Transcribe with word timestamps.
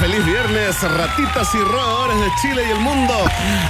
Feliz 0.00 0.24
viernes, 0.24 0.80
ratitas 0.80 1.54
y 1.54 1.58
roedores 1.58 2.16
de 2.16 2.26
Chile 2.40 2.62
y 2.66 2.70
el 2.70 2.80
mundo. 2.80 3.12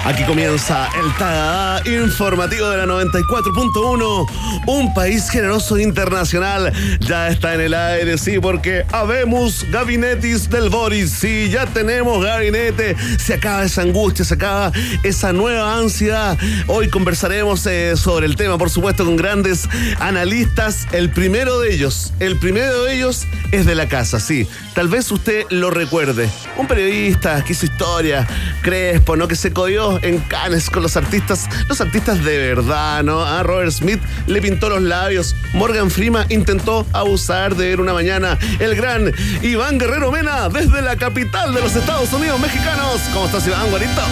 Aquí 0.04 0.22
comienza 0.22 0.88
el 0.96 1.12
TAA 1.16 1.82
informativo 1.86 2.70
de 2.70 2.76
la 2.76 2.86
94.1. 2.86 4.30
Un 4.68 4.94
país 4.94 5.28
generoso 5.28 5.76
internacional. 5.76 6.72
Ya 7.00 7.26
está 7.26 7.54
en 7.54 7.62
el 7.62 7.74
aire, 7.74 8.16
sí, 8.16 8.38
porque 8.38 8.86
habemos 8.92 9.66
gabinetis 9.72 10.48
del 10.48 10.68
Boris. 10.70 11.10
Sí, 11.10 11.50
ya 11.50 11.66
tenemos 11.66 12.24
gabinete. 12.24 12.94
Se 13.18 13.34
acaba 13.34 13.64
esa 13.64 13.82
angustia, 13.82 14.24
se 14.24 14.34
acaba 14.34 14.70
esa 15.02 15.32
nueva 15.32 15.78
ansiedad. 15.78 16.38
Hoy 16.68 16.90
conversaremos 16.90 17.66
eh, 17.66 17.96
sobre 17.96 18.26
el 18.26 18.36
tema, 18.36 18.56
por 18.56 18.70
supuesto, 18.70 19.04
con 19.04 19.16
grandes 19.16 19.68
analistas. 19.98 20.86
El 20.92 21.10
primero 21.10 21.58
de 21.58 21.74
ellos, 21.74 22.12
el 22.20 22.36
primero 22.36 22.84
de 22.84 22.94
ellos 22.94 23.26
es 23.50 23.66
de 23.66 23.74
la 23.74 23.88
casa, 23.88 24.20
sí. 24.20 24.46
Tal 24.74 24.86
vez 24.86 25.10
usted 25.10 25.44
lo 25.50 25.70
recuerde. 25.70 26.19
Un 26.56 26.66
periodista 26.66 27.42
que 27.44 27.52
hizo 27.52 27.66
historia, 27.66 28.26
Crespo, 28.62 29.16
¿no? 29.16 29.28
Que 29.28 29.36
se 29.36 29.52
codió 29.52 30.02
en 30.02 30.18
Cannes 30.18 30.70
con 30.70 30.82
los 30.82 30.96
artistas, 30.96 31.48
los 31.68 31.80
artistas 31.80 32.22
de 32.24 32.38
verdad, 32.38 33.02
¿no? 33.02 33.24
A 33.24 33.42
Robert 33.42 33.70
Smith 33.70 34.00
le 34.26 34.40
pintó 34.40 34.68
los 34.68 34.82
labios. 34.82 35.36
Morgan 35.52 35.90
Freeman 35.90 36.26
intentó 36.28 36.86
abusar 36.92 37.56
de 37.56 37.72
él 37.72 37.80
una 37.80 37.92
mañana. 37.92 38.38
El 38.58 38.74
gran 38.74 39.12
Iván 39.42 39.78
Guerrero 39.78 40.10
Mena, 40.10 40.48
desde 40.48 40.82
la 40.82 40.96
capital 40.96 41.54
de 41.54 41.60
los 41.60 41.74
Estados 41.76 42.12
Unidos 42.12 42.40
mexicanos. 42.40 43.00
¿Cómo 43.12 43.26
estás, 43.26 43.46
Iván, 43.46 43.70
Guarito? 43.70 44.02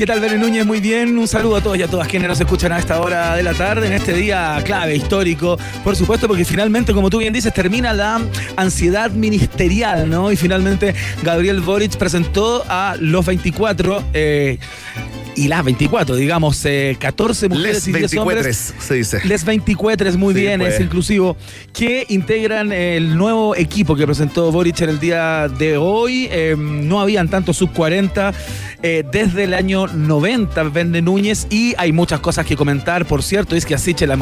¿Qué 0.00 0.06
tal, 0.06 0.18
Bene 0.18 0.38
Núñez? 0.38 0.64
Muy 0.64 0.80
bien. 0.80 1.18
Un 1.18 1.28
saludo 1.28 1.56
a 1.56 1.60
todos 1.60 1.76
y 1.76 1.82
a 1.82 1.86
todas 1.86 2.08
quienes 2.08 2.26
nos 2.26 2.40
escuchan 2.40 2.72
a 2.72 2.78
esta 2.78 3.02
hora 3.02 3.36
de 3.36 3.42
la 3.42 3.52
tarde, 3.52 3.86
en 3.86 3.92
este 3.92 4.14
día 4.14 4.58
clave, 4.64 4.96
histórico, 4.96 5.58
por 5.84 5.94
supuesto, 5.94 6.26
porque 6.26 6.46
finalmente, 6.46 6.94
como 6.94 7.10
tú 7.10 7.18
bien 7.18 7.34
dices, 7.34 7.52
termina 7.52 7.92
la 7.92 8.18
ansiedad 8.56 9.10
ministerial, 9.10 10.08
¿no? 10.08 10.32
Y 10.32 10.36
finalmente 10.36 10.94
Gabriel 11.22 11.60
Boric 11.60 11.98
presentó 11.98 12.64
a 12.66 12.96
los 12.98 13.26
24. 13.26 14.02
Eh, 14.14 14.58
y 15.36 15.48
las 15.48 15.64
24, 15.64 16.16
digamos, 16.16 16.64
eh, 16.64 16.96
14 16.98 17.48
mujeres 17.48 17.74
Les 17.74 17.88
y 17.88 17.92
10 17.92 18.00
24 18.02 18.38
hombres. 18.38 18.74
se 18.78 18.94
dice. 18.94 19.20
Les 19.24 19.44
24, 19.44 20.10
muy 20.18 20.34
Sí, 20.34 20.40
bien, 20.40 20.60
pues. 20.60 20.74
es 20.74 20.80
inclusivo, 20.80 21.36
que 21.72 22.06
integran 22.08 22.72
el 22.72 23.16
nuevo 23.16 23.54
equipo 23.56 23.96
que 23.96 24.06
presentó 24.06 24.50
Boric 24.52 24.80
en 24.82 24.90
el 24.90 25.00
día 25.00 25.48
de 25.48 25.76
hoy. 25.76 26.28
Eh, 26.30 26.56
no 26.58 27.00
habían 27.00 27.28
tanto 27.28 27.52
sub 27.52 27.72
40 27.72 28.32
eh, 28.82 29.04
desde 29.10 29.44
el 29.44 29.54
año 29.54 29.86
90, 29.86 30.62
Vende 30.64 31.02
Núñez, 31.02 31.46
y 31.50 31.74
hay 31.76 31.92
muchas 31.92 32.20
cosas 32.20 32.46
que 32.46 32.56
comentar, 32.56 33.04
por 33.06 33.22
cierto, 33.22 33.54
es 33.56 33.66
que 33.66 33.74
Asiche 33.74 34.06
la, 34.06 34.16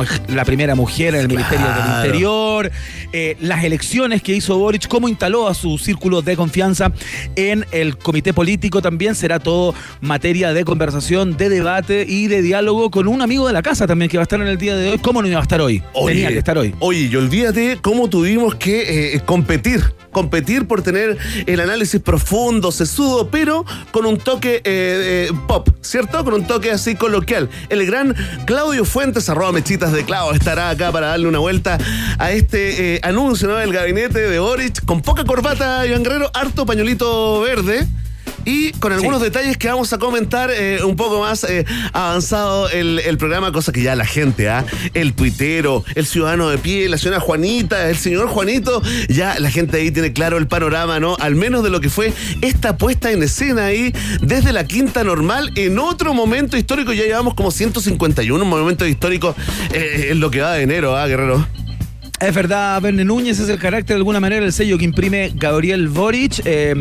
primera 0.44 0.75
mujer 0.75 1.15
en 1.15 1.21
el 1.22 1.28
Ministerio 1.28 1.66
del. 1.66 2.06
Interior, 2.06 2.71
eh, 3.12 3.37
las 3.41 3.65
elecciones 3.65 4.22
que 4.22 4.34
hizo 4.34 4.59
Boric, 4.59 4.88
cómo 4.88 5.09
instaló 5.09 5.49
a 5.49 5.55
su 5.55 5.78
círculo 5.78 6.22
de 6.22 6.37
confianza 6.37 6.93
en 7.37 7.66
el 7.71 7.97
comité 7.99 8.32
político, 8.32 8.82
también 8.82 9.15
será 9.15 9.38
todo 9.38 9.75
materia 10.00 10.53
de 10.53 10.65
conversación, 10.65 10.97
de 10.98 11.48
debate 11.48 12.04
y 12.09 12.26
de 12.26 12.42
diálogo 12.42 12.91
con 12.91 13.06
un 13.06 13.22
amigo 13.22 13.47
de 13.47 13.53
la 13.53 13.62
casa 13.62 13.86
también 13.86 14.10
que 14.10 14.16
va 14.16 14.22
a 14.22 14.25
estar 14.25 14.41
en 14.41 14.48
el 14.48 14.59
día 14.59 14.76
de 14.76 14.91
hoy. 14.91 14.98
¿Cómo 14.98 15.22
no 15.22 15.28
iba 15.28 15.38
a 15.38 15.42
estar 15.42 15.60
hoy? 15.60 15.81
Tenía 16.06 16.28
que 16.28 16.38
estar 16.38 16.59
hoy. 16.59 16.75
Oye, 16.81 17.09
y 17.10 17.14
olvídate 17.14 17.78
cómo 17.81 18.10
tuvimos 18.10 18.56
que 18.56 19.14
eh, 19.14 19.20
competir. 19.20 19.94
Competir 20.10 20.66
por 20.66 20.82
tener 20.82 21.16
el 21.47 21.60
análisis 21.60 22.00
profundo, 22.00 22.72
sesudo, 22.72 23.31
pero 23.31 23.64
con 23.92 24.06
un 24.06 24.19
toque 24.19 24.56
eh, 24.56 24.62
eh, 24.64 25.32
pop, 25.47 25.69
¿cierto? 25.82 26.25
Con 26.25 26.34
un 26.34 26.47
toque 26.47 26.72
así 26.72 26.97
coloquial. 26.97 27.48
El 27.69 27.87
gran 27.87 28.16
Claudio 28.44 28.84
Fuentes, 28.84 29.28
arroba 29.28 29.53
mechitas 29.53 29.92
de 29.92 30.04
clavo, 30.04 30.32
estará 30.32 30.70
acá 30.70 30.91
para 30.91 31.08
darle 31.08 31.28
una 31.28 31.38
vuelta 31.38 31.78
a 32.19 32.32
este 32.32 32.98
anuncio 33.04 33.47
¿no? 33.47 33.54
del 33.54 33.72
gabinete 33.72 34.19
de 34.19 34.38
Boric, 34.41 34.84
con 34.84 35.03
poca 35.03 35.25
corbata, 35.25 35.87
Iván 35.87 36.03
Guerrero, 36.03 36.31
harto 36.34 36.66
pañuelito 36.66 37.41
verde. 37.42 37.87
Y 38.48 38.72
con 38.72 38.94
algunos 38.94 39.20
detalles 39.20 39.59
que 39.59 39.69
vamos 39.69 39.92
a 39.92 39.98
comentar 39.98 40.50
eh, 40.50 40.82
un 40.82 40.97
poco 40.97 41.20
más 41.20 41.44
eh, 41.44 41.66
avanzado 41.92 42.70
el, 42.70 42.98
el 43.00 43.19
programa, 43.19 43.53
cosa 43.53 43.72
que 43.72 43.82
ya 43.82 43.94
la 43.94 44.06
gente, 44.06 44.48
¿ah? 44.48 44.64
el 44.94 45.12
tuitero, 45.12 45.84
el 45.94 46.06
ciudadano 46.06 46.48
de 46.48 46.56
pie, 46.56 46.88
la 46.88 46.97
señora 46.97 47.20
Juanita, 47.20 47.91
el 47.91 47.98
señor 47.98 48.26
Juanito, 48.28 48.81
ya 49.10 49.38
la 49.38 49.50
gente 49.50 49.76
ahí 49.76 49.91
tiene 49.91 50.14
claro 50.14 50.38
el 50.38 50.47
panorama, 50.47 50.98
¿no? 50.98 51.14
Al 51.20 51.34
menos 51.34 51.62
de 51.62 51.69
lo 51.69 51.82
que 51.82 51.91
fue 51.91 52.14
esta 52.41 52.78
puesta 52.78 53.12
en 53.12 53.22
escena 53.22 53.66
ahí 53.66 53.92
desde 54.22 54.54
la 54.54 54.64
quinta 54.64 55.04
normal 55.04 55.53
en 55.54 55.78
otro 55.78 56.14
momento 56.14 56.56
histórico. 56.56 56.94
Ya 56.94 57.04
llevamos 57.04 57.34
como 57.34 57.50
151 57.50 58.42
momentos 58.47 58.88
históricos 58.88 59.37
eh, 59.75 60.08
en 60.12 60.20
lo 60.20 60.31
que 60.31 60.41
va 60.41 60.54
de 60.54 60.62
enero, 60.62 60.97
¿ah, 60.97 61.06
Guerrero? 61.06 61.47
Es 62.21 62.34
verdad, 62.34 62.83
Verne 62.83 63.05
Núñez 63.05 63.39
es 63.39 63.49
el 63.49 63.61
carácter, 63.61 63.95
de 63.95 64.01
alguna 64.01 64.19
manera, 64.19 64.45
el 64.45 64.53
sello 64.53 64.77
que 64.77 64.84
imprime 64.84 65.31
Gabriel 65.37 65.87
Boric. 65.89 66.43
Eh, 66.45 66.75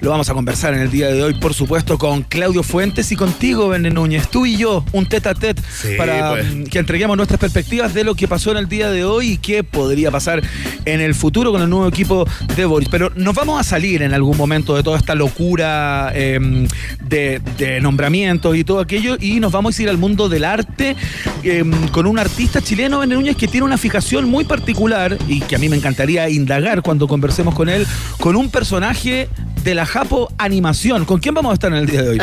lo 0.00 0.08
vamos 0.10 0.30
a 0.30 0.34
conversar 0.34 0.72
en 0.72 0.80
el 0.80 0.90
día 0.90 1.08
de 1.08 1.22
hoy, 1.22 1.34
por 1.34 1.52
supuesto, 1.52 1.98
con 1.98 2.22
Claudio 2.22 2.62
Fuentes 2.62 3.12
y 3.12 3.16
contigo, 3.16 3.68
Verne 3.68 3.90
Núñez. 3.90 4.28
Tú 4.30 4.46
y 4.46 4.56
yo, 4.56 4.82
un 4.92 5.04
tete 5.06 5.28
a 5.28 5.34
tete, 5.34 5.60
Sí, 5.70 5.88
para 5.98 6.30
pues. 6.30 6.54
mm, 6.54 6.62
que 6.64 6.78
entreguemos 6.78 7.18
nuestras 7.18 7.38
perspectivas 7.38 7.92
de 7.92 8.02
lo 8.02 8.14
que 8.14 8.26
pasó 8.28 8.50
en 8.52 8.56
el 8.56 8.68
día 8.68 8.90
de 8.90 9.04
hoy 9.04 9.32
y 9.32 9.36
qué 9.36 9.62
podría 9.62 10.10
pasar 10.10 10.42
en 10.86 11.02
el 11.02 11.14
futuro 11.14 11.52
con 11.52 11.60
el 11.60 11.68
nuevo 11.68 11.86
equipo 11.86 12.26
de 12.56 12.64
Boric. 12.64 12.88
Pero 12.88 13.12
nos 13.14 13.34
vamos 13.34 13.60
a 13.60 13.64
salir 13.64 14.00
en 14.02 14.14
algún 14.14 14.38
momento 14.38 14.74
de 14.74 14.82
toda 14.82 14.96
esta 14.96 15.14
locura 15.14 16.12
eh, 16.14 16.66
de, 17.04 17.42
de 17.58 17.80
nombramientos 17.82 18.56
y 18.56 18.64
todo 18.64 18.80
aquello 18.80 19.18
y 19.20 19.38
nos 19.38 19.52
vamos 19.52 19.78
a 19.78 19.82
ir 19.82 19.90
al 19.90 19.98
mundo 19.98 20.30
del 20.30 20.44
arte 20.46 20.96
eh, 21.42 21.62
con 21.92 22.06
un 22.06 22.18
artista 22.18 22.62
chileno, 22.62 23.00
Verne 23.00 23.16
Núñez, 23.16 23.36
que 23.36 23.48
tiene 23.48 23.66
una 23.66 23.76
fijación 23.76 24.26
muy 24.30 24.44
particular 24.46 24.77
y 25.26 25.40
que 25.40 25.56
a 25.56 25.58
mí 25.58 25.68
me 25.68 25.76
encantaría 25.76 26.30
indagar 26.30 26.82
cuando 26.82 27.08
conversemos 27.08 27.52
con 27.52 27.68
él, 27.68 27.84
con 28.20 28.36
un 28.36 28.48
personaje 28.48 29.28
de 29.64 29.74
la 29.74 29.86
Japo 29.86 30.32
Animación. 30.38 31.04
¿Con 31.04 31.20
quién 31.20 31.34
vamos 31.34 31.50
a 31.50 31.54
estar 31.54 31.72
en 31.72 31.78
el 31.78 31.86
día 31.86 32.02
de 32.02 32.08
hoy? 32.10 32.18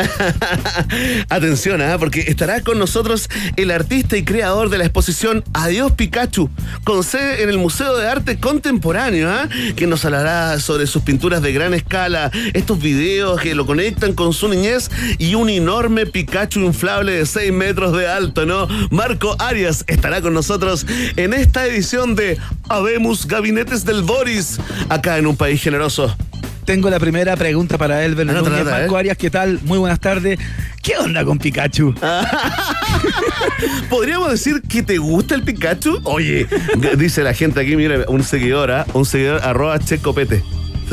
Atención, 1.28 1.82
¿ah? 1.82 1.96
porque 1.98 2.20
estará 2.20 2.60
con 2.60 2.78
nosotros 2.78 3.28
el 3.56 3.70
artista 3.70 4.16
y 4.16 4.24
creador 4.24 4.68
de 4.68 4.78
la 4.78 4.84
exposición 4.84 5.44
Adiós 5.52 5.92
Pikachu, 5.92 6.50
con 6.84 7.02
sede 7.02 7.42
en 7.42 7.50
el 7.50 7.58
Museo 7.58 7.96
de 7.96 8.08
Arte 8.08 8.38
Contemporáneo, 8.38 9.30
¿ah? 9.30 9.48
que 9.74 9.86
nos 9.86 10.04
hablará 10.04 10.58
sobre 10.60 10.86
sus 10.86 11.02
pinturas 11.02 11.42
de 11.42 11.52
gran 11.52 11.74
escala, 11.74 12.30
estos 12.54 12.78
videos 12.78 13.40
que 13.40 13.54
lo 13.54 13.66
conectan 13.66 14.14
con 14.14 14.32
su 14.32 14.48
niñez 14.48 14.90
y 15.18 15.34
un 15.34 15.48
enorme 15.48 16.06
Pikachu 16.06 16.60
inflable 16.60 17.12
de 17.12 17.26
6 17.26 17.52
metros 17.52 17.96
de 17.96 18.08
alto, 18.08 18.46
¿no? 18.46 18.68
Marco 18.90 19.36
Arias 19.38 19.84
estará 19.86 20.20
con 20.20 20.34
nosotros 20.34 20.86
en 21.16 21.34
esta 21.34 21.66
edición 21.66 22.14
de 22.14 22.38
Habemos 22.68 23.26
Gabinetes 23.26 23.84
del 23.84 24.02
Boris, 24.02 24.58
acá 24.88 25.18
en 25.18 25.26
un 25.26 25.36
país 25.36 25.62
generoso. 25.62 26.14
Tengo 26.66 26.90
la 26.90 26.98
primera 26.98 27.36
pregunta 27.36 27.78
para 27.78 28.04
Anota, 28.04 28.24
Núñez. 28.24 28.44
anota, 28.44 28.70
Marco 28.72 28.96
eh. 28.96 28.98
Arias, 28.98 29.16
¿qué 29.16 29.30
tal? 29.30 29.60
Muy 29.62 29.78
buenas 29.78 30.00
tardes. 30.00 30.36
¿Qué 30.82 30.98
onda 30.98 31.24
con 31.24 31.38
Pikachu? 31.38 31.94
¿Podríamos 33.88 34.32
decir 34.32 34.60
que 34.68 34.82
te 34.82 34.98
gusta 34.98 35.36
el 35.36 35.42
Pikachu? 35.42 36.00
Oye, 36.02 36.48
dice 36.98 37.22
la 37.22 37.34
gente 37.34 37.60
aquí, 37.60 37.76
mira, 37.76 38.04
un 38.08 38.24
seguidor, 38.24 38.72
¿ah? 38.72 38.84
un 38.94 39.06
seguidor, 39.06 39.42
arroba 39.44 39.78
checopete. 39.78 40.42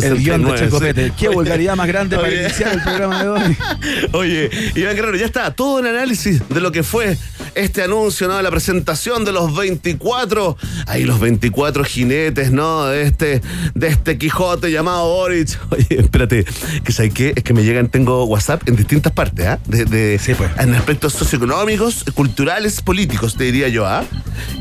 El 0.01 0.17
guion 0.17 0.43
de 0.43 0.51
69, 0.51 0.59
Checopete. 0.59 1.05
sí. 1.07 1.13
Qué 1.19 1.27
Oye, 1.27 1.35
vulgaridad 1.35 1.75
más 1.75 1.87
grande 1.87 2.15
para 2.15 2.27
oye. 2.27 2.43
iniciar 2.43 2.73
el 2.73 2.81
programa 2.81 3.23
de 3.23 3.29
hoy. 3.29 3.57
Oye, 4.13 4.49
Iván 4.75 4.95
Guerrero, 4.95 5.17
ya 5.17 5.25
está, 5.25 5.51
todo 5.53 5.79
un 5.79 5.85
análisis 5.85 6.41
de 6.49 6.61
lo 6.61 6.71
que 6.71 6.81
fue 6.81 7.15
este 7.55 7.83
anuncio, 7.83 8.27
¿no? 8.27 8.41
La 8.41 8.49
presentación 8.51 9.25
de 9.25 9.31
los 9.31 9.55
24, 9.55 10.57
ahí 10.87 11.03
los 11.03 11.19
24 11.19 11.83
jinetes, 11.83 12.51
¿no? 12.51 12.85
De 12.85 13.03
este, 13.03 13.41
de 13.75 13.87
este 13.87 14.17
Quijote 14.17 14.71
llamado 14.71 15.05
Boric. 15.07 15.57
Oye, 15.71 15.85
espérate, 15.99 16.45
que 16.83 16.91
sabes 16.91 17.13
qué, 17.13 17.33
es 17.35 17.43
que 17.43 17.53
me 17.53 17.63
llegan, 17.63 17.89
tengo 17.89 18.25
WhatsApp 18.25 18.67
en 18.67 18.75
distintas 18.75 19.11
partes, 19.13 19.45
¿ah? 19.47 19.59
De, 19.65 19.85
de- 19.85 20.19
Sí, 20.19 20.33
pues. 20.35 20.51
En 20.57 20.73
aspectos 20.75 21.13
socioeconómicos, 21.13 22.05
culturales, 22.13 22.81
políticos, 22.81 23.35
te 23.37 23.45
diría 23.45 23.67
yo, 23.67 23.85
¿ah? 23.85 24.03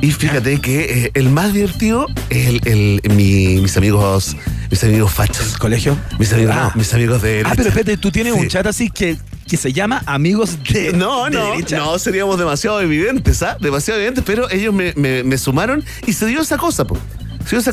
Y 0.01 0.11
fíjate 0.13 0.61
que 0.61 1.05
eh, 1.07 1.11
el 1.15 1.29
más 1.29 1.53
divertido 1.53 2.07
es 2.31 2.49
el, 2.49 2.61
el- 2.65 3.13
mi- 3.15 3.61
mis 3.61 3.77
amigos, 3.77 4.37
mis 4.71 4.83
amigos 4.85 5.13
fachos. 5.13 5.57
¿Colegio? 5.59 5.97
Mis 6.19 6.33
amigos, 6.33 6.55
Ah. 6.57 6.71
no, 6.75 6.79
mis 6.81 6.93
amigos 6.95 7.23
de 7.23 7.43
Ah, 7.45 7.53
pero 7.57 7.69
espérate, 7.69 7.97
tú 7.97 8.11
tienes 8.11 8.35
Sí. 8.35 8.41
un 8.41 8.49
chat 8.49 8.67
así 8.67 8.91
que, 8.91 9.17
que 9.53 9.59
se 9.59 9.71
llama 9.75 10.03
Amigos 10.07 10.57
de. 10.65 10.93
No, 10.97 11.27
de 11.27 11.33
no, 11.33 11.51
derecha. 11.51 11.77
no, 11.77 11.99
seríamos 11.99 12.39
demasiado 12.39 12.81
evidentes, 12.81 13.43
¿ah? 13.43 13.59
Demasiado 13.61 14.01
evidentes, 14.01 14.25
pero 14.27 14.51
ellos 14.51 14.73
me, 14.73 14.95
me- 14.97 15.23
me 15.25 15.37
sumaron 15.37 15.85
y 16.07 16.15
se 16.15 16.25
dio 16.25 16.41
esa 16.41 16.57
cosa, 16.57 16.87
po. 16.87 16.97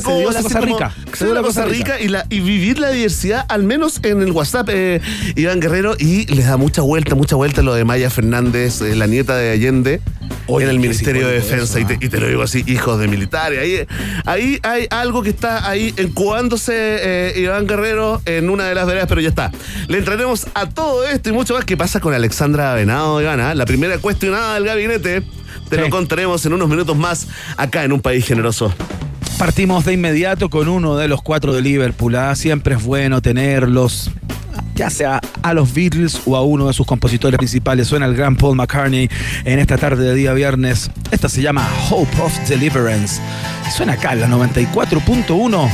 dio 0.18 0.30
la 0.30 0.38
así 0.38 0.42
cosa 0.48 0.60
rica. 0.60 0.94
La 1.34 1.42
cosa 1.42 1.64
rica, 1.64 2.00
y, 2.00 2.08
la, 2.08 2.26
y 2.30 2.40
vivir 2.40 2.78
la 2.78 2.90
diversidad, 2.90 3.44
al 3.48 3.62
menos 3.64 4.00
en 4.02 4.22
el 4.22 4.32
WhatsApp, 4.32 4.68
eh, 4.70 5.00
Iván 5.36 5.60
Guerrero, 5.60 5.96
y 5.98 6.26
les 6.26 6.46
da 6.46 6.56
mucha 6.56 6.82
vuelta, 6.82 7.14
mucha 7.14 7.36
vuelta 7.36 7.62
lo 7.62 7.74
de 7.74 7.84
Maya 7.84 8.10
Fernández, 8.10 8.80
eh, 8.80 8.94
la 8.96 9.06
nieta 9.06 9.36
de 9.36 9.50
Allende, 9.50 10.00
Oye, 10.46 10.64
en 10.64 10.70
el 10.70 10.78
Ministerio 10.80 11.26
de 11.28 11.34
Defensa, 11.34 11.78
eso, 11.78 11.80
y, 11.80 11.84
te, 11.84 12.04
y 12.04 12.08
te 12.08 12.18
lo 12.20 12.26
digo 12.28 12.42
así, 12.42 12.64
hijos 12.66 12.98
de 12.98 13.08
militares. 13.08 13.58
Ahí, 13.60 13.86
ahí 14.26 14.58
hay 14.62 14.86
algo 14.90 15.22
que 15.22 15.30
está 15.30 15.68
ahí 15.68 15.94
incubándose 15.98 16.72
eh, 16.74 17.32
Iván 17.36 17.66
Guerrero 17.66 18.20
en 18.24 18.50
una 18.50 18.64
de 18.64 18.74
las 18.74 18.86
veredas, 18.86 19.06
pero 19.08 19.20
ya 19.20 19.28
está. 19.28 19.52
Le 19.88 19.98
entraremos 19.98 20.46
a 20.54 20.68
todo 20.68 21.06
esto 21.06 21.28
y 21.28 21.32
mucho 21.32 21.54
más 21.54 21.64
que 21.64 21.76
pasa 21.76 22.00
con 22.00 22.14
Alexandra 22.14 22.74
Venado, 22.74 23.18
¿ah? 23.18 23.54
la 23.54 23.66
primera 23.66 23.98
cuestionada 23.98 24.54
del 24.54 24.64
gabinete. 24.64 25.22
Te 25.68 25.76
Sí. 25.76 25.82
lo 25.82 25.90
contaremos 25.90 26.44
en 26.46 26.52
unos 26.52 26.68
minutos 26.68 26.96
más 26.96 27.28
acá 27.56 27.84
en 27.84 27.92
un 27.92 28.00
país 28.00 28.26
generoso. 28.26 28.74
Partimos 29.40 29.86
de 29.86 29.94
inmediato 29.94 30.50
con 30.50 30.68
uno 30.68 30.98
de 30.98 31.08
los 31.08 31.22
cuatro 31.22 31.54
de 31.54 31.62
Liverpool. 31.62 32.14
¿ah? 32.14 32.36
Siempre 32.36 32.74
es 32.74 32.84
bueno 32.84 33.22
tenerlos, 33.22 34.10
ya 34.74 34.90
sea 34.90 35.18
a 35.42 35.54
los 35.54 35.72
Beatles 35.72 36.20
o 36.26 36.36
a 36.36 36.42
uno 36.42 36.66
de 36.66 36.74
sus 36.74 36.86
compositores 36.86 37.38
principales. 37.38 37.88
Suena 37.88 38.04
el 38.04 38.14
gran 38.14 38.36
Paul 38.36 38.54
McCartney 38.54 39.08
en 39.46 39.58
esta 39.58 39.78
tarde 39.78 40.04
de 40.04 40.14
día 40.14 40.34
viernes. 40.34 40.90
Esta 41.10 41.30
se 41.30 41.40
llama 41.40 41.66
Hope 41.88 42.20
of 42.20 42.38
Deliverance. 42.50 43.18
Suena 43.74 43.94
acá 43.94 44.14
la 44.14 44.28
94.1. 44.28 45.70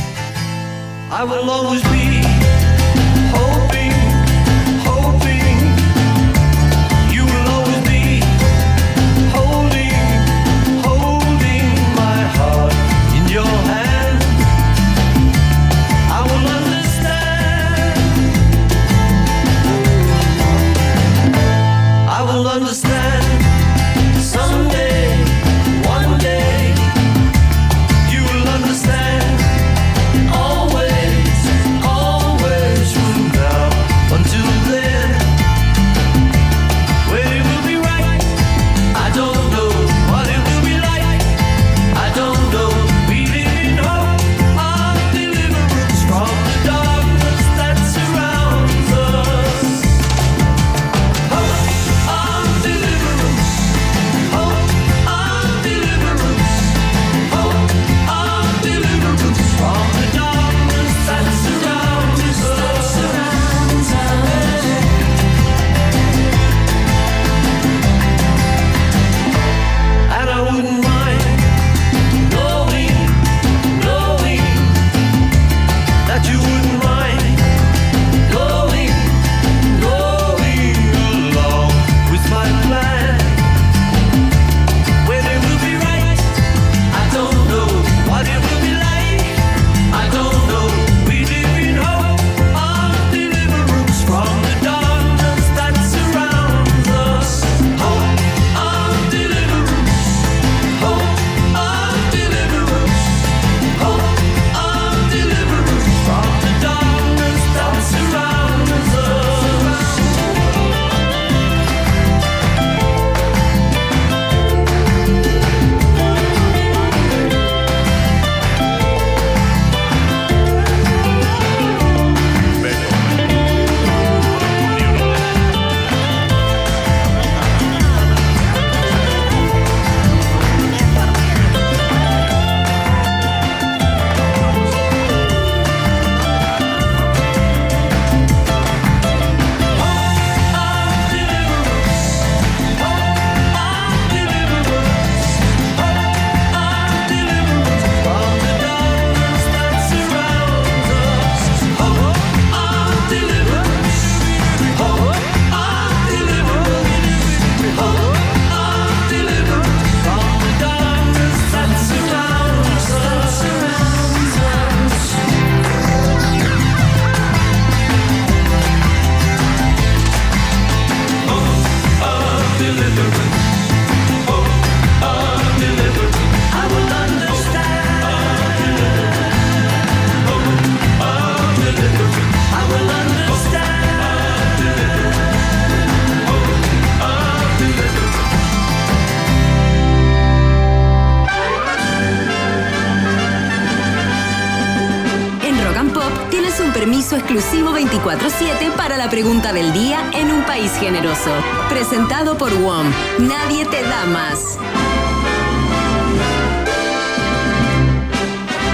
pregunta 199.27 199.51
del 199.51 199.73
día 199.73 200.09
en 200.13 200.31
un 200.31 200.41
país 200.43 200.71
generoso. 200.79 201.29
Presentado 201.67 202.37
por 202.37 202.49
WOM. 202.61 202.89
Nadie 203.19 203.65
te 203.65 203.81
da 203.81 204.05
más. 204.05 204.57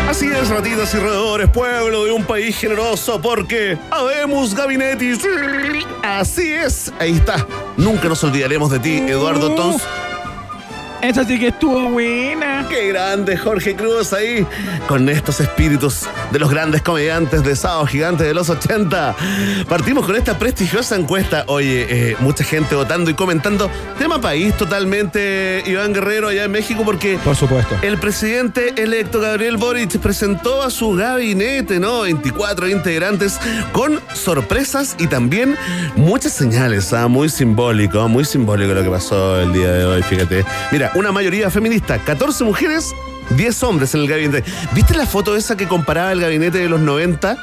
Así 0.08 0.28
es, 0.28 0.50
ratitas 0.50 0.94
y 0.94 1.00
roedores, 1.00 1.50
pueblo 1.50 2.06
de 2.06 2.12
un 2.12 2.24
país 2.24 2.56
generoso, 2.56 3.20
porque 3.20 3.80
habemos 3.90 4.54
gabinetis. 4.54 5.28
Así 6.04 6.54
es, 6.54 6.94
ahí 7.00 7.14
está. 7.14 7.48
Nunca 7.76 8.08
nos 8.08 8.24
olvidaremos 8.24 8.70
de 8.70 8.78
ti, 8.78 8.98
Eduardo 8.98 9.56
Tons. 9.56 9.82
Esa 11.02 11.26
sí 11.26 11.40
que 11.40 11.48
estuvo 11.48 11.90
buena. 11.90 12.53
Qué 12.70 12.88
grande 12.88 13.38
Jorge 13.38 13.76
Cruz 13.76 14.14
ahí, 14.14 14.46
con 14.88 15.08
estos 15.10 15.40
espíritus 15.40 16.02
de 16.32 16.40
los 16.40 16.50
grandes 16.50 16.82
comediantes 16.82 17.44
de 17.44 17.56
Sábado 17.56 17.86
Gigante 17.86 18.24
de 18.24 18.34
los 18.34 18.50
80. 18.50 19.16
Partimos 19.70 20.06
con 20.06 20.16
esta 20.16 20.38
prestigiosa 20.40 20.96
encuesta. 20.96 21.44
Oye, 21.48 21.86
eh, 21.90 22.16
mucha 22.20 22.44
gente 22.44 22.74
votando 22.76 23.12
y 23.12 23.14
comentando. 23.14 23.70
Tema 24.00 24.20
país 24.20 24.56
totalmente, 24.58 25.64
Iván 25.66 25.94
Guerrero, 25.94 26.30
allá 26.30 26.46
en 26.46 26.52
México, 26.52 26.82
porque 26.84 27.20
Por 27.24 27.36
supuesto. 27.36 27.76
el 27.84 27.98
presidente 28.00 28.74
electo 28.82 29.20
Gabriel 29.20 29.58
Boric 29.58 29.98
presentó 30.00 30.64
a 30.64 30.70
su 30.72 30.94
gabinete, 30.94 31.80
¿no? 31.80 32.02
24 32.02 32.68
integrantes 32.70 33.40
con 33.72 34.00
sorpresas 34.14 34.96
y 35.00 35.08
también 35.08 35.56
muchas 35.96 36.34
señales, 36.34 36.92
¿ah? 36.94 37.08
Muy 37.08 37.30
simbólico, 37.30 38.08
muy 38.08 38.26
simbólico 38.26 38.74
lo 38.74 38.84
que 38.84 38.90
pasó 38.90 39.40
el 39.40 39.54
día 39.54 39.72
de 39.72 39.86
hoy, 39.86 40.02
fíjate. 40.04 40.44
Mira, 40.72 40.92
una 40.96 41.12
mayoría 41.12 41.50
feminista, 41.52 42.00
14 42.00 42.44
mujeres, 42.44 42.53
10 43.36 43.64
hombres 43.64 43.94
en 43.96 44.02
el 44.02 44.08
gabinete. 44.08 44.44
¿Viste 44.74 44.94
la 44.96 45.06
foto 45.06 45.36
esa 45.36 45.56
que 45.58 45.68
comparaba 45.68 46.12
el 46.12 46.20
gabinete 46.22 46.58
de 46.60 46.70
los 46.70 46.80
90? 46.80 47.38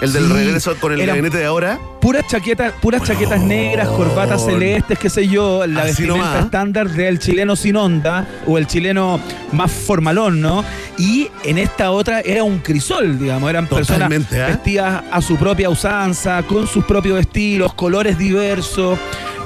El 0.00 0.12
del 0.12 0.28
Sí, 0.28 0.32
regreso 0.32 0.76
con 0.76 0.92
el 0.92 1.04
gabinete 1.04 1.38
de 1.38 1.44
ahora. 1.46 1.80
Puras 2.00 2.24
chaquetas, 2.28 2.72
puras 2.80 3.02
chaquetas 3.02 3.40
negras, 3.40 3.88
corbatas 3.88 4.44
celestes, 4.44 4.96
qué 4.96 5.10
sé 5.10 5.26
yo, 5.26 5.66
la 5.66 5.82
vestimenta 5.82 6.24
nomás. 6.24 6.44
estándar 6.44 6.88
del 6.90 7.18
chileno 7.18 7.56
sin 7.56 7.74
onda 7.74 8.24
o 8.46 8.58
el 8.58 8.68
chileno 8.68 9.18
más 9.50 9.72
formalón, 9.72 10.40
¿no? 10.40 10.64
Y 10.98 11.28
en 11.42 11.58
esta 11.58 11.90
otra 11.90 12.20
era 12.20 12.44
un 12.44 12.60
crisol, 12.60 13.18
digamos, 13.18 13.50
eran 13.50 13.66
personas 13.66 13.86
Totalmente, 14.08 14.40
¿ah? 14.40 14.46
vestidas 14.46 15.02
a 15.10 15.20
su 15.20 15.36
propia 15.36 15.68
usanza, 15.68 16.44
con 16.44 16.68
sus 16.68 16.84
propios 16.84 17.18
estilos, 17.18 17.74
colores 17.74 18.16
diversos. 18.16 18.96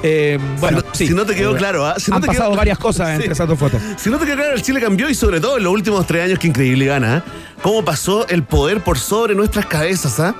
Eh, 0.03 0.37
bueno, 0.59 0.79
Si 0.81 0.85
no- 0.85 0.93
sí. 0.93 1.07
si 1.07 1.13
no 1.13 1.25
te 1.25 1.33
quedó 1.33 1.55
Eh, 1.55 1.57
claro, 1.57 1.85
¿ah? 1.85 1.95
Si 1.97 2.11
no 2.11 2.17
han 2.17 2.21
te 2.21 2.27
quedó- 2.27 2.37
pasado 2.39 2.55
varias 2.57 2.77
cosas 2.77 3.07
Sí. 3.09 3.15
entre 3.15 3.31
esas 3.33 3.47
dos 3.47 3.57
fotos. 3.57 3.81
Si 3.97 4.09
no 4.09 4.17
te 4.19 4.25
quedó 4.25 4.35
claro, 4.35 4.53
el 4.55 4.61
Chile 4.61 4.81
cambió 4.81 5.09
y 5.09 5.15
sobre 5.15 5.39
todo 5.39 5.57
en 5.57 5.63
los 5.63 5.71
últimos 5.73 6.05
tres 6.05 6.25
años, 6.25 6.39
que 6.39 6.47
increíble 6.47 6.85
gana. 6.85 7.17
¿eh? 7.17 7.21
¿Cómo 7.61 7.83
pasó 7.85 8.27
el 8.27 8.43
poder 8.43 8.83
por 8.83 8.99
sobre 8.99 9.33
nuestras 9.33 9.65
cabezas? 9.65 10.19
¿ah? 10.19 10.35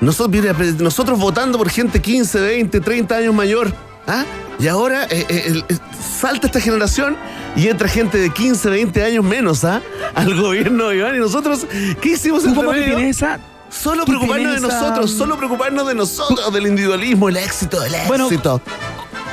Nosotros, 0.00 1.18
votando 1.18 1.58
por 1.58 1.68
gente 1.70 2.00
15, 2.00 2.40
20, 2.40 2.80
30 2.80 3.16
años 3.16 3.34
mayor. 3.34 3.72
¿ah? 4.06 4.24
Y 4.60 4.68
ahora 4.68 5.04
eh, 5.10 5.26
eh, 5.28 5.42
el- 5.46 5.64
eh, 5.68 5.78
salta 6.20 6.46
esta 6.46 6.60
generación 6.60 7.16
y 7.56 7.68
entra 7.68 7.88
gente 7.88 8.18
de 8.18 8.30
15, 8.30 8.70
20 8.70 9.02
años 9.04 9.24
menos 9.24 9.64
¿ah? 9.64 9.82
al 10.14 10.34
gobierno, 10.40 10.92
Iván. 10.92 11.16
¿Y 11.16 11.18
nosotros 11.18 11.66
qué 12.00 12.10
hicimos 12.10 12.42
tienes 12.44 13.16
esa? 13.16 13.38
Solo 13.70 14.06
preocuparnos 14.06 14.52
de 14.62 14.66
esa- 14.66 14.80
nosotros, 14.80 15.10
solo 15.10 15.36
preocuparnos 15.36 15.86
de 15.86 15.94
nosotros, 15.94 16.50
del 16.54 16.68
individualismo, 16.68 17.28
el 17.28 17.36
éxito, 17.36 17.82
el 17.84 17.92
Bueno, 18.06 18.24
éxito. 18.24 18.62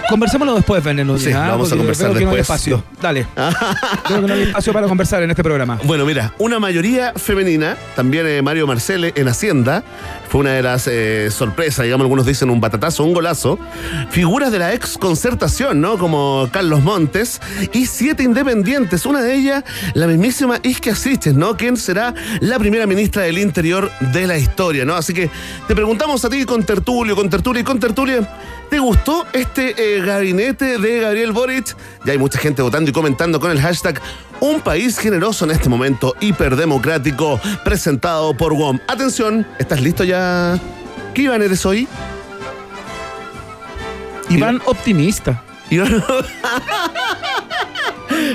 Conversémoslo 0.09 0.55
después, 0.55 0.83
Fernando. 0.83 1.17
Sí, 1.17 1.31
¿ah? 1.31 1.49
vamos 1.49 1.71
a 1.71 1.75
conversar 1.75 2.09
veo 2.09 2.19
que 2.19 2.25
no 2.25 2.31
hay 2.31 2.37
después. 2.37 2.59
espacio. 2.59 2.83
Dale. 3.01 3.27
Creo 4.05 4.21
que 4.21 4.27
no 4.27 4.33
hay 4.33 4.43
espacio 4.43 4.73
para 4.73 4.87
conversar 4.87 5.23
en 5.23 5.31
este 5.31 5.43
programa. 5.43 5.79
Bueno, 5.83 6.05
mira, 6.05 6.33
una 6.37 6.59
mayoría 6.59 7.13
femenina, 7.15 7.77
también 7.95 8.27
eh, 8.27 8.41
Mario 8.41 8.67
Marcele 8.67 9.13
en 9.15 9.27
Hacienda, 9.27 9.83
fue 10.29 10.41
una 10.41 10.51
de 10.51 10.61
las 10.61 10.87
eh, 10.87 11.29
sorpresas, 11.31 11.85
digamos, 11.85 12.05
algunos 12.05 12.25
dicen 12.25 12.49
un 12.49 12.59
batatazo, 12.59 13.03
un 13.03 13.13
golazo. 13.13 13.57
Figuras 14.09 14.51
de 14.51 14.59
la 14.59 14.73
ex 14.73 14.97
concertación, 14.97 15.81
¿no? 15.81 15.97
Como 15.97 16.49
Carlos 16.51 16.81
Montes 16.81 17.41
y 17.73 17.85
siete 17.85 18.23
independientes, 18.23 19.05
una 19.05 19.21
de 19.21 19.35
ellas, 19.35 19.63
la 19.93 20.07
mismísima 20.07 20.59
Isque 20.63 20.91
Asiches, 20.91 21.35
¿no? 21.35 21.57
Quien 21.57 21.77
será 21.77 22.13
la 22.41 22.59
primera 22.59 22.85
ministra 22.85 23.23
del 23.23 23.37
Interior 23.37 23.91
de 23.99 24.27
la 24.27 24.37
historia, 24.37 24.85
¿no? 24.85 24.95
Así 24.95 25.13
que 25.13 25.29
te 25.67 25.75
preguntamos 25.75 26.23
a 26.25 26.29
ti 26.29 26.45
con 26.45 26.63
tertulio, 26.63 27.15
con 27.15 27.29
tertulia 27.29 27.61
y 27.61 27.63
con 27.63 27.79
tertulia, 27.79 28.27
¿te 28.69 28.79
gustó 28.79 29.25
este 29.33 29.75
eh, 29.77 29.94
gabinete 30.01 30.77
de 30.77 30.99
Gabriel 31.01 31.31
Boric? 31.31 31.75
Ya 32.05 32.11
hay 32.13 32.17
mucha 32.17 32.39
gente 32.39 32.61
votando 32.61 32.89
y 32.89 32.93
comentando 32.93 33.39
con 33.39 33.51
el 33.51 33.61
hashtag 33.61 34.01
Un 34.39 34.61
país 34.61 34.97
generoso 34.97 35.45
en 35.45 35.51
este 35.51 35.69
momento 35.69 36.15
hiperdemocrático 36.19 37.39
presentado 37.63 38.35
por 38.35 38.53
WOM. 38.53 38.79
Atención, 38.87 39.45
¿estás 39.59 39.81
listo 39.81 40.03
ya? 40.03 40.59
¿Qué 41.13 41.23
Iván 41.23 41.41
eres 41.41 41.65
hoy? 41.65 41.87
Iván 44.29 44.61
optimista. 44.65 45.43
Iván- 45.69 46.03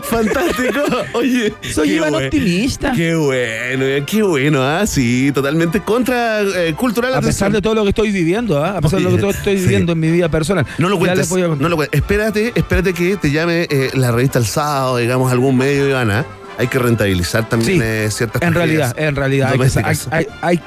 Fantástico. 0.03 0.81
Oye. 1.15 1.53
Soy 1.73 1.93
Iván 1.93 2.11
buen- 2.13 2.25
optimista. 2.27 2.93
Qué 2.93 3.15
bueno, 3.15 3.85
eh, 3.85 4.05
qué 4.07 4.23
bueno, 4.23 4.63
ah, 4.63 4.87
sí, 4.87 5.31
totalmente 5.33 5.81
contra 5.81 6.41
eh, 6.43 6.75
cultural. 6.77 7.15
A 7.15 7.21
pesar 7.21 7.53
de 7.53 7.61
todo 7.63 7.75
lo 7.75 7.83
que 7.85 7.91
estoy 7.91 8.11
viviendo, 8.11 8.63
¿ah? 8.65 8.77
a 8.79 8.81
pesar 8.81 8.99
de 9.01 9.05
lo 9.05 9.15
que 9.15 9.19
todo 9.21 9.31
estoy 9.31 9.57
Sí. 9.57 9.63
viviendo 9.65 9.93
en 9.93 10.01
mi 10.01 10.11
vida 10.11 10.29
personal. 10.29 10.67
No 10.79 10.89
lo 10.89 10.99
cuentes, 10.99 11.31
no 11.31 11.69
lo 11.69 11.77
cuentes. 11.77 11.99
Espérate, 12.01 12.53
espérate 12.55 12.93
que 12.95 13.17
te 13.17 13.31
llame 13.31 13.67
eh, 13.71 13.91
la 13.95 14.11
revista 14.13 14.39
El 14.39 14.47
Sábado, 14.47 14.97
digamos, 14.99 15.31
algún 15.33 15.57
medio, 15.57 15.89
Ivana. 15.89 16.25
Hay 16.59 16.67
que 16.69 16.79
rentabilizar 16.79 17.49
también 17.49 17.79
Sí, 17.79 17.81
eh, 17.83 18.09
ciertas 18.11 18.43
En 18.43 18.53
realidad, 18.53 18.95
en 18.99 19.17
realidad, 19.17 19.53
hay 19.53 19.59
que, 19.97 20.27
hay- 20.43 20.61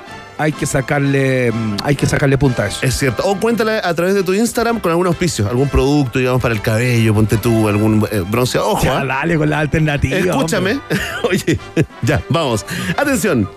hay- 0.43 0.51
que 0.53 0.65
sacarle, 0.65 1.51
mm, 1.51 1.77
hay 1.83 1.95
que 1.95 2.05
sacarle 2.05 2.37
punta 2.37 2.63
a 2.63 2.67
eso. 2.67 2.79
Es 2.85 2.95
cierto. 2.97 3.23
O 3.25 3.39
cuéntala 3.39 3.81
a 3.83 3.93
través 3.93 4.13
de 4.13 4.23
tu 4.23 4.33
Instagram 4.33 4.79
con 4.79 4.91
algún 4.91 5.07
auspicio, 5.07 5.47
algún 5.49 5.67
producto, 5.69 6.19
digamos, 6.19 6.41
para 6.41 6.53
el 6.53 6.61
cabello, 6.61 7.13
ponte 7.13 7.37
tú, 7.37 7.67
algún 7.67 8.05
eh, 8.11 8.23
bronceado. 8.29 8.69
Ojo, 8.69 8.83
Ya, 8.83 8.99
ah. 8.99 9.05
dale 9.05 9.37
con 9.37 9.49
la 9.49 9.59
alternativa. 9.59 10.17
Escúchame. 10.17 10.79
Oye, 11.29 11.59
ya, 12.01 12.21
vamos. 12.29 12.65
Atención. 12.97 13.49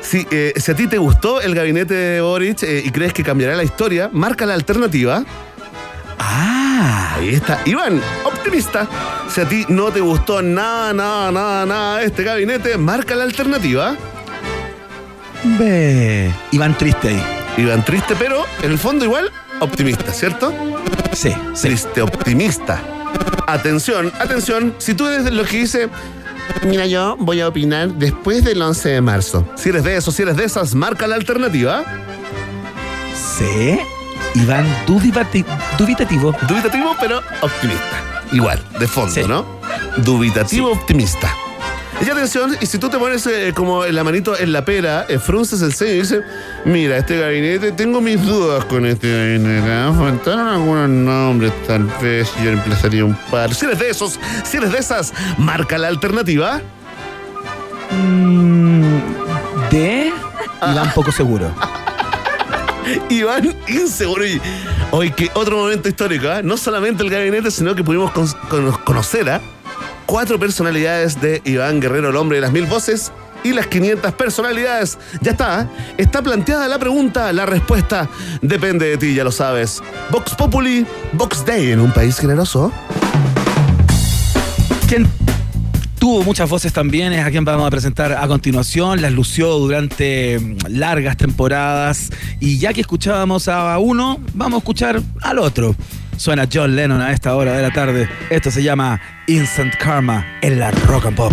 Si, 0.00 0.26
eh, 0.30 0.52
si 0.56 0.70
a 0.70 0.76
ti 0.76 0.86
te 0.86 0.98
gustó 0.98 1.40
el 1.40 1.54
gabinete 1.54 1.94
de 1.94 2.20
Boric 2.20 2.62
eh, 2.62 2.82
y 2.84 2.90
crees 2.90 3.12
que 3.12 3.24
cambiará 3.24 3.56
la 3.56 3.64
historia, 3.64 4.08
marca 4.12 4.46
la 4.46 4.54
alternativa. 4.54 5.24
Ah, 6.18 7.14
Ahí 7.16 7.30
está. 7.34 7.60
Iván, 7.64 8.00
optimista. 8.24 8.86
Si 9.32 9.40
a 9.40 9.48
ti 9.48 9.64
no 9.68 9.90
te 9.90 10.00
gustó 10.00 10.42
nada, 10.42 10.92
nada, 10.92 11.32
nada, 11.32 11.66
nada 11.66 12.02
este 12.02 12.22
gabinete, 12.22 12.76
marca 12.78 13.14
la 13.16 13.24
alternativa. 13.24 13.96
Ve. 15.44 16.32
Iván 16.52 16.76
triste 16.76 17.08
ahí. 17.08 17.22
Iván, 17.56 17.84
triste, 17.84 18.14
pero 18.18 18.44
en 18.62 18.72
el 18.72 18.78
fondo 18.78 19.04
igual 19.04 19.30
optimista, 19.60 20.12
¿cierto? 20.12 20.52
Sí, 21.12 21.30
sí. 21.54 21.68
Triste, 21.68 22.02
optimista. 22.02 22.82
Atención, 23.46 24.12
atención. 24.18 24.74
Si 24.78 24.94
tú 24.94 25.06
eres 25.06 25.24
de 25.24 25.30
los 25.30 25.46
que 25.48 25.58
dice, 25.58 25.88
mira, 26.64 26.86
yo 26.86 27.16
voy 27.18 27.40
a 27.40 27.48
opinar 27.48 27.88
después 27.94 28.44
del 28.44 28.60
11 28.60 28.88
de 28.90 29.00
marzo. 29.00 29.48
Si 29.56 29.70
eres 29.70 29.84
de 29.84 29.96
esos, 29.96 30.14
si 30.14 30.22
eres 30.22 30.36
de 30.36 30.44
esas, 30.44 30.74
marca 30.74 31.06
la 31.06 31.14
alternativa. 31.14 31.84
Sí. 33.38 33.78
Iván 34.34 34.66
dubitati- 34.86 35.44
dubitativo. 35.78 36.34
Dubitativo, 36.46 36.94
pero 37.00 37.22
optimista. 37.40 38.02
Igual, 38.32 38.60
de 38.78 38.86
fondo, 38.88 39.12
Sí. 39.14 39.22
¿no? 39.26 39.46
Dubitativo, 39.98 40.70
optimista. 40.72 41.32
Y 42.04 42.10
atención, 42.10 42.54
y 42.60 42.66
si 42.66 42.78
tú 42.78 42.90
te 42.90 42.98
pones 42.98 43.26
eh, 43.26 43.52
como 43.56 43.84
la 43.86 44.04
manito 44.04 44.38
en 44.38 44.52
la 44.52 44.64
pera, 44.64 45.06
eh, 45.08 45.18
frunces 45.18 45.62
el 45.62 45.72
ceño 45.72 45.92
y 45.92 45.98
dices, 46.00 46.22
mira, 46.66 46.98
este 46.98 47.18
gabinete, 47.18 47.72
tengo 47.72 48.00
mis 48.02 48.22
dudas 48.22 48.64
con 48.66 48.84
este 48.84 49.10
gabinete. 49.10 49.72
¿ah? 49.72 49.92
Faltaron 49.96 50.46
algunos 50.46 50.88
nombres, 50.90 51.52
tal 51.66 51.84
vez 52.02 52.28
yo 52.44 52.50
empezaría 52.50 53.02
un 53.04 53.14
par. 53.30 53.54
Si 53.54 53.64
eres 53.64 53.78
de 53.78 53.88
esos, 53.90 54.20
si 54.44 54.58
eres 54.58 54.72
de 54.72 54.78
esas, 54.78 55.14
marca 55.38 55.78
la 55.78 55.88
alternativa. 55.88 56.60
Mm, 57.90 58.82
de 59.70 60.12
Iván 60.70 60.92
poco 60.94 61.10
seguro. 61.10 61.50
Iván 63.08 63.54
inseguro. 63.68 64.24
Y 64.26 64.40
hoy 64.90 65.10
que 65.12 65.30
otro 65.34 65.56
momento 65.56 65.88
histórico, 65.88 66.28
¿ah? 66.28 66.42
no 66.42 66.56
solamente 66.58 67.02
el 67.02 67.10
gabinete, 67.10 67.50
sino 67.50 67.74
que 67.74 67.82
pudimos 67.82 68.10
con- 68.12 68.28
con- 68.50 68.72
conocer 68.84 69.30
a 69.30 69.40
cuatro 70.06 70.38
personalidades 70.38 71.20
de 71.20 71.42
Iván 71.44 71.80
Guerrero, 71.80 72.10
el 72.10 72.16
hombre 72.16 72.36
de 72.36 72.42
las 72.42 72.52
mil 72.52 72.66
voces, 72.66 73.12
y 73.44 73.52
las 73.52 73.66
500 73.66 74.12
personalidades. 74.14 74.98
Ya 75.20 75.32
está, 75.32 75.60
¿ah? 75.60 75.68
está 75.96 76.22
planteada 76.22 76.66
la 76.68 76.78
pregunta, 76.78 77.32
la 77.32 77.46
respuesta 77.46 78.08
depende 78.42 78.86
de 78.86 78.96
ti, 78.96 79.14
ya 79.14 79.24
lo 79.24 79.32
sabes. 79.32 79.82
Vox 80.10 80.34
Populi, 80.34 80.86
Vox 81.12 81.44
Day 81.44 81.72
en 81.72 81.80
un 81.80 81.92
país 81.92 82.18
generoso. 82.18 82.72
Quien 84.88 85.08
tuvo 85.98 86.22
muchas 86.22 86.48
voces 86.48 86.72
también 86.72 87.12
es 87.12 87.24
a 87.24 87.30
quien 87.30 87.44
vamos 87.44 87.66
a 87.66 87.70
presentar 87.70 88.12
a 88.12 88.26
continuación. 88.26 89.00
Las 89.02 89.12
lució 89.12 89.58
durante 89.58 90.38
mm, 90.38 90.56
largas 90.68 91.16
temporadas. 91.16 92.10
Y 92.40 92.58
ya 92.58 92.72
que 92.72 92.80
escuchábamos 92.80 93.48
a 93.48 93.78
uno, 93.78 94.18
vamos 94.34 94.56
a 94.56 94.58
escuchar 94.58 95.02
al 95.22 95.38
otro. 95.38 95.74
Suena 96.16 96.48
John 96.52 96.74
Lennon 96.74 97.00
a 97.00 97.12
esta 97.12 97.34
hora 97.34 97.52
de 97.52 97.62
la 97.62 97.70
tarde. 97.70 98.08
Esto 98.30 98.50
se 98.50 98.62
llama 98.62 99.00
Instant 99.26 99.74
Karma 99.76 100.24
en 100.40 100.58
la 100.58 100.70
Rock 100.70 101.06
and 101.06 101.16
Pop. 101.16 101.32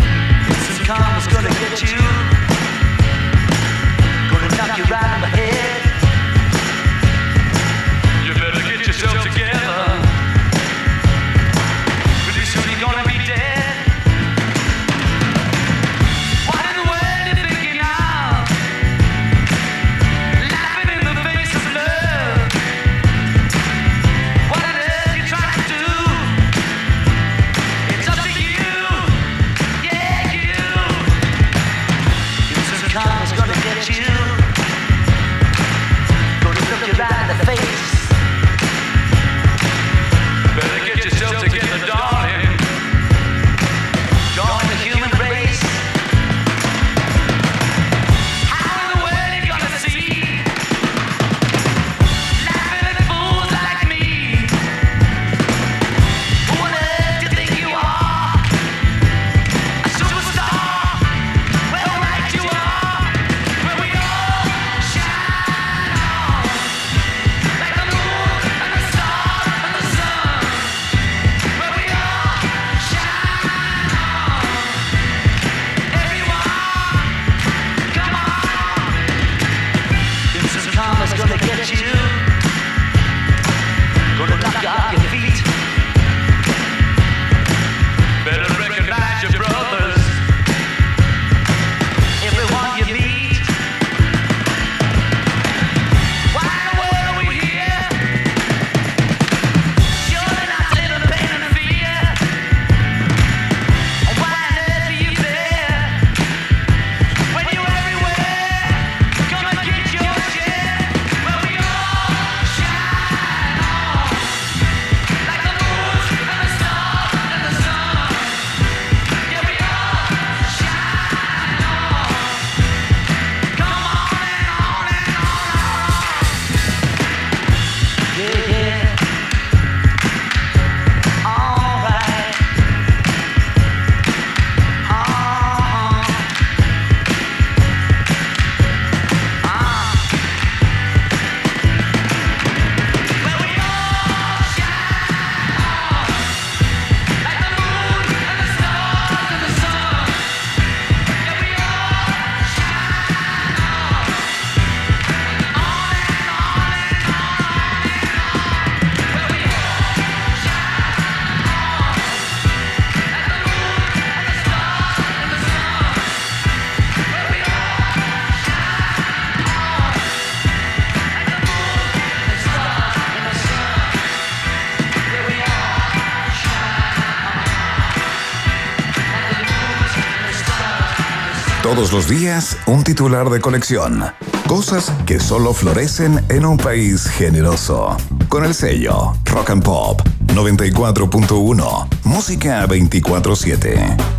Todos 181.74 181.92
los 181.92 182.08
días, 182.08 182.56
un 182.68 182.84
titular 182.84 183.32
de 183.32 183.42
colección. 183.42 184.04
Cosas 184.48 184.92
que 185.08 185.20
solo 185.20 185.56
florecen 185.56 186.24
en 186.30 186.46
un 186.46 186.56
país 186.56 187.08
generoso. 187.08 187.98
Con 188.30 188.46
el 188.46 188.54
sello 188.54 189.14
Rock 189.26 189.50
and 189.50 189.64
Pop 189.64 190.00
94.1. 190.28 191.88
Música 192.04 192.68
24-7. 192.68 194.13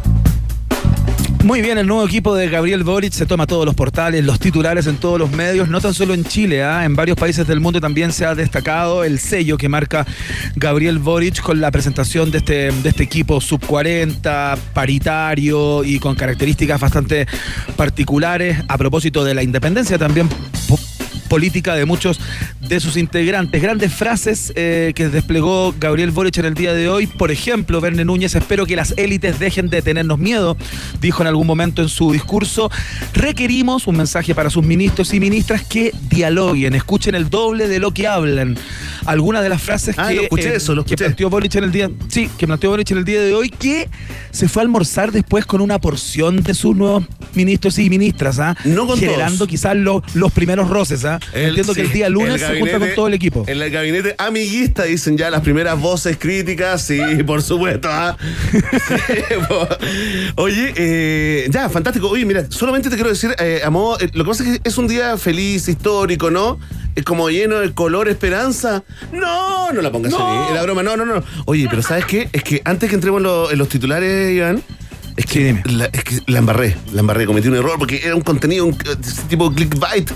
Muy 1.45 1.61
bien, 1.61 1.77
el 1.77 1.87
nuevo 1.87 2.07
equipo 2.07 2.35
de 2.35 2.49
Gabriel 2.49 2.85
Boric 2.85 3.13
se 3.13 3.27
toma 3.27 3.47
todos 3.47 3.67
los 3.67 3.75
portales, 3.75 4.25
los 4.25 4.41
titulares 4.41 4.87
en 4.87 4.97
todos 4.97 5.19
los 5.19 5.31
medios, 5.31 5.69
no 5.69 5.79
tan 5.79 5.93
solo 5.93 6.15
en 6.15 6.25
Chile, 6.25 6.65
¿ah? 6.65 6.87
en 6.87 6.97
varios 6.97 7.19
países 7.19 7.47
del 7.47 7.61
mundo 7.61 7.83
también 7.83 8.13
se 8.13 8.25
ha 8.25 8.35
destacado 8.35 9.05
el 9.05 9.19
sello 9.19 9.59
que 9.59 9.69
marca 9.69 10.07
Gabriel 10.57 10.99
Boric 10.99 11.43
con 11.43 11.61
la 11.61 11.71
presentación 11.71 12.31
de 12.31 12.39
este, 12.39 12.73
de 12.73 12.89
este 12.89 13.03
equipo 13.03 13.43
sub 13.43 13.61
40, 13.67 14.57
paritario 14.73 15.85
y 15.85 15.99
con 15.99 16.15
características 16.15 16.81
bastante 16.81 17.27
particulares 17.77 18.59
a 18.67 18.79
propósito 18.79 19.23
de 19.23 19.35
la 19.35 19.43
independencia 19.43 19.99
también. 19.99 20.29
po- 20.67 20.79
política 21.29 21.75
de 21.75 21.85
muchos 21.85 22.21
de 22.69 22.81
sus 22.81 22.97
integrantes. 22.97 23.61
Grandes 23.61 23.93
frases 23.93 24.53
eh, 24.57 24.93
que 24.95 25.09
desplegó 25.09 25.75
Gabriel 25.79 26.11
Boric 26.11 26.39
en 26.39 26.47
el 26.47 26.55
día 26.55 26.75
de 26.75 26.89
hoy. 26.89 27.07
Por 27.07 27.31
ejemplo, 27.31 27.81
Verne 27.81 28.05
Núñez, 28.05 28.35
espero 28.35 28.67
que 28.67 28.77
las 28.77 28.95
élites 28.97 29.39
dejen 29.39 29.69
de 29.69 29.83
tenernos 29.83 30.19
miedo, 30.19 30.57
dijo 31.01 31.23
en 31.23 31.29
algún 31.29 31.47
momento 31.47 31.83
en 31.83 31.89
su 31.89 32.13
discurso. 32.13 32.71
Requerimos 33.13 33.87
un 33.87 33.97
mensaje 33.97 34.35
para 34.35 34.51
sus 34.51 34.65
ministros 34.65 35.13
y 35.15 35.21
ministras 35.21 35.63
que 35.65 35.93
dialoguen, 36.09 36.75
escuchen 36.75 37.15
el 37.15 37.31
doble 37.31 37.69
de 37.69 37.79
lo 37.79 37.93
que 37.93 38.07
hablan. 38.07 38.57
Algunas 39.07 39.43
de 39.43 39.49
las 39.49 39.63
frases 39.63 39.95
Ah, 39.99 40.09
que, 40.09 40.15
lo 40.15 40.23
escuché 40.23 40.55
eso, 40.57 40.75
lo 40.75 40.85
que 40.85 40.95
escuché. 40.95 41.05
planteó 41.07 41.31
Boric 41.31 41.55
en 41.57 41.65
el 41.65 41.73
día, 41.73 41.91
sí, 42.09 42.31
que 42.39 42.47
planteó 42.47 42.71
Boric 42.71 42.91
en 42.91 42.99
el 42.99 43.05
día 43.05 43.21
de 43.21 43.35
hoy, 43.35 43.51
que 43.51 43.89
se 44.31 44.49
fue 44.49 44.63
a 44.63 44.65
almorzar 44.65 45.13
después 45.13 45.45
con 45.47 45.61
una 45.61 45.79
porción 45.79 46.43
de 46.43 46.55
sus 46.55 46.75
nuevos 46.75 47.05
ministros 47.35 47.79
y 47.79 47.91
ministras, 47.91 48.39
¿ah? 48.39 48.57
No 48.65 48.87
con 48.87 48.99
generando 48.99 49.37
todos. 49.39 49.49
quizás 49.49 49.77
lo- 49.77 50.03
los 50.15 50.33
primeros 50.33 50.69
roces, 50.71 51.05
¿ah? 51.05 51.21
El- 51.33 51.49
Entiendo 51.51 51.75
que 51.75 51.83
el 51.83 51.93
día 51.93 52.09
lunes 52.09 52.41
el 52.43 52.49
se 52.55 52.59
junta 52.61 52.79
con 52.79 52.89
todo 52.95 53.07
el 53.09 53.15
equipo. 53.15 53.45
En 53.47 53.61
el 53.61 53.71
gabinete 53.71 54.15
amiguista 54.19 54.85
dicen 54.85 55.17
ya 55.19 55.31
las 55.31 55.41
primeras 55.43 55.79
voces 55.81 56.17
críticas, 56.19 56.83
sí, 56.83 56.99
por 57.27 57.43
supuesto. 57.43 57.89
¿ah? 57.91 58.17
Oye, 60.37 60.73
eh, 60.77 61.49
ya, 61.51 61.69
fantástico. 61.69 62.09
Oye, 62.09 62.25
mira, 62.25 62.47
solamente 62.49 62.89
te 62.91 62.97
quiero 62.97 63.11
decir, 63.11 63.35
eh, 63.39 63.61
a 63.65 63.71
modo- 63.71 63.99
eh, 64.01 64.11
lo 64.13 64.25
que 64.25 64.29
pasa 64.31 64.45
es 64.45 64.59
que 64.61 64.69
es 64.69 64.79
un 64.79 64.89
día 64.89 65.17
feliz, 65.17 65.69
histórico, 65.69 66.31
¿no? 66.31 66.59
Es 66.95 67.05
como 67.05 67.29
lleno 67.31 67.59
de 67.59 67.73
color, 67.75 68.09
esperanza. 68.09 68.85
No, 69.13 69.73
no 69.73 69.83
la 69.83 69.91
pongas 69.91 70.13
No. 70.13 70.27
ahí. 70.47 70.53
Era 70.53 70.63
broma, 70.63 70.83
no, 70.83 70.97
no, 70.97 71.05
no. 71.05 71.23
Oye, 71.47 71.67
pero 71.69 71.83
¿sabes 71.83 72.05
qué? 72.07 72.29
Es 72.33 72.43
que 72.45 72.63
antes 72.65 72.89
que 72.89 72.95
entremos 72.95 73.19
en, 73.19 73.25
lo- 73.25 73.51
en 73.51 73.59
los 73.59 73.69
titulares, 73.69 74.33
Iván. 74.37 74.63
Es 75.17 75.27
que, 75.27 75.61
la, 75.67 75.85
es 75.87 76.03
que 76.03 76.19
la 76.27 76.39
embarré, 76.41 76.77
la 76.93 77.01
embarré, 77.01 77.25
cometí 77.27 77.47
un 77.47 77.55
error 77.55 77.79
porque 77.79 78.01
era 78.05 78.17
un 78.17 78.21
contenido 78.23 78.65
un, 78.67 78.77
tipo 79.29 79.53
clickbait. 79.53 80.11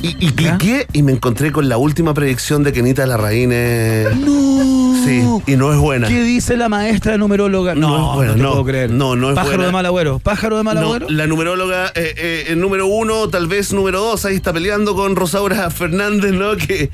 Y, 0.00 0.08
y 0.26 0.30
cliqué 0.30 0.86
y 0.92 1.02
me 1.02 1.12
encontré 1.12 1.50
con 1.50 1.68
la 1.68 1.76
última 1.76 2.14
predicción 2.14 2.62
de 2.62 2.72
Kenita 2.72 3.04
Larraín. 3.06 3.50
No. 3.50 4.73
Sí, 5.04 5.22
y 5.52 5.56
no 5.56 5.72
es 5.72 5.78
buena. 5.78 6.08
¿Qué 6.08 6.22
dice 6.22 6.56
la 6.56 6.68
maestra 6.68 7.16
numeróloga? 7.18 7.74
No 7.74 8.10
es 8.10 8.16
buena, 8.16 8.32
te 8.34 8.40
no. 8.42 8.50
puedo 8.52 8.64
creer. 8.64 8.90
No, 8.90 9.16
no 9.16 9.30
es 9.30 9.34
Pájaro 9.34 9.50
buena. 9.52 9.66
de 9.66 9.72
mal 9.72 9.86
agüero. 9.86 10.18
Pájaro 10.18 10.56
de 10.56 10.62
mal 10.62 10.74
No, 10.76 10.82
agüero. 10.82 11.06
la 11.10 11.26
numeróloga, 11.26 11.88
eh, 11.94 12.14
eh, 12.16 12.44
el 12.48 12.60
número 12.60 12.86
uno, 12.86 13.28
tal 13.28 13.46
vez 13.46 13.72
número 13.72 14.00
dos, 14.00 14.24
ahí 14.24 14.34
está 14.36 14.52
peleando 14.52 14.94
con 14.94 15.16
Rosaura 15.16 15.70
Fernández, 15.70 16.32
¿no? 16.32 16.56
Que, 16.56 16.90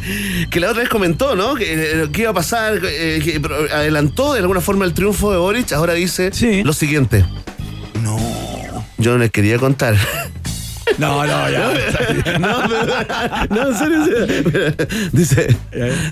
que 0.50 0.60
la 0.60 0.70
otra 0.70 0.80
vez 0.82 0.88
comentó, 0.88 1.36
¿no? 1.36 1.54
Que, 1.54 2.02
eh, 2.02 2.08
que 2.12 2.22
iba 2.22 2.30
a 2.30 2.34
pasar, 2.34 2.80
eh, 2.84 3.20
que 3.24 3.40
adelantó 3.74 4.32
de 4.34 4.40
alguna 4.40 4.60
forma 4.60 4.84
el 4.84 4.94
triunfo 4.94 5.30
de 5.32 5.38
Boric, 5.38 5.72
ahora 5.72 5.94
dice 5.94 6.30
Sí. 6.32 6.62
lo 6.64 6.72
siguiente. 6.72 7.24
No. 8.02 8.18
Yo 8.98 9.12
no 9.12 9.18
les 9.18 9.30
quería 9.30 9.58
contar. 9.58 9.96
No, 11.00 11.26
no, 11.26 11.50
ya. 11.50 11.72
No, 12.38 12.58
pero- 12.68 12.86
no, 13.50 13.68
en 13.70 13.78
serio, 13.78 13.96
en 13.96 14.04
serio. 14.04 14.74
Dice, 15.12 15.56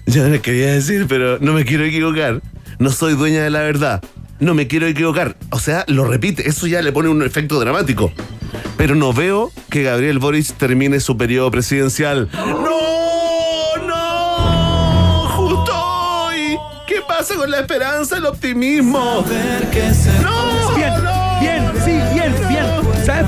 yo 0.07 0.23
no 0.25 0.29
les 0.31 0.41
quería 0.41 0.73
decir, 0.73 1.07
pero 1.09 1.39
no 1.41 1.53
me 1.53 1.65
quiero 1.65 1.85
equivocar. 1.85 2.41
No 2.79 2.91
soy 2.91 3.15
dueña 3.15 3.43
de 3.43 3.51
la 3.51 3.61
verdad. 3.61 4.03
No 4.41 4.55
me 4.55 4.67
quiero 4.69 4.87
equivocar. 4.87 5.37
O 5.51 5.59
sea, 5.59 5.85
lo 5.89 6.05
repite. 6.05 6.49
Eso 6.49 6.67
ya 6.67 6.81
le 6.83 6.93
pone 6.93 7.09
un 7.09 7.23
efecto 7.23 7.59
dramático. 7.61 8.13
Pero 8.77 8.95
no 8.95 9.13
veo 9.13 9.51
que 9.71 9.83
Gabriel 9.83 10.19
Boric 10.21 10.53
termine 10.57 11.01
su 11.01 11.17
periodo 11.17 11.51
presidencial. 11.51 12.29
¡No! 12.33 13.87
¡No! 13.87 15.29
¡Justo 15.37 15.73
hoy! 15.75 16.57
¿Qué 16.87 16.97
pasa 17.07 17.35
con 17.35 17.51
la 17.51 17.61
esperanza, 17.61 18.17
el 18.19 18.27
optimismo? 18.27 19.25
No, 20.23 20.68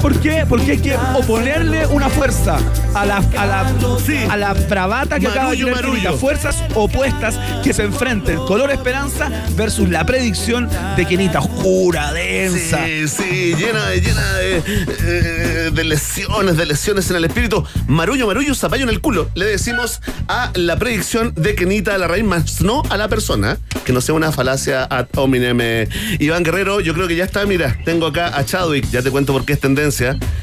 por 0.01 0.19
qué? 0.21 0.45
Porque 0.49 0.73
hay 0.73 0.79
que 0.79 0.97
oponerle 1.15 1.87
una 1.87 2.09
fuerza 2.09 2.59
a 2.95 3.07
la, 3.07 3.19
a 3.37 3.47
la, 3.47 3.73
Sí. 4.05 4.17
a 4.29 4.37
la 4.37 4.55
bravata 4.55 5.19
que 5.21 5.27
acaba 5.29 5.51
de 5.53 5.59
tener. 5.59 6.13
Fuerzas 6.19 6.63
opuestas 6.75 7.39
que 7.63 7.73
se 7.73 7.83
enfrenten. 7.85 8.37
Color 8.39 8.71
esperanza 8.71 9.31
versus 9.57 9.89
la 9.89 10.05
predicción 10.05 10.69
de 10.97 11.07
Kenita. 11.07 11.41
Oscura, 11.41 12.13
densa. 12.13 12.85
Sí, 12.85 13.09
sí, 13.09 13.55
llena 13.57 13.87
de, 13.87 14.01
llena 14.01 14.33
de, 14.35 14.63
eh, 14.67 15.71
de 15.73 15.85
lesiones, 15.85 16.57
de 16.57 16.67
lesiones 16.67 17.11
en 17.11 17.17
el 17.17 17.25
espíritu. 17.25 17.65
Marullo, 17.87 18.27
marullo, 18.27 18.55
zapallo 18.55 18.85
en 18.85 18.91
el 18.91 19.01
culo. 19.01 19.29
Le 19.35 19.45
decimos 19.47 20.01
a 20.29 20.51
la 20.55 20.77
predicción 20.77 21.33
de 21.37 21.55
Kenita 21.55 21.97
la 21.99 22.09
raíz, 22.09 22.25
más 22.25 22.61
no 22.63 22.83
a 22.91 22.97
la 22.97 23.09
persona. 23.09 23.59
Que 23.85 23.93
no 23.93 24.01
sea 24.01 24.15
una 24.15 24.33
falacia 24.33 24.85
ad 24.85 25.07
hominem. 25.17 25.59
Eh, 25.61 25.89
Iván 26.19 26.43
Guerrero, 26.43 26.81
yo 26.81 26.95
creo 26.95 27.09
que 27.09 27.17
ya 27.17 27.25
está, 27.25 27.45
mira, 27.47 27.77
tengo 27.85 28.07
acá 28.07 28.37
a 28.37 28.45
Chadwick, 28.45 28.89
ya 28.91 29.03
te 29.03 29.11
cuento 29.11 29.33
por 29.33 29.45
qué 29.45 29.53
es 29.55 29.61
tendencia. 29.61 29.90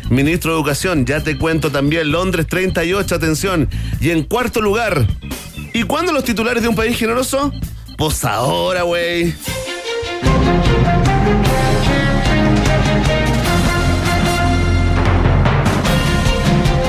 Ministro 0.09 0.51
de 0.51 0.57
Educación, 0.57 1.05
ya 1.05 1.23
te 1.23 1.37
cuento 1.37 1.71
también. 1.71 2.11
Londres 2.11 2.47
38, 2.47 3.15
atención. 3.15 3.69
Y 3.99 4.09
en 4.09 4.23
cuarto 4.23 4.61
lugar, 4.61 5.07
¿y 5.73 5.83
cuándo 5.83 6.11
los 6.11 6.23
titulares 6.23 6.63
de 6.63 6.69
un 6.69 6.75
país 6.75 6.97
generoso? 6.97 7.51
Pues 7.97 8.23
ahora, 8.25 8.83
güey. 8.83 9.33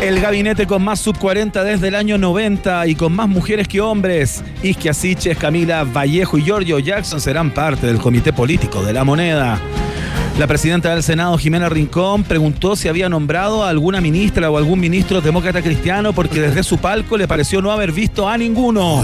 El 0.03 0.21
gabinete 0.21 0.67
con 0.67 0.83
más 0.83 1.01
sub 1.01 1.19
40 1.19 1.65
desde 1.65 1.89
el 1.89 1.95
año 1.95 2.19
90 2.19 2.87
y 2.87 2.95
con 2.95 3.13
más 3.13 3.29
mujeres 3.29 3.69
que 3.69 3.81
hombres. 3.81 4.43
Isquia 4.63 4.95
Siches, 4.95 5.37
Camila 5.37 5.85
Vallejo 5.85 6.39
y 6.39 6.45
Giorgio 6.45 6.79
Jackson 6.79 7.21
serán 7.21 7.51
parte 7.51 7.87
del 7.87 7.99
comité 7.99 8.33
político 8.33 8.83
de 8.83 8.93
la 8.93 9.05
moneda. 9.05 9.61
La 10.39 10.47
presidenta 10.47 10.95
del 10.95 11.03
Senado, 11.03 11.37
Jimena 11.37 11.69
Rincón, 11.69 12.23
preguntó 12.23 12.77
si 12.77 12.87
había 12.87 13.09
nombrado 13.09 13.65
a 13.65 13.71
alguna 13.71 14.01
ministra 14.01 14.49
o 14.49 14.57
algún 14.57 14.79
ministro 14.79 15.21
demócrata 15.21 15.63
cristiano 15.63 16.13
porque 16.13 16.41
desde 16.41 16.63
su 16.63 16.79
palco 16.79 17.19
le 17.19 17.27
pareció 17.27 17.61
no 17.61 17.73
haber 17.73 17.91
visto 17.91 18.29
a 18.29 18.39
ninguno. 18.39 19.03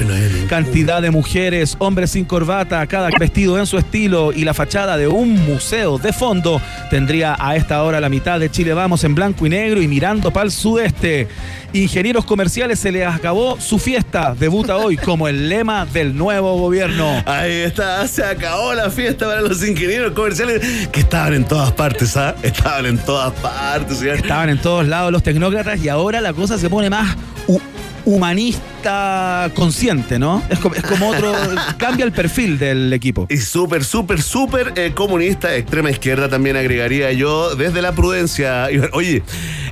Cantidad 0.49 1.03
de 1.03 1.11
mujeres, 1.11 1.75
hombres 1.81 2.13
sin 2.13 2.25
corbata, 2.25 2.87
cada 2.87 3.11
vestido 3.19 3.59
en 3.59 3.67
su 3.67 3.79
estilo 3.79 4.33
y 4.33 4.45
la 4.45 4.55
fachada 4.55 4.97
de 4.97 5.09
un 5.09 5.35
museo 5.45 5.99
de 5.99 6.13
fondo 6.13 6.63
tendría 6.89 7.35
a 7.37 7.57
esta 7.57 7.83
hora 7.83 7.99
la 7.99 8.09
mitad 8.09 8.39
de 8.39 8.49
Chile 8.49 8.73
Vamos 8.73 9.03
en 9.03 9.17
blanco 9.17 9.45
y 9.45 9.49
negro 9.51 9.83
y 9.83 9.89
mirando 9.89 10.31
para 10.31 10.47
el 10.47 10.53
sudeste. 10.53 11.27
Ingenieros 11.73 12.25
comerciales 12.25 12.79
se 12.79 12.93
les 12.93 13.05
acabó 13.05 13.61
su 13.61 13.81
fiesta. 13.81 14.37
Debuta 14.39 14.77
hoy 14.77 14.97
como 14.97 15.27
el 15.27 15.49
lema 15.49 15.85
del 15.85 16.17
nuevo 16.17 16.57
gobierno. 16.57 17.21
Ahí 17.27 17.51
está, 17.51 18.07
se 18.07 18.23
acabó 18.25 18.75
la 18.75 18.91
fiesta 18.91 19.27
para 19.27 19.41
los 19.41 19.67
ingenieros 19.67 20.13
comerciales 20.13 20.87
que 20.93 21.01
estaban 21.25 21.35
en 21.43 21.49
todas 21.49 21.73
partes, 21.73 22.17
¿ah? 22.19 22.35
Estaban 22.43 22.87
en 22.87 22.99
todas 22.99 23.33
partes. 23.41 23.99
¿sí? 23.99 24.09
Estaban 24.09 24.51
en 24.51 24.59
todos 24.59 24.87
lados 24.87 25.11
los 25.11 25.23
tecnócratas 25.23 25.83
y 25.83 25.89
ahora 25.89 26.21
la 26.21 26.33
cosa 26.35 26.59
se 26.59 26.69
pone 26.69 26.91
más 26.91 27.17
hu- 27.49 27.61
humanista 28.05 29.51
consciente, 29.55 30.19
¿no? 30.19 30.43
Es 30.51 30.59
como, 30.59 30.75
es 30.75 30.83
como 30.83 31.09
otro. 31.09 31.33
cambia 31.79 32.05
el 32.05 32.13
perfil 32.13 32.59
del 32.59 32.93
equipo. 32.93 33.27
Y 33.31 33.39
súper, 33.39 33.85
súper, 33.85 34.21
súper 34.21 34.73
eh, 34.77 34.93
comunista, 34.95 35.55
extrema 35.57 35.91
izquierda 35.91 36.29
también 36.29 36.57
agregaría 36.57 37.11
yo, 37.13 37.55
desde 37.55 37.81
la 37.81 37.93
prudencia. 37.93 38.67
Oye, 38.93 39.23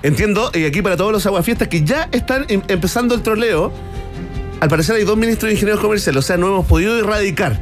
entiendo, 0.02 0.50
y 0.54 0.64
aquí 0.64 0.80
para 0.80 0.96
todos 0.96 1.12
los 1.12 1.26
aguafiestas 1.26 1.68
que 1.68 1.82
ya 1.84 2.08
están 2.12 2.46
em- 2.48 2.62
empezando 2.68 3.14
el 3.14 3.20
troleo, 3.22 3.72
al 4.60 4.68
parecer 4.70 4.96
hay 4.96 5.04
dos 5.04 5.18
ministros 5.18 5.48
de 5.48 5.54
ingenieros 5.54 5.80
comerciales, 5.82 6.18
o 6.18 6.26
sea, 6.26 6.38
no 6.38 6.46
hemos 6.46 6.66
podido 6.66 6.98
erradicar. 6.98 7.60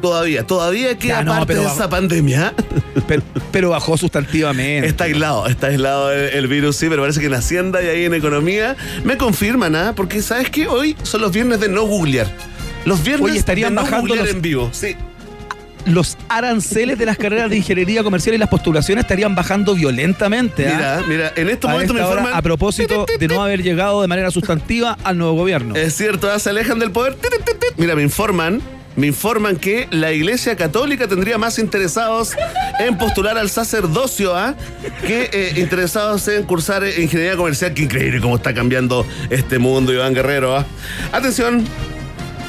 Todavía, 0.00 0.46
todavía 0.46 0.96
queda 0.98 1.18
Ya, 1.18 1.24
no, 1.24 1.32
parte 1.32 1.46
pero 1.54 1.60
de 1.62 1.66
esa 1.74 1.88
pandemia. 1.88 2.54
Pero, 3.06 3.22
pero 3.52 3.70
bajó 3.70 3.96
sustantivamente. 3.96 4.88
Está 4.88 5.04
aislado, 5.04 5.46
está 5.46 5.66
aislado 5.68 6.12
el, 6.12 6.30
el 6.34 6.46
virus, 6.48 6.76
sí, 6.76 6.86
pero 6.88 7.02
parece 7.02 7.20
que 7.20 7.26
en 7.26 7.34
Hacienda 7.34 7.82
y 7.82 7.86
ahí 7.88 8.04
en 8.06 8.14
Economía 8.14 8.74
me 9.04 9.16
confirman, 9.18 9.76
¿ah? 9.76 9.92
Porque 9.94 10.22
¿sabes 10.22 10.48
qué? 10.50 10.66
Hoy 10.66 10.96
son 11.02 11.20
los 11.20 11.30
viernes 11.30 11.60
de 11.60 11.68
no 11.68 11.84
googlear. 11.84 12.26
Los 12.86 13.04
viernes 13.04 13.30
Oye, 13.30 13.38
estarían 13.38 13.70
de 13.70 13.74
no 13.76 13.82
bajando 13.82 14.00
googlear 14.08 14.26
los- 14.26 14.34
en 14.34 14.42
vivo, 14.42 14.70
sí. 14.72 14.96
Los 15.84 16.16
aranceles 16.28 16.98
de 16.98 17.06
las 17.06 17.16
carreras 17.16 17.48
de 17.48 17.58
ingeniería 17.58 18.02
comercial 18.02 18.34
y 18.34 18.38
las 18.38 18.48
postulaciones 18.48 19.04
estarían 19.04 19.34
bajando 19.36 19.74
violentamente. 19.74 20.66
¿ah? 20.66 21.02
Mira, 21.06 21.08
mira, 21.08 21.32
en 21.36 21.48
estos 21.50 21.70
momentos 21.70 21.94
me 21.94 22.02
hora, 22.02 22.10
informan. 22.20 22.34
a 22.36 22.42
propósito 22.42 23.06
de 23.20 23.28
no 23.28 23.40
haber 23.42 23.62
llegado 23.62 24.02
de 24.02 24.08
manera 24.08 24.30
sustantiva 24.32 24.98
al 25.04 25.16
nuevo 25.18 25.34
gobierno. 25.34 25.76
Es 25.76 25.94
cierto, 25.94 26.28
ah, 26.30 26.38
se 26.40 26.50
alejan 26.50 26.78
del 26.80 26.90
poder. 26.90 27.16
Mira, 27.76 27.94
me 27.94 28.02
informan 28.02 28.60
me 28.96 29.06
informan 29.06 29.56
que 29.56 29.86
la 29.90 30.12
Iglesia 30.12 30.56
Católica 30.56 31.06
tendría 31.06 31.38
más 31.38 31.58
interesados 31.58 32.32
en 32.80 32.96
postular 32.98 33.38
al 33.38 33.50
sacerdocio 33.50 34.34
¿ah? 34.34 34.54
que 35.06 35.28
eh, 35.32 35.52
interesados 35.56 36.26
en 36.28 36.42
cursar 36.44 36.82
ingeniería 36.86 37.36
comercial. 37.36 37.74
Qué 37.74 37.82
increíble 37.82 38.20
cómo 38.20 38.36
está 38.36 38.54
cambiando 38.54 39.06
este 39.30 39.58
mundo, 39.58 39.92
Iván 39.92 40.14
Guerrero. 40.14 40.56
¿ah? 40.56 40.66
Atención, 41.12 41.64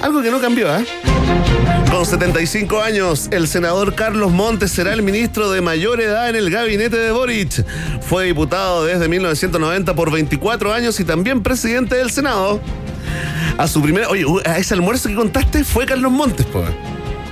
algo 0.02 0.22
que 0.22 0.32
no 0.32 0.40
cambió, 0.40 0.72
¿ah? 0.72 0.82
Con 1.92 2.06
75 2.06 2.82
años, 2.82 3.30
el 3.32 3.48
senador 3.48 3.96
Carlos 3.96 4.32
Montes 4.32 4.72
será 4.72 4.94
el 4.94 5.04
ministro 5.04 5.50
de 5.52 5.62
mayor 5.62 6.02
edad 6.02 6.30
en 6.30 6.36
el 6.36 6.50
gabinete 6.50 6.98
de 6.98 7.12
Boric. 7.12 7.66
Fue 8.02 8.26
diputado 8.26 8.86
desde 8.86 9.08
1990 9.08 9.96
por 9.96 10.12
24 10.12 10.74
años 10.74 11.00
y 11.00 11.06
también 11.06 11.42
presidente 11.42 11.96
del 11.96 12.12
Senado. 12.12 12.62
A 13.58 13.68
su 13.68 13.82
primera. 13.82 14.08
Oye, 14.10 14.26
a 14.46 14.58
ese 14.58 14.74
almuerzo 14.74 15.10
que 15.10 15.16
contaste 15.16 15.64
fue 15.64 15.86
Carlos 15.86 16.12
Montes, 16.12 16.46
pues. 16.52 16.70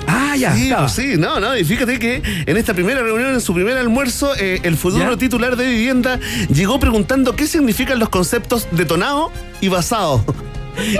Ah, 0.07 0.35
ya. 0.37 0.55
Sí, 0.55 0.71
pues 0.77 0.91
sí, 0.91 1.13
no, 1.17 1.39
no, 1.39 1.57
y 1.57 1.63
fíjate 1.63 1.97
que 1.97 2.21
en 2.45 2.57
esta 2.57 2.73
primera 2.73 3.01
reunión, 3.01 3.33
en 3.33 3.41
su 3.41 3.53
primer 3.53 3.77
almuerzo, 3.77 4.35
eh, 4.35 4.59
el 4.63 4.77
futuro 4.77 5.11
¿Ya? 5.11 5.17
titular 5.17 5.55
de 5.55 5.67
vivienda 5.67 6.19
llegó 6.53 6.79
preguntando 6.79 7.35
qué 7.35 7.47
significan 7.47 7.99
los 7.99 8.09
conceptos 8.09 8.67
detonado 8.71 9.31
y 9.61 9.67
basado. 9.69 10.23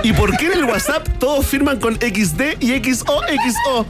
¿Y 0.04 0.14
por 0.14 0.36
qué 0.38 0.48
en 0.48 0.54
el 0.54 0.64
WhatsApp 0.66 1.08
todos 1.20 1.46
firman 1.46 1.80
con 1.80 1.96
XD 1.96 2.62
y 2.62 2.82
XOXO? 2.82 3.86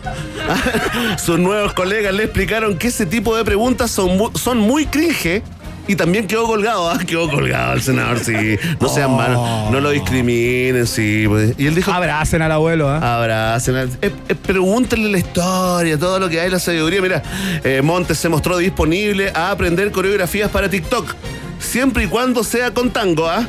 Sus 1.23 1.39
nuevos 1.39 1.73
colegas 1.73 2.13
le 2.13 2.23
explicaron 2.23 2.77
que 2.77 2.87
ese 2.87 3.05
tipo 3.05 3.35
de 3.37 3.45
preguntas 3.45 3.91
son, 3.91 4.35
son 4.35 4.57
muy 4.57 4.85
cringe. 4.87 5.43
Y 5.87 5.95
también 5.95 6.25
quedó 6.25 6.45
colgado, 6.47 6.89
ah, 6.89 6.97
quedó 7.05 7.29
colgado 7.29 7.73
el 7.73 7.81
senador, 7.81 8.19
sí. 8.19 8.33
No 8.79 8.89
sean 8.89 9.11
Oh. 9.11 9.17
malos, 9.17 9.71
no 9.71 9.79
lo 9.81 9.91
discriminen, 9.91 10.87
sí. 10.87 11.25
pues. 11.27 11.53
Y 11.57 11.67
él 11.67 11.75
dijo, 11.75 11.91
Abracen 11.91 12.41
al 12.41 12.51
abuelo, 12.51 12.89
¿ah? 12.89 13.17
Abracen. 13.17 13.75
Eh, 14.01 14.11
eh, 14.29 14.35
pregúntenle 14.35 15.09
la 15.11 15.17
historia, 15.19 15.97
todo 15.99 16.19
lo 16.19 16.27
que 16.29 16.39
hay, 16.41 16.49
la 16.49 16.59
sabiduría. 16.59 17.01
Mira, 17.01 17.21
eh, 17.63 17.81
Montes 17.83 18.17
se 18.17 18.29
mostró 18.29 18.57
disponible 18.57 19.31
a 19.35 19.51
aprender 19.51 19.91
coreografías 19.91 20.49
para 20.49 20.69
TikTok, 20.69 21.13
siempre 21.59 22.05
y 22.05 22.07
cuando 22.07 22.43
sea 22.43 22.71
con 22.73 22.89
tango, 22.91 23.29
¿ah? 23.29 23.45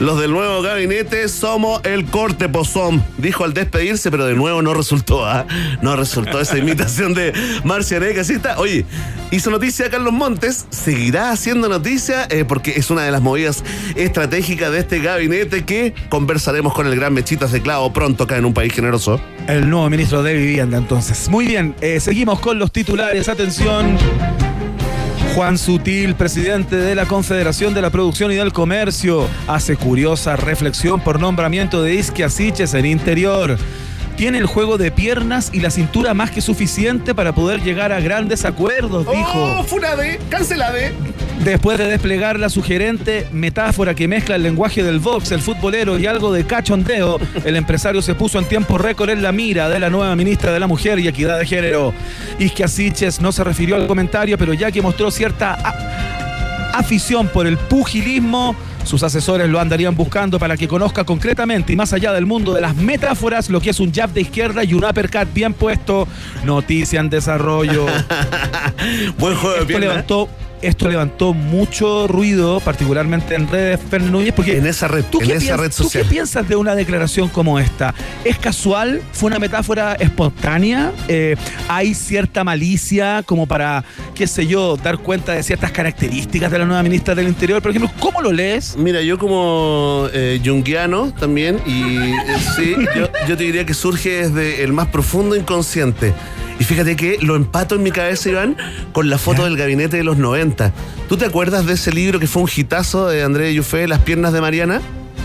Los 0.00 0.20
del 0.20 0.30
nuevo 0.30 0.62
gabinete 0.62 1.28
somos 1.28 1.80
el 1.84 2.06
corte 2.06 2.48
pozón, 2.48 3.04
dijo 3.16 3.44
al 3.44 3.54
despedirse, 3.54 4.10
pero 4.10 4.26
de 4.26 4.34
nuevo 4.34 4.62
no 4.62 4.74
resultó, 4.74 5.26
¿ah? 5.26 5.46
No 5.82 5.96
resultó 5.96 6.40
esa 6.40 6.58
imitación 6.68 7.14
de 7.14 7.32
Marcia 7.64 7.98
Negra. 8.00 8.22
Así 8.22 8.34
está. 8.34 8.58
Oye, 8.58 8.84
hizo 9.30 9.50
noticia 9.50 9.90
Carlos 9.90 10.12
Montes, 10.12 10.66
seguirá 10.70 11.30
haciendo 11.30 11.68
noticia 11.68 12.26
eh, 12.30 12.44
porque 12.44 12.72
es 12.76 12.90
una 12.90 13.02
de 13.02 13.10
las 13.10 13.22
movidas 13.22 13.64
estratégicas 13.96 14.70
de 14.72 14.78
este 14.78 15.00
gabinete 15.00 15.64
que 15.64 15.94
conversaremos 16.08 16.74
con 16.74 16.86
el 16.86 16.96
gran 16.96 17.12
Mechitas 17.12 17.52
de 17.52 17.60
Clavo 17.60 17.92
pronto 17.92 18.24
acá 18.24 18.36
en 18.36 18.44
un 18.44 18.54
país 18.54 18.72
generoso. 18.72 19.20
El 19.46 19.68
nuevo 19.68 19.88
ministro 19.90 20.22
de 20.22 20.34
Vivienda, 20.34 20.78
entonces. 20.78 21.28
Muy 21.28 21.46
bien, 21.46 21.74
eh, 21.80 22.00
seguimos 22.00 22.40
con 22.40 22.58
los 22.58 22.70
titulares. 22.72 23.28
Atención. 23.28 23.98
Juan 25.38 25.56
Sutil, 25.56 26.16
presidente 26.16 26.74
de 26.74 26.96
la 26.96 27.06
Confederación 27.06 27.72
de 27.72 27.80
la 27.80 27.90
Producción 27.90 28.32
y 28.32 28.34
del 28.34 28.52
Comercio, 28.52 29.28
hace 29.46 29.76
curiosa 29.76 30.34
reflexión 30.34 31.00
por 31.00 31.20
nombramiento 31.20 31.80
de 31.80 31.94
Isque 31.94 32.24
Asiches 32.24 32.74
en 32.74 32.84
interior. 32.86 33.56
Tiene 34.16 34.38
el 34.38 34.46
juego 34.46 34.78
de 34.78 34.90
piernas 34.90 35.50
y 35.52 35.60
la 35.60 35.70
cintura 35.70 36.12
más 36.12 36.32
que 36.32 36.40
suficiente 36.40 37.14
para 37.14 37.36
poder 37.36 37.62
llegar 37.62 37.92
a 37.92 38.00
grandes 38.00 38.44
acuerdos, 38.44 39.06
dijo. 39.08 39.30
¡Oh! 39.32 39.64
¡Cancelade! 40.28 40.92
Después 41.44 41.78
de 41.78 41.86
desplegar 41.86 42.38
la 42.38 42.48
sugerente 42.48 43.26
metáfora 43.32 43.94
que 43.94 44.08
mezcla 44.08 44.36
el 44.36 44.42
lenguaje 44.42 44.82
del 44.82 44.98
box, 44.98 45.32
el 45.32 45.40
futbolero 45.40 45.98
y 45.98 46.06
algo 46.06 46.32
de 46.32 46.44
cachondeo, 46.44 47.18
el 47.44 47.56
empresario 47.56 48.02
se 48.02 48.14
puso 48.14 48.38
en 48.38 48.44
tiempo 48.44 48.76
récord 48.76 49.10
en 49.10 49.22
la 49.22 49.32
mira 49.32 49.68
de 49.68 49.78
la 49.78 49.88
nueva 49.88 50.14
ministra 50.16 50.52
de 50.52 50.60
la 50.60 50.66
Mujer 50.66 50.98
y 50.98 51.08
Equidad 51.08 51.38
de 51.38 51.46
Género. 51.46 51.94
Isque 52.38 52.64
Asiches 52.64 53.20
no 53.20 53.32
se 53.32 53.44
refirió 53.44 53.76
al 53.76 53.86
comentario, 53.86 54.36
pero 54.36 54.52
ya 54.52 54.70
que 54.70 54.82
mostró 54.82 55.10
cierta 55.10 55.56
afición 56.74 57.28
por 57.28 57.46
el 57.46 57.56
pugilismo, 57.56 58.54
sus 58.84 59.02
asesores 59.02 59.48
lo 59.48 59.60
andarían 59.60 59.94
buscando 59.94 60.38
para 60.38 60.56
que 60.56 60.66
conozca 60.66 61.04
concretamente 61.04 61.72
y 61.72 61.76
más 61.76 61.92
allá 61.92 62.12
del 62.12 62.26
mundo 62.26 62.54
de 62.54 62.60
las 62.60 62.74
metáforas 62.76 63.50
lo 63.50 63.60
que 63.60 63.70
es 63.70 63.80
un 63.80 63.92
jab 63.92 64.10
de 64.12 64.22
izquierda 64.22 64.64
y 64.64 64.74
un 64.74 64.84
uppercut 64.84 65.32
bien 65.32 65.52
puesto. 65.54 66.08
Noticia 66.44 67.00
en 67.00 67.10
desarrollo. 67.10 67.86
Buen 69.18 69.36
juego 69.36 69.56
de 69.56 69.62
esto 69.62 69.78
levantó, 69.78 70.28
esto 70.62 70.88
levantó 70.88 71.34
mucho 71.34 72.06
ruido, 72.08 72.60
particularmente 72.60 73.34
en 73.34 73.48
redes 73.48 73.80
Fernández 73.80 74.12
Núñez, 74.12 74.32
porque 74.34 74.56
En 74.58 74.66
esa 74.66 74.88
red, 74.88 75.04
¿tú 75.10 75.20
en 75.20 75.26
qué, 75.26 75.32
esa 75.34 75.38
piensas, 75.40 75.60
red 75.60 75.70
tú 75.70 75.76
qué 75.84 75.98
social. 75.98 76.06
piensas 76.08 76.48
de 76.48 76.56
una 76.56 76.74
declaración 76.74 77.28
como 77.28 77.58
esta? 77.58 77.94
¿Es 78.24 78.38
casual? 78.38 79.02
¿Fue 79.12 79.28
una 79.28 79.38
metáfora 79.38 79.94
espontánea? 79.94 80.92
Eh, 81.08 81.36
¿Hay 81.68 81.94
cierta 81.94 82.44
malicia 82.44 83.22
como 83.24 83.46
para, 83.46 83.84
qué 84.14 84.26
sé 84.26 84.46
yo, 84.46 84.76
dar 84.76 84.98
cuenta 84.98 85.32
de 85.32 85.42
ciertas 85.42 85.70
características 85.72 86.50
de 86.50 86.58
la 86.58 86.64
nueva 86.64 86.82
ministra 86.82 87.14
del 87.14 87.28
Interior? 87.28 87.60
Por 87.62 87.70
ejemplo, 87.70 87.90
¿cómo 88.00 88.20
lo 88.20 88.32
lees? 88.32 88.76
Mira, 88.76 89.00
yo 89.02 89.18
como 89.18 90.08
eh, 90.12 90.40
junguiano 90.44 91.12
también, 91.18 91.60
y 91.66 91.96
eh, 91.96 92.14
sí, 92.56 92.74
yo, 92.96 93.08
yo 93.28 93.36
te 93.36 93.44
diría 93.44 93.64
que 93.64 93.74
surge 93.74 94.28
desde 94.28 94.62
el 94.64 94.72
más 94.72 94.88
profundo 94.88 95.36
inconsciente. 95.36 96.12
Y 96.58 96.64
fíjate 96.64 96.96
que 96.96 97.18
lo 97.20 97.36
empato 97.36 97.76
en 97.76 97.82
mi 97.82 97.90
cabeza, 97.92 98.28
Iván, 98.30 98.56
con 98.92 99.08
la 99.08 99.18
foto 99.18 99.44
del 99.44 99.56
gabinete 99.56 99.96
de 99.96 100.04
los 100.04 100.16
90. 100.18 100.72
¿Tú 101.08 101.16
te 101.16 101.24
acuerdas 101.24 101.66
de 101.66 101.74
ese 101.74 101.92
libro 101.92 102.18
que 102.18 102.26
fue 102.26 102.42
un 102.42 102.50
hitazo 102.54 103.08
de 103.08 103.22
André 103.22 103.54
Yufé, 103.54 103.86
Las 103.86 104.00
piernas 104.00 104.32
de 104.32 104.40
Mariana? 104.40 104.80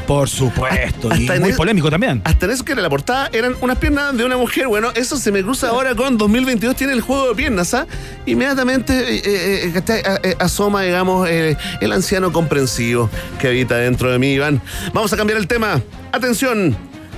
Por 0.05 0.27
supuesto, 0.29 1.07
y 1.15 1.27
Hasta 1.27 1.39
muy 1.39 1.51
el- 1.51 1.55
polémico 1.55 1.89
también. 1.89 2.21
Hasta 2.25 2.45
en 2.45 2.51
eso 2.51 2.65
que 2.65 2.73
era 2.73 2.81
la 2.81 2.89
portada 2.89 3.29
eran 3.31 3.55
unas 3.61 3.77
piernas 3.77 4.15
de 4.17 4.25
una 4.25 4.35
mujer. 4.35 4.67
Bueno, 4.67 4.89
eso 4.95 5.15
se 5.17 5.31
me 5.31 5.41
cruza 5.43 5.69
ahora 5.69 5.95
con 5.95 6.17
2022, 6.17 6.75
tiene 6.75 6.91
el 6.91 6.99
juego 6.99 7.29
de 7.29 7.35
piernas, 7.35 7.73
¿ah? 7.73 7.87
Inmediatamente 8.25 8.93
eh, 8.93 9.21
eh, 9.25 9.73
eh, 9.87 10.03
eh, 10.23 10.35
asoma, 10.39 10.81
digamos, 10.81 11.29
eh, 11.29 11.55
el 11.79 11.91
anciano 11.93 12.33
comprensivo 12.33 13.09
que 13.39 13.47
habita 13.47 13.77
dentro 13.77 14.11
de 14.11 14.19
mí, 14.19 14.33
Iván. 14.33 14.61
Vamos 14.93 15.13
a 15.13 15.17
cambiar 15.17 15.39
el 15.39 15.47
tema. 15.47 15.81
Atención, 16.11 16.75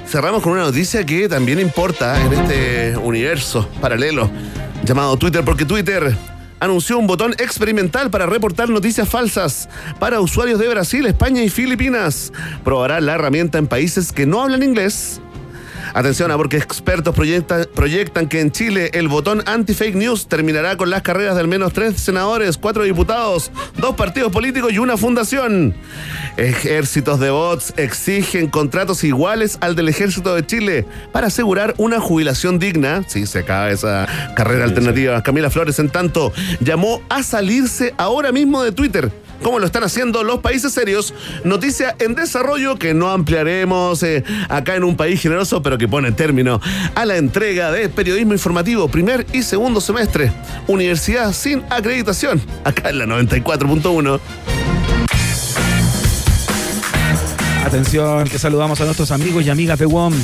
cerramos 0.08 0.44
con 0.44 0.54
una 0.54 0.63
noticia 0.63 1.06
que 1.06 1.28
también 1.28 1.60
importa 1.60 2.24
en 2.24 2.34
este 2.34 2.98
universo 2.98 3.68
paralelo 3.82 4.30
llamado 4.84 5.18
Twitter, 5.18 5.44
porque 5.44 5.65
Twitter 5.65 6.15
anunció 6.60 6.98
un 6.98 7.08
botón 7.08 7.34
experimental 7.34 8.10
para 8.10 8.26
reportar 8.26 8.70
noticias 8.70 9.08
falsas 9.10 9.70
para 10.00 10.20
usuarios 10.20 10.60
de 10.60 10.68
Brasil, 10.68 11.06
España 11.06 11.44
y 11.44 11.50
Filipinas. 11.50 12.32
Probará 12.63 13.02
la 13.02 13.15
herramienta 13.15 13.58
en 13.58 13.68
países 13.68 14.12
que 14.12 14.26
no 14.26 14.41
hablan 14.41 14.63
inglés. 14.63 15.22
Atención, 15.96 16.30
ah, 16.30 16.36
porque 16.36 16.58
expertos 16.58 17.16
proyectan, 17.16 17.68
proyectan 17.74 18.28
que 18.28 18.42
en 18.42 18.52
Chile 18.52 18.90
el 18.94 19.08
botón 19.08 19.42
anti-fake 19.46 19.96
news 19.96 20.28
terminará 20.28 20.76
con 20.76 20.90
las 20.90 21.04
carreras 21.04 21.36
de 21.36 21.40
al 21.40 21.48
menos 21.48 21.72
tres 21.72 22.02
senadores, 22.02 22.58
cuatro 22.58 22.84
diputados, 22.84 23.50
dos 23.78 23.96
partidos 23.96 24.30
políticos 24.30 24.74
y 24.74 24.80
una 24.80 24.98
fundación. 24.98 25.74
Ejércitos 26.36 27.22
de 27.22 27.30
bots 27.30 27.74
exigen 27.78 28.48
contratos 28.48 29.06
iguales 29.06 29.58
al 29.62 29.78
del 29.78 29.88
Ejército 29.88 30.36
de 30.36 30.46
Chile 30.46 30.86
para 31.14 31.28
asegurar 31.28 31.74
una 31.78 32.02
jubilación 32.02 32.60
digna. 32.60 33.04
Sí, 33.08 33.26
se 33.26 33.40
acaba 33.40 33.72
esa 33.72 34.06
carrera 34.36 34.66
alternativa. 34.66 35.24
Camila 35.24 35.50
Flores, 35.50 35.80
en 35.80 35.88
tanto, 35.88 36.34
llamó 36.60 37.02
a 37.08 37.24
salirse 37.24 37.94
ahora 37.98 38.34
mismo 38.34 38.62
de 38.64 38.74
Twitter 38.74 39.25
como 39.46 39.60
lo 39.60 39.68
están 39.68 39.84
haciendo 39.84 40.24
los 40.24 40.40
países 40.40 40.74
serios. 40.74 41.14
Noticia 41.44 41.96
en 42.00 42.16
desarrollo 42.16 42.80
que 42.80 42.96
no 42.96 43.12
ampliaremos 43.12 44.02
eh, 44.02 44.24
acá 44.50 44.76
en 44.76 44.84
un 44.84 44.98
país 44.98 45.22
generoso, 45.22 45.62
pero 45.62 45.78
que 45.78 45.88
pone 45.88 46.12
término 46.14 46.60
a 46.96 47.06
la 47.06 47.18
entrega 47.18 47.72
de 47.72 47.88
periodismo 47.88 48.34
informativo 48.34 48.88
primer 48.88 49.28
y 49.34 49.44
segundo 49.44 49.82
semestre. 49.82 50.32
Universidad 50.66 51.32
sin 51.32 51.62
acreditación, 51.70 52.42
acá 52.64 52.90
en 52.90 52.98
la 52.98 53.06
94.1. 53.06 54.20
Atención, 57.68 58.28
que 58.28 58.40
saludamos 58.40 58.82
a 58.82 58.86
nuestros 58.86 59.12
amigos 59.12 59.46
y 59.46 59.52
amigas 59.52 59.78
de 59.78 59.86
WOM. 59.86 60.16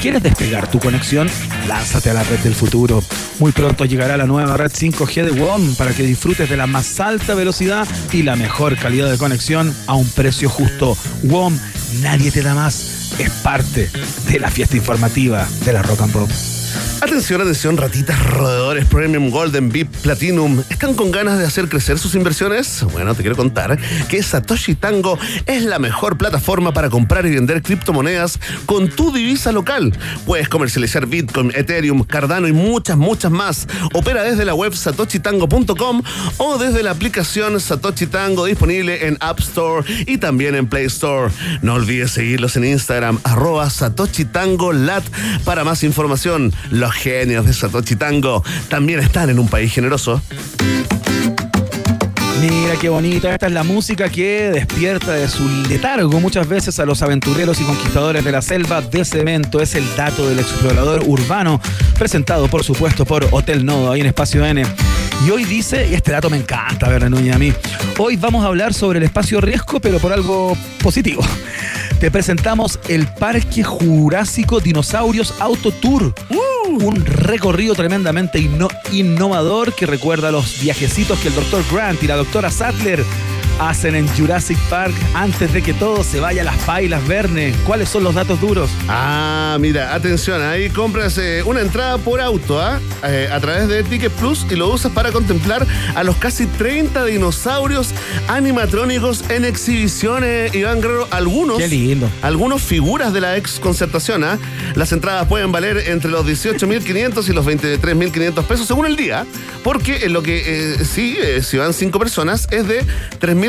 ¿Quieres 0.00 0.22
despegar 0.22 0.70
tu 0.70 0.78
conexión? 0.78 1.28
Lánzate 1.68 2.08
a 2.08 2.14
la 2.14 2.22
red 2.22 2.38
del 2.38 2.54
futuro. 2.54 3.02
Muy 3.40 3.52
pronto 3.52 3.86
llegará 3.86 4.18
la 4.18 4.26
nueva 4.26 4.58
red 4.58 4.70
5G 4.70 5.24
de 5.24 5.40
WOM 5.40 5.74
para 5.76 5.94
que 5.94 6.02
disfrutes 6.02 6.50
de 6.50 6.58
la 6.58 6.66
más 6.66 7.00
alta 7.00 7.34
velocidad 7.34 7.88
y 8.12 8.22
la 8.22 8.36
mejor 8.36 8.76
calidad 8.76 9.10
de 9.10 9.16
conexión 9.16 9.74
a 9.86 9.94
un 9.94 10.06
precio 10.10 10.50
justo. 10.50 10.94
WOM, 11.22 11.58
nadie 12.02 12.30
te 12.30 12.42
da 12.42 12.54
más. 12.54 13.14
Es 13.18 13.30
parte 13.42 13.90
de 14.30 14.38
la 14.38 14.50
fiesta 14.50 14.76
informativa 14.76 15.48
de 15.64 15.72
la 15.72 15.82
Rock 15.82 16.02
and 16.02 16.12
Pop. 16.12 16.59
Atención, 17.02 17.40
atención, 17.40 17.78
ratitas, 17.78 18.22
roedores, 18.26 18.84
Premium, 18.84 19.30
Golden, 19.30 19.70
VIP, 19.70 19.90
Platinum. 20.02 20.62
¿Están 20.68 20.94
con 20.94 21.10
ganas 21.10 21.38
de 21.38 21.46
hacer 21.46 21.66
crecer 21.70 21.98
sus 21.98 22.14
inversiones? 22.14 22.84
Bueno, 22.92 23.14
te 23.14 23.22
quiero 23.22 23.36
contar 23.36 23.78
que 24.08 24.22
Satoshi 24.22 24.74
Tango 24.74 25.18
es 25.46 25.64
la 25.64 25.78
mejor 25.78 26.18
plataforma 26.18 26.72
para 26.72 26.90
comprar 26.90 27.24
y 27.24 27.30
vender 27.30 27.62
criptomonedas 27.62 28.38
con 28.66 28.90
tu 28.90 29.12
divisa 29.12 29.50
local. 29.50 29.96
Puedes 30.26 30.50
comercializar 30.50 31.06
Bitcoin, 31.06 31.52
Ethereum, 31.54 32.04
Cardano 32.04 32.48
y 32.48 32.52
muchas, 32.52 32.98
muchas 32.98 33.30
más. 33.32 33.66
Opera 33.94 34.22
desde 34.22 34.44
la 34.44 34.52
web 34.52 34.74
satoshitango.com 34.74 36.02
o 36.36 36.58
desde 36.58 36.82
la 36.82 36.90
aplicación 36.90 37.58
Satoshi 37.60 38.08
Tango 38.08 38.44
disponible 38.44 39.06
en 39.06 39.16
App 39.20 39.40
Store 39.40 39.86
y 40.06 40.18
también 40.18 40.54
en 40.54 40.66
Play 40.66 40.84
Store. 40.84 41.32
No 41.62 41.74
olvides 41.74 42.10
seguirlos 42.10 42.56
en 42.56 42.66
Instagram, 42.66 43.20
arroba 43.24 43.70
Satoshi 43.70 44.26
Tango 44.26 44.74
Lat 44.74 45.04
para 45.44 45.64
más 45.64 45.82
información. 45.82 46.52
Genios 46.94 47.46
de 47.46 47.52
Satoshi 47.52 47.96
Tango 47.96 48.44
también 48.68 49.00
están 49.00 49.30
en 49.30 49.38
un 49.38 49.48
país 49.48 49.72
generoso. 49.72 50.20
Mira 52.40 52.74
qué 52.80 52.88
bonita, 52.88 53.34
esta 53.34 53.48
es 53.48 53.52
la 53.52 53.64
música 53.64 54.08
que 54.08 54.50
despierta 54.50 55.12
de 55.12 55.28
su 55.28 55.46
letargo 55.68 56.20
muchas 56.20 56.48
veces 56.48 56.80
a 56.80 56.86
los 56.86 57.02
aventureros 57.02 57.60
y 57.60 57.64
conquistadores 57.64 58.24
de 58.24 58.32
la 58.32 58.40
selva 58.40 58.80
de 58.80 59.04
cemento. 59.04 59.60
Es 59.60 59.74
el 59.74 59.84
dato 59.94 60.26
del 60.26 60.38
explorador 60.38 61.02
urbano, 61.06 61.60
presentado 61.98 62.48
por 62.48 62.64
supuesto 62.64 63.04
por 63.04 63.28
Hotel 63.30 63.66
Nodo, 63.66 63.92
ahí 63.92 64.00
en 64.00 64.06
Espacio 64.06 64.44
N. 64.46 64.64
Y 65.26 65.30
hoy 65.30 65.44
dice, 65.44 65.86
y 65.90 65.94
este 65.94 66.12
dato 66.12 66.30
me 66.30 66.38
encanta, 66.38 66.88
Vera 66.88 67.10
Núñez, 67.10 67.34
a 67.34 67.38
mí, 67.38 67.52
hoy 67.98 68.16
vamos 68.16 68.42
a 68.42 68.48
hablar 68.48 68.72
sobre 68.72 68.98
el 68.98 69.04
espacio 69.04 69.40
riesgo, 69.40 69.78
pero 69.78 69.98
por 69.98 70.12
algo 70.12 70.56
positivo. 70.82 71.22
Te 71.98 72.10
presentamos 72.10 72.78
el 72.88 73.06
Parque 73.06 73.62
Jurásico 73.62 74.60
Dinosaurios 74.60 75.34
Auto 75.38 75.72
Tour. 75.72 76.14
Un 76.30 77.04
recorrido 77.04 77.74
tremendamente 77.74 78.38
inno- 78.40 78.70
innovador 78.92 79.74
que 79.74 79.84
recuerda 79.84 80.28
a 80.28 80.32
los 80.32 80.60
viajecitos 80.62 81.18
que 81.18 81.28
el 81.28 81.34
Dr. 81.34 81.62
Grant 81.70 82.02
y 82.02 82.06
la 82.06 82.16
doctora 82.16 82.50
Sattler 82.50 83.04
hacen 83.60 83.94
en 83.94 84.08
Jurassic 84.16 84.58
Park 84.68 84.94
antes 85.14 85.52
de 85.52 85.62
que 85.62 85.74
todo 85.74 86.02
se 86.02 86.18
vaya 86.18 86.42
a 86.42 86.44
las 86.46 86.56
pailas, 86.64 87.06
Verne. 87.06 87.54
¿Cuáles 87.66 87.88
son 87.88 88.02
los 88.02 88.14
datos 88.14 88.40
duros? 88.40 88.70
Ah, 88.88 89.58
mira, 89.60 89.94
atención, 89.94 90.42
ahí 90.42 90.70
compras 90.70 91.18
eh, 91.18 91.42
una 91.44 91.60
entrada 91.60 91.98
por 91.98 92.20
auto 92.20 92.60
¿ah? 92.60 92.80
Eh, 93.04 93.28
a 93.30 93.38
través 93.40 93.68
de 93.68 93.82
Ticket 93.82 94.12
Plus 94.12 94.46
y 94.50 94.56
lo 94.56 94.68
usas 94.68 94.92
para 94.92 95.12
contemplar 95.12 95.66
a 95.94 96.02
los 96.02 96.16
casi 96.16 96.46
30 96.46 97.04
dinosaurios 97.04 97.90
animatrónicos 98.28 99.24
en 99.28 99.44
exhibiciones, 99.44 100.54
Iván 100.54 100.80
Guerrero, 100.80 101.06
algunos. 101.10 101.58
Qué 101.58 101.68
lindo. 101.68 102.10
Algunos 102.22 102.62
figuras 102.62 103.12
de 103.12 103.20
la 103.20 103.36
ex 103.36 103.60
concertación. 103.60 104.24
¿ah? 104.24 104.38
Las 104.74 104.92
entradas 104.92 105.26
pueden 105.28 105.52
valer 105.52 105.88
entre 105.88 106.10
los 106.10 106.26
18.500 106.26 107.28
y 107.28 107.32
los 107.32 107.46
23.500 107.46 108.44
pesos 108.44 108.66
según 108.66 108.86
el 108.86 108.96
día, 108.96 109.26
porque 109.62 110.04
en 110.04 110.12
lo 110.12 110.22
que 110.22 110.42
eh, 110.46 110.84
sí, 110.84 111.16
eh, 111.20 111.42
si 111.42 111.56
van 111.56 111.72
cinco 111.74 111.98
personas, 111.98 112.48
es 112.50 112.66
de 112.66 112.84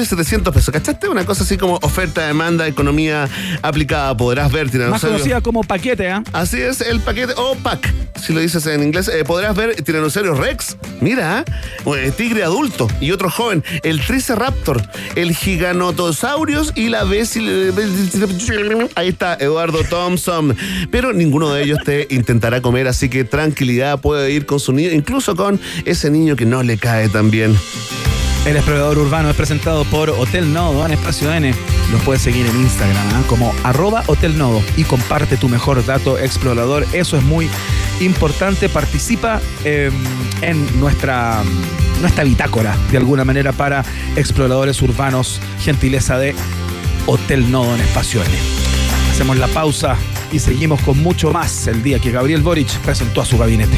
3.700 0.01 0.53
pesos. 0.53 0.73
¿Cachaste? 0.73 1.07
Una 1.07 1.25
cosa 1.25 1.43
así 1.43 1.57
como 1.57 1.75
oferta, 1.81 2.25
demanda, 2.25 2.67
economía 2.67 3.29
aplicada. 3.61 4.15
Podrás 4.17 4.51
ver 4.51 4.71
Más 4.89 5.01
conocida 5.01 5.41
como 5.41 5.63
paquete, 5.63 6.09
¿ah? 6.09 6.23
Así 6.33 6.59
es 6.61 6.81
el 6.81 6.99
paquete 6.99 7.33
o 7.37 7.55
pack, 7.55 7.93
si 8.21 8.33
lo 8.33 8.39
dices 8.39 8.65
en 8.65 8.83
inglés. 8.83 9.09
Eh, 9.13 9.23
podrás 9.23 9.55
ver 9.55 9.75
Tiranosaurus 9.81 10.37
Rex, 10.37 10.77
mira, 10.99 11.43
eh, 11.85 12.11
tigre 12.15 12.43
adulto 12.43 12.87
y 12.99 13.11
otro 13.11 13.29
joven, 13.29 13.63
el 13.83 14.01
Triceraptor, 14.01 14.81
el 15.15 15.35
Giganotosaurus 15.35 16.73
y 16.75 16.89
la 16.89 17.03
Besil. 17.03 17.73
Ahí 18.95 19.09
está 19.09 19.35
Eduardo 19.35 19.83
Thompson. 19.83 20.55
Pero 20.91 21.13
ninguno 21.13 21.53
de 21.53 21.63
ellos 21.63 21.79
te 21.85 22.07
intentará 22.09 22.61
comer, 22.61 22.87
así 22.87 23.09
que 23.09 23.23
tranquilidad, 23.23 23.99
puede 23.99 24.31
ir 24.31 24.45
con 24.45 24.59
su 24.59 24.71
niño, 24.73 24.91
incluso 24.91 25.35
con 25.35 25.59
ese 25.85 26.09
niño 26.09 26.35
que 26.35 26.45
no 26.45 26.63
le 26.63 26.77
cae 26.77 27.09
tan 27.09 27.31
bien. 27.31 27.55
El 28.45 28.55
explorador 28.55 28.97
urbano 28.97 29.29
es 29.29 29.35
presentado 29.35 29.85
por 29.85 30.09
Hotel 30.09 30.51
Nodo 30.51 30.83
en 30.83 30.93
Espacio 30.93 31.31
N. 31.31 31.53
Los 31.91 32.01
puedes 32.01 32.23
seguir 32.23 32.47
en 32.47 32.59
Instagram 32.59 33.07
¿ah? 33.13 33.23
como 33.27 33.53
arroba 33.63 34.03
Hotel 34.07 34.35
Nodo 34.35 34.63
y 34.75 34.83
comparte 34.83 35.37
tu 35.37 35.47
mejor 35.47 35.85
dato 35.85 36.17
explorador. 36.17 36.87
Eso 36.91 37.17
es 37.17 37.23
muy 37.23 37.47
importante. 37.99 38.67
Participa 38.67 39.39
eh, 39.63 39.91
en 40.41 40.79
nuestra, 40.79 41.43
nuestra 42.01 42.23
bitácora 42.23 42.75
de 42.89 42.97
alguna 42.97 43.23
manera 43.23 43.51
para 43.51 43.85
exploradores 44.15 44.81
urbanos. 44.81 45.39
Gentileza 45.59 46.17
de 46.17 46.33
Hotel 47.05 47.51
Nodo 47.51 47.75
en 47.75 47.81
Espacio 47.81 48.23
N. 48.23 48.33
Hacemos 49.11 49.37
la 49.37 49.49
pausa 49.49 49.97
y 50.31 50.39
seguimos 50.39 50.81
con 50.81 50.97
mucho 50.97 51.31
más 51.31 51.67
el 51.67 51.83
día 51.83 51.99
que 51.99 52.09
Gabriel 52.09 52.41
Boric 52.41 52.75
presentó 52.79 53.21
a 53.21 53.25
su 53.25 53.37
gabinete. 53.37 53.77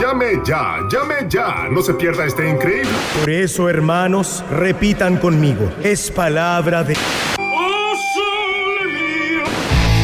Llame 0.00 0.40
ya, 0.44 0.78
llame 0.90 1.26
ya. 1.28 1.68
No 1.70 1.82
se 1.82 1.94
pierda 1.94 2.24
este 2.24 2.48
increíble. 2.48 2.90
Por 3.20 3.30
eso, 3.30 3.68
hermanos, 3.68 4.44
repitan 4.50 5.16
conmigo. 5.16 5.70
Es 5.82 6.10
palabra 6.10 6.82
de... 6.84 6.96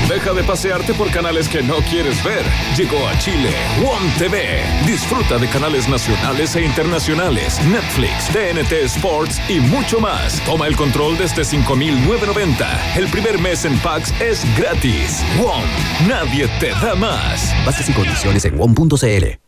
Deja 0.08 0.32
de 0.32 0.42
pasearte 0.42 0.94
por 0.94 1.10
canales 1.10 1.48
que 1.48 1.62
no 1.62 1.76
quieres 1.90 2.24
ver. 2.24 2.42
Llegó 2.76 3.06
a 3.06 3.16
Chile 3.18 3.52
WOM 3.82 4.02
TV. 4.18 4.62
Disfruta 4.86 5.38
de 5.38 5.48
canales 5.48 5.88
nacionales 5.88 6.56
e 6.56 6.62
internacionales, 6.62 7.60
Netflix, 7.66 8.28
TNT 8.32 8.72
Sports 8.86 9.38
y 9.48 9.60
mucho 9.60 10.00
más. 10.00 10.42
Toma 10.44 10.66
el 10.66 10.76
control 10.76 11.18
desde 11.18 11.42
5.990. 11.42 12.96
El 12.96 13.06
primer 13.08 13.38
mes 13.38 13.64
en 13.64 13.78
Pax 13.78 14.12
es 14.20 14.44
gratis. 14.56 15.22
WOM, 15.38 15.62
nadie 16.08 16.48
te 16.58 16.70
da 16.70 16.94
más. 16.94 17.54
Bases 17.66 17.88
y 17.88 17.92
condiciones 17.92 18.44
en 18.46 18.56
WOM.cl. 18.56 19.47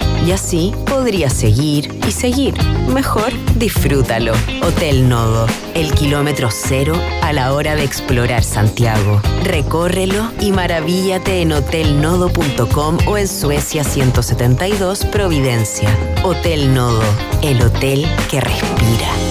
Y 0.25 0.31
así 0.31 0.73
podría 0.85 1.29
seguir 1.29 1.99
y 2.07 2.11
seguir. 2.11 2.53
Mejor 2.93 3.31
disfrútalo. 3.55 4.33
Hotel 4.61 5.09
Nodo, 5.09 5.47
el 5.73 5.93
kilómetro 5.93 6.49
cero 6.51 6.93
a 7.21 7.33
la 7.33 7.53
hora 7.53 7.75
de 7.75 7.83
explorar 7.83 8.43
Santiago. 8.43 9.21
Recórrelo 9.43 10.31
y 10.39 10.51
maravíllate 10.51 11.41
en 11.41 11.53
hotelnodo.com 11.53 12.97
o 13.07 13.17
en 13.17 13.27
Suecia 13.27 13.83
172 13.83 15.05
Providencia. 15.05 15.89
Hotel 16.23 16.73
Nodo, 16.73 17.03
el 17.41 17.61
hotel 17.61 18.05
que 18.29 18.41
respira. 18.41 19.30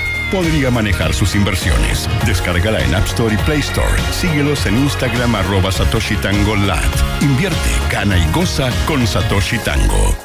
podría 0.31 0.71
manejar 0.71 1.13
sus 1.13 1.35
inversiones. 1.35 2.09
Descárgala 2.25 2.79
en 2.81 2.95
App 2.95 3.05
Store 3.05 3.35
y 3.35 3.37
Play 3.39 3.59
Store. 3.59 4.01
Síguelos 4.11 4.65
en 4.65 4.77
Instagram 4.77 5.35
arroba 5.35 5.71
Satoshi 5.71 6.15
Tango 6.15 6.55
Lat. 6.55 6.83
Invierte, 7.21 7.69
gana 7.91 8.17
y 8.17 8.31
goza 8.31 8.71
con 8.87 9.05
Satoshi 9.05 9.59
Tango. 9.59 10.15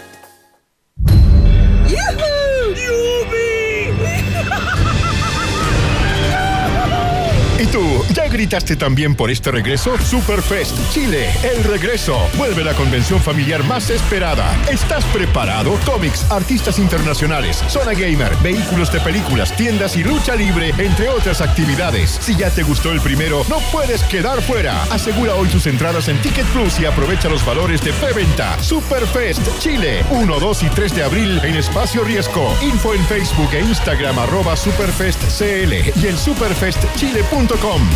¿Y 7.58 7.66
tú, 7.66 7.95
ya 8.12 8.28
gritaste 8.28 8.76
también 8.76 9.14
por 9.14 9.30
este 9.30 9.50
regreso? 9.50 9.96
Superfest 9.98 10.76
Chile, 10.92 11.30
el 11.42 11.64
regreso. 11.64 12.18
Vuelve 12.36 12.62
la 12.64 12.74
convención 12.74 13.20
familiar 13.20 13.64
más 13.64 13.90
esperada. 13.90 14.54
¿Estás 14.70 15.04
preparado? 15.06 15.78
Cómics, 15.84 16.30
artistas 16.30 16.78
internacionales, 16.78 17.62
zona 17.68 17.92
gamer, 17.92 18.34
vehículos 18.42 18.92
de 18.92 19.00
películas, 19.00 19.54
tiendas 19.56 19.96
y 19.96 20.04
lucha 20.04 20.36
libre, 20.36 20.72
entre 20.78 21.08
otras 21.08 21.40
actividades. 21.40 22.18
Si 22.20 22.36
ya 22.36 22.50
te 22.50 22.62
gustó 22.62 22.92
el 22.92 23.00
primero, 23.00 23.44
no 23.48 23.58
puedes 23.72 24.02
quedar 24.04 24.40
fuera. 24.42 24.82
Asegura 24.84 25.34
hoy 25.34 25.48
tus 25.48 25.66
entradas 25.66 26.08
en 26.08 26.20
Ticket 26.22 26.46
Plus 26.46 26.78
y 26.80 26.86
aprovecha 26.86 27.28
los 27.28 27.44
valores 27.44 27.80
de 27.82 27.92
preventa. 27.94 28.62
Superfest 28.62 29.40
Chile, 29.58 30.04
1, 30.10 30.38
2 30.38 30.62
y 30.62 30.68
3 30.68 30.94
de 30.94 31.02
abril 31.02 31.40
en 31.42 31.56
Espacio 31.56 32.04
Riesgo. 32.04 32.54
Info 32.62 32.94
en 32.94 33.04
Facebook 33.06 33.52
e 33.52 33.60
Instagram 33.60 34.18
arroba 34.18 34.56
superfestcl 34.56 35.72
y 36.02 36.06
en 36.06 36.16
superfestchile.com. 36.16 37.95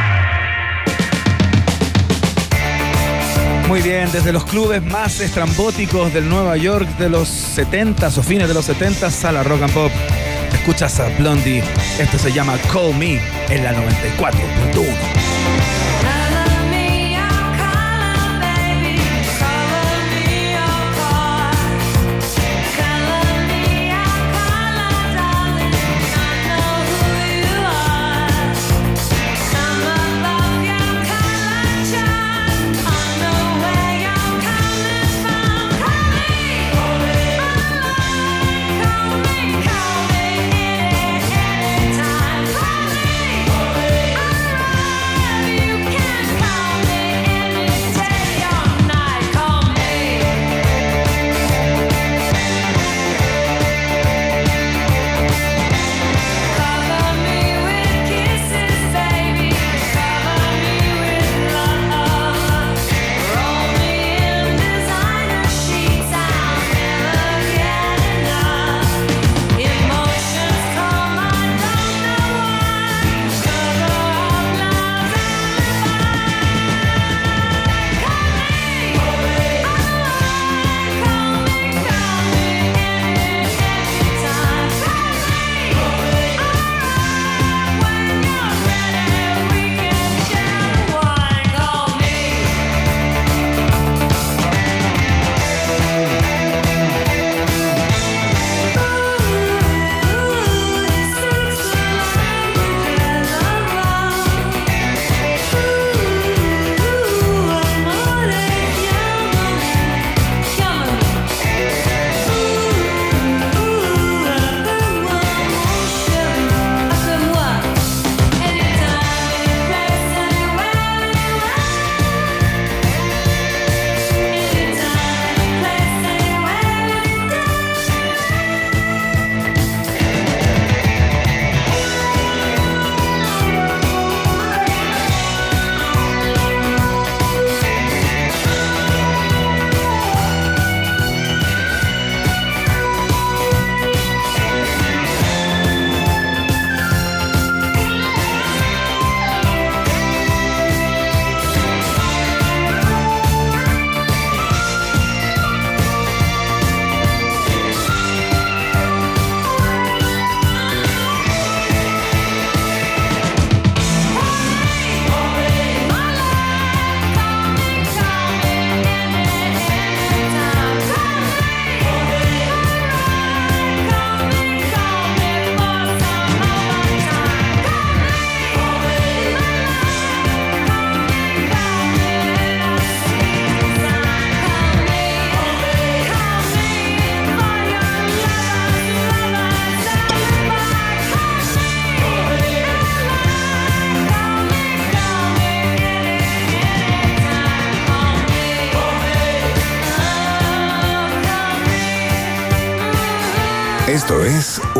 Muy 3.71 3.81
bien, 3.81 4.11
desde 4.11 4.33
los 4.33 4.43
clubes 4.43 4.83
más 4.83 5.21
estrambóticos 5.21 6.13
del 6.13 6.27
Nueva 6.27 6.57
York 6.57 6.89
de 6.97 7.07
los 7.07 7.29
70s 7.57 8.17
o 8.17 8.21
fines 8.21 8.49
de 8.49 8.53
los 8.53 8.67
70s 8.67 9.23
a 9.23 9.31
la 9.31 9.43
rock 9.43 9.61
and 9.61 9.73
pop. 9.73 9.91
Escuchas 10.51 10.99
a 10.99 11.07
Blondie. 11.17 11.63
Esto 11.97 12.17
se 12.17 12.33
llama 12.33 12.57
Call 12.73 12.93
Me 12.95 13.21
en 13.47 13.63
la 13.63 13.71
94.1. 13.71 16.20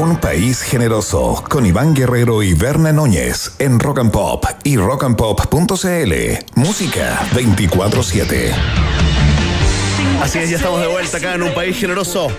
Un 0.01 0.17
País 0.17 0.63
Generoso 0.63 1.43
con 1.47 1.63
Iván 1.63 1.93
Guerrero 1.93 2.41
y 2.41 2.55
Verne 2.55 2.91
Núñez 2.91 3.51
en 3.59 3.79
Rock 3.79 3.99
and 3.99 4.09
Pop 4.09 4.43
y 4.63 4.75
rockandpop.cl. 4.75 6.13
Música 6.55 7.19
24-7. 7.35 8.51
Así 10.19 10.39
es, 10.39 10.49
ya 10.49 10.55
estamos 10.55 10.81
de 10.81 10.87
vuelta 10.87 11.17
acá 11.17 11.35
en 11.35 11.43
un 11.43 11.53
país 11.53 11.77
generoso. 11.77 12.29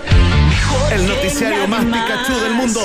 El 0.90 1.06
noticiario 1.06 1.68
más 1.68 1.84
Pikachu 1.84 2.40
del 2.40 2.54
mundo. 2.54 2.80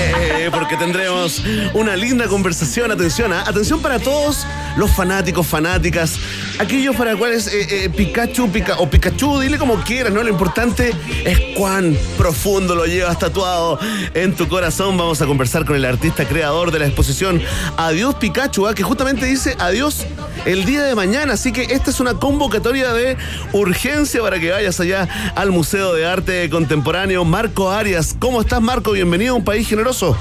Eh, 0.00 0.48
porque 0.50 0.76
tendremos 0.76 1.40
una 1.74 1.94
linda 1.94 2.26
conversación. 2.26 2.90
Atención, 2.90 3.32
¿ah? 3.32 3.44
atención 3.46 3.80
para 3.80 4.00
todos 4.00 4.44
los 4.76 4.90
fanáticos, 4.90 5.46
fanáticas, 5.46 6.16
aquellos 6.60 6.94
para 6.94 7.16
cuales 7.16 7.46
eh, 7.46 7.84
eh, 7.84 7.88
Pikachu 7.88 8.50
o 8.78 8.90
Pikachu, 8.90 9.40
dile 9.40 9.56
como 9.56 9.76
quieras, 9.76 10.12
¿no? 10.12 10.22
Lo 10.22 10.28
importante 10.28 10.92
es 11.24 11.40
cuán 11.56 11.96
profundo 12.18 12.74
lo 12.74 12.84
llevas 12.84 13.18
tatuado 13.18 13.78
en 14.12 14.34
tu 14.36 14.46
corazón. 14.46 14.98
Vamos 14.98 15.22
a 15.22 15.26
conversar 15.26 15.64
con 15.64 15.74
el 15.74 15.86
artista 15.86 16.26
creador 16.26 16.70
de 16.70 16.80
la 16.80 16.86
exposición 16.86 17.40
Adiós 17.78 18.16
Pikachu, 18.16 18.66
¿ah? 18.66 18.74
que 18.74 18.82
justamente 18.82 19.24
dice 19.24 19.56
adiós 19.58 20.06
el 20.44 20.66
día 20.66 20.82
de 20.82 20.94
mañana. 20.94 21.32
Así 21.32 21.50
que 21.50 21.62
esta 21.62 21.90
es 21.90 21.98
una 21.98 22.14
convocatoria 22.14 22.92
de 22.92 23.16
urgencia 23.52 24.20
para 24.20 24.38
que 24.38 24.50
vayas 24.50 24.78
allá 24.80 25.08
al 25.34 25.52
Museo 25.52 25.94
de 25.94 26.06
Arte 26.06 26.50
Contemporáneo 26.50 27.24
Marco 27.24 27.70
Arias. 27.70 28.14
¿Cómo 28.18 28.42
estás, 28.42 28.60
Marco? 28.60 28.92
Bienvenido 28.92 29.32
a 29.32 29.38
un 29.38 29.44
país 29.44 29.66
generoso. 29.66 30.14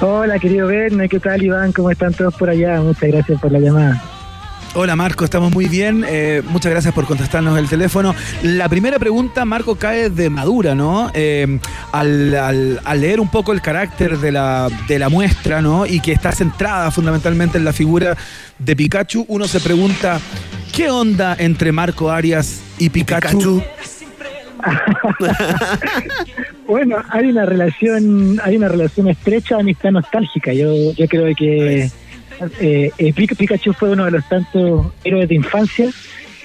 Hola, 0.00 0.38
querido 0.38 0.68
Verne, 0.68 1.08
¿qué 1.08 1.18
tal, 1.18 1.42
Iván? 1.42 1.72
¿Cómo 1.72 1.90
están 1.90 2.14
todos 2.14 2.34
por 2.34 2.48
allá? 2.48 2.80
Muchas 2.80 3.10
gracias 3.10 3.40
por 3.40 3.50
la 3.50 3.58
llamada. 3.58 4.09
Hola 4.72 4.94
Marco, 4.94 5.24
estamos 5.24 5.52
muy 5.52 5.66
bien. 5.66 6.04
Eh, 6.08 6.42
muchas 6.48 6.70
gracias 6.70 6.94
por 6.94 7.04
contestarnos 7.04 7.58
el 7.58 7.68
teléfono. 7.68 8.14
La 8.44 8.68
primera 8.68 9.00
pregunta, 9.00 9.44
Marco, 9.44 9.74
cae 9.74 10.10
de 10.10 10.30
madura, 10.30 10.76
¿no? 10.76 11.10
Eh, 11.12 11.58
al, 11.90 12.34
al- 12.36 12.80
al 12.84 13.00
leer 13.00 13.18
un 13.18 13.28
poco 13.28 13.52
el 13.52 13.60
carácter 13.60 14.18
de 14.18 14.30
la, 14.30 14.68
de 14.86 14.98
la 15.00 15.08
muestra, 15.08 15.60
¿no? 15.60 15.86
Y 15.86 15.98
que 15.98 16.12
está 16.12 16.30
centrada 16.30 16.92
fundamentalmente 16.92 17.58
en 17.58 17.64
la 17.64 17.72
figura 17.72 18.16
de 18.60 18.76
Pikachu, 18.76 19.24
uno 19.28 19.48
se 19.48 19.58
pregunta, 19.58 20.20
¿qué 20.72 20.88
onda 20.88 21.34
entre 21.38 21.72
Marco 21.72 22.08
Arias 22.10 22.60
y 22.78 22.90
Pikachu? 22.90 23.62
Bueno, 26.68 26.98
hay 27.08 27.26
una 27.30 27.44
relación, 27.46 28.40
hay 28.44 28.56
una 28.56 28.68
relación 28.68 29.08
estrecha, 29.08 29.56
amistad 29.56 29.90
nostálgica. 29.90 30.52
Yo, 30.52 30.92
yo 30.92 31.08
creo 31.08 31.34
que 31.34 31.90
eh, 32.60 32.90
eh, 32.98 33.12
Pik- 33.14 33.36
Pikachu 33.36 33.72
fue 33.72 33.90
uno 33.90 34.04
de 34.04 34.10
los 34.12 34.28
tantos 34.28 34.86
héroes 35.04 35.28
de 35.28 35.34
infancia 35.34 35.88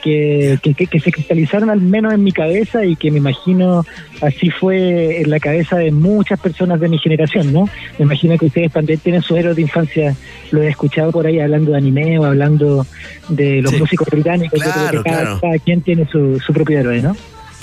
que, 0.03 0.59
que, 0.61 0.75
que- 0.75 0.85
que 0.85 0.99
se 0.99 1.11
cristalizaron 1.11 1.71
al 1.71 1.81
menos 1.81 2.13
en 2.13 2.23
mi 2.23 2.31
cabeza 2.31 2.85
y 2.85 2.95
que 2.95 3.09
me 3.09 3.17
imagino 3.17 3.83
así 4.21 4.51
fue 4.51 5.21
en 5.21 5.31
la 5.31 5.39
cabeza 5.39 5.77
de 5.77 5.91
muchas 5.91 6.39
personas 6.39 6.79
de 6.79 6.89
mi 6.89 6.99
generación, 6.99 7.51
¿no? 7.51 7.67
Me 7.97 8.05
imagino 8.05 8.37
que 8.37 8.45
ustedes 8.45 8.71
también 8.71 8.99
tienen 8.99 9.23
sus 9.23 9.35
héroes 9.35 9.55
de 9.55 9.63
infancia, 9.63 10.15
lo 10.51 10.61
he 10.61 10.67
escuchado 10.67 11.11
por 11.11 11.25
ahí 11.25 11.39
hablando 11.39 11.71
de 11.71 11.77
anime 11.77 12.19
o 12.19 12.25
hablando 12.25 12.85
de 13.29 13.63
los 13.63 13.71
Sí. 13.71 13.79
músicos 13.79 14.07
británicos. 14.11 14.59
Yo 14.59 14.71
creo 14.71 14.73
Claro, 14.83 15.03
que 15.03 15.09
cada, 15.09 15.21
claro. 15.23 15.39
cada 15.41 15.57
quien 15.59 15.81
tiene 15.81 16.05
su, 16.11 16.39
su 16.39 16.53
propio 16.53 16.79
héroe, 16.79 17.01
¿no? 17.01 17.15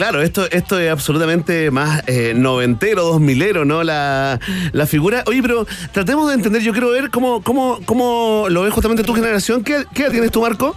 Claro, 0.02 0.20
esto, 0.20 0.50
esto 0.50 0.80
es 0.80 0.90
absolutamente 0.90 1.70
más 1.70 2.02
eh, 2.08 2.32
noventero, 2.34 3.04
dos 3.04 3.20
milero, 3.20 3.64
¿no? 3.64 3.84
La, 3.84 4.40
la 4.72 4.86
figura. 4.88 5.22
Oye, 5.28 5.40
pero 5.42 5.64
tratemos 5.92 6.26
de 6.26 6.34
entender, 6.34 6.60
yo 6.60 6.72
quiero 6.72 6.90
ver 6.90 7.08
cómo, 7.10 7.40
cómo, 7.40 7.78
cómo 7.84 8.46
lo 8.48 8.62
ves 8.62 8.72
justamente 8.72 9.04
tu 9.04 9.14
generación. 9.14 9.62
¿Qué, 9.62 9.84
qué 9.94 10.02
edad 10.02 10.10
tienes 10.10 10.32
tú, 10.32 10.42
Marco? 10.42 10.74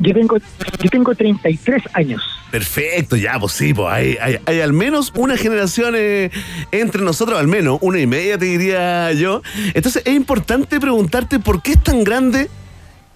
Yo 0.00 0.12
tengo, 0.12 0.36
yo 0.36 0.90
tengo 0.90 1.14
33 1.14 1.82
años. 1.94 2.22
Perfecto, 2.50 3.16
ya, 3.16 3.40
pues 3.40 3.52
sí, 3.52 3.72
pues 3.72 3.90
hay, 3.90 4.18
hay, 4.20 4.36
hay 4.44 4.60
al 4.60 4.74
menos 4.74 5.10
una 5.16 5.38
generación 5.38 5.94
eh, 5.96 6.30
entre 6.70 7.00
nosotros, 7.00 7.38
al 7.38 7.48
menos 7.48 7.78
una 7.80 7.98
y 7.98 8.06
media, 8.06 8.36
te 8.36 8.44
diría 8.44 9.10
yo. 9.14 9.40
Entonces 9.72 10.02
es 10.04 10.12
importante 10.12 10.78
preguntarte 10.78 11.38
por 11.38 11.62
qué 11.62 11.72
es 11.72 11.82
tan 11.82 12.04
grande 12.04 12.50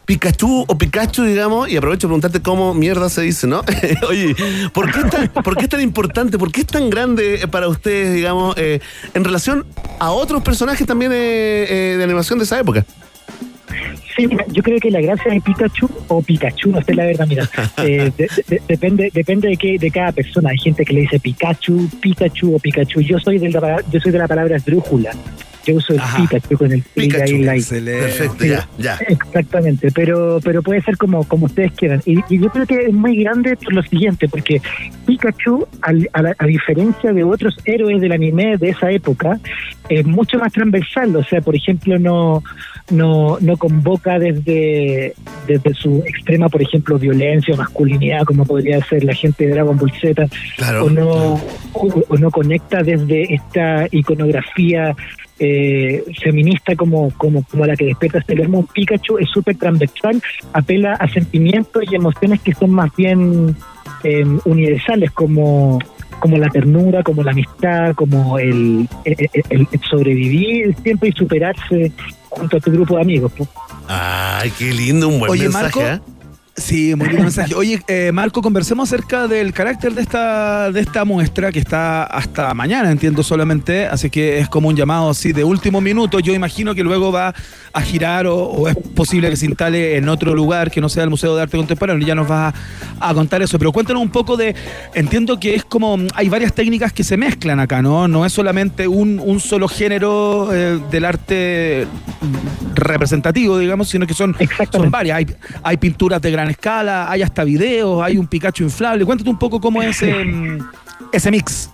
Pikachu 0.05 0.65
o 0.67 0.77
Pikachu, 0.79 1.23
digamos, 1.25 1.69
y 1.71 1.77
aprovecho 1.77 2.07
de 2.07 2.11
preguntarte 2.11 2.41
cómo 2.43 2.75
mierda 2.75 3.09
se 3.09 3.23
dice, 3.23 3.47
¿no? 3.47 3.63
Oye, 4.09 4.35
¿por 4.73 4.91
qué, 4.91 5.01
es 5.01 5.11
tan, 5.11 5.29
¿por 5.29 5.57
qué 5.57 5.65
es 5.65 5.69
tan 5.71 5.81
importante, 5.81 6.39
por 6.39 6.51
qué 6.51 6.63
es 6.63 6.67
tan 6.67 6.91
grande 6.91 7.47
para 7.51 7.69
ustedes, 7.69 8.15
digamos, 8.15 8.55
eh, 8.59 8.81
en 9.15 9.25
relación 9.25 9.65
a 10.01 10.11
otros 10.11 10.43
personajes 10.43 10.87
también 10.87 11.13
eh, 11.13 11.67
eh, 11.69 11.95
de 11.99 12.05
animación 12.05 12.39
de 12.39 12.45
esa 12.45 12.59
época? 12.59 12.85
Sí, 14.15 14.27
mira, 14.27 14.45
yo 14.49 14.63
creo 14.63 14.79
que 14.79 14.91
la 14.91 15.01
gracia 15.01 15.33
de 15.33 15.41
Pikachu 15.41 15.89
o 16.09 16.21
Pikachu, 16.21 16.71
no 16.71 16.83
sé 16.83 16.95
la 16.95 17.07
verdad, 17.07 17.27
mira, 17.27 17.49
eh, 17.79 18.13
de- 18.19 18.29
de- 18.47 18.63
depende 18.69 19.11
depende 19.15 19.49
de 19.49 19.57
qué 19.57 19.79
de 19.79 19.91
cada 19.91 20.13
persona. 20.13 20.51
Hay 20.51 20.59
gente 20.59 20.85
que 20.85 20.93
le 20.93 21.01
dice 21.03 21.19
Pikachu, 21.19 21.89
Pikachu 22.01 22.55
o 22.55 22.59
Pikachu. 22.59 23.01
Yo 23.01 23.19
soy 23.19 23.39
de 23.39 23.49
la 23.49 23.81
yo 23.91 24.01
soy 24.01 24.13
de 24.13 24.19
la 24.19 24.29
palabra 24.29 24.57
esdrújula. 24.57 25.13
Yo 25.67 25.77
uso 25.77 25.93
el 25.95 26.01
Pikachu 26.17 26.57
con 26.59 26.73
el 26.73 26.83
Pikachu. 26.83 27.23
ahí, 27.37 27.43
like. 27.45 27.81
Perfecto, 27.83 28.45
ya, 28.45 28.69
ya. 28.79 28.97
Exactamente, 29.09 29.91
pero 29.95 30.41
pero 30.43 30.63
puede 30.63 30.83
ser 30.83 30.97
como 30.97 31.23
como 31.25 31.47
ustedes 31.47 31.73
quieran. 31.73 32.03
Y, 32.05 32.19
y 32.29 32.41
yo 32.41 32.49
creo 32.51 32.67
que 32.67 32.87
es 32.87 32.93
muy 32.93 33.17
grande 33.23 33.57
por 33.57 33.73
lo 33.73 33.83
siguiente, 33.83 34.29
porque 34.29 34.61
Pikachu, 35.07 35.67
al- 35.83 36.09
a, 36.13 36.23
la- 36.23 36.35
a 36.39 36.47
diferencia 36.47 37.13
de 37.13 37.25
otros 37.25 37.57
héroes 37.65 38.01
del 38.01 38.13
anime 38.13 38.57
de 38.57 38.71
esa 38.71 38.91
época, 38.91 39.39
es 39.89 40.05
mucho 40.07 40.39
más 40.39 40.53
transversal. 40.53 41.15
O 41.17 41.25
sea, 41.25 41.41
por 41.41 41.55
ejemplo, 41.55 41.99
no 41.99 42.43
no 42.91 43.39
no 43.41 43.57
convoca 43.57 44.19
desde 44.19 45.15
desde 45.47 45.75
su 45.75 46.03
extrema, 46.07 46.49
por 46.49 46.63
ejemplo, 46.63 46.99
violencia 46.99 47.55
o 47.55 47.57
masculinidad, 47.57 48.23
como 48.25 48.45
podría 48.45 48.83
ser 48.85 49.05
la 49.05 49.15
gente 49.15 49.47
de 49.47 49.53
Dragon 49.55 49.77
Ball 49.79 49.93
Z, 50.01 50.27
Claro. 50.57 50.87
o 50.87 50.91
no 50.91 51.09
o, 51.75 52.05
o 52.09 52.17
no 52.19 52.31
conecta 52.31 52.83
desde 52.83 53.33
esta 53.35 53.87
iconografía 53.91 54.95
eh, 55.39 56.05
feminista 56.23 56.77
como, 56.77 57.11
como, 57.17 57.43
como 57.45 57.67
la 57.67 57.75
que 57.77 57.87
despierta 57.87 58.23
Sailor 58.23 58.49
Moon. 58.49 58.67
Pikachu 58.73 59.19
es 59.19 59.29
súper 59.31 59.57
transversal, 59.57 60.23
apela 60.53 60.93
a 60.95 61.09
sentimientos 61.09 61.83
y 61.91 61.95
emociones 61.95 62.41
que 62.41 62.55
son 62.55 62.71
más 62.71 62.91
bien 62.97 63.57
eh, 64.05 64.25
universales, 64.45 65.11
como, 65.13 65.79
como 66.21 66.37
la 66.37 66.49
ternura, 66.49 67.03
como 67.03 67.23
la 67.23 67.33
amistad, 67.33 67.95
como 67.95 68.39
el, 68.39 68.89
el- 69.05 69.31
el- 69.51 69.69
el 69.71 69.81
sobrevivir 69.89 70.75
siempre 70.83 71.09
y 71.09 71.13
superarse 71.13 71.93
junto 72.31 72.57
a 72.57 72.61
tu 72.61 72.71
grupo 72.73 72.97
de 72.97 73.03
amigos. 73.03 73.33
Ay, 73.89 74.51
qué 74.59 74.73
lindo, 74.73 75.09
un 75.09 75.19
buen 75.19 75.31
Oye, 75.33 75.43
mensaje, 75.45 75.81
Marco, 75.81 75.81
¿eh? 75.83 76.01
Sí, 76.55 76.95
muy 76.95 77.09
lindo 77.09 77.23
mensaje. 77.23 77.55
Oye, 77.55 77.81
eh, 77.89 78.11
Marco, 78.13 78.43
conversemos 78.43 78.93
acerca 78.93 79.27
del 79.27 79.55
carácter 79.55 79.95
de 79.95 80.03
esta, 80.03 80.71
de 80.71 80.81
esta 80.81 81.05
muestra 81.07 81.51
que 81.51 81.59
está 81.59 82.05
hasta 82.05 82.53
mañana, 82.53 82.91
entiendo 82.91 83.23
solamente, 83.23 83.87
así 83.87 84.11
que 84.11 84.39
es 84.39 84.51
como 84.51 84.69
un 84.69 84.77
llamado 84.77 85.09
así 85.09 85.33
de 85.33 85.45
último 85.45 85.81
minuto. 85.81 86.21
Yo 86.21 86.35
imagino 86.35 86.75
que 86.75 86.83
luego 86.83 87.11
va 87.11 87.35
a 87.73 87.81
girar 87.81 88.27
o, 88.27 88.37
o 88.37 88.69
es 88.69 88.77
posible 88.77 89.31
que 89.31 89.37
se 89.37 89.47
instale 89.47 89.97
en 89.97 90.11
otro 90.11 90.35
lugar 90.35 90.71
que 90.71 90.83
no 90.83 90.91
sea 90.91 91.05
el 91.05 91.11
Museo 91.11 91.35
de 91.35 91.43
Arte 91.43 91.57
Contemporáneo. 91.57 92.07
Ya 92.07 92.15
nos 92.15 92.29
vas 92.29 92.55
a, 93.01 93.09
a 93.09 93.15
contar 93.15 93.41
eso, 93.41 93.59
pero 93.59 93.73
cuéntanos 93.73 94.03
un 94.03 94.11
poco 94.11 94.37
de, 94.37 94.55
entiendo 94.93 95.41
que 95.41 95.55
es 95.55 95.65
como, 95.65 95.97
hay 96.15 96.29
varias 96.29 96.53
técnicas 96.53 96.93
que 96.93 97.03
se 97.03 97.17
mezclan 97.17 97.61
acá, 97.61 97.81
¿no? 97.81 98.09
No 98.09 98.27
es 98.27 98.33
solamente 98.35 98.87
un, 98.87 99.19
un 99.25 99.41
solo 99.41 99.69
género 99.69 100.51
eh, 100.53 100.79
del 100.91 101.07
arte 101.07 101.87
representativo, 102.75 103.57
digamos, 103.57 103.89
sino 103.89 104.07
que 104.07 104.13
son, 104.13 104.37
son 104.71 104.91
varias. 104.91 105.17
Hay, 105.17 105.27
hay 105.63 105.77
pinturas 105.79 106.21
de 106.21 106.31
gran 106.31 106.42
escala, 106.51 107.11
hay 107.11 107.23
hasta 107.23 107.45
videos, 107.45 108.03
hay 108.03 108.19
un 108.19 108.27
Pikachu 108.27 108.65
inflable. 108.65 109.05
Cuéntate 109.05 109.31
un 109.31 109.39
poco 109.39 109.61
cómo 109.61 109.83
es 109.83 110.03
ese, 110.03 110.25
mm, 110.25 110.59
ese 111.13 111.31
mix. 111.31 111.71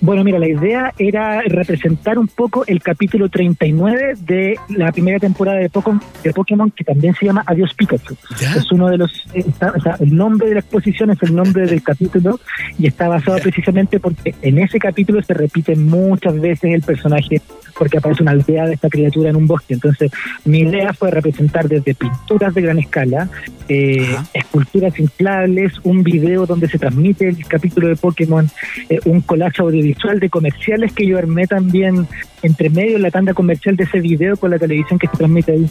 Bueno, 0.00 0.22
mira, 0.24 0.38
la 0.38 0.48
idea 0.48 0.92
era 0.98 1.40
representar 1.42 2.18
un 2.18 2.28
poco 2.28 2.64
el 2.66 2.82
capítulo 2.82 3.28
39 3.30 4.14
de 4.20 4.56
la 4.68 4.92
primera 4.92 5.18
temporada 5.18 5.58
de 5.58 5.70
Pokémon, 5.70 6.00
de 6.22 6.32
Pokémon 6.34 6.70
que 6.70 6.84
también 6.84 7.14
se 7.14 7.24
llama 7.26 7.42
Adiós 7.46 7.72
Pikachu. 7.74 8.14
Es 8.56 8.70
uno 8.70 8.88
de 8.88 8.98
los, 8.98 9.10
eh, 9.32 9.44
está- 9.48 9.72
o 9.74 9.80
sea, 9.80 9.96
el 9.98 10.14
nombre 10.14 10.48
de 10.48 10.54
la 10.54 10.60
exposición 10.60 11.10
es 11.10 11.22
el 11.22 11.34
nombre 11.34 11.66
del 11.66 11.82
capítulo 11.82 12.38
y 12.78 12.86
está 12.86 13.08
basado 13.08 13.38
precisamente 13.38 13.98
porque 13.98 14.34
en 14.42 14.58
ese 14.58 14.78
capítulo 14.78 15.22
se 15.22 15.32
repite 15.32 15.74
muchas 15.74 16.38
veces 16.40 16.74
el 16.74 16.82
personaje 16.82 17.40
porque 17.78 17.98
aparece 17.98 18.22
una 18.22 18.32
aldea 18.32 18.66
de 18.66 18.74
esta 18.74 18.88
criatura 18.88 19.30
en 19.30 19.36
un 19.36 19.46
bosque. 19.46 19.74
Entonces, 19.74 20.10
mi 20.44 20.60
idea 20.60 20.92
fue 20.94 21.10
representar 21.10 21.68
desde 21.68 21.94
pinturas 21.94 22.54
de 22.54 22.62
gran 22.62 22.78
escala, 22.78 23.28
eh, 23.68 24.14
esculturas 24.32 24.98
inflables, 24.98 25.74
un 25.84 26.02
video 26.02 26.46
donde 26.46 26.68
se 26.68 26.78
transmite 26.78 27.28
el 27.28 27.46
capítulo 27.46 27.88
de 27.88 27.96
Pokémon, 27.96 28.48
eh, 28.88 28.98
un 29.04 29.20
collage 29.20 29.60
audiovisual 29.60 29.85
de 30.20 30.30
comerciales 30.30 30.92
que 30.92 31.06
yo 31.06 31.18
armé 31.18 31.46
también 31.46 32.06
entre 32.42 32.70
medio 32.70 32.96
en 32.96 33.02
la 33.02 33.10
tanda 33.10 33.34
comercial 33.34 33.76
de 33.76 33.84
ese 33.84 34.00
video 34.00 34.36
con 34.36 34.50
la 34.50 34.58
televisión 34.58 34.98
que 34.98 35.06
se 35.08 35.16
transmite 35.16 35.52
ahí, 35.52 35.70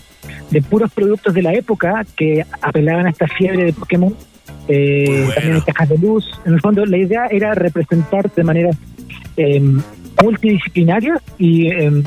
de 0.51 0.61
puros 0.61 0.91
productos 0.93 1.33
de 1.33 1.41
la 1.41 1.53
época 1.53 2.05
que 2.15 2.45
apelaban 2.61 3.07
a 3.07 3.09
esta 3.09 3.27
fiebre 3.27 3.65
de 3.65 3.73
Pokémon. 3.73 4.15
Eh, 4.67 5.29
También 5.35 5.55
hay 5.55 5.61
cajas 5.61 5.89
de 5.89 5.97
luz. 5.97 6.25
En 6.45 6.53
el 6.53 6.61
fondo, 6.61 6.85
la 6.85 6.97
idea 6.97 7.27
era 7.29 7.53
representar 7.53 8.31
de 8.31 8.43
manera 8.43 8.71
eh, 9.37 9.61
multidisciplinaria 10.21 11.21
y 11.37 11.67
eh, 11.67 12.03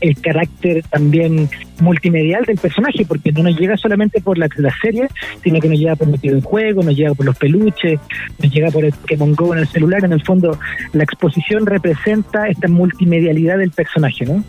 el 0.00 0.20
carácter 0.20 0.82
también 0.90 1.48
multimedial 1.80 2.44
del 2.44 2.58
personaje, 2.58 3.04
porque 3.06 3.32
no 3.32 3.42
nos 3.42 3.58
llega 3.58 3.76
solamente 3.76 4.20
por 4.20 4.38
la, 4.38 4.48
la 4.56 4.74
serie, 4.80 5.08
sino 5.42 5.60
que 5.60 5.68
nos 5.68 5.78
llega 5.78 5.96
por 5.96 6.08
los 6.08 6.20
videojuegos, 6.20 6.84
nos 6.84 6.96
llega 6.96 7.14
por 7.14 7.26
los 7.26 7.36
peluches, 7.36 7.98
nos 8.38 8.52
llega 8.52 8.70
por 8.70 8.84
el 8.84 8.92
Pokémon 8.92 9.34
Go 9.34 9.54
en 9.54 9.60
el 9.60 9.68
celular. 9.68 10.04
En 10.04 10.12
el 10.12 10.22
fondo, 10.22 10.58
la 10.92 11.04
exposición 11.04 11.66
representa 11.66 12.48
esta 12.48 12.68
multimedialidad 12.68 13.58
del 13.58 13.70
personaje, 13.70 14.24
¿no? 14.24 14.44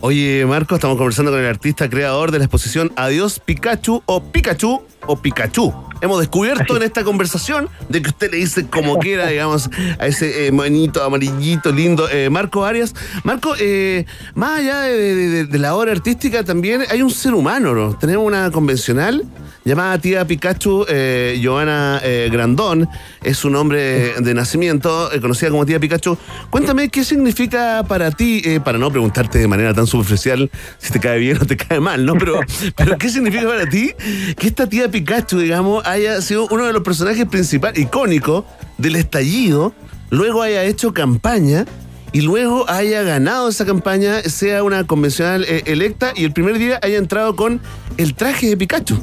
Oye, 0.00 0.44
Marco, 0.46 0.74
estamos 0.74 0.96
conversando 0.96 1.30
con 1.30 1.40
el 1.40 1.46
artista 1.46 1.88
creador 1.88 2.30
de 2.30 2.38
la 2.38 2.44
exposición 2.44 2.92
Adiós 2.96 3.40
Pikachu 3.40 4.02
o 4.06 4.22
Pikachu 4.22 4.82
o 5.06 5.16
Pikachu. 5.16 5.72
Hemos 6.00 6.20
descubierto 6.20 6.76
en 6.76 6.82
esta 6.82 7.04
conversación 7.04 7.70
de 7.88 8.02
que 8.02 8.10
usted 8.10 8.30
le 8.30 8.36
dice 8.36 8.66
como 8.66 8.98
quiera, 8.98 9.28
digamos, 9.28 9.70
a 9.98 10.06
ese 10.06 10.46
eh, 10.46 10.52
monito 10.52 11.02
amarillito 11.02 11.72
lindo. 11.72 12.08
Eh, 12.10 12.28
Marco 12.28 12.64
Arias. 12.64 12.94
Marco, 13.24 13.54
eh, 13.58 14.04
más 14.34 14.60
allá 14.60 14.80
de, 14.82 15.58
la 15.58 15.74
obra 15.74 15.92
artística, 15.92 16.44
también 16.44 16.82
hay 16.90 17.00
un 17.00 17.10
ser 17.10 17.32
humano, 17.34 17.74
¿no? 17.74 17.96
Tenemos 17.96 18.26
una 18.26 18.50
convencional 18.50 19.24
llamada 19.66 19.98
tía 19.98 20.24
Pikachu, 20.24 20.86
eh, 20.88 21.42
eh, 21.42 22.28
Grandón, 22.30 22.88
es 23.22 23.36
su 23.36 23.50
nombre 23.50 24.14
de 24.20 24.32
nacimiento, 24.32 25.12
eh, 25.12 25.20
conocida 25.20 25.50
como 25.50 25.66
tía 25.66 25.80
Pikachu. 25.80 26.16
Cuéntame 26.50 26.88
qué 26.88 27.04
significa 27.04 27.84
para 27.86 28.12
ti, 28.12 28.40
eh, 28.44 28.60
para 28.60 28.78
no 28.78 28.92
preguntarte 28.92 29.40
de 29.40 29.48
manera 29.48 29.74
tan 29.74 29.88
superficial 29.88 30.48
si 30.78 30.92
te 30.92 31.00
cae 31.00 31.18
bien 31.18 31.38
o 31.42 31.44
te 31.44 31.56
cae 31.56 31.80
mal, 31.80 32.06
¿no? 32.06 32.14
Pero, 32.14 32.38
pero 32.76 32.96
¿qué 32.96 33.10
significa 33.10 33.48
para 33.48 33.66
ti 33.66 33.92
que 34.38 34.46
esta 34.46 34.68
tía 34.68 34.88
Pikachu, 34.96 35.40
digamos, 35.40 35.86
haya 35.86 36.22
sido 36.22 36.48
uno 36.50 36.64
de 36.64 36.72
los 36.72 36.82
personajes 36.82 37.26
principales, 37.26 37.78
icónicos 37.78 38.46
del 38.78 38.96
estallido, 38.96 39.74
luego 40.08 40.40
haya 40.40 40.64
hecho 40.64 40.94
campaña? 40.94 41.66
Y 42.12 42.22
luego 42.22 42.64
haya 42.70 43.02
ganado 43.02 43.50
esa 43.50 43.66
campaña, 43.66 44.22
sea 44.22 44.62
una 44.62 44.84
convencional 44.84 45.44
eh, 45.44 45.64
electa 45.66 46.12
y 46.16 46.24
el 46.24 46.32
primer 46.32 46.56
día 46.56 46.78
haya 46.82 46.96
entrado 46.96 47.36
con 47.36 47.60
el 47.98 48.14
traje 48.14 48.46
de 48.48 48.56
Pikachu. 48.56 48.96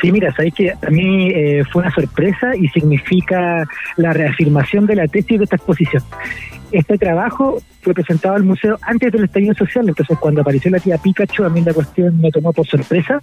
Sí, 0.00 0.10
mira, 0.10 0.34
sabéis 0.34 0.54
que 0.54 0.70
a 0.70 0.88
mí 0.88 1.28
eh, 1.28 1.62
fue 1.70 1.82
una 1.82 1.94
sorpresa 1.94 2.56
y 2.56 2.66
significa 2.68 3.68
la 3.96 4.14
reafirmación 4.14 4.86
de 4.86 4.96
la 4.96 5.08
tesis 5.08 5.36
de 5.36 5.44
esta 5.44 5.56
exposición. 5.56 6.02
Este 6.72 6.98
trabajo 6.98 7.60
fue 7.82 7.94
presentado 7.94 8.36
al 8.36 8.44
museo 8.44 8.78
antes 8.82 9.12
del 9.12 9.24
estallido 9.24 9.54
social, 9.54 9.88
entonces 9.88 10.18
cuando 10.18 10.42
apareció 10.42 10.70
la 10.70 10.78
tía 10.78 10.98
Pikachu, 10.98 11.44
a 11.44 11.48
mí 11.48 11.62
la 11.62 11.74
cuestión 11.74 12.20
me 12.20 12.30
tomó 12.30 12.52
por 12.52 12.66
sorpresa, 12.66 13.20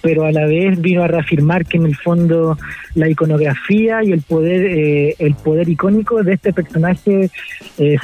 pero 0.00 0.24
a 0.24 0.32
la 0.32 0.46
vez 0.46 0.80
vino 0.80 1.02
a 1.02 1.08
reafirmar 1.08 1.66
que 1.66 1.76
en 1.76 1.86
el 1.86 1.96
fondo 1.96 2.56
la 2.94 3.08
iconografía 3.08 4.02
y 4.04 4.12
el 4.12 4.22
poder, 4.22 4.66
eh, 4.66 5.16
el 5.18 5.34
poder 5.34 5.68
icónico 5.68 6.22
de 6.22 6.34
este 6.34 6.52
personaje 6.52 7.30
es, 7.76 8.00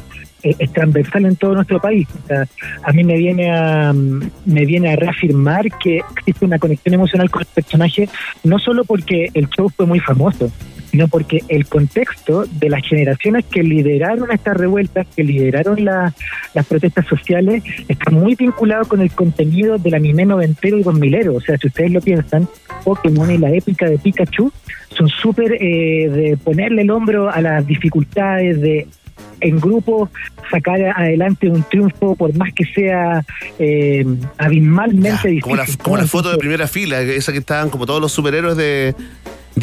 transversal 0.75 1.25
en 1.25 1.37
todo 1.37 1.55
nuestro 1.55 1.81
país. 1.81 2.07
O 2.23 2.27
sea, 2.27 2.47
a 2.83 2.93
mí 2.93 3.03
me 3.03 3.17
viene 3.17 3.51
a 3.51 3.95
me 3.95 4.67
viene 4.67 4.93
a 4.93 4.97
reafirmar 4.97 5.71
que 5.79 6.03
existe 6.19 6.45
una 6.45 6.59
conexión 6.59 6.95
emocional 6.95 7.31
con 7.31 7.41
el 7.41 7.49
personaje, 7.55 8.11
no 8.43 8.59
solo 8.59 8.85
porque 8.85 9.31
el 9.33 9.49
show 9.49 9.71
fue 9.75 9.87
muy 9.87 10.01
famoso, 10.01 10.53
sino 10.95 11.09
porque 11.09 11.43
el 11.49 11.67
contexto 11.67 12.45
de 12.49 12.69
las 12.71 12.87
generaciones 12.87 13.45
que 13.47 13.65
lideraron 13.65 14.31
estas 14.31 14.57
revueltas, 14.57 15.09
que 15.17 15.25
lideraron 15.25 15.85
la- 15.85 16.15
las 16.55 16.67
protestas 16.67 17.05
sociales, 17.09 17.65
está 17.89 18.13
muy 18.13 18.37
vinculado 18.37 18.85
con 18.85 19.01
el 19.01 19.11
contenido 19.11 19.77
del 19.77 19.95
anime 19.95 20.25
noventero 20.25 20.79
y 20.79 20.85
dos 20.85 20.95
milero. 20.95 21.35
O 21.35 21.41
sea, 21.41 21.59
si 21.59 21.67
ustedes 21.67 21.91
lo 21.91 22.01
piensan, 22.01 22.47
Pokémon 22.85 23.29
y 23.29 23.39
la 23.39 23.51
épica 23.51 23.91
de 23.91 23.99
Pikachu 23.99 24.53
son 24.97 25.09
súper 25.09 25.55
eh, 25.55 26.09
de 26.09 26.37
ponerle 26.37 26.83
el 26.83 26.91
hombro 26.93 27.29
a 27.29 27.41
las 27.41 27.67
dificultades, 27.67 28.61
de 28.61 28.87
en 29.41 29.59
grupo 29.59 30.09
sacar 30.49 30.81
adelante 30.97 31.49
un 31.51 31.65
triunfo 31.65 32.15
por 32.15 32.35
más 32.37 32.53
que 32.55 32.65
sea 32.67 33.25
eh, 33.59 34.07
abismalmente 34.39 35.29
difícil. 35.29 35.43
Como 35.43 35.57
la, 35.57 35.67
como 35.83 35.97
la 35.97 36.07
foto 36.07 36.31
de 36.31 36.39
primera 36.39 36.69
fila, 36.69 37.01
esa 37.01 37.33
que 37.33 37.39
estaban 37.39 37.69
como 37.69 37.85
todos 37.85 38.01
los 38.01 38.13
superhéroes 38.13 38.57
de, 38.57 38.95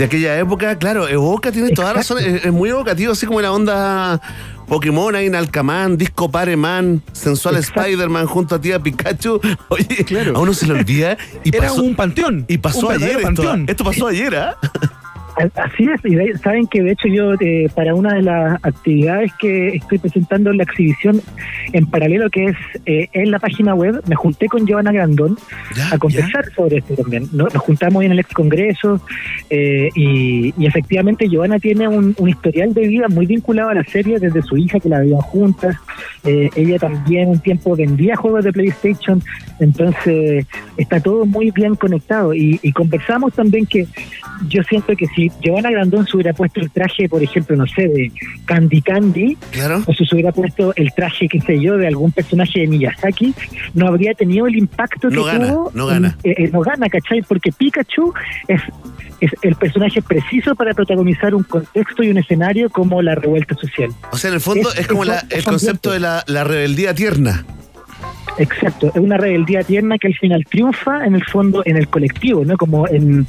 de 0.01 0.05
aquella 0.05 0.39
época. 0.39 0.79
Claro, 0.79 1.07
evoca, 1.07 1.51
tienes 1.51 1.75
toda 1.75 1.93
razón, 1.93 2.17
es, 2.17 2.45
es 2.45 2.51
muy 2.51 2.69
evocativo, 2.69 3.11
así 3.11 3.27
como 3.27 3.39
la 3.39 3.51
onda 3.51 4.19
Pokémon, 4.67 5.13
ahí 5.15 5.27
en 5.27 5.35
Alcamán, 5.35 5.95
Disco 5.95 6.31
Pareman, 6.31 7.03
Sensual 7.11 7.57
Spider-Man 7.57 8.25
junto 8.25 8.55
a 8.55 8.61
tía 8.61 8.79
Pikachu. 8.79 9.39
Oye, 9.69 10.05
a 10.33 10.39
uno 10.39 10.55
se 10.55 10.65
le 10.65 10.73
olvida. 10.73 11.17
Y 11.43 11.55
Era 11.55 11.67
pasó, 11.67 11.83
un 11.83 11.95
panteón. 11.95 12.45
Y 12.47 12.57
pasó 12.57 12.87
un 12.87 12.93
ayer 12.93 13.11
esto. 13.11 13.21
panteón. 13.21 13.65
Esto 13.69 13.83
pasó 13.83 14.07
ayer, 14.07 14.35
¿ah? 14.35 14.57
Así 15.55 15.83
es, 15.85 15.99
y 16.03 16.15
de- 16.15 16.37
saben 16.37 16.67
que 16.67 16.81
de 16.83 16.91
hecho 16.91 17.07
yo 17.07 17.33
eh, 17.39 17.67
para 17.75 17.95
una 17.95 18.13
de 18.15 18.21
las 18.21 18.63
actividades 18.63 19.31
que 19.39 19.69
estoy 19.69 19.97
presentando 19.97 20.51
en 20.51 20.57
la 20.57 20.63
exhibición 20.63 21.21
en 21.73 21.85
paralelo 21.85 22.29
que 22.29 22.45
es 22.45 22.55
eh, 22.85 23.07
en 23.13 23.31
la 23.31 23.39
página 23.39 23.73
web, 23.73 24.01
me 24.07 24.15
junté 24.15 24.47
con 24.47 24.65
Giovanna 24.65 24.91
Grandón 24.91 25.37
a 25.91 25.97
conversar 25.97 26.45
sobre 26.55 26.77
esto 26.77 26.95
también. 26.95 27.27
¿no? 27.33 27.45
Nos 27.45 27.57
juntamos 27.57 28.03
en 28.03 28.11
el 28.11 28.19
ex 28.19 28.33
congreso 28.33 29.01
eh, 29.49 29.89
y, 29.95 30.53
y 30.57 30.65
efectivamente 30.65 31.27
Giovanna 31.29 31.59
tiene 31.59 31.87
un, 31.87 32.13
un 32.17 32.29
historial 32.29 32.73
de 32.73 32.87
vida 32.87 33.07
muy 33.07 33.25
vinculado 33.25 33.69
a 33.69 33.73
la 33.73 33.83
serie 33.83 34.19
desde 34.19 34.41
su 34.41 34.57
hija 34.57 34.79
que 34.79 34.89
la 34.89 34.99
veían 34.99 35.21
juntas. 35.21 35.75
Eh, 36.23 36.49
ella 36.55 36.77
también 36.77 37.29
un 37.29 37.39
tiempo 37.39 37.75
vendía 37.75 38.15
juegos 38.15 38.43
de 38.43 38.51
PlayStation, 38.53 39.21
entonces 39.59 40.45
está 40.77 40.99
todo 40.99 41.25
muy 41.25 41.51
bien 41.51 41.75
conectado 41.75 42.33
y, 42.33 42.59
y 42.61 42.71
conversamos 42.73 43.33
también 43.33 43.65
que 43.65 43.87
yo 44.47 44.61
siento 44.63 44.95
que 44.95 45.07
si 45.07 45.30
Giovanna 45.41 45.71
Grandón 45.71 46.05
se 46.05 46.15
hubiera 46.17 46.33
puesto 46.33 46.59
el 46.59 46.69
traje, 46.71 47.07
por 47.09 47.23
ejemplo, 47.23 47.55
no 47.55 47.65
sé, 47.67 47.87
de 47.87 48.11
Candy 48.45 48.81
Candy, 48.81 49.37
o 49.87 49.93
si 49.93 50.05
se 50.05 50.15
hubiera 50.15 50.31
puesto 50.31 50.73
el 50.75 50.91
traje, 50.93 51.27
qué 51.27 51.39
sé 51.41 51.59
yo, 51.59 51.77
de 51.77 51.87
algún 51.87 52.11
personaje 52.11 52.59
de 52.61 52.67
Miyazaki, 52.67 53.33
no 53.73 53.87
habría 53.87 54.13
tenido 54.13 54.47
el 54.47 54.55
impacto 54.55 55.09
que 55.09 55.15
gana, 55.23 55.47
tuvo. 55.47 55.71
no 55.73 55.87
gana. 55.87 56.17
Eh, 56.23 56.35
eh, 56.37 56.49
no 56.51 56.61
gana, 56.61 56.87
¿cachai? 56.89 57.21
Porque 57.23 57.51
Pikachu 57.51 58.13
es, 58.47 58.61
es 59.19 59.31
el 59.41 59.55
personaje 59.55 60.01
preciso 60.01 60.55
para 60.55 60.73
protagonizar 60.73 61.33
un 61.33 61.43
contexto 61.43 62.03
y 62.03 62.09
un 62.09 62.17
escenario 62.17 62.69
como 62.69 63.01
la 63.01 63.15
revuelta 63.15 63.55
social. 63.55 63.89
O 64.11 64.17
sea, 64.17 64.29
en 64.29 64.35
el 64.35 64.41
fondo 64.41 64.69
Es- 64.73 64.79
es, 64.79 64.87
como 64.87 65.05
la- 65.05 65.25
el 65.29 65.43
concepto 65.43 65.91
de 65.91 65.99
la, 65.99 66.23
la 66.27 66.43
rebeldía 66.43 66.93
tierna. 66.93 67.45
Exacto, 68.37 68.87
es 68.87 68.95
una 68.95 69.17
rebeldía 69.17 69.61
tierna 69.63 69.97
que 69.97 70.07
al 70.07 70.13
final 70.15 70.45
triunfa 70.45 71.05
en 71.05 71.15
el 71.15 71.23
fondo 71.25 71.61
en 71.65 71.77
el 71.77 71.87
colectivo, 71.89 72.43
¿no? 72.45 72.55
Como 72.57 72.87
en, 72.87 73.27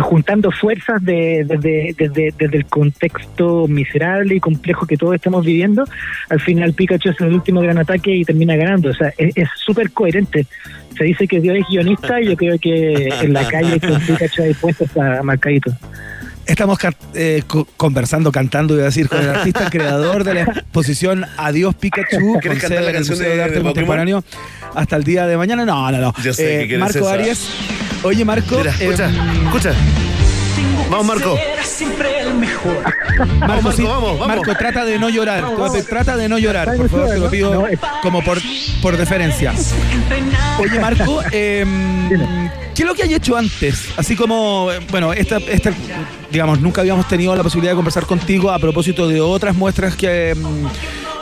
juntando 0.00 0.50
fuerzas 0.50 1.02
de- 1.04 1.44
desde, 1.46 1.94
desde, 1.96 2.34
desde 2.36 2.56
el 2.58 2.66
contexto 2.66 3.66
miserable 3.68 4.34
y 4.34 4.40
complejo 4.40 4.84
que 4.86 4.96
todos 4.96 5.14
estamos 5.14 5.44
viviendo. 5.46 5.84
Al 6.28 6.40
final 6.40 6.72
Pikachu 6.74 7.10
es 7.10 7.20
el 7.20 7.32
último 7.34 7.60
gran 7.60 7.78
ataque 7.78 8.14
y 8.14 8.24
termina 8.24 8.56
ganando. 8.56 8.90
O 8.90 8.94
sea, 8.94 9.12
es 9.16 9.36
es 9.36 9.48
súper 9.56 9.90
coherente. 9.92 10.46
Se 10.98 11.04
dice 11.04 11.26
que 11.26 11.40
Dios 11.40 11.56
es 11.58 11.64
guionista 11.70 12.20
y 12.20 12.26
yo 12.26 12.36
creo 12.36 12.58
que 12.58 13.08
en 13.22 13.32
la 13.32 13.46
calle 13.48 13.80
con 13.80 13.98
Pikachu 14.00 14.42
hay 14.42 14.54
puestos 14.54 14.94
a 14.96 15.22
marcadito. 15.22 15.72
Estamos 16.46 16.78
eh, 17.14 17.42
co- 17.46 17.66
conversando, 17.76 18.32
cantando, 18.32 18.74
iba 18.74 18.82
a 18.82 18.86
decir, 18.86 19.08
con 19.08 19.20
el 19.20 19.28
artista 19.30 19.70
creador 19.70 20.24
de 20.24 20.34
la 20.34 20.42
exposición 20.42 21.24
Adiós 21.36 21.74
Pikachu, 21.74 22.32
con 22.32 22.40
¿Quieres 22.40 22.60
cantar 22.60 22.68
sede 22.68 22.80
la 22.80 22.82
en 22.82 22.88
el 22.88 22.94
canción 22.96 23.18
Museo 23.18 23.30
de- 23.30 23.36
de 23.36 23.42
Arte 23.44 23.56
de? 23.56 23.62
Contemporáneo 23.62 24.24
hasta 24.74 24.96
el 24.96 25.04
día 25.04 25.26
de 25.26 25.36
mañana. 25.36 25.64
No, 25.64 25.90
no, 25.90 25.98
no. 25.98 26.14
Yo 26.22 26.34
sé 26.34 26.42
que 26.42 26.58
quieres 26.66 26.78
Marco 26.80 26.98
esa. 26.98 27.12
Arias. 27.12 27.46
Oye, 28.02 28.24
Marco. 28.24 28.56
Mira, 28.58 28.72
escucha, 28.72 29.08
em, 29.08 29.46
escucha. 29.46 29.72
Vamos, 30.90 31.06
Marco. 31.06 31.38
siempre 31.64 32.20
el 32.20 32.34
mejor. 32.34 32.82
Marco, 32.82 33.46
Marco, 33.46 33.72
sí, 33.72 33.82
vamos, 33.82 34.18
vamos. 34.18 34.28
Marco, 34.28 34.54
trata 34.56 34.84
de 34.84 34.98
no 34.98 35.08
llorar. 35.08 35.44
Trata 35.88 36.16
de 36.16 36.28
no 36.28 36.38
llorar, 36.38 36.76
por 36.76 36.88
favor, 36.88 37.08
te 37.08 37.18
lo 37.18 37.30
pido 37.30 37.66
como 38.02 38.22
por, 38.22 38.38
por 38.80 38.96
deferencia. 38.96 39.54
Oye, 40.58 40.78
Marco, 40.78 41.22
em, 41.32 42.50
¿qué 42.74 42.82
es 42.82 42.86
lo 42.86 42.94
que 42.94 43.04
hay 43.04 43.14
hecho 43.14 43.36
antes? 43.36 43.88
Así 43.96 44.16
como, 44.16 44.70
eh, 44.70 44.80
bueno, 44.90 45.12
esta, 45.12 45.38
esta, 45.38 45.72
digamos, 46.30 46.60
nunca 46.60 46.82
habíamos 46.82 47.08
tenido 47.08 47.34
la 47.34 47.42
posibilidad 47.42 47.72
de 47.72 47.76
conversar 47.76 48.04
contigo 48.06 48.50
a 48.50 48.58
propósito 48.58 49.08
de 49.08 49.20
otras 49.20 49.56
muestras 49.56 49.96
que, 49.96 50.30
em, 50.30 50.42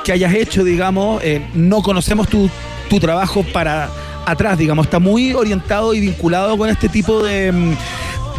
que 0.05 0.13
hayas 0.13 0.35
hecho, 0.35 0.65
digamos. 0.65 1.23
Eh, 1.23 1.47
no 1.55 1.83
conocemos 1.83 2.29
tu, 2.29 2.51
tu 2.89 2.99
trabajo 2.99 3.45
para 3.53 3.89
atrás, 4.27 4.59
digamos. 4.59 4.87
Está 4.87 4.99
muy 4.99 5.33
orientado 5.33 5.95
y 5.95 6.01
vinculado 6.01 6.57
con 6.57 6.69
este 6.69 6.89
tipo 6.89 7.23
de... 7.23 7.77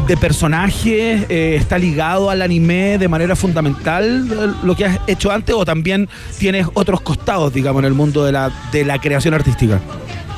em, 0.01 0.07
de 0.07 0.17
personajes, 0.17 1.25
eh, 1.29 1.55
está 1.55 1.77
ligado 1.77 2.29
al 2.29 2.41
anime 2.41 2.97
de 2.97 3.07
manera 3.07 3.35
fundamental 3.35 4.27
eh, 4.31 4.53
lo 4.63 4.75
que 4.75 4.85
has 4.85 4.99
hecho 5.07 5.31
antes 5.31 5.55
o 5.55 5.65
también 5.65 6.09
tienes 6.37 6.67
otros 6.73 7.01
costados, 7.01 7.53
digamos, 7.53 7.81
en 7.81 7.85
el 7.85 7.93
mundo 7.93 8.25
de 8.25 8.31
la, 8.31 8.51
de 8.71 8.85
la 8.85 8.99
creación 8.99 9.33
artística? 9.33 9.79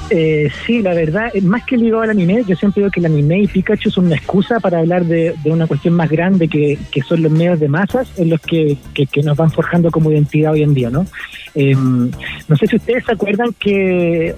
Eh, 0.10 0.52
sí, 0.66 0.82
la 0.82 0.94
verdad, 0.94 1.32
eh, 1.34 1.42
más 1.42 1.64
que 1.64 1.78
ligado 1.78 2.02
al 2.02 2.10
anime, 2.10 2.44
yo 2.46 2.56
siempre 2.56 2.82
digo 2.82 2.92
que 2.92 3.00
el 3.00 3.08
anime 3.08 3.40
y 3.40 3.48
Pikachu 3.48 3.90
son 3.90 4.06
una 4.06 4.16
excusa 4.16 4.60
para 4.60 4.80
hablar 4.80 5.06
de, 5.06 5.34
una 5.46 5.66
cuestión 5.66 5.96
más 5.96 6.10
grande 6.10 6.48
que, 6.48 6.78
son 7.08 7.24
los 7.24 7.32
medios 7.32 7.60
de 7.60 7.68
masas 7.68 8.08
en 8.18 8.30
los 8.30 8.40
que, 8.42 8.78
que- 8.94 9.24
nos 9.24 9.38
van 9.38 9.50
forjando 9.50 9.90
como 9.90 10.12
identidad 10.12 10.52
hoy 10.52 10.64
en 10.64 10.74
día, 10.74 10.90
¿no? 10.90 11.08
Eh, 11.56 11.74
no 11.76 12.58
sé 12.58 12.68
si 12.68 12.76
ustedes 12.76 13.06
se 13.06 13.14
acuerdan 13.14 13.56
que 13.58 14.36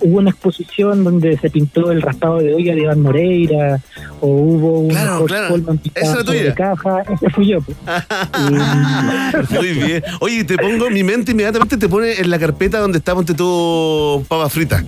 hubo 0.00 0.18
una 0.18 0.30
exposición 0.30 1.02
donde 1.04 1.36
se 1.38 1.50
pintó 1.50 1.90
el 1.90 2.00
raspado 2.02 2.38
de 2.38 2.54
olla 2.54 2.74
de 2.74 2.82
Iván 2.82 3.00
Moreira, 3.00 3.80
o 4.20 4.26
hubo 4.28 4.78
un 4.80 4.88
Claro, 4.90 5.24
claro. 5.26 5.56
Esa 5.94 6.22
de 6.22 6.54
caja, 6.54 7.02
ese 7.12 7.30
fui 7.30 7.48
yo. 7.48 7.58
pues. 7.62 7.76
Muy 9.50 9.72
bien. 9.72 10.02
Oye, 10.20 10.44
te 10.44 10.56
pongo, 10.56 10.90
mi 10.90 11.02
mente 11.02 11.32
inmediatamente 11.32 11.76
te 11.76 11.88
pone 11.88 12.12
en 12.20 12.30
la 12.30 12.38
carpeta 12.38 12.78
donde 12.78 12.98
está 12.98 13.14
ponte 13.14 13.34
tu 13.34 14.24
papa 14.28 14.48
frita. 14.48 14.84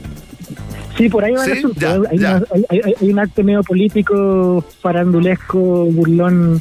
Sí, 0.97 1.09
por 1.09 1.25
ahí 1.25 1.33
va 1.33 1.45
el 1.47 1.55
Sí, 1.57 1.65
una- 1.65 2.43
hay- 2.53 2.65
hay- 2.69 2.95
hay 3.01 3.11
un 3.11 3.19
acto 3.19 3.43
medio 3.43 3.63
político, 3.63 4.65
farandulesco, 4.83 5.59
burlón 5.87 6.61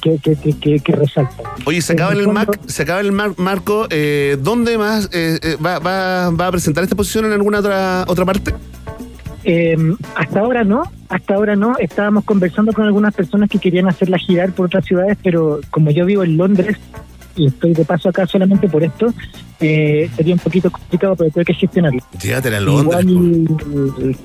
que, 0.00 0.18
que. 0.22 0.92
Oye, 1.66 1.80
se 1.82 1.92
En 1.92 1.98
acaba 1.98 2.12
el 2.12 2.20
el 2.20 2.28
Mac, 2.28 2.58
se 2.66 2.82
acaba 2.82 3.00
el 3.00 3.12
mar- 3.12 3.34
marco. 3.36 3.86
Eh, 3.90 4.36
¿Dónde 4.40 4.78
más 4.78 5.08
eh, 5.12 5.38
eh, 5.42 5.56
va, 5.64 5.78
va- 5.78 6.30
va 6.30 6.46
a 6.46 6.50
presentar 6.50 6.82
esta 6.84 6.94
exposición 6.94 7.24
en 7.26 7.32
alguna 7.32 7.58
otra 7.60 8.04
otra 8.06 8.24
parte? 8.24 8.54
Eh, 9.44 9.76
hasta 10.16 10.40
ahora 10.40 10.64
no, 10.64 10.82
hasta 11.08 11.34
ahora 11.34 11.56
no. 11.56 11.76
Estábamos 11.78 12.24
conversando 12.24 12.72
con 12.72 12.84
algunas 12.84 13.14
personas 13.14 13.48
que 13.48 13.58
querían 13.58 13.88
hacerla 13.88 14.18
girar 14.18 14.52
por 14.52 14.66
otras 14.66 14.84
ciudades, 14.84 15.16
pero 15.22 15.60
como 15.70 15.90
yo 15.90 16.04
vivo 16.06 16.22
en 16.24 16.36
Londres 16.36 16.76
y 17.36 17.46
estoy 17.46 17.72
de 17.72 17.84
paso 17.84 18.08
acá 18.08 18.26
solamente 18.26 18.68
por 18.68 18.82
esto, 18.82 19.14
eh, 19.60 20.10
sería 20.16 20.34
un 20.34 20.40
poquito 20.40 20.70
complicado, 20.70 21.14
pero 21.16 21.30
tengo 21.30 21.44
que 21.44 21.54
gestionarlo. 21.54 22.00
Llévatela 22.20 22.56
a 22.58 22.60
Londres. 22.60 23.04
Igual 23.06 23.48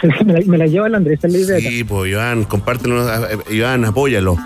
me, 0.26 0.34
la, 0.34 0.42
me 0.46 0.58
la 0.58 0.68
llevo 0.68 0.86
a 0.86 0.90
Londres, 0.90 1.20
esa 1.20 1.28
es 1.28 1.34
la 1.34 1.40
idea. 1.40 1.70
Sí, 1.70 1.84
pues 1.84 2.12
Iván, 2.12 2.44
compártelo, 2.46 3.06
Iván, 3.52 3.86
apóyalo. 3.86 4.38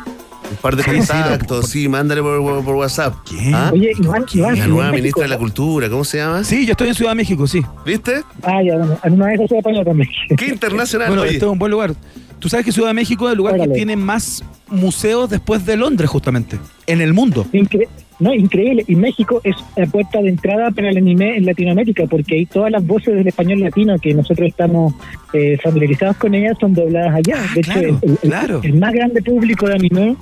Un 0.52 0.58
par 0.58 0.76
de 0.76 0.84
contactos, 0.84 1.70
sí, 1.70 1.88
mándale 1.88 2.22
por, 2.22 2.42
por- 2.42 2.64
por 2.66 2.76
WhatsApp. 2.76 3.14
¿Ah? 3.54 3.70
Oye, 3.74 3.92
Iván, 4.02 4.26
Iván, 4.34 4.58
La 4.60 4.68
nueva 4.68 4.84
México- 4.92 4.96
ministra 4.98 5.24
de 5.24 5.30
la 5.30 5.38
Cultura, 5.38 5.90
¿cómo 5.90 6.04
se 6.04 6.18
llama? 6.18 6.44
Sí, 6.44 6.66
yo 6.66 6.72
estoy 6.72 6.88
en 6.90 6.96
Ciudad 6.96 7.12
de 7.12 7.16
México, 7.16 7.46
sí. 7.48 7.62
¿Viste? 7.86 8.24
Ah, 8.44 8.62
ya, 8.66 8.78
bueno, 8.78 8.98
en 9.04 9.14
una 9.14 9.26
vez 9.28 9.42
se 9.48 9.58
apañó 9.60 9.84
también. 9.84 10.10
Qué 10.38 10.48
internacional, 10.48 11.08
Bueno, 11.10 11.22
oye. 11.24 11.34
este 11.34 11.46
es 11.46 11.52
un 11.52 11.60
buen 11.60 11.72
lugar. 11.72 11.94
Tú 12.40 12.48
sabes 12.50 12.66
que 12.66 12.72
Ciudad 12.72 12.88
de 12.90 12.94
México 12.94 13.28
es 13.28 13.34
el 13.34 13.38
lugar 13.38 13.60
que 13.60 13.68
tiene 13.68 13.96
más 13.96 14.44
museos 14.68 15.30
después 15.30 15.66
de 15.66 15.76
Londres, 15.78 16.10
justamente, 16.10 16.58
en 16.88 17.02
el 17.02 17.14
mundo. 17.14 17.46
Incre- 17.54 17.88
no, 18.20 18.34
increíble. 18.34 18.84
Y 18.88 18.96
México 18.96 19.42
es 19.44 19.56
la 19.76 19.86
puerta 19.86 20.22
de 20.22 20.30
entrada 20.30 20.72
para 20.72 20.90
el 20.90 20.98
anime 20.98 21.38
en 21.38 21.46
Latinoamérica, 21.46 22.06
porque 22.08 22.36
ahí 22.36 22.46
todas 22.46 22.72
las 22.72 22.86
voces 22.86 23.16
del 23.16 23.28
español 23.28 23.60
latino 23.62 23.98
que 24.00 24.14
nosotros 24.14 24.48
estamos 24.48 24.94
eh, 25.34 25.58
familiarizados 25.64 26.18
con 26.18 26.34
ellas 26.36 26.58
son 26.60 26.74
dobladas 26.74 27.16
allá. 27.16 27.36
Ah, 27.38 27.48
de 27.56 27.62
claro, 27.62 27.80
hecho, 27.82 28.00
el, 28.04 28.12
el- 28.12 28.18
claro. 28.30 28.62
el 28.64 28.74
más 28.74 28.94
grande 28.94 29.22
público 29.22 29.68
de 29.68 29.74
anime 29.76 30.16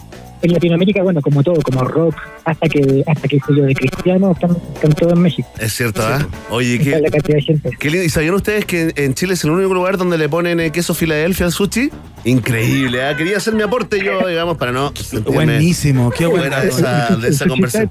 en 0.44 0.54
Latinoamérica, 0.54 1.02
bueno, 1.02 1.20
como 1.20 1.42
todo, 1.42 1.60
como 1.64 1.82
rock, 1.84 2.16
hasta 2.46 2.70
que, 2.70 3.04
hasta 3.08 3.28
que 3.28 3.40
yo, 3.50 3.64
de 3.66 3.74
cristiano, 3.74 4.32
están, 4.34 4.52
están 4.76 4.94
todos 4.94 5.14
en 5.14 5.20
México. 5.22 5.50
Es 5.60 5.74
cierto, 5.74 6.02
¿ah? 6.04 6.28
Oye, 6.52 6.76
Esa 6.76 6.84
es 6.84 6.90
qué, 6.96 7.02
la 7.02 7.10
cantidad 7.10 7.36
de 7.38 7.42
gente. 7.42 7.70
qué 7.80 7.90
lindo. 7.90 8.06
¿Y 8.06 8.10
sabían 8.10 8.36
ustedes 8.36 8.66
que 8.66 8.94
en 8.98 9.16
Chile 9.16 9.34
es 9.34 9.44
el 9.44 9.50
único 9.50 9.74
lugar 9.74 9.98
donde 9.98 10.16
le 10.20 10.30
ponen 10.30 10.60
eh, 10.60 10.72
queso 10.72 10.94
Filadelfia 10.94 11.48
al 11.48 11.52
sushi? 11.52 11.90
Increíble, 12.24 13.02
¿ah? 13.04 13.16
Quería 13.18 13.38
hacer 13.38 13.56
mi 13.56 13.64
aporte 13.64 14.00
yo, 14.04 14.28
digamos, 14.28 14.58
para 14.58 14.72
no 14.72 14.94
Buenísimo, 15.26 16.12
qué 16.12 16.26
bueno. 16.28 16.44
fuera 16.44 16.62
de 16.62 16.70
esa, 16.70 17.16
de 17.16 17.30
esa 17.30 17.44
El 17.46 17.50
conversación. 17.50 17.87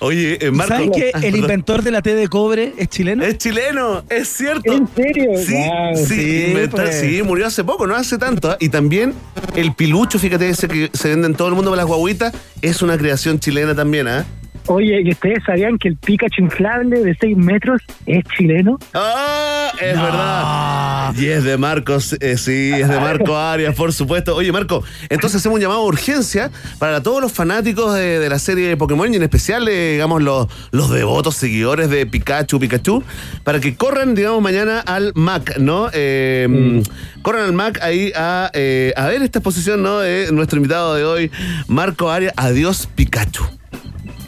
Oye, 0.00 0.38
eh, 0.46 0.50
Marco. 0.52 0.74
¿Sabes 0.74 0.90
que 0.92 1.26
el 1.26 1.36
inventor 1.36 1.82
de 1.82 1.90
la 1.90 2.02
T 2.02 2.14
de 2.14 2.28
cobre 2.28 2.72
es 2.78 2.88
chileno? 2.88 3.24
Es 3.24 3.36
chileno, 3.38 4.04
es 4.08 4.28
cierto. 4.28 4.72
¿En 4.72 4.86
serio? 4.94 5.30
Sí, 5.44 5.54
Wow. 5.54 5.96
sí, 5.96 6.04
Sí, 6.14 6.44
inventa- 6.50 6.82
pues. 6.84 7.00
sí, 7.00 7.22
murió 7.24 7.46
hace 7.48 7.64
poco, 7.64 7.86
no 7.86 7.96
hace 7.96 8.16
tanto. 8.16 8.50
¿ah? 8.52 8.56
Y 8.60 8.68
también 8.68 9.12
el 9.56 9.74
pilucho, 9.74 10.18
fíjate, 10.20 10.48
ese 10.48 10.68
que 10.68 10.90
se 10.92 11.08
vende 11.08 11.26
en 11.26 11.34
todo 11.34 11.48
el 11.48 11.54
mundo 11.54 11.70
para 11.72 11.82
las 11.82 11.86
guaguitas, 11.88 12.32
es 12.62 12.80
una 12.82 12.96
creación 12.96 13.40
chilena 13.40 13.74
también, 13.74 14.06
¿ah? 14.06 14.24
Oye, 14.68 15.00
¿y 15.02 15.10
ustedes 15.10 15.42
sabían 15.44 15.78
que 15.78 15.88
el 15.88 15.96
Pikachu 15.96 16.42
inflable 16.42 17.00
de 17.00 17.16
6 17.18 17.36
metros 17.38 17.80
es 18.04 18.22
chileno? 18.36 18.78
¡Ah! 18.92 19.72
Es 19.80 19.96
verdad. 19.96 21.14
Y 21.16 21.26
es 21.28 21.42
de 21.44 21.56
Marcos, 21.56 22.16
eh, 22.20 22.36
sí, 22.36 22.72
es 22.74 22.86
de 22.88 23.00
Marco 23.00 23.36
Arias, 23.38 23.74
por 23.74 23.94
supuesto. 23.94 24.36
Oye, 24.36 24.52
Marco, 24.52 24.84
entonces 25.08 25.40
hacemos 25.40 25.56
un 25.56 25.62
llamado 25.62 25.80
de 25.80 25.86
urgencia 25.86 26.50
para 26.78 27.02
todos 27.02 27.22
los 27.22 27.32
fanáticos 27.32 27.94
de, 27.94 28.18
de 28.18 28.28
la 28.28 28.38
serie 28.38 28.68
de 28.68 28.76
Pokémon 28.76 29.10
y 29.12 29.16
en 29.16 29.22
especial, 29.22 29.66
eh, 29.68 29.92
digamos, 29.92 30.22
los, 30.22 30.48
los 30.70 30.90
devotos 30.90 31.36
seguidores 31.36 31.88
de 31.88 32.04
Pikachu, 32.04 32.60
Pikachu, 32.60 33.02
para 33.44 33.60
que 33.60 33.74
corran, 33.74 34.14
digamos, 34.14 34.42
mañana 34.42 34.80
al 34.80 35.12
MAC, 35.14 35.58
¿no? 35.58 35.88
Eh, 35.94 36.82
Corran 37.22 37.44
al 37.44 37.52
MAC 37.52 37.82
ahí 37.82 38.12
a, 38.14 38.50
eh, 38.52 38.92
a 38.96 39.06
ver 39.06 39.22
esta 39.22 39.38
exposición, 39.38 39.82
¿no? 39.82 40.00
De 40.00 40.30
nuestro 40.32 40.58
invitado 40.58 40.94
de 40.94 41.04
hoy, 41.04 41.30
Marco 41.66 42.10
Arias. 42.10 42.32
Adiós, 42.36 42.88
Pikachu. 42.94 43.57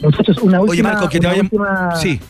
Muchachos, 0.03 0.39
una 0.39 0.61
última... 0.61 0.73
Oye, 0.73 0.83
Marco, 0.83 1.09
que 1.09 1.19
te 1.21 1.27
una 1.27 1.29
vayan. 1.31 1.45
última- 1.47 1.97
Sí. 1.97 2.21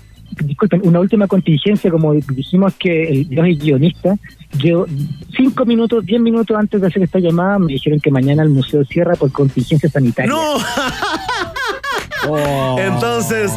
disculpen, 0.44 0.80
una 0.84 1.00
última 1.00 1.26
contingencia, 1.26 1.90
como 1.90 2.14
dijimos 2.14 2.74
que 2.78 3.08
el, 3.10 3.28
yo 3.28 3.42
soy 3.42 3.56
guionista, 3.56 4.16
yo 4.58 4.86
cinco 5.36 5.64
minutos, 5.66 6.04
diez 6.06 6.20
minutos 6.20 6.56
antes 6.56 6.80
de 6.80 6.86
hacer 6.86 7.02
esta 7.02 7.18
llamada 7.18 7.58
me 7.58 7.66
dijeron 7.72 7.98
que 8.00 8.10
mañana 8.10 8.42
el 8.42 8.48
museo 8.48 8.84
cierra 8.84 9.14
por 9.16 9.30
contingencia 9.32 9.88
sanitaria. 9.88 10.30
¡No! 10.30 10.54
Oh. 12.28 12.76
Entonces, 12.78 13.50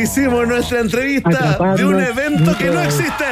hicimos 0.00 0.46
nuestra 0.46 0.80
entrevista 0.80 1.58
de 1.76 1.84
un 1.84 2.00
evento 2.00 2.56
que 2.56 2.70
no 2.70 2.80
existe. 2.80 3.24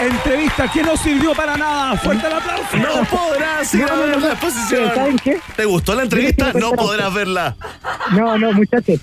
Entrevista 0.00 0.68
que 0.72 0.82
no 0.82 0.96
sirvió 0.96 1.32
para 1.34 1.56
nada. 1.56 1.96
Fuerte 1.96 2.26
el 2.26 2.32
aplauso. 2.32 2.76
No 2.76 3.04
podrás 3.08 3.74
ir 3.74 3.84
a 3.84 3.86
No, 3.86 4.00
ver 4.02 4.08
no, 4.18 4.26
la 4.26 4.32
exposición. 4.32 4.90
¿saben 4.94 5.16
qué? 5.22 5.38
¿Te 5.56 5.64
gustó 5.64 5.94
la 5.94 6.02
entrevista? 6.02 6.52
No 6.52 6.72
podrás 6.72 7.06
algo. 7.06 7.16
verla. 7.16 7.56
No, 8.12 8.36
no, 8.36 8.52
muchachos, 8.52 9.00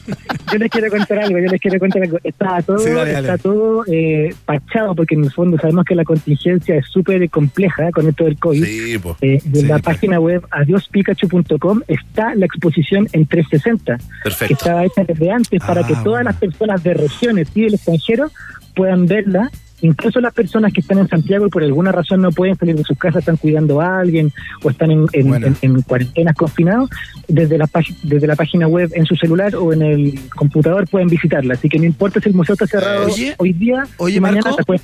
yo 0.52 0.58
les 0.60 0.70
quiero 0.70 0.89
contar 0.92 1.20
algo, 1.20 1.39
yo 1.39 1.46
les 1.50 1.62
quiero 1.62 1.80
contar 1.80 2.04
algo. 2.04 2.20
Está 2.24 2.62
todo, 2.62 2.78
Sí, 2.80 2.89
dale, 2.92 3.14
dale. 3.14 3.28
está 3.30 3.38
todo 3.38 3.84
eh, 3.88 4.36
pachado, 4.46 4.94
porque 4.94 5.16
en 5.16 5.24
el 5.24 5.32
fondo 5.32 5.58
sabemos 5.58 5.86
que 5.86 5.96
la 5.96 6.04
contingencia 6.04 6.76
es 6.76 6.86
súper 6.92 7.28
compleja 7.30 7.89
con 7.92 8.08
esto 8.10 8.26
del 8.26 8.38
COVID. 8.38 8.64
Sí, 8.64 8.98
pues. 9.00 9.16
Eh, 9.22 9.42
en 9.44 9.56
Sí, 9.56 9.62
la 9.64 9.76
pues. 9.80 9.84
página 9.84 10.20
web 10.20 10.46
adiospikachu.com 10.52 11.82
está 11.88 12.36
la 12.36 12.46
exposición 12.46 13.08
en 13.14 13.26
360, 13.26 13.98
que 13.98 14.04
Perfecto. 14.24 14.54
estaba 14.56 14.84
hecha 14.86 15.04
desde 15.06 15.32
antes 15.32 15.62
para 15.62 15.82
Ah, 15.82 15.88
que 15.88 15.94
todas 15.94 16.06
bueno. 16.06 16.24
las 16.32 16.36
personas 16.36 16.84
de 16.84 16.94
regiones 16.94 17.48
y 17.56 17.62
del 17.64 17.74
extranjero 17.76 18.30
puedan 18.76 19.06
verla. 19.08 19.50
Incluso 19.82 20.19
las 20.21 20.34
personas 20.34 20.71
que 20.73 20.82
están 20.82 20.99
en 20.99 21.07
Santiago 21.07 21.47
y 21.47 21.49
por 21.49 21.63
alguna 21.63 21.91
razón 21.91 22.21
no 22.21 22.32
pueden 22.32 22.55
salir 22.55 22.75
de 22.75 22.84
sus 22.84 22.97
casas, 22.97 23.19
están 23.19 23.38
cuidando 23.38 23.82
a 23.82 23.99
alguien 23.99 24.32
o 24.63 24.69
están 24.69 24.91
en, 24.91 25.05
en, 25.13 25.27
Bueno. 25.27 25.47
en- 25.47 25.57
en 25.61 25.82
cuarentenas 25.82 26.36
confinados, 26.36 26.89
desde 27.27 27.57
la, 27.57 27.69
desde 28.03 28.27
la 28.27 28.36
página 28.36 28.67
web 28.67 28.91
en 28.93 29.05
su 29.05 29.15
celular 29.15 29.55
o 29.55 29.73
en 29.73 29.82
el 29.82 30.19
computador 30.36 30.88
pueden 30.88 31.07
visitarla. 31.07 31.55
Así 31.55 31.67
que 31.67 31.79
no 31.79 31.86
importa 31.86 32.19
si 32.19 32.29
el 32.29 32.36
museo 32.36 32.53
está 32.53 32.67
cerrado 32.67 33.05
Oye, 33.05 33.34
hoy 33.38 33.53
día 33.53 33.84
oye, 33.97 34.17
y 34.17 34.19
mañana 34.19 34.53
se 34.53 34.63
puede. 34.63 34.79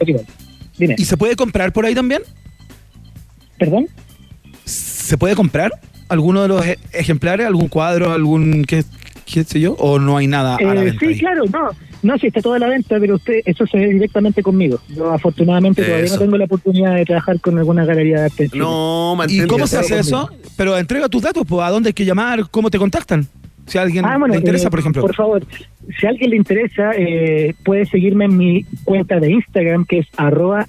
Dime, 0.77 0.95
¿Y 0.97 1.05
se 1.05 1.15
puede 1.17 1.35
comprar 1.35 1.71
por 1.73 1.85
ahí 1.85 1.93
también? 1.95 2.21
¿perdón? 3.57 3.87
¿Se 4.65 5.17
puede 5.17 5.35
comprar 5.35 5.71
alguno 6.09 6.41
de 6.43 6.47
los 6.47 6.65
e- 6.65 6.77
ejemplares? 6.93 7.45
¿Algún 7.47 7.67
cuadro? 7.69 8.11
¿Algún 8.11 8.63
qué, 8.65 8.83
qué 9.25 9.43
sé 9.43 9.59
yo? 9.59 9.73
¿O 9.73 9.99
no 9.99 10.17
hay 10.17 10.27
nada 10.27 10.55
a 10.57 10.61
la 10.73 10.81
Eh, 10.81 10.85
venta? 10.85 10.99
sí, 10.99 11.05
ahí? 11.07 11.19
claro, 11.19 11.43
no. 11.51 11.69
No, 12.03 12.17
sí, 12.17 12.27
está 12.27 12.41
toda 12.41 12.59
la 12.59 12.67
venta, 12.67 12.97
pero 12.99 13.15
usted 13.15 13.41
eso 13.45 13.65
se 13.67 13.77
ve 13.77 13.87
directamente 13.87 14.43
conmigo. 14.43 14.79
Yo 14.89 15.11
afortunadamente 15.11 15.83
todavía 15.83 16.05
Eso. 16.05 16.15
no 16.15 16.21
tengo 16.21 16.37
la 16.37 16.45
oportunidad 16.45 16.95
de 16.95 17.05
trabajar 17.05 17.39
con 17.39 17.57
alguna 17.57 17.85
galería 17.85 18.19
de 18.19 18.25
arte. 18.25 18.43
en 18.43 18.49
Chile. 18.49 18.63
No, 18.63 19.17
¿Y 19.27 19.47
cómo 19.47 19.67
se 19.67 19.77
hace 19.77 19.99
eso? 19.99 20.29
Pero 20.55 20.77
entrega 20.77 21.09
tus 21.09 21.21
datos, 21.21 21.43
pues, 21.47 21.65
¿a 21.65 21.69
dónde 21.69 21.89
hay 21.89 21.93
que 21.93 22.05
llamar? 22.05 22.49
¿Cómo 22.49 22.69
te 22.69 22.77
contactan? 22.77 23.27
Si 23.65 23.77
a 23.77 23.81
alguien 23.81 24.05
Ah, 24.05 24.17
bueno, 24.17 24.33
le 24.33 24.39
interesa, 24.39 24.67
eh, 24.67 24.71
por 24.71 24.79
ejemplo. 24.79 25.01
Por 25.01 25.13
favor, 25.15 25.45
si 25.99 26.05
a 26.05 26.09
alguien 26.09 26.29
le 26.29 26.37
interesa, 26.37 26.91
eh, 26.97 27.53
puede 27.65 27.85
seguirme 27.85 28.25
en 28.25 28.37
mi 28.37 28.63
cuenta 28.85 29.19
de 29.19 29.29
Instagram, 29.31 29.85
que 29.85 29.99
es 29.99 30.07
arroba 30.15 30.65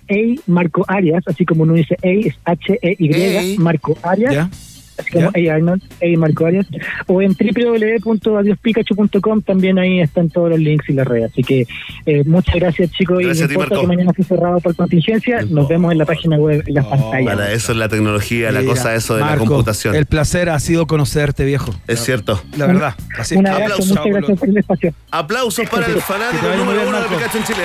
Marco 0.49 0.85
Arias, 0.89 1.23
así 1.27 1.45
como 1.45 1.63
uno 1.63 1.75
dice 1.75 1.95
A, 2.03 2.09
es 2.09 2.35
H-E-Y, 2.45 3.15
Ey. 3.15 3.59
Marco 3.59 3.97
Arias. 4.03 4.35
¿Ya? 4.35 4.51
Así 4.99 5.11
como 5.13 5.31
¿Ya? 5.33 5.53
A 5.53 5.57
Arnold, 5.57 5.83
A 6.03 6.19
Marco 6.19 6.47
Arias. 6.47 6.67
O 7.07 7.21
en 7.23 7.35
www.adiospikachu.com 7.35 9.43
también 9.43 9.79
ahí 9.79 10.01
están 10.01 10.29
todos 10.31 10.51
los 10.51 10.59
links 10.59 10.89
y 10.89 10.93
las 10.95 11.07
redes. 11.07 11.31
Así 11.33 11.43
que 11.43 11.67
eh, 12.07 12.25
muchas 12.25 12.55
gracias, 12.57 12.91
chicos. 12.93 13.19
Gracias 13.21 13.39
y 13.39 13.41
a 13.41 13.45
no 13.45 13.49
ti, 13.49 13.55
importa 13.55 13.75
Marco. 13.75 13.83
que 13.83 13.89
mañana 13.97 14.11
esté 14.11 14.23
cerrado 14.25 14.61
por 14.61 14.75
contingencia, 14.77 15.43
nos 15.49 15.69
vemos 15.69 15.93
en 15.93 15.99
la 15.99 16.07
página 16.07 16.37
web, 16.37 16.63
en 16.67 16.75
las 16.75 16.87
pantallas. 16.87 17.35
Para 17.37 17.53
eso 17.53 17.73
es 17.73 17.79
la 17.79 17.89
tecnología, 17.89 18.51
la 18.53 18.61
Mira, 18.61 18.73
cosa 18.73 18.95
eso 18.95 19.15
de 19.17 19.21
Marco, 19.23 19.45
la 19.45 19.49
computación. 19.49 19.95
El 19.95 20.07
placer 20.07 20.49
ha 20.51 20.59
sido 20.61 20.87
conocerte, 20.87 21.45
viejo. 21.45 21.75
Es 21.87 22.01
cierto. 22.05 22.43
La 22.57 22.67
verdad. 22.67 22.95
Así. 23.19 23.37
Un 23.37 23.47
abrazo, 23.47 23.65
Aplausos. 23.75 23.89
muchas 23.89 24.07
gracias 24.07 24.39
por 24.39 24.49
el 24.49 24.57
espacio. 24.57 24.95
Aplausos 25.11 25.69
para 25.69 25.87
el 25.87 26.01
fanático 26.01 26.47
número 26.57 26.89
uno 26.89 27.01
de. 27.03 27.09
Pikachu 27.09 27.39
en 27.39 27.45
Chile. 27.45 27.63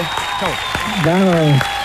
Vamos. 1.06 1.83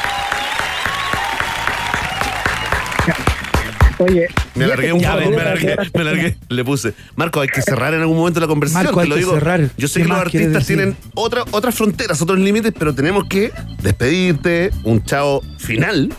Oye, 3.99 4.29
Me 4.55 4.65
alargué 4.65 4.93
un 4.93 5.01
poco, 5.03 5.31
me 5.31 5.41
alargué, 5.41 5.77
me 5.95 6.01
alargué. 6.01 6.37
Le 6.49 6.65
puse. 6.65 6.95
Marco, 7.17 7.41
hay 7.41 7.49
que 7.49 7.63
cerrar 7.63 7.95
en 7.95 8.01
algún 8.01 8.17
momento 8.17 8.39
la 8.41 8.47
conversación. 8.47 8.85
Marco, 8.85 9.01
hay 9.01 9.09
lo 9.09 9.15
que 9.17 9.21
digo. 9.21 9.35
cerrar. 9.35 9.71
Yo 9.77 9.89
sé 9.89 10.01
¿Qué 10.01 10.03
que 10.05 10.09
los 10.09 10.19
artistas 10.19 10.67
tienen 10.67 10.97
otra, 11.15 11.43
otras 11.51 11.75
fronteras, 11.75 12.23
otros 12.23 12.39
límites, 12.39 12.73
pero 12.79 12.95
tenemos 12.95 13.25
que 13.29 13.51
despedirte, 13.83 14.71
un 14.85 15.05
chao 15.05 15.43
final. 15.59 16.13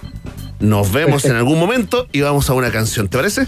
Nos 0.60 0.92
vemos 0.92 1.22
Perfecto. 1.22 1.30
en 1.30 1.36
algún 1.38 1.58
momento 1.60 2.08
y 2.12 2.20
vamos 2.22 2.50
a 2.50 2.54
una 2.54 2.70
canción. 2.72 3.08
¿Te 3.08 3.18
parece? 3.18 3.48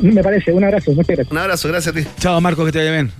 Me 0.00 0.22
parece, 0.22 0.52
un 0.52 0.62
abrazo, 0.64 0.90
muchas 0.92 1.06
gracias. 1.16 1.32
Un 1.32 1.38
abrazo, 1.38 1.68
gracias 1.68 1.96
a 1.96 1.98
ti. 1.98 2.06
Chao, 2.20 2.40
Marco, 2.42 2.64
que 2.66 2.72
te 2.72 2.78
vaya 2.78 2.92
bien. 2.92 3.10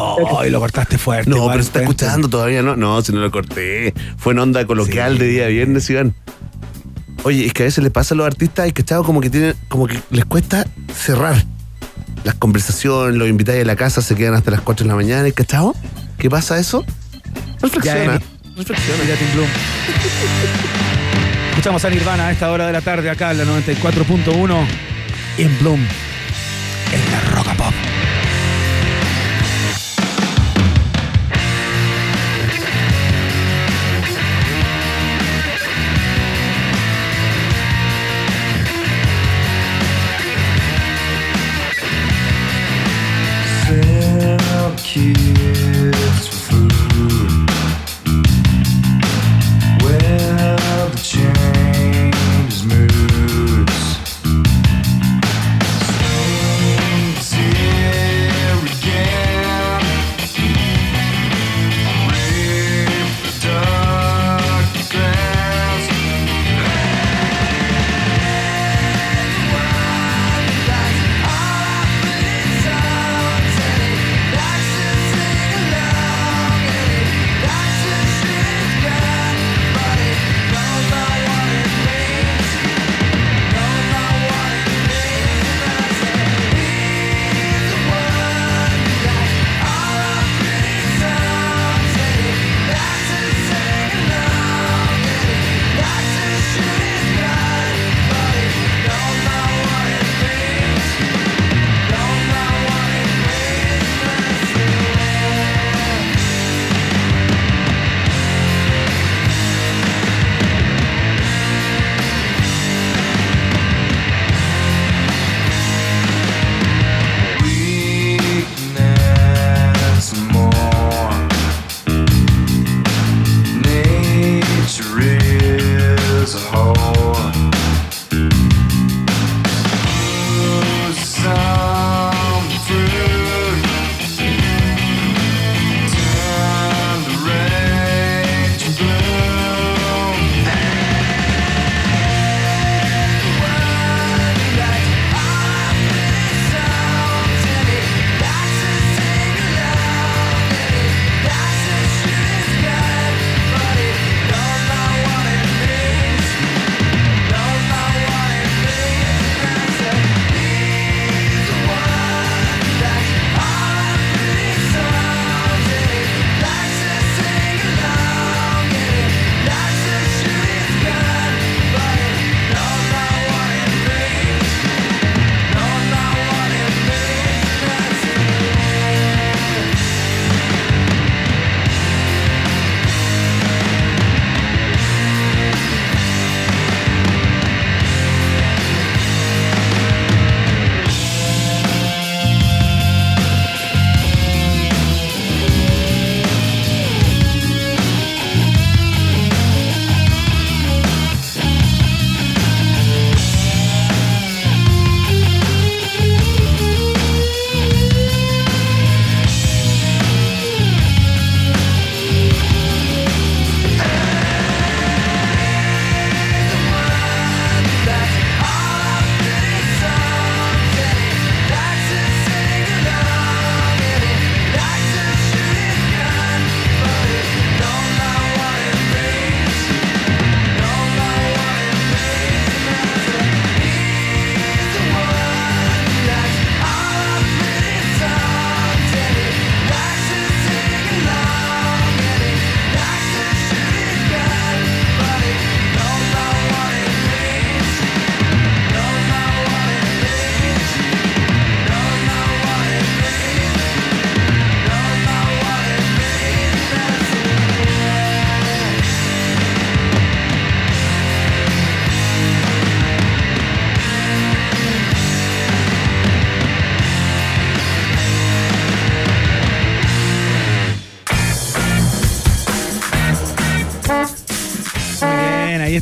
Oh, 0.00 0.44
y 0.44 0.50
lo 0.50 0.60
cortaste 0.60 0.96
fuerte. 0.98 1.28
No, 1.30 1.48
pero 1.48 1.62
se 1.62 1.68
está 1.68 1.80
escuchando 1.80 2.28
todavía, 2.28 2.62
¿no? 2.62 2.76
No, 2.76 3.00
si 3.02 3.12
no 3.12 3.20
lo 3.20 3.30
corté. 3.30 3.94
Fue 4.16 4.32
en 4.32 4.38
onda 4.40 4.64
coloquial 4.66 5.14
Sí. 5.14 5.18
de 5.20 5.26
día 5.28 5.46
viernes, 5.48 5.88
Iván. 5.90 6.14
Oye, 7.24 7.46
es 7.46 7.52
que 7.52 7.64
a 7.64 7.66
veces 7.66 7.82
les 7.82 7.92
pasa 7.92 8.14
a 8.14 8.16
los 8.16 8.26
artistas 8.26 8.68
y 8.68 8.72
cachado 8.72 9.04
como 9.04 9.20
que 9.20 9.30
tienen, 9.30 9.54
como 9.68 9.86
que 9.86 10.00
les 10.10 10.24
cuesta 10.24 10.66
cerrar 10.94 11.44
las 12.24 12.34
conversaciones, 12.34 13.16
los 13.16 13.28
invitados 13.28 13.62
a 13.62 13.64
la 13.64 13.76
casa 13.76 14.02
se 14.02 14.14
quedan 14.14 14.34
hasta 14.34 14.50
las 14.50 14.60
4 14.60 14.84
de 14.84 14.88
la 14.88 14.96
mañana, 14.96 15.28
¿y 15.28 15.32
cachado? 15.32 15.74
¿Qué 16.18 16.28
pasa 16.28 16.58
eso? 16.58 16.84
Reflexiona. 17.60 18.20
Reflexiona. 18.56 19.04
Escuchamos 21.50 21.84
a 21.84 21.90
Nirvana 21.90 22.28
a 22.28 22.32
esta 22.32 22.50
hora 22.50 22.66
de 22.66 22.72
la 22.72 22.80
tarde 22.80 23.10
acá 23.10 23.30
en 23.32 23.38
la 23.38 23.44
94.1 23.44 24.66
en 25.38 25.58
Bloom. 25.58 25.80
En 26.92 27.12
la 27.12 27.20
Roca 27.34 27.54
Pop. 27.54 27.74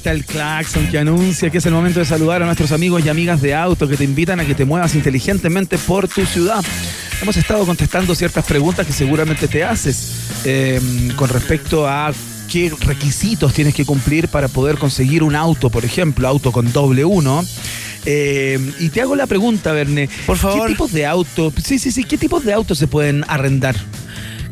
Está 0.07 0.13
el 0.13 0.25
claxon 0.25 0.87
que 0.87 0.99
anuncia 0.99 1.51
que 1.51 1.59
es 1.59 1.67
el 1.67 1.73
momento 1.73 1.99
de 1.99 2.05
saludar 2.05 2.41
a 2.41 2.47
nuestros 2.47 2.71
amigos 2.71 3.05
y 3.05 3.09
amigas 3.09 3.43
de 3.43 3.57
auto 3.57 3.89
que 3.89 3.97
te 3.97 4.05
invitan 4.05 4.39
a 4.39 4.45
que 4.45 4.55
te 4.55 4.65
muevas 4.65 4.95
inteligentemente 4.95 5.79
por 5.79 6.07
tu 6.07 6.25
ciudad. 6.25 6.65
Hemos 7.21 7.37
estado 7.37 7.67
contestando 7.67 8.15
ciertas 8.15 8.45
preguntas 8.45 8.87
que 8.87 8.93
seguramente 8.93 9.49
te 9.49 9.65
haces 9.65 10.45
eh, 10.45 10.81
con 11.17 11.29
respecto 11.29 11.89
a 11.89 12.13
qué 12.49 12.73
requisitos 12.83 13.53
tienes 13.53 13.75
que 13.75 13.85
cumplir 13.85 14.29
para 14.29 14.47
poder 14.47 14.79
conseguir 14.79 15.25
un 15.25 15.35
auto, 15.35 15.71
por 15.71 15.85
ejemplo, 15.85 16.29
auto 16.29 16.53
con 16.53 16.73
doble 16.73 17.05
uno. 17.05 17.45
Eh, 18.05 18.61
y 18.79 18.91
te 18.91 19.01
hago 19.01 19.17
la 19.17 19.27
pregunta, 19.27 19.73
Verne. 19.73 20.09
Por 20.25 20.37
favor. 20.37 20.69
¿Qué 20.69 20.73
tipos 20.75 20.93
de 20.93 21.05
autos? 21.05 21.53
Sí, 21.65 21.81
sí, 21.81 21.91
sí. 21.91 22.05
¿Qué 22.05 22.17
tipos 22.17 22.45
de 22.45 22.53
autos 22.53 22.79
se 22.79 22.87
pueden 22.87 23.25
arrendar? 23.27 23.75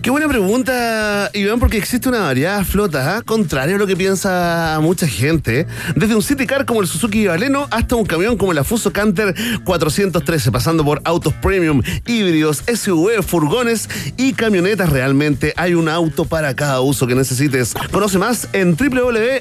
Qué 0.04 0.10
buena 0.10 0.28
pregunta, 0.28 1.30
Iván, 1.32 1.58
porque 1.58 1.78
existe 1.78 2.10
una 2.10 2.18
variedad 2.20 2.58
de 2.58 2.66
flotas, 2.66 3.06
¿ah? 3.06 3.22
contrario 3.24 3.76
a 3.76 3.78
lo 3.78 3.86
que 3.86 3.96
piensa 3.96 4.78
mucha 4.82 5.08
gente. 5.08 5.66
Desde 5.96 6.14
un 6.14 6.20
City 6.22 6.46
Car 6.46 6.66
como 6.66 6.82
el 6.82 6.86
Suzuki 6.86 7.26
Baleno 7.26 7.66
hasta 7.70 7.96
un 7.96 8.04
camión 8.04 8.36
como 8.36 8.52
el 8.52 8.58
Afuso 8.58 8.92
Canter 8.92 9.34
413, 9.64 10.52
pasando 10.52 10.84
por 10.84 11.00
autos 11.04 11.32
premium, 11.32 11.80
híbridos, 12.06 12.64
SUV, 12.66 13.22
furgones 13.22 13.88
y 14.18 14.34
camionetas. 14.34 14.90
Realmente 14.90 15.54
hay 15.56 15.72
un 15.72 15.88
auto 15.88 16.26
para 16.26 16.54
cada 16.54 16.82
uso 16.82 17.06
que 17.06 17.14
necesites. 17.14 17.72
Conoce 17.90 18.18
más 18.18 18.50
en 18.52 18.76
www.awto.cl, 18.76 19.40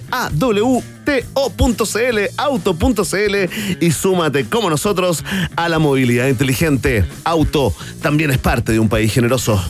auto.cl 2.37 3.35
y 3.81 3.91
súmate 3.91 4.45
como 4.45 4.69
nosotros 4.69 5.25
a 5.57 5.67
la 5.67 5.79
movilidad 5.79 6.29
inteligente. 6.29 7.03
Auto 7.25 7.75
también 8.01 8.31
es 8.31 8.37
parte 8.37 8.71
de 8.71 8.79
un 8.79 8.87
país 8.87 9.11
generoso. 9.11 9.61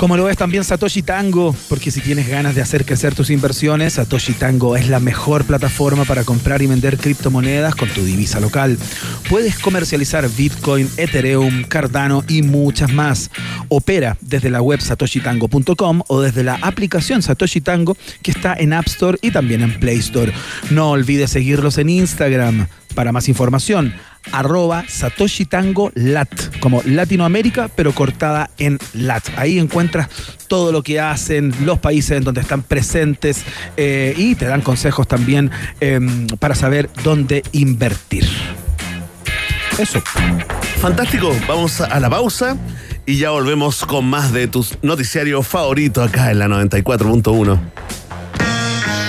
Como 0.00 0.16
lo 0.16 0.30
es 0.30 0.38
también 0.38 0.64
Satoshi 0.64 1.02
Tango, 1.02 1.54
porque 1.68 1.90
si 1.90 2.00
tienes 2.00 2.26
ganas 2.26 2.54
de 2.54 2.62
hacer 2.62 2.86
crecer 2.86 3.14
tus 3.14 3.28
inversiones, 3.28 3.92
Satoshi 3.92 4.32
Tango 4.32 4.74
es 4.74 4.88
la 4.88 4.98
mejor 4.98 5.44
plataforma 5.44 6.06
para 6.06 6.24
comprar 6.24 6.62
y 6.62 6.66
vender 6.66 6.96
criptomonedas 6.96 7.74
con 7.74 7.90
tu 7.90 8.02
divisa 8.02 8.40
local. 8.40 8.78
Puedes 9.28 9.58
comercializar 9.58 10.26
Bitcoin, 10.30 10.88
Ethereum, 10.96 11.64
Cardano 11.64 12.24
y 12.28 12.40
muchas 12.40 12.90
más. 12.94 13.30
Opera 13.68 14.16
desde 14.22 14.48
la 14.48 14.62
web 14.62 14.80
satoshitango.com 14.80 16.02
o 16.08 16.22
desde 16.22 16.44
la 16.44 16.54
aplicación 16.62 17.20
Satoshi 17.20 17.60
Tango 17.60 17.94
que 18.22 18.30
está 18.30 18.54
en 18.54 18.72
App 18.72 18.86
Store 18.86 19.18
y 19.20 19.32
también 19.32 19.60
en 19.60 19.78
Play 19.80 19.98
Store. 19.98 20.32
No 20.70 20.92
olvides 20.92 21.30
seguirlos 21.30 21.76
en 21.76 21.90
Instagram. 21.90 22.68
Para 22.94 23.12
más 23.12 23.28
información, 23.28 23.94
arroba 24.32 24.84
Satoshi 24.88 25.44
Tango 25.44 25.90
Lat, 25.94 26.58
como 26.60 26.82
Latinoamérica, 26.84 27.68
pero 27.68 27.92
cortada 27.92 28.50
en 28.58 28.78
Lat. 28.94 29.24
Ahí 29.36 29.58
encuentras 29.58 30.08
todo 30.48 30.72
lo 30.72 30.82
que 30.82 31.00
hacen, 31.00 31.54
los 31.64 31.78
países 31.78 32.18
en 32.18 32.24
donde 32.24 32.40
están 32.40 32.62
presentes 32.62 33.44
eh, 33.76 34.14
y 34.16 34.34
te 34.34 34.46
dan 34.46 34.60
consejos 34.60 35.06
también 35.08 35.50
eh, 35.80 36.00
para 36.38 36.54
saber 36.54 36.90
dónde 37.04 37.42
invertir. 37.52 38.26
Eso. 39.78 40.02
Fantástico, 40.80 41.34
vamos 41.46 41.80
a 41.80 42.00
la 42.00 42.10
pausa 42.10 42.56
y 43.06 43.18
ya 43.18 43.30
volvemos 43.30 43.84
con 43.86 44.04
más 44.04 44.32
de 44.32 44.46
tus 44.46 44.78
noticiarios 44.82 45.46
favoritos 45.46 46.08
acá 46.08 46.30
en 46.30 46.38
la 46.38 46.46
94.1. 46.48 47.58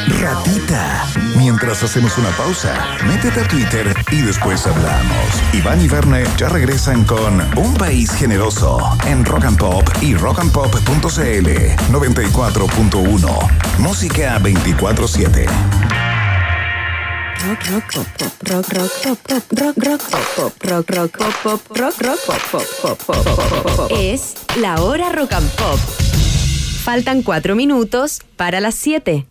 Ratita. 0.07 1.05
Mientras 1.37 1.83
hacemos 1.83 2.17
una 2.17 2.29
pausa, 2.31 2.73
métete 3.07 3.41
a 3.41 3.47
Twitter 3.47 3.95
y 4.11 4.21
después 4.21 4.65
hablamos. 4.67 5.27
Iván 5.53 5.81
y 5.81 5.87
Verne 5.87 6.23
ya 6.37 6.49
regresan 6.49 7.03
con 7.05 7.41
Un 7.57 7.73
País 7.75 8.11
Generoso 8.11 8.79
en 9.05 9.23
Rock 9.25 9.45
and 9.45 9.57
Pop 9.57 9.89
y 10.01 10.15
rockandpop.cl 10.15 11.47
94.1. 11.91 13.79
Música 13.79 14.39
24-7. 14.39 15.47
Rock, 17.43 17.59
rock, 17.71 17.83
pop, 17.91 18.07
pop, 18.19 18.33
rock, 18.43 18.67
rock, 18.73 18.91
pop, 19.03 19.17
pop, 19.27 19.43
rock, 19.59 19.77
rock, 19.83 20.01
pop, 20.35 20.53
rock, 20.63 20.89
rock, 20.89 21.11
pop, 21.41 21.61
rock, 21.75 22.01
rock, 22.01 22.19
pop, 22.27 22.41
pop, 22.51 22.65
pop, 22.81 22.97
pop, 23.25 23.75
pop. 23.75 23.91
Es 23.99 24.35
la 24.57 24.79
hora 24.81 25.11
rock 25.11 25.33
and 25.33 25.49
pop. 25.55 25.79
Faltan 26.83 27.23
cuatro 27.23 27.55
minutos 27.55 28.21
para 28.35 28.59
las 28.59 28.75
7. 28.75 29.30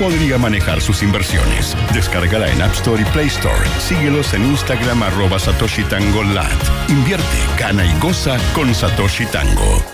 podría 0.00 0.38
manejar 0.38 0.80
sus 0.80 1.02
inversiones. 1.02 1.76
Descárgala 1.92 2.50
en 2.50 2.62
App 2.62 2.72
Store 2.72 3.02
y 3.02 3.04
Play 3.12 3.26
Store. 3.26 3.68
Síguelos 3.78 4.32
en 4.32 4.46
Instagram 4.46 5.02
arroba 5.02 5.38
Satoshi 5.38 5.84
Tango 5.84 6.24
Lat. 6.24 6.50
Invierte, 6.88 7.38
gana 7.58 7.84
y 7.84 8.00
goza 8.00 8.38
con 8.54 8.74
Satoshi 8.74 9.26
Tango. 9.26 9.84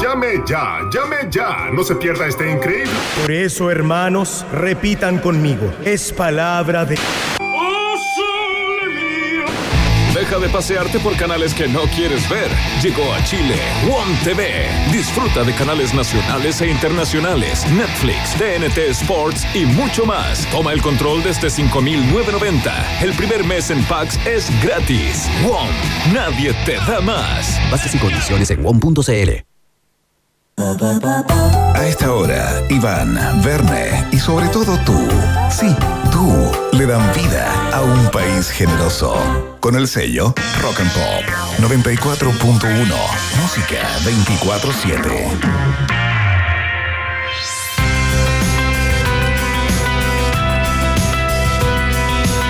Llame 0.00 0.44
ya, 0.46 0.78
llame 0.92 1.16
ya. 1.28 1.70
No 1.72 1.82
se 1.82 1.96
pierda 1.96 2.28
este 2.28 2.48
increíble. 2.48 2.92
Por 3.20 3.32
eso, 3.32 3.68
hermanos, 3.68 4.46
repitan 4.52 5.18
conmigo. 5.18 5.72
Es 5.84 6.12
palabra 6.12 6.84
de... 6.84 6.96
De 10.32 10.48
pasearte 10.48 10.98
por 10.98 11.14
canales 11.14 11.54
que 11.54 11.68
no 11.68 11.82
quieres 11.82 12.26
ver. 12.28 12.50
Llegó 12.82 13.12
a 13.12 13.22
Chile 13.22 13.60
WOM 13.86 14.16
TV. 14.24 14.66
Disfruta 14.90 15.44
de 15.44 15.54
canales 15.54 15.92
nacionales 15.92 16.60
e 16.62 16.68
internacionales, 16.68 17.66
Netflix, 17.70 18.34
TNT 18.38 18.78
Sports 18.90 19.46
y 19.54 19.66
mucho 19.66 20.06
más. 20.06 20.46
Toma 20.50 20.72
el 20.72 20.80
control 20.80 21.22
desde 21.22 21.48
5.990. 21.48 23.02
El 23.02 23.12
primer 23.12 23.44
mes 23.44 23.70
en 23.70 23.84
Pax 23.84 24.18
es 24.26 24.50
gratis. 24.62 25.28
WOM, 25.44 25.68
nadie 26.14 26.54
te 26.64 26.76
da 26.90 27.00
más. 27.02 27.60
Bases 27.70 27.94
y 27.94 27.98
condiciones 27.98 28.50
en 28.50 28.64
WOM.cl. 28.64 29.51
A 30.56 31.86
esta 31.86 32.12
hora, 32.12 32.62
Iván, 32.68 33.18
Verne 33.42 34.06
y 34.12 34.18
sobre 34.18 34.48
todo 34.48 34.78
tú, 34.84 35.08
sí, 35.50 35.74
tú, 36.10 36.52
le 36.76 36.86
dan 36.86 37.12
vida 37.14 37.70
a 37.72 37.80
un 37.80 38.10
país 38.10 38.50
generoso. 38.50 39.14
Con 39.60 39.76
el 39.76 39.88
sello 39.88 40.34
Rock 40.60 40.80
and 40.80 40.92
Pop 40.92 41.24
94.1. 41.58 42.86
Música 43.40 43.88
24-7. 44.04 45.82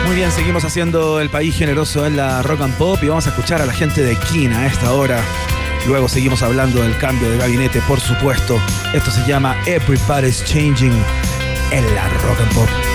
Muy 0.06 0.16
bien, 0.16 0.30
seguimos 0.30 0.64
haciendo 0.64 1.20
el 1.20 1.30
país 1.30 1.56
generoso 1.56 2.04
en 2.04 2.16
la 2.16 2.42
rock 2.42 2.62
and 2.62 2.74
pop 2.74 2.98
y 3.02 3.08
vamos 3.08 3.26
a 3.26 3.30
escuchar 3.30 3.62
a 3.62 3.66
la 3.66 3.72
gente 3.72 4.02
de 4.02 4.16
Kina 4.16 4.60
a 4.60 4.66
esta 4.66 4.92
hora. 4.92 5.22
Luego 5.86 6.08
seguimos 6.08 6.42
hablando 6.42 6.82
del 6.82 6.96
cambio 6.98 7.28
de 7.30 7.38
gabinete, 7.38 7.80
por 7.88 8.00
supuesto. 8.00 8.60
Esto 8.92 9.10
se 9.10 9.26
llama 9.26 9.56
Everybody's 9.66 10.44
Changing 10.44 10.92
en 11.70 11.94
la 11.94 12.08
rock 12.08 12.40
and 12.40 12.54
pop. 12.54 12.91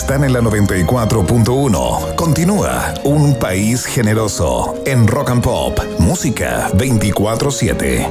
Están 0.00 0.24
en 0.24 0.32
la 0.32 0.40
94.1. 0.40 2.14
Continúa 2.14 2.94
Un 3.04 3.38
País 3.38 3.84
Generoso 3.84 4.82
en 4.86 5.06
Rock 5.06 5.30
and 5.30 5.42
Pop. 5.42 5.78
Música 5.98 6.70
24-7. 6.72 8.08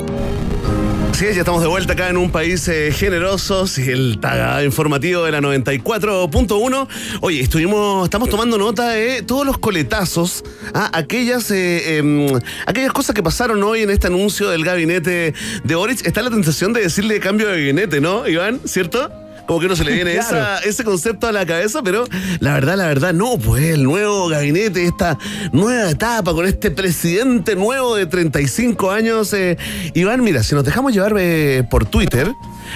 Así 1.11 1.25
es, 1.25 1.33
ya 1.33 1.41
estamos 1.41 1.63
de 1.63 1.67
vuelta 1.67 1.93
acá 1.93 2.09
en 2.09 2.17
un 2.17 2.31
país 2.31 2.67
eh, 2.67 2.91
generoso, 2.91 3.65
el 3.77 4.19
taga 4.21 4.63
informativo 4.63 5.23
de 5.23 5.31
la 5.31 5.41
94.1. 5.41 6.87
Oye, 7.21 7.41
estuvimos, 7.41 8.03
estamos 8.03 8.29
tomando 8.29 8.59
nota 8.59 8.89
de 8.89 9.23
todos 9.23 9.43
los 9.43 9.57
coletazos, 9.57 10.43
ah, 10.75 10.91
aquellas, 10.93 11.49
eh, 11.49 11.97
em, 11.97 12.27
aquellas 12.67 12.93
cosas 12.93 13.15
que 13.15 13.23
pasaron 13.23 13.63
hoy 13.63 13.81
en 13.81 13.89
este 13.89 14.07
anuncio 14.07 14.49
del 14.49 14.63
gabinete 14.63 15.33
de 15.63 15.75
Boric. 15.75 16.05
Está 16.05 16.21
la 16.21 16.29
tentación 16.29 16.71
de 16.71 16.81
decirle 16.81 17.19
cambio 17.19 17.47
de 17.47 17.53
gabinete, 17.53 17.99
¿no, 17.99 18.27
Iván? 18.27 18.61
¿Cierto? 18.65 19.09
Como 19.49 19.61
que 19.61 19.67
no 19.67 19.75
se 19.75 19.83
le 19.83 19.93
viene 19.93 20.13
Claro. 20.13 20.27
esa- 20.37 20.59
ese 20.59 20.83
concepto 20.83 21.25
a 21.25 21.31
la 21.31 21.43
cabeza, 21.43 21.81
pero 21.81 22.05
la 22.39 22.53
verdad, 22.53 22.77
la 22.77 22.85
verdad, 22.85 23.13
no, 23.15 23.39
pues 23.39 23.63
el 23.63 23.83
nuevo 23.83 24.27
gabinete, 24.27 24.85
esta 24.85 25.17
nueva 25.51 25.89
etapa 25.89 26.33
con 26.33 26.45
este 26.45 26.69
presidente 26.69 27.55
nuevo 27.55 27.95
de 27.95 28.05
35 28.05 28.91
años. 28.91 29.33
eh, 29.33 29.57
Iván, 29.95 30.21
mira, 30.23 30.43
si 30.43 30.53
nos 30.53 30.63
dejamos 30.63 30.93
llevar 30.93 31.15
eh, 31.17 31.63
por 31.67 31.85
Twitter, 31.87 32.31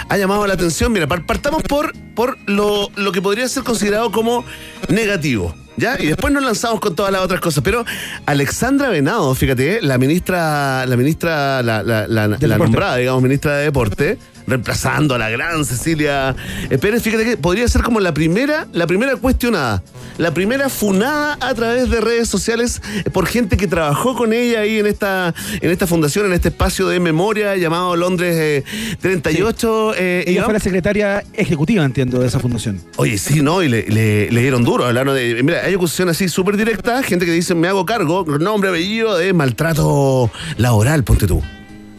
ha 0.10 0.18
llamado 0.18 0.48
la 0.48 0.56
atención. 0.56 0.92
Mira, 0.92 1.06
par- 1.06 1.28
partamos 1.28 1.62
por, 1.62 1.94
por 2.16 2.40
lo, 2.50 2.90
lo 2.96 3.12
que 3.12 3.22
podría 3.22 3.48
ser 3.48 3.62
considerado 3.62 4.12
como 4.12 4.44
negativo. 4.90 5.54
¿Ya? 5.78 5.96
Y 6.00 6.06
después 6.08 6.32
nos 6.34 6.44
lanzamos 6.44 6.80
con 6.80 6.96
todas 6.96 7.12
las 7.12 7.22
otras 7.22 7.40
cosas. 7.42 7.64
Pero 7.64 7.84
Alexandra 8.28 8.90
Venado, 8.90 9.34
fíjate, 9.36 9.80
la 9.82 9.98
ministra, 10.00 10.86
la 10.86 10.96
ministra, 10.98 11.62
la, 11.64 11.82
la- 11.84 12.08
la- 12.08 12.28
nombrada, 12.58 12.98
digamos, 12.98 13.22
ministra 13.24 13.58
de 13.58 13.64
Deporte, 13.66 14.18
reemplazando 14.48 15.16
a 15.16 15.18
la 15.18 15.30
gran 15.30 15.66
Cecilia 15.66 16.36
eh, 16.70 16.78
Pérez, 16.78 17.02
fíjate 17.04 17.24
que 17.26 17.38
podría 17.38 17.68
ser 17.68 17.82
como 17.84 18.00
la 18.00 18.14
primera, 18.14 18.68
la 18.74 18.88
primera 18.88 19.16
cuestionada, 19.16 19.84
la 20.18 20.34
primera 20.34 20.70
funada 20.70 21.38
a 21.42 21.54
través 21.54 21.90
de 21.90 22.02
redes 22.02 22.28
sociales 22.30 22.82
por 23.12 23.26
gente 23.26 23.58
que 23.58 23.68
trabajó 23.68 24.16
con 24.16 24.34
ella 24.34 24.60
ahí 24.62 24.80
en 24.80 24.88
esta, 24.88 25.34
en 25.62 25.72
esta 25.72 25.88
fundación, 25.88 26.26
en 26.28 26.34
este 26.34 26.50
espacio 26.50 26.88
de 26.88 27.00
memoria 27.00 27.56
llamado 27.56 27.96
Londres 27.96 28.36
eh, 28.38 28.98
38. 29.02 29.94
eh, 29.98 30.24
Ella 30.28 30.44
fue 30.44 30.54
la 30.54 30.60
secretaria 30.60 31.24
ejecutiva, 31.34 31.84
entiendo, 31.84 32.20
de 32.20 32.28
esa 32.28 32.40
fundación. 32.40 32.82
Oye, 32.98 33.18
sí, 33.18 33.42
¿no? 33.42 33.64
Y 33.64 33.70
le, 33.70 33.84
le- 33.88 34.30
le 34.32 34.42
dieron 34.42 34.64
duro. 34.64 34.86
Hablaron 34.86 35.16
de. 35.16 35.42
Mira, 35.44 35.62
hay 35.66 35.74
acusaciones 35.74 36.16
así 36.18 36.30
súper 36.30 36.58
directas. 36.58 37.06
Gente 37.06 37.26
que 37.26 37.32
dice, 37.32 37.56
me 37.56 37.68
hago 37.68 37.86
cargo, 37.86 38.26
nombre, 38.40 38.70
apellido, 38.70 39.18
de 39.18 39.34
maltrato 39.34 40.30
laboral, 40.58 41.04
ponte 41.04 41.28
tú. 41.28 41.42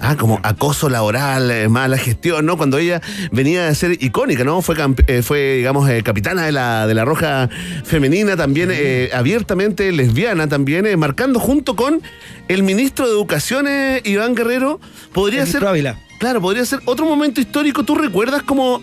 Ah, 0.07 0.17
como 0.17 0.39
acoso 0.43 0.91
laboral, 0.91 1.51
eh, 1.51 1.67
mala 1.71 1.97
gestión, 1.97 2.45
¿no? 2.45 2.59
Cuando 2.59 2.77
ella 2.77 3.01
venía 3.33 3.69
a 3.69 3.75
ser 3.75 3.93
icónica, 4.05 4.45
¿no? 4.45 4.61
Fue, 4.61 4.77
eh, 5.07 5.23
fue 5.23 5.55
digamos, 5.55 5.89
eh, 5.89 6.03
capitana 6.03 6.45
de 6.45 6.53
la, 6.53 6.87
de 6.87 6.93
la 6.93 7.07
Roja 7.07 7.49
Femenina, 7.85 8.37
también 8.37 8.69
eh, 8.71 9.09
abiertamente 9.15 9.91
lesbiana, 9.93 10.47
también, 10.47 10.87
marcando 10.99 11.41
junto 11.41 11.75
con 11.75 12.03
el 12.49 12.63
ministro 12.63 13.07
de 13.07 13.13
Educación, 13.13 13.67
eh, 13.67 14.03
Iván 14.05 14.35
Guerrero. 14.35 14.79
Podría 15.15 15.45
El 15.45 15.49
ser. 15.49 15.65
Ávila. 15.65 15.99
Claro, 16.19 16.43
podría 16.43 16.67
ser 16.67 16.81
otro 16.85 17.07
momento 17.07 17.41
histórico. 17.41 17.85
¿Tú 17.85 17.95
recuerdas 17.95 18.43
como 18.43 18.83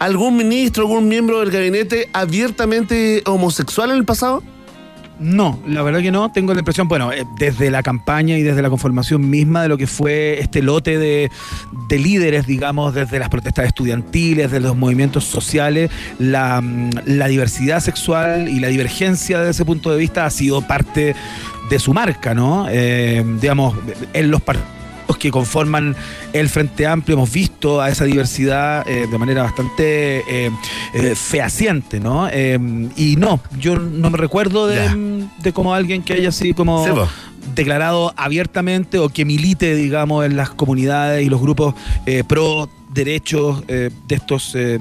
algún 0.00 0.36
ministro, 0.36 0.82
algún 0.82 1.06
miembro 1.06 1.38
del 1.38 1.52
gabinete 1.52 2.08
abiertamente 2.12 3.22
homosexual 3.24 3.92
en 3.92 3.98
el 3.98 4.04
pasado? 4.04 4.42
No, 5.18 5.58
la 5.66 5.82
verdad 5.82 6.00
que 6.00 6.10
no. 6.10 6.30
Tengo 6.30 6.52
la 6.52 6.60
impresión, 6.60 6.88
bueno, 6.88 7.10
eh, 7.12 7.24
desde 7.38 7.70
la 7.70 7.82
campaña 7.82 8.36
y 8.36 8.42
desde 8.42 8.60
la 8.60 8.68
conformación 8.68 9.28
misma 9.28 9.62
de 9.62 9.68
lo 9.68 9.78
que 9.78 9.86
fue 9.86 10.38
este 10.40 10.62
lote 10.62 10.98
de, 10.98 11.30
de 11.88 11.98
líderes, 11.98 12.46
digamos, 12.46 12.94
desde 12.94 13.18
las 13.18 13.28
protestas 13.28 13.66
estudiantiles, 13.66 14.50
de 14.50 14.60
los 14.60 14.76
movimientos 14.76 15.24
sociales, 15.24 15.90
la, 16.18 16.60
mm, 16.60 16.90
diversidad 17.28 17.80
sexual 17.80 18.48
y 18.48 18.60
la 18.60 18.68
divergencia 18.68 19.38
desde 19.38 19.52
ese 19.52 19.64
punto 19.64 19.90
de 19.90 19.98
vista 19.98 20.26
ha 20.26 20.30
sido 20.30 20.62
parte 20.62 21.14
de 21.70 21.78
su 21.78 21.94
marca, 21.94 22.34
¿no? 22.34 22.66
Eh, 22.68 23.24
digamos, 23.40 23.74
en 24.12 24.30
los 24.30 24.42
partidos 24.42 24.75
que 25.14 25.30
conforman 25.30 25.94
el 26.32 26.48
Frente 26.48 26.86
Amplio. 26.86 27.16
Hemos 27.16 27.32
visto 27.32 27.80
a 27.80 27.88
esa 27.88 28.04
diversidad 28.04 28.86
eh, 28.88 29.06
de 29.10 29.18
manera 29.18 29.42
bastante 29.42 30.18
eh, 30.28 30.50
eh, 30.94 31.14
fehaciente, 31.14 32.00
¿no? 32.00 32.28
Eh, 32.30 32.58
y 32.96 33.16
no, 33.16 33.40
yo 33.58 33.76
no 33.78 34.10
me 34.10 34.18
recuerdo 34.18 34.66
de, 34.66 35.26
de 35.38 35.52
como 35.52 35.74
alguien 35.74 36.02
que 36.02 36.14
haya 36.14 36.30
así 36.30 36.52
como 36.54 36.84
declarado 37.54 38.12
abiertamente 38.16 38.98
o 38.98 39.08
que 39.08 39.24
milite, 39.24 39.74
digamos, 39.74 40.24
en 40.24 40.36
las 40.36 40.50
comunidades 40.50 41.24
y 41.24 41.28
los 41.28 41.40
grupos 41.40 41.74
eh, 42.04 42.24
pro 42.26 42.68
derechos 42.92 43.62
eh, 43.68 43.90
de 44.06 44.14
estos 44.14 44.54
eh, 44.54 44.78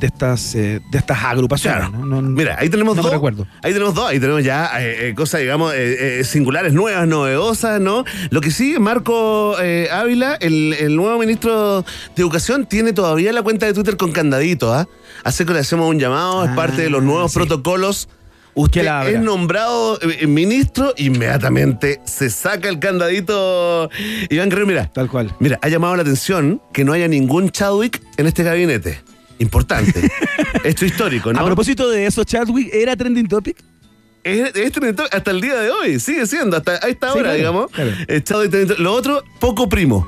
de 0.00 0.06
estas 0.08 0.54
eh, 0.54 0.80
de 0.90 0.98
estas 0.98 1.22
agrupaciones. 1.22 1.88
Claro. 1.90 2.04
¿no? 2.06 2.20
No- 2.22 2.28
Mira, 2.30 2.56
ahí 2.58 2.68
tenemos 2.68 2.96
no 2.96 3.02
dos. 3.02 3.12
recuerdo. 3.12 3.46
Ahí 3.62 3.72
tenemos 3.72 3.94
dos, 3.94 4.08
ahí 4.08 4.18
tenemos 4.18 4.42
ya 4.42 4.70
eh, 4.80 5.10
eh, 5.10 5.14
cosas, 5.14 5.40
digamos, 5.40 5.72
eh, 5.76 6.22
singulares, 6.24 6.72
nuevas, 6.72 7.06
novedosas, 7.06 7.80
¿no? 7.80 8.04
Lo 8.30 8.40
que 8.40 8.50
sí, 8.50 8.76
Marco 8.78 9.56
Ávila, 9.92 10.34
el, 10.40 10.72
el 10.78 10.96
nuevo 10.96 11.18
ministro 11.18 11.82
de 11.82 11.86
Educación, 12.22 12.66
tiene 12.66 12.92
todavía 12.92 13.32
la 13.32 13.42
cuenta 13.42 13.66
de 13.66 13.74
Twitter 13.74 13.96
con 13.96 14.12
candadito, 14.12 14.72
¿ah? 14.74 14.88
Hace 15.22 15.44
que 15.44 15.52
le 15.52 15.58
hacemos 15.60 15.88
un 15.88 15.98
llamado, 16.00 16.44
es 16.44 16.50
Ah, 16.50 16.56
parte 16.56 16.82
de 16.82 16.90
los 16.90 17.02
nuevos 17.02 17.30
sí. 17.32 17.38
protocolos. 17.38 18.08
Usted 18.52 18.84
es 19.06 19.20
nombrado 19.20 19.98
ministro, 20.26 20.92
inmediatamente 20.96 22.00
se 22.04 22.30
saca 22.30 22.68
el 22.68 22.80
candadito. 22.80 23.88
Iván 24.28 24.48
Guerrero, 24.48 24.66
mira. 24.66 24.90
Tal 24.92 25.08
cual. 25.08 25.32
Mira, 25.38 25.58
ha 25.62 25.68
llamado 25.68 25.94
la 25.94 26.02
atención 26.02 26.60
que 26.72 26.84
no 26.84 26.92
haya 26.92 27.06
ningún 27.06 27.50
Chadwick 27.50 28.02
en 28.16 28.26
este 28.26 28.42
gabinete. 28.42 29.02
Importante. 29.40 30.08
Esto 30.64 30.84
histórico, 30.84 31.32
¿no? 31.32 31.40
A 31.40 31.44
propósito 31.44 31.90
de 31.90 32.06
eso, 32.06 32.22
Chadwick 32.24 32.72
era 32.72 32.94
trending 32.94 33.26
topic. 33.26 33.56
Es, 34.22 34.54
es 34.54 34.70
trending 34.72 34.94
topic 34.94 35.14
hasta 35.14 35.30
el 35.32 35.40
día 35.40 35.58
de 35.58 35.70
hoy, 35.70 35.98
sigue 35.98 36.26
siendo, 36.26 36.56
hasta 36.56 36.72
a 36.74 36.88
esta 36.88 37.08
Sí, 37.12 37.18
hora, 37.18 37.22
claro, 37.30 37.36
digamos. 37.36 37.70
claro. 37.72 37.90
Eh, 38.06 38.20
Chadwick. 38.22 38.78
Lo 38.78 38.92
otro, 38.92 39.24
poco 39.40 39.68
primo. 39.68 40.06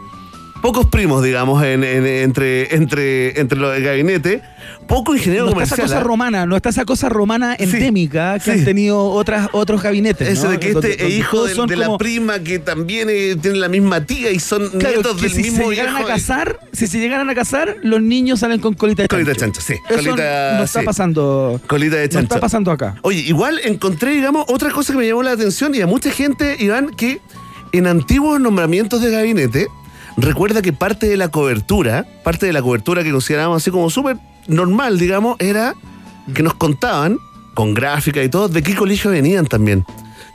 Pocos 0.62 0.86
primos, 0.86 1.22
digamos, 1.24 1.62
en- 1.64 1.82
en- 1.82 2.06
entre, 2.06 2.74
entre, 2.76 3.40
entre 3.40 3.58
los 3.58 3.72
del 3.74 3.82
gabinete. 3.82 4.42
Poco 4.86 5.14
ingeniero 5.14 5.46
No 5.46 5.50
está 5.50 5.62
esa 5.64 5.76
comercial. 5.76 5.88
cosa 5.88 5.98
¿ah? 5.98 6.04
romana, 6.04 6.46
no 6.46 6.54
está 6.56 6.68
esa 6.68 6.84
cosa 6.84 7.08
romana 7.08 7.56
Sí, 7.58 7.64
endémica 7.64 8.38
que 8.38 8.44
sí. 8.44 8.50
han 8.52 8.64
tenido 8.64 9.02
otras, 9.10 9.48
otros 9.52 9.82
gabinetes. 9.82 10.28
Ese 10.28 10.44
¿no? 10.44 10.50
de 10.52 10.60
que 10.60 10.72
Donde- 10.72 10.90
este 10.92 11.02
donde 11.02 11.14
es 11.16 11.20
hijo 11.20 11.44
de, 11.46 11.54
son 11.56 11.66
de 11.68 11.76
la 11.76 11.86
como- 11.86 11.98
prima 11.98 12.38
que 12.38 12.60
también 12.60 13.08
eh, 13.10 13.36
tiene 13.42 13.58
la 13.58 13.68
misma 13.68 14.04
tía 14.06 14.30
y 14.30 14.38
son 14.38 14.68
Claro, 14.70 14.94
nietos 14.96 15.20
del 15.20 15.30
si 15.32 15.42
mismo 15.42 15.64
se 15.64 15.70
llegaran 15.70 15.94
viejo. 15.96 16.08
a 16.08 16.12
casar, 16.14 16.60
si 16.72 16.86
se 16.86 16.98
llegaran 17.00 17.28
a 17.28 17.34
casar, 17.34 17.76
los 17.82 18.00
niños 18.00 18.38
salen 18.40 18.60
con 18.60 18.74
colita 18.74 19.02
de 19.02 19.08
Colita 19.08 19.30
de 19.30 19.36
chancho. 19.36 19.60
chancho, 19.60 19.74
sí. 19.88 19.94
Eso 19.94 20.10
Colita, 20.10 20.54
no 20.58 20.64
está 20.64 20.80
sí. 20.80 20.86
pasando. 20.86 21.60
Colita 21.66 21.96
de 21.96 22.02
No 22.06 22.08
chancho. 22.12 22.34
está 22.34 22.40
pasando 22.40 22.70
acá. 22.70 22.94
Oye, 23.02 23.18
igual 23.20 23.60
encontré, 23.64 24.12
digamos, 24.12 24.44
otra 24.48 24.70
cosa 24.70 24.92
que 24.92 24.98
me 25.00 25.06
llamó 25.08 25.24
la 25.24 25.32
atención 25.32 25.74
y 25.74 25.80
a 25.80 25.86
mucha 25.88 26.10
gente, 26.12 26.56
Iván, 26.60 26.90
que 26.94 27.20
en 27.72 27.86
antiguos 27.88 28.40
nombramientos 28.40 29.00
de 29.00 29.10
gabinete, 29.10 29.66
recuerda 30.16 30.62
que 30.62 30.72
parte 30.72 31.08
de 31.08 31.16
la 31.16 31.28
cobertura, 31.28 32.06
parte 32.24 32.46
de 32.46 32.52
la 32.52 32.62
cobertura 32.62 33.02
que 33.02 33.10
considerábamos 33.12 33.62
así 33.62 33.70
como 33.70 33.90
súper 33.90 34.16
normal, 34.46 34.98
digamos, 34.98 35.36
era 35.40 35.74
que 36.34 36.42
nos 36.42 36.54
contaban, 36.54 37.18
con 37.54 37.74
gráfica 37.74 38.22
y 38.22 38.28
todo, 38.28 38.48
de 38.48 38.62
qué 38.62 38.74
colegio 38.74 39.10
venían 39.10 39.46
también. 39.46 39.84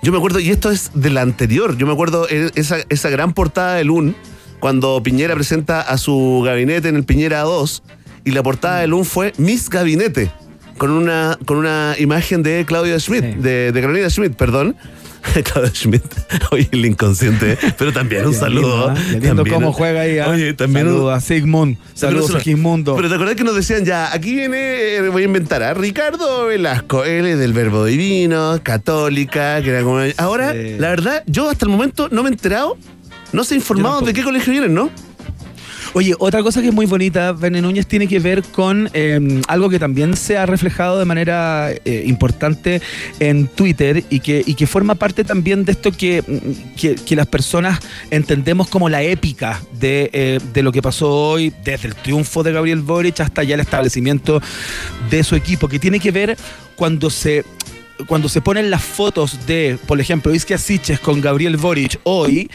Yo 0.03 0.11
me 0.11 0.17
acuerdo, 0.19 0.39
y 0.39 0.49
esto 0.49 0.69
es 0.71 0.91
de 0.93 1.09
la 1.09 1.21
anterior, 1.21 1.77
yo 1.77 1.87
me 1.87 1.93
acuerdo 1.93 2.27
esa, 2.29 2.77
esa 2.89 3.09
gran 3.09 3.33
portada 3.33 3.75
de 3.75 3.83
LUN, 3.83 4.15
cuando 4.59 5.01
Piñera 5.03 5.33
presenta 5.35 5.81
a 5.81 5.97
su 5.97 6.41
gabinete 6.45 6.89
en 6.89 6.95
el 6.95 7.03
Piñera 7.03 7.41
2, 7.41 7.83
y 8.25 8.31
la 8.31 8.43
portada 8.43 8.79
de 8.81 8.87
LUN 8.87 9.05
fue 9.05 9.33
Miss 9.37 9.69
Gabinete, 9.69 10.31
con 10.77 10.91
una, 10.91 11.37
con 11.45 11.57
una 11.57 11.95
imagen 11.97 12.43
de 12.43 12.63
Claudia 12.65 12.99
Schmidt, 12.99 13.23
Sí. 13.23 13.33
de, 13.41 13.71
de 13.71 13.81
Carolina 13.81 14.09
Schmidt, 14.09 14.35
perdón. 14.35 14.75
Claudia 15.43 15.71
Schmidt, 15.73 16.03
oye, 16.51 16.67
el 16.71 16.85
inconsciente, 16.85 17.57
pero 17.77 17.91
también 17.93 18.25
un 18.25 18.33
saludo. 18.33 18.93
lindo, 19.19 19.43
¿ah? 19.43 19.49
Cómo 19.49 19.73
juega 19.73 20.01
ahí. 20.01 20.19
¿ah? 20.19 20.29
Oye, 20.29 20.53
también 20.53 20.87
un- 20.87 20.93
Saludos 20.93 21.13
a 21.17 21.21
Sigmund. 21.21 21.77
Saludos 21.93 22.35
a 22.35 22.39
Gismundo. 22.39 22.95
Pero 22.95 23.09
te 23.09 23.15
acordás 23.15 23.35
que 23.35 23.43
nos 23.43 23.55
decían 23.55 23.85
ya, 23.85 24.13
aquí 24.13 24.33
viene, 24.35 24.95
eh, 24.95 25.09
voy 25.09 25.23
a 25.23 25.25
inventar, 25.25 25.63
a 25.63 25.73
Ricardo 25.73 26.45
Velasco, 26.47 27.03
él 27.03 27.25
es 27.27 27.39
del 27.39 27.53
Verbo 27.53 27.85
Divino, 27.85 28.59
católica, 28.63 29.61
que 29.61 29.69
era 29.69 29.83
como... 29.83 29.99
Ahora, 30.17 30.53
Sí. 30.53 30.75
la 30.79 30.89
verdad, 30.89 31.23
yo 31.27 31.49
hasta 31.49 31.65
el 31.65 31.71
momento 31.71 32.07
no 32.11 32.23
me 32.23 32.29
he 32.29 32.31
enterado, 32.31 32.77
no 33.33 33.43
sé 33.43 33.55
informado 33.55 33.95
tampoco. 33.95 34.07
de 34.07 34.13
qué 34.13 34.23
colegio 34.23 34.51
vienen, 34.51 34.73
¿no? 34.73 34.89
Oye, 35.93 36.13
otra 36.19 36.43
cosa 36.43 36.61
que 36.61 36.67
es 36.67 36.73
muy 36.73 36.85
bonita, 36.85 37.31
Verne 37.31 37.61
Núñez, 37.61 37.87
tiene 37.87 38.07
que 38.07 38.19
ver 38.19 38.43
con 38.43 38.89
eh, 38.93 39.41
algo 39.47 39.69
que 39.69 39.79
también 39.79 40.15
se 40.15 40.37
ha 40.37 40.45
reflejado 40.45 40.99
de 40.99 41.05
manera 41.05 41.71
eh, 41.71 42.03
importante 42.05 42.81
en 43.19 43.47
Twitter 43.47 44.03
y 44.09 44.19
que, 44.19 44.43
y 44.45 44.55
que 44.55 44.67
forma 44.67 44.95
parte 44.95 45.23
también 45.23 45.65
de 45.65 45.71
esto 45.71 45.91
que, 45.91 46.21
mm, 46.21 47.05
que 47.05 47.15
las 47.15 47.27
personas 47.27 47.79
entendemos 48.11 48.67
como 48.67 48.89
la 48.89 49.01
épica 49.03 49.61
de, 49.79 50.09
eh, 50.13 50.39
de 50.53 50.63
lo 50.63 50.71
que 50.71 50.81
pasó 50.81 51.11
hoy, 51.11 51.53
desde 51.63 51.87
el 51.87 51.95
triunfo 51.95 52.43
de 52.43 52.51
Gabriel 52.51 52.81
Boric 52.81 53.19
hasta 53.19 53.43
ya 53.43 53.55
el 53.55 53.61
establecimiento 53.61 54.41
de 55.09 55.23
su 55.23 55.35
equipo, 55.35 55.67
que 55.67 55.79
tiene 55.79 55.99
que 55.99 56.11
ver 56.11 56.37
cuando 56.75 57.09
se 57.09 57.43
cuando 58.05 58.29
se 58.29 58.41
ponen 58.41 58.69
las 58.69 58.83
fotos 58.83 59.45
de, 59.47 59.77
por 59.87 59.99
ejemplo, 59.99 60.33
Iskia 60.33 60.57
Siches 60.57 60.99
con 60.99 61.19
Gabriel 61.21 61.57
Boric 61.57 61.99
hoy, 62.03 62.49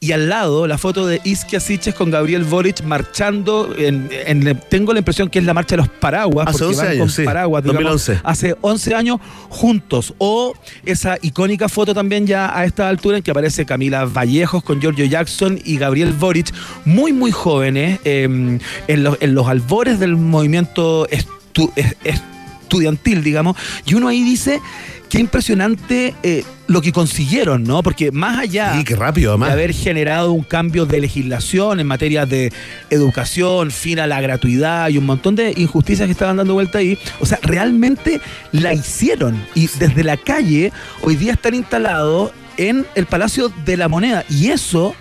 y 0.00 0.12
al 0.12 0.28
lado 0.28 0.66
la 0.66 0.76
foto 0.78 1.06
de 1.06 1.20
Iskia 1.24 1.60
Siches 1.60 1.94
con 1.94 2.10
Gabriel 2.10 2.44
Boric 2.44 2.82
marchando, 2.82 3.74
en, 3.78 4.08
en- 4.26 4.60
tengo 4.68 4.92
la 4.92 4.98
impresión 4.98 5.28
que 5.28 5.38
es 5.38 5.44
la 5.44 5.54
marcha 5.54 5.76
de 5.76 5.82
los 5.82 5.88
paraguas, 5.88 6.48
Hace 6.48 6.58
porque 6.58 6.64
11 6.66 6.78
van 6.82 6.90
años, 6.90 7.00
con 7.00 7.10
sí, 7.10 7.22
paraguas, 7.24 7.62
digamos, 7.64 7.82
2011. 7.92 8.20
hace 8.24 8.56
11 8.60 8.94
años 8.94 9.18
juntos. 9.48 10.14
O 10.18 10.54
esa 10.84 11.16
icónica 11.22 11.68
foto 11.68 11.94
también 11.94 12.26
ya 12.26 12.56
a 12.56 12.64
esta 12.64 12.88
altura 12.88 13.18
en 13.18 13.22
que 13.22 13.30
aparece 13.30 13.64
Camila 13.66 14.04
Vallejos 14.06 14.62
con 14.64 14.80
Giorgio 14.80 15.04
Jackson 15.04 15.58
y 15.64 15.76
Gabriel 15.78 16.12
Boric, 16.12 16.52
muy, 16.84 17.12
muy 17.12 17.30
jóvenes, 17.30 18.00
eh, 18.04 18.24
en, 18.24 19.02
los, 19.04 19.16
en 19.20 19.34
los 19.34 19.46
albores 19.46 19.98
del 20.00 20.16
movimiento 20.16 21.06
estu- 21.08 21.72
es- 21.76 22.22
estudiantil, 22.68 23.22
digamos. 23.24 23.56
Y 23.86 23.94
uno 23.94 24.08
ahí 24.08 24.22
dice. 24.22 24.60
Qué 25.08 25.20
impresionante 25.20 26.14
eh, 26.22 26.44
lo 26.66 26.82
que 26.82 26.92
consiguieron, 26.92 27.62
¿no? 27.62 27.82
Porque 27.82 28.12
más 28.12 28.40
allá 28.40 28.74
Sí, 28.76 28.84
qué 28.84 28.94
rápido, 28.94 29.38
de 29.38 29.46
haber 29.50 29.72
generado 29.72 30.32
un 30.32 30.42
cambio 30.42 30.84
de 30.84 31.00
legislación 31.00 31.80
en 31.80 31.86
materia 31.86 32.26
de 32.26 32.52
educación, 32.90 33.70
fin 33.70 34.00
a 34.00 34.06
la 34.06 34.20
gratuidad 34.20 34.90
y 34.90 34.98
un 34.98 35.06
montón 35.06 35.34
de 35.34 35.54
injusticias 35.56 36.04
que 36.06 36.12
estaban 36.12 36.36
dando 36.36 36.52
vuelta 36.52 36.76
ahí. 36.78 36.98
O 37.20 37.24
sea, 37.26 37.38
realmente 37.42 38.20
la 38.52 38.74
hicieron 38.74 39.42
y 39.54 39.68
desde 39.78 40.04
la 40.04 40.18
calle 40.18 40.72
hoy 41.02 41.16
día 41.16 41.32
están 41.32 41.54
instalados 41.54 42.32
en 42.58 42.84
el 42.94 43.06
Palacio 43.06 43.50
de 43.64 43.78
la 43.78 43.88
Moneda 43.88 44.26
y 44.28 44.48
eso 44.48 44.94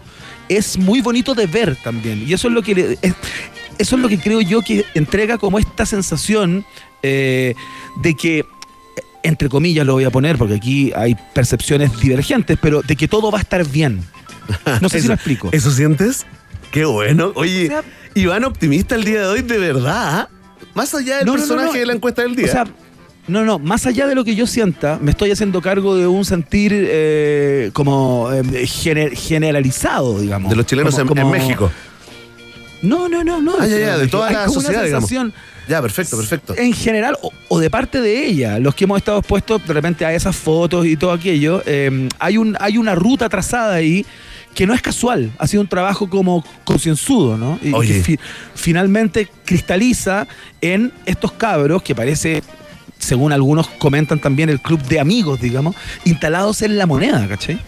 es 0.48 0.78
muy 0.78 1.02
bonito 1.02 1.36
de 1.36 1.48
ver 1.48 1.76
también. 1.84 2.24
Y 2.26 2.32
eso 2.32 2.48
es 2.48 2.54
lo 2.54 2.62
que 2.64 2.76
le- 2.76 2.98
es- 3.02 3.14
eso 3.78 3.96
es 3.98 4.02
lo 4.02 4.08
que 4.08 4.18
creo 4.20 4.40
yo 4.40 4.62
que 4.62 4.86
entrega 4.96 5.38
como 5.38 5.60
esta 5.60 5.86
sensación 5.86 6.66
eh, 7.04 7.54
de 8.02 8.14
que 8.16 8.46
entre 9.24 9.50
comillas 9.50 9.86
lo 9.86 9.94
voy 9.94 10.06
a 10.06 10.10
poner 10.10 10.38
porque 10.38 10.54
aquí 10.56 10.92
hay 10.96 11.16
percepciones 11.34 11.98
divergentes, 12.00 12.58
pero 12.62 12.82
de 12.82 12.96
que 12.96 13.08
todo 13.08 13.30
va 13.32 13.40
a 13.40 13.42
estar 13.42 13.66
bien. 13.68 14.02
No 14.82 14.88
sé 14.90 15.02
si 15.02 15.08
lo 15.10 15.14
explico. 15.16 15.50
¿Eso 15.52 15.72
sientes? 15.72 16.26
Qué 16.72 16.86
bueno. 16.86 17.32
Oye, 17.36 17.66
O 17.66 17.68
sea- 17.68 17.84
Iván 18.16 18.44
optimista 18.46 18.96
el 18.96 19.04
día 19.04 19.20
de 19.22 19.26
hoy, 19.28 19.42
de 19.42 19.58
verdad. 19.58 20.30
Más 20.74 20.94
allá 20.96 21.18
del 21.18 21.26
No, 21.26 21.34
no, 21.34 21.40
no, 21.40 21.44
personaje 21.48 21.74
no. 21.74 21.80
de 21.80 21.86
la 21.86 21.94
encuesta 21.94 22.22
del 22.22 22.36
día. 22.36 22.46
O 22.46 22.50
sea, 22.52 22.66
no, 23.28 23.44
no, 23.44 23.60
más 23.60 23.86
allá 23.86 24.08
de 24.08 24.16
lo 24.16 24.24
que 24.24 24.36
yo 24.36 24.48
sienta, 24.48 24.98
me 25.02 25.12
estoy 25.12 25.32
haciendo 25.32 25.62
cargo 25.62 25.96
de 25.98 26.08
un 26.08 26.24
sentir 26.24 26.72
eh, 26.74 27.70
como 27.74 28.32
eh, 28.32 28.42
gener- 28.66 29.14
generalizado, 29.16 30.20
digamos. 30.20 30.50
de 30.50 30.56
los 30.56 30.66
chilenos 30.66 30.96
Como- 30.96 31.22
en, 31.22 31.30
México. 31.32 31.70
No, 32.82 33.10
no, 33.10 33.24
no, 33.24 33.42
no. 33.42 33.56
Ah, 33.60 33.68
ya, 33.68 33.78
ya, 33.78 33.98
de 33.98 34.08
toda 34.08 34.32
la 34.32 34.48
sociedad, 34.48 34.84
digamos. 34.84 35.10
Ya, 35.68 35.82
perfecto, 35.82 36.16
perfecto. 36.18 36.56
en 36.58 36.74
general 36.74 37.18
o, 37.22 37.32
o 37.50 37.60
de 37.60 37.70
parte 37.70 38.00
de 38.02 38.26
ella, 38.26 38.58
los 38.60 38.74
que 38.76 38.86
hemos 38.86 38.98
estado 39.00 39.20
expuestos 39.20 39.66
de 39.68 39.74
repente 39.74 40.06
a 40.06 40.14
esas 40.14 40.36
fotos 40.36 40.86
y 40.86 40.96
todo 40.98 41.12
aquello, 41.12 41.62
eh, 41.66 42.08
hay, 42.20 42.38
un, 42.38 42.56
hay 42.60 42.78
una 42.78 42.96
ruta 42.96 43.28
trazada 43.30 43.76
ahí 43.76 44.06
que 44.56 44.66
no 44.66 44.74
es 44.74 44.82
casual, 44.82 45.32
ha 45.38 45.46
sido 45.46 45.62
un 45.62 45.68
trabajo 45.68 46.10
como 46.10 46.44
concienzudo, 46.64 47.38
¿no? 47.38 47.60
Y 47.62 47.74
Oye. 47.74 47.94
que 47.94 48.02
fi- 48.04 48.20
finalmente 48.56 49.28
cristaliza 49.46 50.28
en 50.62 50.92
estos 51.06 51.32
cabros 51.34 51.84
que 51.84 51.94
parece, 51.94 52.42
según 53.00 53.32
algunos 53.34 53.68
comentan 53.68 54.20
también, 54.20 54.50
el 54.50 54.60
club 54.60 54.82
de 54.84 55.00
amigos, 55.00 55.40
digamos, 55.42 55.76
instalados 56.06 56.62
en 56.62 56.78
la 56.78 56.86
moneda, 56.86 57.28
¿cachai? 57.28 57.60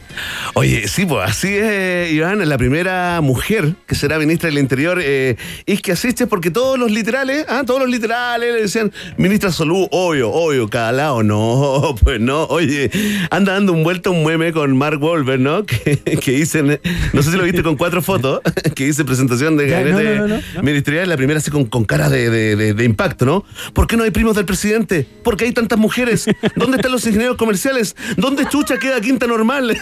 Oye, 0.56 0.88
sí, 0.88 1.06
pues 1.06 1.30
así 1.30 1.48
es, 1.56 2.12
Iván, 2.12 2.48
la 2.50 2.58
primera 2.58 3.22
mujer 3.22 3.76
que 3.86 3.96
será 3.96 4.18
ministra 4.20 4.50
del 4.50 4.58
Interior, 4.58 5.00
eh, 5.02 5.38
Isquia 5.66 5.96
Siches, 5.96 6.28
porque 6.28 6.52
todos 6.52 6.78
los 6.80 6.92
literales, 6.92 7.46
ah, 7.48 7.64
todos 7.66 7.80
los 7.82 7.90
literales 7.90 8.54
le 8.54 8.62
decían, 8.64 8.92
ministra 9.18 9.52
Solú, 9.52 9.88
obvio, 9.92 10.32
obvio, 10.32 10.68
cada 10.68 10.92
lado, 10.92 11.24
no, 11.24 11.96
pues 12.04 12.20
no, 12.20 12.44
oye, 12.46 12.90
anda 13.30 13.54
dando 13.54 13.72
un 13.72 13.84
vuelto 13.84 14.12
un 14.12 14.26
meme 14.26 14.52
con 14.52 14.76
Mark 14.78 15.00
Wolver, 15.00 15.40
¿no? 15.40 15.66
Que, 15.66 15.98
que 15.98 16.32
dicen, 16.32 16.80
no 17.14 17.22
sé 17.24 17.32
si 17.32 17.38
lo 17.38 17.44
viste 17.44 17.64
con 17.64 17.78
cuatro 17.78 18.02
fotos, 18.02 18.42
que 18.76 18.86
dice 18.86 19.06
presentación 19.06 19.56
de 19.58 19.68
gabinete 19.70 20.16
no, 20.16 20.28
no, 20.28 20.38
no, 20.38 20.42
no. 20.56 20.64
ministerial, 20.64 21.08
la 21.08 21.18
primera 21.18 21.38
así 21.40 21.52
con, 21.52 21.66
con 21.66 21.86
cara 21.86 22.10
de, 22.10 22.30
de- 22.30 22.56
de- 22.56 22.74
de 22.74 22.84
impacto, 22.84 23.26
¿no? 23.26 23.46
¿Por 23.74 23.88
qué 23.88 23.96
no 23.96 24.04
hay 24.04 24.12
primos 24.12 24.36
del 24.36 24.46
presidente? 24.46 25.08
¿Por 25.24 25.38
qué 25.38 25.46
hay 25.46 25.52
tantas 25.52 25.78
mujeres? 25.78 26.26
¿Dónde 26.56 26.78
están 26.78 26.92
los 26.92 27.06
ingenieros 27.06 27.38
comerciales? 27.38 27.96
¿Dónde 28.18 28.48
chucha 28.48 28.78
queda 28.78 29.02
Quinta 29.02 29.28
Normal? 29.28 29.78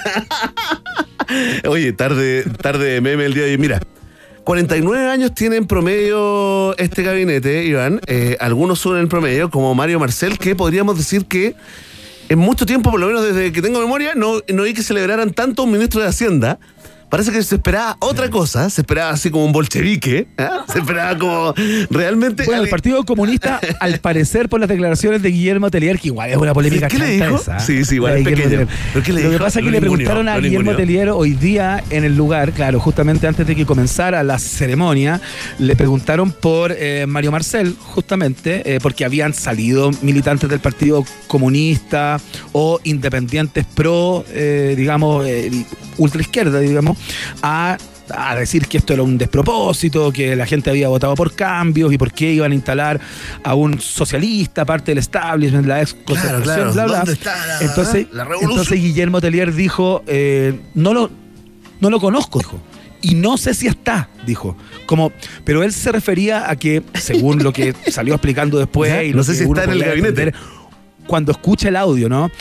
Oye, 1.67 1.93
tarde, 1.93 2.43
tarde 2.61 2.93
de 2.93 3.01
meme 3.01 3.25
el 3.25 3.33
día 3.33 3.43
de 3.43 3.51
hoy. 3.51 3.57
Mira, 3.57 3.81
49 4.43 5.09
años 5.09 5.33
tiene 5.33 5.57
en 5.57 5.67
promedio 5.67 6.77
este 6.77 7.03
gabinete, 7.03 7.65
Iván. 7.65 7.99
Eh, 8.07 8.37
algunos 8.39 8.79
suben 8.79 9.01
en 9.01 9.09
promedio, 9.09 9.49
como 9.49 9.75
Mario 9.75 9.99
Marcel, 9.99 10.37
que 10.37 10.55
podríamos 10.55 10.97
decir 10.97 11.25
que 11.25 11.55
en 12.29 12.39
mucho 12.39 12.65
tiempo, 12.65 12.91
por 12.91 12.99
lo 12.99 13.07
menos 13.07 13.23
desde 13.23 13.51
que 13.51 13.61
tengo 13.61 13.79
memoria, 13.79 14.13
no, 14.15 14.41
no 14.47 14.63
vi 14.63 14.73
que 14.73 14.83
celebraran 14.83 15.31
tanto 15.31 15.63
un 15.63 15.71
ministro 15.71 16.01
de 16.01 16.07
Hacienda. 16.07 16.59
Parece 17.09 17.31
que 17.31 17.41
se 17.41 17.55
esperaba 17.55 17.95
otra 17.99 18.29
cosa, 18.29 18.69
se 18.69 18.81
esperaba 18.81 19.11
así 19.11 19.31
como 19.31 19.45
un 19.45 19.53
bolchevique, 19.53 20.27
¿ah? 20.37 20.65
se 20.71 20.79
esperaba 20.79 21.17
como 21.17 21.53
realmente... 21.89 22.43
Bueno, 22.43 22.63
el 22.63 22.69
Partido 22.69 23.05
Comunista, 23.05 23.61
al 23.79 23.99
parecer, 23.99 24.49
por 24.49 24.59
las 24.59 24.67
declaraciones 24.67 25.21
de 25.21 25.29
Guillermo 25.29 25.71
Telier, 25.71 25.99
que 25.99 26.09
igual 26.09 26.29
es 26.29 26.37
una 26.37 26.53
polémica 26.53 26.89
¿Qué 26.89 26.97
le 26.97 27.07
dijo? 27.07 27.37
esa, 27.37 27.59
Sí, 27.59 27.85
sí, 27.85 27.95
igual 27.95 28.17
es 28.17 28.23
pequeño. 28.25 28.49
Telier. 28.49 28.67
¿Pero 28.93 29.05
qué 29.05 29.13
le 29.13 29.23
Lo 29.23 29.31
que 29.31 29.39
pasa 29.39 29.59
es 29.59 29.65
que 29.65 29.71
Lo 29.71 29.71
le 29.71 29.79
preguntaron 29.79 30.27
a 30.27 30.37
Guillermo. 30.37 30.75
Telier 30.75 31.09
hoy 31.09 31.31
día 31.31 31.83
en 31.89 32.03
el 32.03 32.15
lugar, 32.15 32.51
claro, 32.51 32.79
justamente 32.79 33.25
antes 33.25 33.47
de 33.47 33.55
que 33.55 33.65
comenzara 33.65 34.21
la 34.23 34.37
ceremonia, 34.37 35.21
le 35.59 35.75
preguntaron 35.77 36.31
por 36.31 36.75
eh, 36.77 37.05
Mario 37.07 37.31
Marcel, 37.31 37.75
justamente, 37.79 38.75
eh, 38.75 38.79
porque 38.81 39.05
habían 39.05 39.33
salido 39.33 39.91
militantes 40.01 40.49
del 40.49 40.59
Partido 40.59 41.05
Comunista 41.27 42.19
o 42.51 42.79
independientes 42.83 43.65
pro, 43.65 44.25
eh, 44.29 44.75
digamos, 44.77 45.25
eh, 45.25 45.51
ultraizquierda, 45.97 46.59
digamos, 46.59 46.96
a 47.41 47.77
a 48.09 48.35
decir 48.37 48.67
que 48.69 48.77
esto 48.77 48.93
era 48.93 49.03
un 49.03 49.17
despropósito, 49.17 50.13
que 50.13 50.33
la 50.33 50.45
gente 50.45 50.69
había 50.69 50.87
votado 50.87 51.13
por 51.15 51.33
cambios 51.35 51.91
y 51.91 51.97
por 51.97 52.13
qué 52.13 52.31
iban 52.31 52.53
a 52.53 52.55
instalar 52.55 53.01
a 53.43 53.53
un 53.53 53.81
socialista, 53.81 54.63
parte 54.63 54.91
del 54.91 54.99
establishment, 54.99 55.65
la 55.67 55.81
ex 55.81 55.93
Claro, 56.05 56.41
claro. 56.41 56.71
bla, 56.71 56.85
bla. 56.85 56.97
¿Dónde 56.99 57.11
está 57.11 57.45
la- 57.45 57.59
entonces, 57.59 58.07
la 58.13 58.25
entonces 58.39 58.81
Guillermo 58.81 59.19
Telier 59.19 59.53
dijo, 59.53 60.03
eh, 60.07 60.57
no 60.73 60.93
lo 60.93 61.11
no 61.81 61.89
lo 61.89 61.99
conozco, 61.99 62.39
dijo. 62.39 62.61
Y 63.01 63.15
no 63.15 63.37
sé 63.37 63.53
si 63.53 63.67
está, 63.67 64.07
dijo. 64.25 64.55
Como, 64.85 65.11
pero 65.43 65.61
él 65.61 65.73
se 65.73 65.91
refería 65.91 66.49
a 66.49 66.55
que, 66.55 66.83
según 66.93 67.43
lo 67.43 67.51
que 67.51 67.73
salió 67.91 68.13
explicando 68.13 68.57
después, 68.57 69.05
y 69.05 69.13
no 69.13 69.23
sé 69.25 69.35
si 69.35 69.43
está 69.43 69.65
en 69.65 69.71
el 69.71 69.79
gabinete. 69.83 70.07
entender, 70.07 70.33
cuando 71.05 71.33
escucha 71.33 71.67
el 71.67 71.75
audio, 71.75 72.07
¿no? 72.07 72.31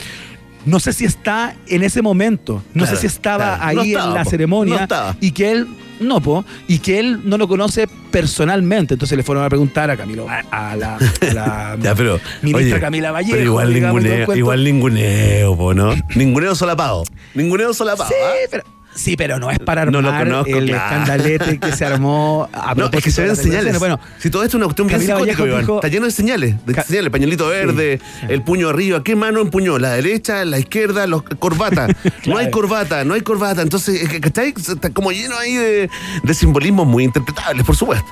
No 0.67 0.79
sé 0.79 0.93
si 0.93 1.05
está 1.05 1.55
en 1.67 1.81
ese 1.83 2.01
momento, 2.01 2.61
no 2.73 2.83
Claro, 2.83 2.95
sé 2.95 3.01
si 3.01 3.07
estaba 3.07 3.57
claro. 3.57 3.79
ahí 3.81 3.93
No 3.93 4.03
en 4.07 4.13
la 4.13 4.23
po. 4.23 4.29
ceremonia 4.29 4.75
No 4.75 4.81
estaba. 4.83 5.15
y 5.19 5.31
que 5.31 5.51
él 5.51 5.67
no, 5.99 6.21
po, 6.21 6.45
y 6.67 6.77
que 6.77 6.99
él 6.99 7.21
no 7.23 7.39
lo 7.39 7.47
conoce 7.47 7.87
personalmente. 8.11 8.93
Entonces 8.93 9.17
le 9.17 9.23
fueron 9.23 9.43
a 9.43 9.49
preguntar 9.49 9.89
a 9.89 9.97
Camilo, 9.97 10.27
a, 10.29 10.75
la, 10.75 10.95
a 10.97 11.33
la 11.33 11.77
Ya, 11.81 11.95
pero. 11.95 12.19
ministra 12.43 12.75
oye, 12.75 12.79
Camila 12.79 13.11
Vallejo. 13.11 13.31
Pero 13.33 13.43
igual 13.45 13.73
digamos, 13.73 14.03
ninguneo, 14.03 14.35
igual 14.35 14.63
ninguneo, 14.63 15.57
po, 15.57 15.73
¿no? 15.73 15.95
ninguneo 16.15 16.53
solapado. 16.53 17.03
Ninguneo 17.33 17.73
solapado. 17.73 18.09
Sí, 18.09 18.15
¿ah? 18.23 18.47
pero, 18.51 18.63
sí, 18.97 19.15
pero 19.15 19.39
no 19.39 19.49
es 19.51 19.59
para 19.59 19.85
No 19.85 19.99
armar 19.99 20.27
lo 20.27 20.31
conozco, 20.43 20.57
el 20.57 20.65
claro. 20.67 20.83
escandalete 21.01 21.59
que 21.59 21.71
se 21.71 21.85
armó 21.85 22.49
a 22.51 22.75
No, 22.75 22.89
es 22.91 23.03
que 23.03 23.11
se 23.11 23.23
ven 23.23 23.35
señales. 23.35 23.79
Bueno, 23.79 23.99
si 24.19 24.29
todo 24.29 24.43
esto 24.43 24.57
es 24.57 24.59
una 24.59 24.65
cuestión 24.65 24.87
bien 24.87 25.01
psicótica, 25.01 25.43
dijo- 25.45 25.75
Está 25.75 25.87
lleno 25.87 26.05
de 26.05 26.11
señales, 26.11 26.55
de 26.65 26.73
Ca- 26.73 26.83
señales, 26.83 27.09
pañuelito 27.11 27.47
verde, 27.47 27.99
el 28.27 28.41
puño 28.41 28.69
arriba. 28.69 29.03
¿Qué 29.03 29.15
mano 29.15 29.39
empuñó? 29.41 29.77
¿La 29.79 29.91
derecha, 29.93 30.43
la 30.45 30.59
izquierda, 30.59 31.07
los 31.07 31.23
corbata? 31.23 31.87
No 32.25 32.37
hay 32.37 32.51
corbata, 32.51 33.03
no 33.05 33.13
hay 33.13 33.21
corbata. 33.21 33.61
Entonces, 33.61 34.07
¿cachai? 34.19 34.53
Está 34.57 34.89
como 34.89 35.11
lleno 35.11 35.37
ahí 35.37 35.55
de, 35.55 35.89
de 36.23 36.33
simbolismos 36.33 36.85
muy 36.87 37.03
interpretables, 37.05 37.65
por 37.65 37.75
supuesto. 37.75 38.05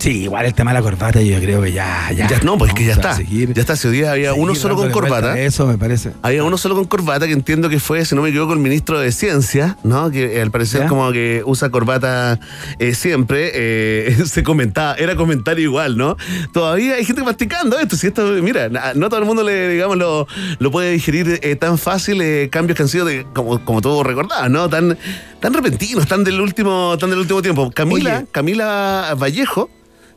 Sí, 0.00 0.22
igual 0.24 0.46
el 0.46 0.54
tema 0.54 0.72
de 0.72 0.78
la 0.78 0.82
corbata 0.82 1.20
yo 1.22 1.38
creo 1.38 1.62
que 1.62 1.72
ya... 1.72 2.10
Ya, 2.12 2.26
Ya, 2.26 2.40
no, 2.40 2.58
pues 2.58 2.70
es 2.70 2.74
que 2.74 2.84
ya 2.84 2.94
está. 2.94 3.14
seguir- 3.14 3.52
ya 3.54 3.60
está. 3.60 3.76
Si 3.76 3.86
hoy 3.86 3.94
día 3.98 4.10
había 4.12 4.34
uno 4.34 4.54
solo 4.54 4.74
con 4.74 4.90
corbata. 4.90 5.38
Eso 5.38 5.66
me 5.66 5.78
parece. 5.78 6.12
Había 6.22 6.42
uno 6.42 6.58
solo 6.58 6.74
con 6.74 6.86
corbata 6.86 7.26
que 7.26 7.32
entiendo 7.32 7.68
que 7.68 7.78
fue, 7.78 8.04
si 8.04 8.14
no 8.14 8.22
me 8.22 8.30
equivoco, 8.30 8.52
el 8.54 8.58
ministro 8.58 8.98
de 8.98 9.12
Ciencia, 9.12 9.76
¿no? 9.84 10.10
Que 10.10 10.36
eh, 10.38 10.42
al 10.42 10.50
parecer 10.50 10.82
¿Ya? 10.82 10.88
como 10.88 11.12
que 11.12 11.42
usa 11.46 11.70
corbata 11.70 12.40
eh, 12.78 12.94
siempre. 12.94 13.50
eh, 13.54 14.16
se 14.26 14.42
comentaba, 14.42 14.94
era 14.96 15.14
comentario 15.16 15.62
igual, 15.64 15.96
¿no? 15.96 16.16
Todavía 16.52 16.94
hay 16.94 17.04
gente 17.04 17.22
masticando 17.22 17.78
esto. 17.78 17.94
Si 17.96 18.06
esto, 18.08 18.24
mira, 18.42 18.68
no 18.94 19.08
todo 19.08 19.20
el 19.20 19.26
mundo 19.26 19.42
le, 19.44 19.68
digamos, 19.68 19.96
lo, 19.98 20.26
lo 20.58 20.70
puede 20.70 20.92
digerir 20.92 21.40
tan 21.60 21.76
fácil, 21.78 22.22
cambios 22.50 22.76
que 22.76 22.82
han 22.82 22.88
sido, 22.88 23.04
de, 23.04 23.26
como, 23.34 23.62
como 23.64 23.80
todos 23.80 24.06
recordaban, 24.06 24.50
¿no? 24.52 24.68
Tan, 24.68 24.96
tan 25.40 25.52
repentinos, 25.54 26.06
tan 26.06 26.24
del 26.24 26.40
último, 26.40 26.96
tan 26.98 27.10
del 27.10 27.18
último 27.18 27.42
tiempo. 27.42 27.70
Camila, 27.70 28.18
Oye. 28.18 28.26
Camila 28.32 29.14
Vallejo 29.18 29.68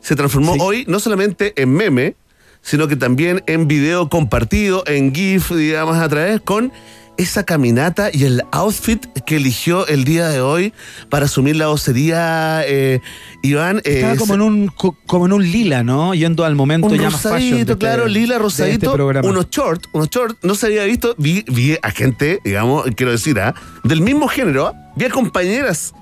se 0.04 0.14
transformó 0.16 0.52
Sí. 0.54 0.58
hoy 0.62 0.84
no 0.86 1.00
solamente 1.00 1.54
en 1.56 1.72
meme, 1.72 2.14
sino 2.60 2.88
que 2.88 2.96
también 2.96 3.42
en 3.46 3.66
video 3.68 4.08
compartido, 4.10 4.84
en 4.86 5.14
GIF, 5.14 5.50
digamos, 5.52 5.96
a 5.96 6.08
través 6.08 6.40
con 6.42 6.72
esa 7.16 7.44
caminata 7.44 8.10
y 8.12 8.24
el 8.24 8.42
outfit 8.50 9.06
que 9.24 9.36
eligió 9.36 9.86
el 9.86 10.02
día 10.04 10.28
de 10.28 10.40
hoy 10.40 10.72
para 11.10 11.26
asumir 11.26 11.54
la 11.54 11.68
vocería, 11.68 12.62
eh, 12.66 13.00
Iván. 13.42 13.78
eh, 13.84 14.00
Estaba 14.00 14.16
como 14.16 14.34
en 14.34 14.40
un 14.40 14.66
co- 14.66 14.96
como 15.06 15.26
en 15.26 15.32
un 15.32 15.48
lila, 15.48 15.84
¿no? 15.84 16.12
Yendo 16.14 16.44
al 16.44 16.56
momento 16.56 16.88
un 16.88 16.96
ya 16.96 17.10
más 17.10 17.20
fashion. 17.22 17.30
de 17.30 17.44
rosadito, 17.50 17.72
este- 17.74 17.78
claro, 17.86 18.06
lila, 18.08 18.34
de 18.34 18.38
rosadito, 18.40 19.10
este 19.10 19.28
unos 19.28 19.48
shorts, 19.50 19.88
unos 19.92 20.10
shorts, 20.10 20.36
no 20.42 20.54
se 20.56 20.66
había 20.66 20.82
visto, 20.84 21.14
vi, 21.16 21.44
vi 21.46 21.76
a 21.82 21.90
gente, 21.92 22.40
digamos, 22.44 22.84
quiero 22.96 23.12
decir, 23.12 23.38
¿ah? 23.38 23.54
del 23.84 24.00
mismo 24.00 24.26
género, 24.26 24.74
vi 24.96 25.04
a 25.04 25.10
compañeras, 25.10 25.94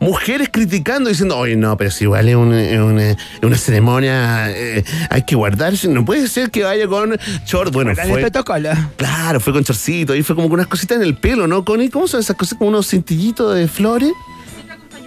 mujeres 0.00 0.48
criticando, 0.52 1.08
diciendo, 1.08 1.36
oye, 1.38 1.56
no, 1.56 1.76
pero 1.76 1.90
si 1.90 2.04
igual 2.04 2.28
es 2.28 2.36
una, 2.36 2.62
es 2.62 2.78
una- 2.80 3.10
es 3.10 3.16
una 3.42 3.56
ceremonia, 3.56 4.50
eh, 4.50 4.84
hay 5.10 5.22
que 5.24 5.34
guardarse, 5.36 5.88
no 5.88 6.04
puede 6.04 6.28
ser 6.28 6.50
que 6.50 6.62
vaya 6.64 6.86
con 6.86 7.16
short, 7.46 7.72
bueno, 7.72 7.90
Guardar 7.94 8.06
el 8.06 8.12
fue... 8.12 8.20
protocolo. 8.22 8.68
Claro, 8.96 9.40
fue 9.40 9.52
con 9.52 9.64
chorcito, 9.64 10.14
y 10.14 10.22
fue 10.22 10.34
como 10.36 10.48
con 10.48 10.54
unas 10.60 10.66
cositas 10.68 10.96
en 10.98 11.02
el 11.02 11.16
pelo, 11.16 11.46
¿no, 11.46 11.64
Connie? 11.64 11.88
¿Cómo 11.88 12.06
son 12.08 12.20
esas 12.20 12.36
cosas? 12.36 12.58
Como 12.58 12.68
unos 12.70 12.88
cintillitos 12.88 13.54
de 13.54 13.68
flores. 13.68 14.12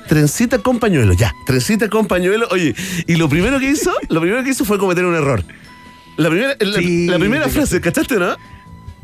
Trencita 0.07 0.57
con 0.57 0.79
pañuelo, 0.79 1.13
ya. 1.13 1.31
Trencita 1.45 1.87
con 1.87 2.07
pañuelo. 2.07 2.47
Oye, 2.49 2.73
y 3.05 3.15
lo 3.15 3.29
primero 3.29 3.59
que 3.59 3.69
hizo, 3.69 3.91
lo 4.09 4.19
primero 4.21 4.43
que 4.43 4.49
hizo 4.49 4.65
fue 4.65 4.79
cometer 4.79 5.05
un 5.05 5.13
error. 5.13 5.43
La 6.17 6.29
primera, 6.29 6.55
la, 6.59 6.79
Sí, 6.79 7.05
la 7.05 7.19
primera 7.19 7.47
frase, 7.47 7.79
¿cachaste, 7.79 8.15
no? 8.17 8.35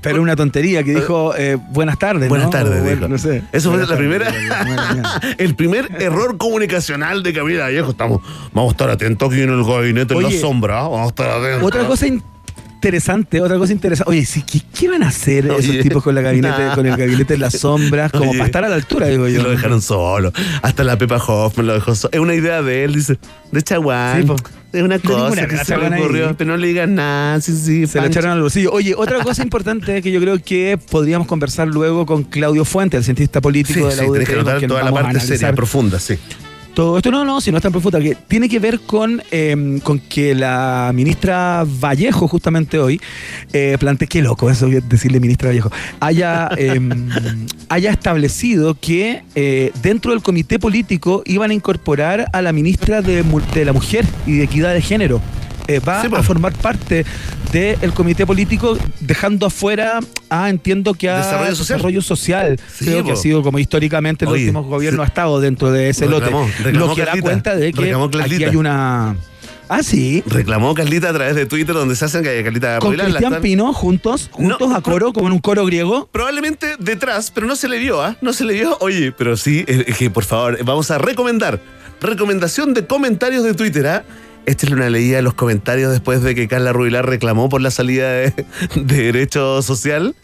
Pero 0.06 0.22
una 0.22 0.36
tontería 0.36 0.84
que 0.84 0.96
dijo 0.96 1.36
eh, 1.36 1.58
buenas 1.70 1.98
tardes. 1.98 2.30
Buenas 2.30 2.48
¿no? 2.48 2.52
tardes, 2.52 2.80
O, 2.80 2.84
bueno, 2.84 2.96
dijo. 2.96 3.08
No 3.08 3.18
sé. 3.18 3.44
Eso 3.52 3.72
fue 3.72 3.86
la 3.86 3.98
primera. 3.98 4.32
el 5.38 5.56
primer 5.56 5.90
error 6.00 6.38
comunicacional 6.38 7.24
de 7.24 7.34
Camila 7.34 7.68
Viejo. 7.68 7.92
Estamos, 7.92 8.22
vamos 8.54 8.70
a 8.70 8.74
estar 8.74 8.90
atentos 8.90 9.32
aquí 9.32 9.42
en 9.42 9.50
el 9.50 9.64
gabinete 9.64 10.14
en 10.14 10.24
la 10.24 10.32
sombra. 10.32 10.80
¿ah? 10.80 10.84
Vamos 10.84 11.06
a 11.06 11.10
estar 11.10 11.30
atentos. 11.30 11.64
Otra 11.64 11.86
cosa 11.88 12.08
interesante, 12.76 13.42
otra 13.42 13.58
cosa 13.58 13.74
interesante. 13.74 14.10
Oye, 14.12 14.26
sí, 14.26 14.44
¿qué, 14.44 14.62
qué 14.78 14.88
van 14.90 15.04
a 15.04 15.08
hacer 15.08 15.48
esos 15.48 15.80
tipos 15.80 16.04
con, 16.04 16.14
la 16.16 16.22
gabinete, 16.22 16.70
con 16.76 16.86
el 16.86 16.96
gabinete 16.96 17.34
en 17.34 17.40
las 17.42 17.54
sombras? 17.60 18.12
Como 18.12 18.30
Oye. 18.32 18.38
para 18.40 18.46
estar 18.46 18.64
a 18.66 18.70
la 18.70 18.76
altura, 18.76 19.08
digo 19.08 19.28
yo. 19.28 19.42
lo 19.42 19.50
dejaron 19.50 19.82
solo. 19.82 20.32
Hasta 20.62 20.84
la 20.84 20.98
Pepa 20.98 21.18
Hoffman 21.18 21.68
lo 21.68 21.74
dejó 21.74 21.96
solo. 21.96 22.12
Es 22.14 22.20
una 22.20 22.36
idea 22.36 22.62
de 22.62 22.84
él, 22.84 22.94
dice. 22.94 23.18
De 23.52 23.62
Chaguán. 23.62 24.28
Sí, 24.28 24.34
es 24.74 24.84
una 24.84 24.98
No 24.98 25.02
cosa 25.04 25.24
ninguna 25.24 25.48
que 25.48 25.58
se 25.58 25.78
le 25.78 25.86
ahí. 25.88 26.02
ocurrió. 26.02 26.36
Pero 26.38 26.52
no 26.52 26.58
le 26.58 26.68
digas 26.68 26.90
nada. 26.90 27.40
Sí, 27.42 27.56
sí, 27.56 27.88
Se 27.88 28.02
le 28.02 28.08
echaron 28.08 28.32
al 28.32 28.42
bolsillo. 28.42 28.72
Oye, 28.72 28.94
otra 28.96 29.20
cosa 29.24 29.42
importante 29.44 30.02
que 30.02 30.12
yo 30.12 30.20
creo 30.20 30.38
que 30.44 30.78
podríamos 30.92 31.28
conversar 31.28 31.68
luego 31.68 32.06
con 32.06 32.24
Claudio 32.24 32.66
Fuente, 32.66 32.98
el 32.98 33.04
cientista 33.04 33.40
Sí, 33.40 33.44
político 33.44 33.88
de 33.88 33.96
la 33.96 34.04
sí, 34.04 34.10
UDT, 34.10 34.24
que 34.26 34.36
notar 34.36 34.62
toda 34.68 34.84
la 34.84 34.92
parte 34.92 35.20
seria, 35.22 35.54
profunda, 35.54 36.00
sí. 36.00 36.18
Todo 36.76 36.98
esto 36.98 37.10
no, 37.10 37.24
no, 37.24 37.40
si 37.40 37.52
no 37.52 37.58
es 37.58 37.64
tan 37.64 37.72
profunda, 37.72 38.02
que 38.02 38.16
tiene 38.28 38.50
que 38.50 38.60
ver 38.60 38.82
con, 38.82 39.24
eh, 39.32 39.80
con 39.82 39.98
que 39.98 40.36
la 40.36 40.92
ministra 40.94 41.66
Vallejo, 41.66 42.28
justamente 42.28 42.78
hoy, 42.80 43.00
eh, 43.54 43.78
plante, 43.80 44.08
qué 44.08 44.22
loco 44.22 44.50
eso 44.50 44.68
decirle 44.68 45.22
ministra 45.22 45.48
Vallejo, 45.50 45.72
haya, 46.02 46.50
eh, 46.58 46.82
haya 47.70 47.92
establecido 47.92 48.78
que 48.78 49.24
eh, 49.36 49.72
dentro 49.82 50.12
del 50.12 50.22
comité 50.22 50.60
político 50.60 51.24
iban 51.26 51.52
a 51.52 51.54
incorporar 51.54 52.30
a 52.34 52.42
la 52.42 52.52
ministra 52.52 53.02
de 53.02 53.24
la 53.64 53.72
Mujer 53.72 54.06
y 54.28 54.34
de 54.34 54.44
Equidad 54.44 54.74
de 54.74 54.82
Género. 54.82 55.22
Eh, 55.68 55.80
va 55.80 56.02
Sí, 56.02 56.08
a 56.14 56.22
formar 56.24 56.54
parte 56.54 57.06
del 57.52 57.94
comité 57.94 58.26
político, 58.26 58.78
dejando 59.00 59.46
afuera 59.48 60.00
a, 60.30 60.50
entiendo 60.50 60.94
que 60.94 61.10
a 61.10 61.18
Desarrollo 61.18 61.56
social. 61.56 61.78
desarrollo 61.78 62.02
social. 62.02 62.60
Sí, 62.74 62.86
Creo 62.86 63.04
que 63.04 63.12
ha 63.14 63.16
sido 63.16 63.42
como 63.42 63.58
históricamente 63.60 64.26
en 64.26 64.32
los 64.32 64.40
últimos 64.40 64.66
gobiernos 64.66 65.04
ha 65.04 65.08
estado 65.08 65.40
dentro 65.40 65.72
de 65.72 65.90
ese 65.90 66.06
Reclamó, 66.08 66.42
lote. 66.42 66.54
reclamó 66.64 66.88
Lo 66.88 66.96
que 66.96 67.02
da 67.02 67.06
Carlita, 67.08 67.24
cuenta 67.28 67.56
de 67.56 67.74
que 67.74 67.94
aquí 68.22 68.44
hay 68.44 68.56
una. 68.56 69.16
Ah, 69.68 69.82
sí. 69.82 70.22
Reclamó 70.28 70.76
Carlita 70.76 71.10
a 71.10 71.14
través 71.14 71.34
de 71.36 71.48
Twitter 71.48 71.74
donde 71.74 71.96
se 71.96 72.06
hacen 72.06 72.22
que 72.22 72.44
Carlita 72.44 72.78
Con 72.78 72.94
Cristian 72.94 73.24
están- 73.24 73.42
Pino 73.42 73.74
juntos, 73.74 74.30
juntos 74.32 74.70
No, 74.70 74.76
a 74.76 74.82
coro, 74.82 75.12
como 75.12 75.26
en 75.28 75.34
un 75.34 75.40
coro 75.40 75.66
griego. 75.66 76.08
Probablemente 76.12 76.76
detrás, 76.78 77.32
pero 77.32 77.48
no 77.48 77.56
se 77.56 77.68
le 77.68 77.80
vio, 77.80 78.00
¿ah? 78.04 78.16
No 78.22 78.32
se 78.34 78.44
le 78.44 78.54
vio. 78.54 78.78
Oye, 78.82 79.12
pero 79.12 79.36
sí, 79.38 79.66
eh, 79.68 79.86
es 79.88 79.98
que 79.98 80.12
por 80.12 80.24
favor, 80.26 80.64
vamos 80.64 80.92
a 80.92 81.00
recomendar. 81.00 81.60
Recomendación 82.00 82.76
de 82.76 82.86
comentarios 82.86 83.44
de 83.44 83.56
Twitter, 83.56 83.88
¿ah? 83.88 84.04
Échale 84.46 84.76
una 84.76 84.90
leída 84.90 85.20
a 85.20 85.22
los 85.22 85.34
comentarios 85.34 85.92
después 85.92 86.22
de 86.22 86.36
que 86.36 86.48
Carla 86.48 86.72
Rubilar 86.74 87.06
reclamó 87.08 87.50
por 87.50 87.62
la 87.62 87.72
salida 87.72 88.12
de, 88.12 88.34
de 88.76 88.96
derecho 89.04 89.62
social. 89.62 90.16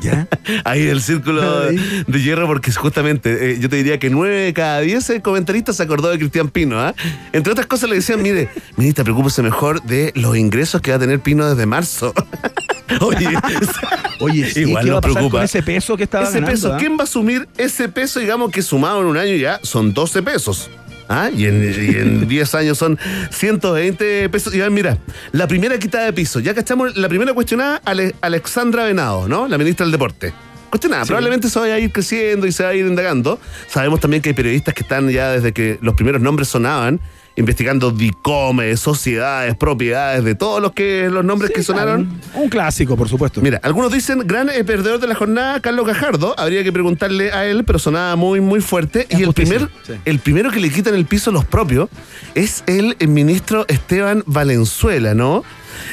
¿Ya? 0.00 0.28
Ahí 0.64 0.86
el 0.86 1.02
círculo 1.02 1.66
de 1.70 2.22
hierro, 2.22 2.46
porque 2.46 2.70
justamente 2.72 3.52
eh, 3.52 3.58
yo 3.58 3.68
te 3.68 3.76
diría 3.76 3.98
que 3.98 4.10
nueve 4.10 4.36
de 4.36 4.52
cada 4.52 4.78
diez 4.80 5.10
eh, 5.10 5.20
comentaristas 5.20 5.76
se 5.76 5.82
acordó 5.82 6.08
de 6.10 6.18
Cristian 6.18 6.48
Pino. 6.50 6.78
¿ah? 6.80 6.94
Entre 7.32 7.50
otras 7.52 7.66
cosas 7.66 7.88
le 7.90 7.96
decían, 7.96 8.22
mire, 8.22 8.48
ministra, 8.76 9.02
preocúpese 9.02 9.42
mejor 9.42 9.82
de 9.82 10.12
los 10.14 10.36
ingresos 10.36 10.80
que 10.80 10.90
va 10.92 10.98
a 10.98 11.00
tener 11.00 11.18
Pino 11.20 11.48
desde 11.48 11.66
marzo. 11.66 12.14
Oye, 13.00 13.28
Oye, 14.20 14.48
sí, 14.50 14.60
igual 14.60 14.84
¿qué 14.84 14.90
va 14.90 14.96
nos 14.96 14.98
a 14.98 15.00
pasar 15.00 15.12
preocupa. 15.14 15.38
con 15.38 15.44
ese 15.44 15.62
peso 15.62 15.96
que 15.96 16.04
estaba 16.04 16.24
ese 16.24 16.34
ganando? 16.34 16.52
peso, 16.52 16.74
ah? 16.74 16.76
¿quién 16.78 16.92
va 16.96 17.00
a 17.00 17.04
asumir 17.04 17.48
ese 17.58 17.88
peso, 17.88 18.20
digamos, 18.20 18.52
que 18.52 18.62
sumado 18.62 19.00
en 19.00 19.06
un 19.06 19.16
año 19.16 19.34
ya 19.34 19.58
son 19.64 19.92
12 19.92 20.22
pesos? 20.22 20.70
¿Ah? 21.08 21.30
Y 21.34 21.46
en, 21.46 21.62
y 21.62 21.96
en 21.96 22.28
10 22.28 22.54
años 22.56 22.78
son 22.78 22.98
120 23.30 24.28
pesos. 24.28 24.54
Y 24.54 24.58
mira, 24.70 24.98
la 25.32 25.46
primera 25.46 25.78
quitada 25.78 26.04
de 26.06 26.12
piso, 26.12 26.40
ya 26.40 26.54
cachamos, 26.54 26.96
la 26.96 27.08
primera 27.08 27.32
cuestionada, 27.32 27.80
Ale- 27.84 28.14
Alexandra 28.20 28.84
Venado, 28.84 29.28
¿no? 29.28 29.46
La 29.48 29.56
ministra 29.58 29.84
del 29.86 29.92
Deporte. 29.92 30.32
Cuestionada, 30.70 31.04
Sí. 31.04 31.08
probablemente 31.08 31.48
se 31.48 31.58
vaya 31.58 31.74
a 31.74 31.78
ir 31.78 31.92
creciendo 31.92 32.46
y 32.46 32.52
se 32.52 32.64
va 32.64 32.70
a 32.70 32.74
ir 32.74 32.86
indagando. 32.86 33.38
Sabemos 33.68 34.00
también 34.00 34.20
que 34.22 34.30
hay 34.30 34.34
periodistas 34.34 34.74
que 34.74 34.82
están 34.82 35.08
ya 35.10 35.30
desde 35.30 35.52
que 35.52 35.78
los 35.80 35.94
primeros 35.94 36.20
nombres 36.20 36.48
sonaban, 36.48 37.00
investigando 37.36 37.90
DICOME, 37.90 38.76
sociedades, 38.76 39.54
propiedades, 39.56 40.24
de 40.24 40.34
todos 40.34 40.60
los 40.60 40.72
que 40.72 41.08
los 41.10 41.24
nombres 41.24 41.52
que 41.52 41.62
sonaron. 41.62 42.20
Un, 42.34 42.44
un 42.44 42.48
clásico, 42.48 42.96
por 42.96 43.08
supuesto. 43.08 43.40
Mira, 43.40 43.60
algunos 43.62 43.92
dicen 43.92 44.26
gran 44.26 44.48
eh, 44.48 44.64
perdedor 44.64 45.00
de 45.00 45.06
la 45.06 45.14
jornada, 45.14 45.60
Carlos 45.60 45.86
Gajardo. 45.86 46.34
Habría 46.38 46.64
que 46.64 46.72
preguntarle 46.72 47.32
a 47.32 47.46
él, 47.46 47.64
pero 47.64 47.78
sonaba 47.78 48.16
muy, 48.16 48.40
muy 48.40 48.60
fuerte. 48.60 49.06
Es 49.08 49.20
y 49.20 49.22
el 49.22 49.34
primer, 49.34 49.68
sí. 49.86 49.92
el 50.04 50.18
primero 50.18 50.50
que 50.50 50.60
le 50.60 50.70
quitan 50.70 50.94
el 50.94 51.04
piso 51.04 51.30
los 51.30 51.44
propios 51.44 51.88
es 52.34 52.64
el, 52.66 52.96
eh, 52.98 53.06
ministro 53.06 53.64
Esteban 53.68 54.22
Valenzuela, 54.26 55.14
¿no? 55.14 55.44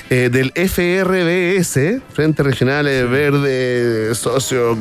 Eh, 0.10 0.30
del 0.32 0.52
FRBS, 0.56 2.02
Frente 2.14 2.44
Regional 2.44 2.88
eh, 2.88 3.04
Verde 3.04 4.14
Socio 4.16 4.78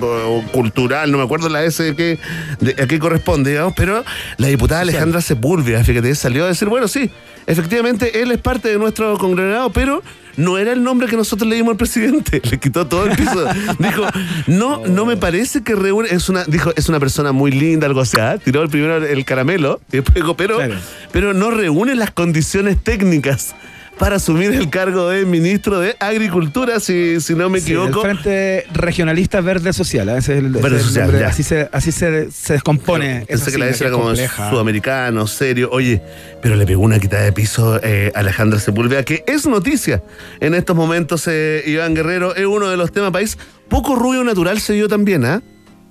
Cultural, 0.52 1.10
no 1.10 1.18
me 1.18 1.24
acuerdo 1.24 1.48
la 1.48 1.64
S 1.64 1.82
de 1.82 1.94
qué, 1.96 2.18
de- 2.60 2.82
a 2.82 2.86
qué 2.86 2.98
corresponde, 2.98 3.50
digamos, 3.50 3.74
pero 3.76 4.04
la 4.36 4.46
diputada 4.48 4.80
Alejandra 4.82 5.20
Sepúlveda, 5.20 5.84
fíjate, 5.84 6.14
salió 6.14 6.44
a 6.44 6.48
decir, 6.48 6.68
bueno, 6.68 6.88
sí, 6.88 7.10
efectivamente 7.46 8.22
él 8.22 8.30
es 8.32 8.38
parte 8.38 8.68
de 8.68 8.78
nuestro 8.78 9.16
conglomerado, 9.18 9.72
pero 9.72 10.02
no 10.36 10.56
era 10.58 10.72
el 10.72 10.82
nombre 10.82 11.08
que 11.08 11.16
nosotros 11.16 11.48
le 11.48 11.56
dimos 11.56 11.72
al 11.72 11.76
presidente. 11.76 12.40
Le 12.50 12.58
quitó 12.58 12.86
todo 12.86 13.04
el 13.06 13.14
piso. 13.16 13.44
Dijo, 13.78 14.06
no, 14.46 14.82
no 14.86 15.04
me 15.04 15.16
parece 15.18 15.62
que 15.62 15.74
reúne. 15.74 16.08
Es 16.10 16.28
una, 16.30 16.44
dijo, 16.44 16.72
es 16.74 16.88
una 16.88 16.98
persona 16.98 17.32
muy 17.32 17.50
linda, 17.50 17.86
algo 17.86 18.00
así. 18.00 18.18
¿ah? 18.18 18.38
Tiró 18.42 18.62
el 18.62 18.70
primero 18.70 18.96
el 18.96 19.24
caramelo, 19.26 19.80
y 19.92 19.96
después 19.96 20.14
dijo, 20.14 20.34
pero, 20.36 20.56
Claro. 20.56 20.74
pero 21.12 21.34
no 21.34 21.50
reúne 21.50 21.94
las 21.94 22.10
condiciones 22.12 22.82
técnicas 22.82 23.54
para 24.02 24.16
asumir 24.16 24.50
el 24.52 24.68
cargo 24.68 25.10
de 25.10 25.24
ministro 25.24 25.78
de 25.78 25.94
Agricultura, 26.00 26.80
si, 26.80 27.20
si 27.20 27.36
no 27.36 27.48
me 27.48 27.60
Sí, 27.60 27.70
el 27.70 27.78
equivoco. 27.78 28.00
Frente 28.02 28.66
Regionalista 28.72 29.40
Verde 29.40 29.72
Social. 29.72 30.08
¿eh? 30.08 30.16
Ese 30.16 30.32
es 30.32 30.38
el, 30.40 30.46
ese 30.56 30.60
Verde 30.60 30.80
Social, 30.80 31.06
nombre. 31.06 31.24
Así, 31.24 31.44
se, 31.44 31.68
así 31.70 31.92
se, 31.92 32.28
se 32.32 32.54
descompone. 32.54 33.24
Pensé 33.28 33.52
que 33.52 33.58
la 33.58 33.68
S 33.68 33.84
era 33.84 33.92
como 33.92 34.06
compleja. 34.06 34.50
sudamericano, 34.50 35.28
serio. 35.28 35.68
Oye, 35.70 36.02
pero 36.42 36.56
le 36.56 36.66
pegó 36.66 36.82
una 36.82 36.98
quitada 36.98 37.22
de 37.22 37.30
piso 37.32 37.78
eh, 37.80 38.10
a 38.12 38.18
Alejandra 38.18 38.58
Sepúlveda, 38.58 39.04
que 39.04 39.22
es 39.24 39.46
noticia 39.46 40.02
en 40.40 40.54
estos 40.54 40.74
momentos, 40.74 41.28
eh, 41.28 41.62
Iván 41.64 41.94
Guerrero, 41.94 42.34
es 42.34 42.44
uno 42.44 42.68
de 42.70 42.76
los 42.76 42.90
temas 42.90 43.12
país. 43.12 43.38
Poco 43.68 43.94
rubio 43.94 44.24
natural 44.24 44.58
se 44.58 44.72
dio 44.72 44.88
también, 44.88 45.24
¿ah? 45.24 45.40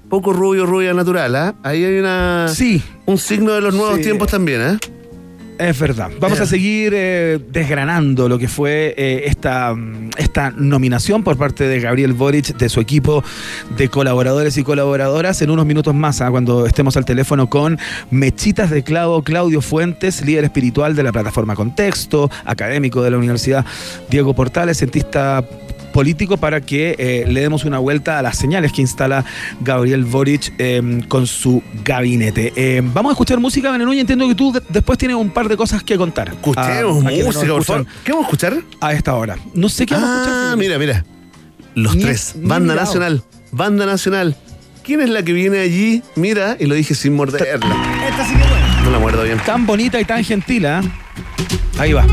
Poco 0.10 0.34
rubio, 0.34 0.66
rubia 0.66 0.94
natural, 0.94 1.34
¿ah? 1.38 1.56
Ahí 1.64 1.86
hay 1.86 1.98
una, 2.00 2.50
Sí, 2.54 2.84
un 3.06 3.18
signo 3.18 3.54
de 3.54 3.62
los 3.62 3.74
nuevos 3.74 3.96
Sí. 4.00 4.04
tiempos 4.04 4.28
también, 4.30 4.60
¿ah? 4.60 4.78
Es 5.58 5.78
verdad. 5.80 6.10
Vamos 6.20 6.40
Eh. 6.40 6.44
a 6.44 6.46
seguir 6.48 6.94
eh, 6.96 7.40
desgranando 7.52 8.28
lo 8.28 8.40
que 8.40 8.48
fue 8.48 8.96
eh, 8.98 9.24
esta, 9.28 9.76
esta 10.18 10.50
nominación 10.52 11.24
por 11.24 11.38
parte 11.38 11.66
de 11.66 11.80
Gabriel 11.80 12.14
Boric, 12.14 12.58
de 12.58 12.68
su 12.68 12.80
equipo 12.80 13.24
de 13.78 13.88
colaboradores 13.88 14.58
y 14.58 14.64
colaboradoras, 14.64 15.40
en 15.44 15.52
unos 15.52 15.68
minutos 15.68 15.94
más, 15.94 16.20
ah, 16.22 16.32
cuando 16.32 16.66
estemos 16.66 16.98
al 16.98 17.06
teléfono 17.06 17.48
con 17.48 17.78
Mechitas 18.10 18.72
de 18.72 18.84
Clavo, 18.84 19.22
Claudio 19.22 19.62
Fuentes, 19.62 20.26
líder 20.26 20.46
espiritual 20.46 20.96
de 20.96 21.04
la 21.04 21.12
plataforma 21.12 21.56
Contexto, 21.56 22.32
académico 22.46 23.04
de 23.04 23.12
la 23.12 23.18
Universidad 23.18 23.64
Diego 24.10 24.34
Portales, 24.34 24.78
cientista 24.80 25.44
político 25.92 26.38
para 26.38 26.62
que 26.62 26.96
eh, 26.98 27.26
le 27.28 27.42
demos 27.42 27.66
una 27.66 27.80
vuelta 27.80 28.20
a 28.20 28.22
las 28.22 28.38
señales 28.38 28.72
que 28.74 28.82
instala 28.82 29.24
Gabriel 29.62 30.04
Boric 30.06 30.54
eh, 30.58 31.02
con 31.08 31.28
su 31.28 31.62
gabinete. 31.84 32.54
Eh, 32.56 32.82
vamos 32.84 33.12
a 33.12 33.14
escuchar 33.14 33.40
música, 33.40 33.72
Benenuy. 33.72 34.00
Entiendo 34.00 34.28
que 34.28 34.36
tú 34.36 34.52
de- 34.54 34.62
después 34.70 34.98
tienes 34.98 35.18
un 35.18 35.30
par 35.30 35.48
de 35.50 35.58
cosas 35.58 35.84
que 35.84 35.98
contar. 35.98 36.30
Escuchemos 36.30 37.04
a- 37.06 37.08
a 37.08 37.12
quienes 37.12 37.26
nos 37.28 37.36
música, 37.36 37.54
por 37.54 37.64
favor. 37.64 37.86
¿Qué 38.04 38.12
vamos 38.12 38.26
a 38.26 38.28
escuchar? 38.28 38.62
A 38.80 38.94
esta 38.94 39.16
hora. 39.16 39.38
No 39.54 39.70
sé 39.70 39.86
qué 39.86 39.94
vamos 39.96 40.10
a 40.10 40.16
escuchar. 40.22 40.36
Ah, 40.52 40.56
mira, 40.58 40.78
mira. 40.80 41.06
Los 41.76 41.96
Ni- 41.96 42.04
tres. 42.04 42.34
ni 42.36 42.48
Banda 42.48 42.74
mirado. 42.74 42.86
Nacional. 42.88 43.24
Banda 43.52 43.86
Nacional. 43.86 44.36
¿Quién 44.84 45.02
es 45.02 45.10
la 45.10 45.24
que 45.24 45.32
viene 45.34 45.60
allí? 45.60 46.02
Mira, 46.16 46.58
y 46.60 46.66
lo 46.66 46.74
dije 46.76 46.96
sin 46.96 47.16
morderla. 47.16 47.76
Esta 48.10 48.26
sí 48.28 48.34
que 48.36 48.40
buena. 48.48 48.82
No 48.84 48.90
la 48.92 49.00
muerdo 49.00 49.24
bien. 49.24 49.38
Tan 49.46 49.66
bonita 49.66 50.00
y 50.02 50.06
tan 50.06 50.24
gentil, 50.24 50.66
¿ah? 50.66 50.82
Ahí 51.78 51.94
va. 51.94 52.06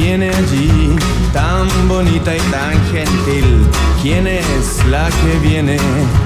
Viene 0.00 0.30
allí, 0.30 0.94
tan 1.32 1.66
bonita 1.88 2.36
y 2.36 2.40
tan 2.52 2.74
gentil? 2.92 3.66
¿Quién 4.00 4.26
es 4.28 4.84
la 4.86 5.08
que 5.20 5.48
viene 5.48 5.76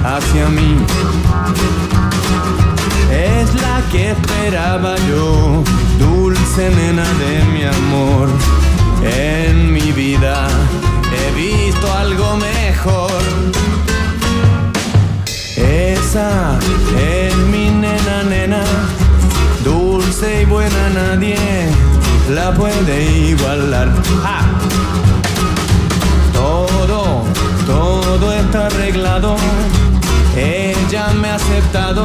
hacia 0.04 0.46
mí? 0.48 0.76
Es 3.10 3.54
la 3.54 3.80
que 3.90 4.10
esperaba 4.10 4.94
yo, 5.08 5.64
dulce 5.98 6.70
nena 6.80 7.06
de 7.24 7.34
mi 7.52 7.64
amor. 7.64 8.28
En 9.02 9.72
mi 9.72 9.90
vida 9.92 10.48
he 11.16 11.26
visto 11.34 11.86
algo 11.94 12.36
mejor. 12.36 13.22
Esa 15.56 16.58
es 16.98 17.34
mi 17.52 17.70
nena, 17.70 18.22
nena, 18.28 18.64
dulce 19.64 20.42
y 20.42 20.44
buena, 20.44 20.90
nadie 20.90 21.81
la 22.30 22.52
puede 22.52 23.28
igualar. 23.30 23.88
¡Ah! 24.24 24.42
Todo, 26.32 27.24
todo 27.66 28.32
está 28.32 28.66
arreglado, 28.66 29.36
ella 30.36 31.08
me 31.20 31.30
ha 31.30 31.34
aceptado 31.36 32.04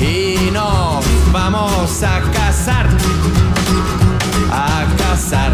y 0.00 0.50
nos 0.52 1.04
vamos 1.32 2.02
a 2.02 2.20
casar, 2.32 2.86
a 4.52 4.84
casar, 4.96 5.52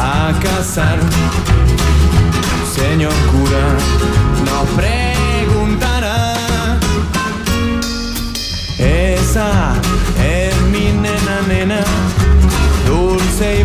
a 0.00 0.32
casar. 0.40 0.98
Señor 2.74 3.12
cura, 3.30 3.64
nos 4.44 4.68
preguntará. 4.76 5.15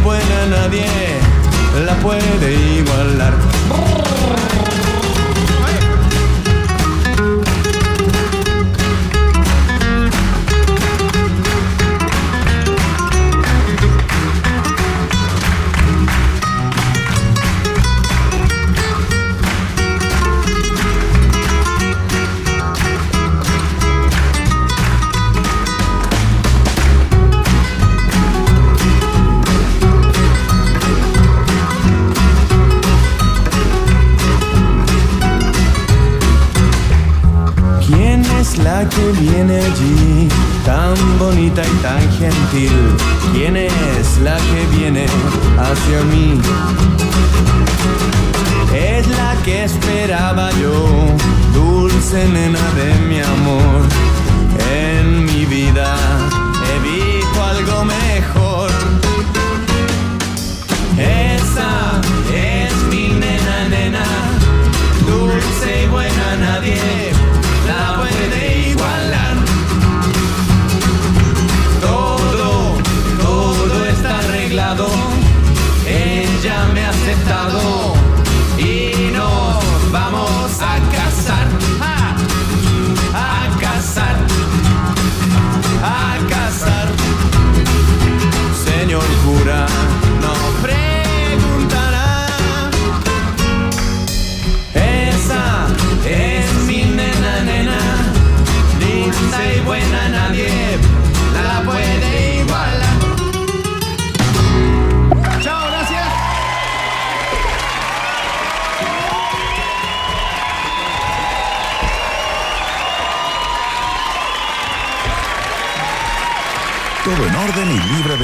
Buena, 0.04 0.46
nadie 0.50 0.86
la 1.86 1.94
puede 1.96 2.54
igualar. 2.80 3.91
Allí, 39.50 40.28
tan 40.66 40.96
bonita 41.18 41.62
y 41.66 41.76
tan 41.82 42.02
gentil? 42.12 42.72
¿Quién 43.34 43.58
es 43.58 44.20
la 44.24 44.38
que 44.38 44.78
viene 44.78 45.06
hacia 45.58 46.02
mí? 46.12 46.40
Es 48.74 49.08
la 49.08 49.36
que 49.44 49.64
esperaba 49.64 50.52
yo, 50.62 50.86
dulce 51.54 52.28
nena 52.28 52.66
de 52.80 53.08
mi 53.08 53.20
amor. 53.20 53.82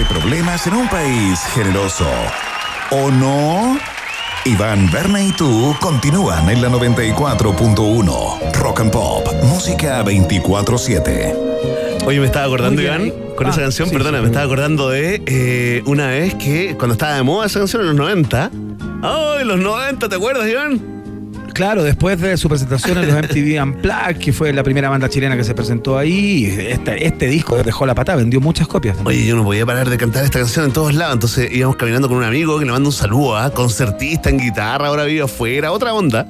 Problemas 0.09 0.65
en 0.67 0.73
un 0.75 0.88
país 0.89 1.39
generoso. 1.53 2.07
¿O 2.91 3.11
no? 3.11 3.77
Iván, 4.45 4.89
Berna 4.91 5.21
y 5.21 5.31
tú 5.34 5.75
continúan 5.81 6.49
en 6.49 6.61
la 6.61 6.69
94.1. 6.69 8.53
Rock 8.53 8.79
and 8.79 8.91
Pop, 8.91 9.27
música 9.43 10.03
24-7. 10.03 11.35
Oye, 12.05 12.19
me 12.21 12.25
estaba 12.27 12.45
acordando. 12.45 12.81
Iván, 12.81 13.11
con 13.35 13.47
Ah, 13.47 13.49
esa 13.49 13.61
canción, 13.61 13.89
sí, 13.89 13.93
perdona, 13.93 14.19
sí, 14.19 14.21
me 14.21 14.27
sí. 14.27 14.31
estaba 14.31 14.45
acordando 14.45 14.89
de 14.89 15.21
eh, 15.25 15.84
una 15.85 16.07
vez 16.07 16.35
que 16.35 16.75
cuando 16.77 16.93
estaba 16.93 17.15
de 17.15 17.23
moda 17.23 17.47
esa 17.47 17.59
canción 17.59 17.81
en 17.81 17.88
los 17.89 17.95
90. 17.97 18.51
¡Ay, 19.03 19.43
los 19.45 19.59
90! 19.59 20.07
¿Te 20.07 20.15
acuerdas, 20.15 20.47
Iván? 20.47 20.96
Claro, 21.57 21.84
después 21.84 22.21
de 22.21 22.38
su 22.38 22.47
presentación 22.49 22.99
en 22.99 23.07
los 23.07 23.15
MTV 23.17 23.59
Unplugged, 23.63 24.17
que 24.19 24.31
fue 24.31 24.53
la 24.53 24.61
primera 24.61 24.89
banda 24.89 25.09
chilena 25.09 25.35
que 25.35 25.43
se 25.43 25.55
presentó 25.55 25.97
ahí, 25.97 26.45
este, 26.45 27.07
este 27.07 27.25
disco 27.25 27.57
dejó 27.63 27.88
la 27.88 27.95
patada, 27.95 28.19
vendió 28.19 28.39
muchas 28.39 28.67
copias. 28.67 28.95
Oye, 29.03 29.25
yo 29.25 29.35
no 29.35 29.43
podía 29.43 29.65
parar 29.65 29.89
de 29.89 29.97
cantar 29.97 30.23
esta 30.23 30.38
canción 30.38 30.65
en 30.65 30.71
todos 30.71 30.93
lados, 30.93 31.15
entonces 31.15 31.49
íbamos 31.51 31.75
caminando 31.77 32.07
con 32.09 32.17
un 32.17 32.23
amigo 32.25 32.59
que 32.59 32.65
le 32.65 32.71
manda 32.71 32.88
un 32.88 32.93
saludo, 32.93 33.35
¿ah? 33.35 33.49
concertista 33.51 34.29
en 34.29 34.38
guitarra, 34.38 34.85
ahora 34.88 35.05
vive 35.05 35.23
afuera, 35.23 35.71
otra 35.71 35.95
onda. 35.95 36.27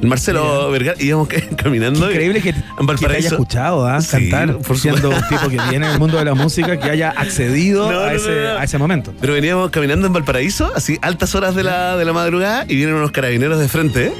El 0.00 0.06
Marcelo 0.06 0.70
Vergara, 0.70 0.96
íbamos 1.02 1.26
ca- 1.26 1.42
caminando. 1.56 2.08
Increíble 2.08 2.40
que, 2.40 2.50
en 2.50 2.86
que 2.86 3.06
te 3.08 3.16
haya 3.16 3.28
escuchado 3.30 3.84
¿ah? 3.84 4.00
Sí, 4.00 4.30
cantar, 4.30 4.58
por 4.58 4.78
siendo 4.78 5.08
un 5.10 5.26
tipo 5.28 5.48
que 5.48 5.58
viene 5.70 5.88
del 5.88 5.98
mundo 5.98 6.18
de 6.18 6.24
la 6.24 6.34
música, 6.34 6.78
que 6.78 6.88
haya 6.88 7.10
accedido 7.10 7.90
No, 7.90 7.98
a, 7.98 8.10
no, 8.10 8.12
ese, 8.12 8.28
no, 8.30 8.52
no. 8.54 8.58
a 8.60 8.62
ese 8.62 8.78
momento. 8.78 9.12
Pero 9.20 9.32
veníamos 9.32 9.70
caminando 9.70 10.06
en 10.06 10.12
Valparaíso, 10.12 10.70
así 10.76 10.98
altas 11.02 11.34
horas 11.34 11.56
de 11.56 11.64
la, 11.64 11.96
de 11.96 12.04
la 12.04 12.12
madrugada, 12.12 12.64
y 12.68 12.76
vienen 12.76 12.94
unos 12.94 13.10
carabineros 13.10 13.58
de 13.58 13.66
frente. 13.66 14.06
¿eh? 14.06 14.12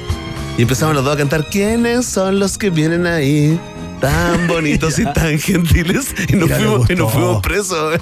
Y 0.59 0.63
empezamos 0.63 0.93
los 0.93 1.05
dos 1.05 1.13
a 1.13 1.17
cantar, 1.17 1.45
¿quiénes 1.45 2.05
son 2.05 2.37
los 2.37 2.57
que 2.57 2.69
vienen 2.69 3.07
ahí? 3.07 3.57
Tan 4.01 4.45
bonitos 4.45 4.99
y 4.99 5.05
tan 5.13 5.39
gentiles. 5.39 6.13
Y 6.27 6.33
nos, 6.33 6.49
Mira, 6.49 6.57
fuimos, 6.57 6.89
y 6.89 6.95
nos 6.95 7.03
gustó. 7.05 7.09
fuimos 7.17 7.41
presos. 7.41 7.99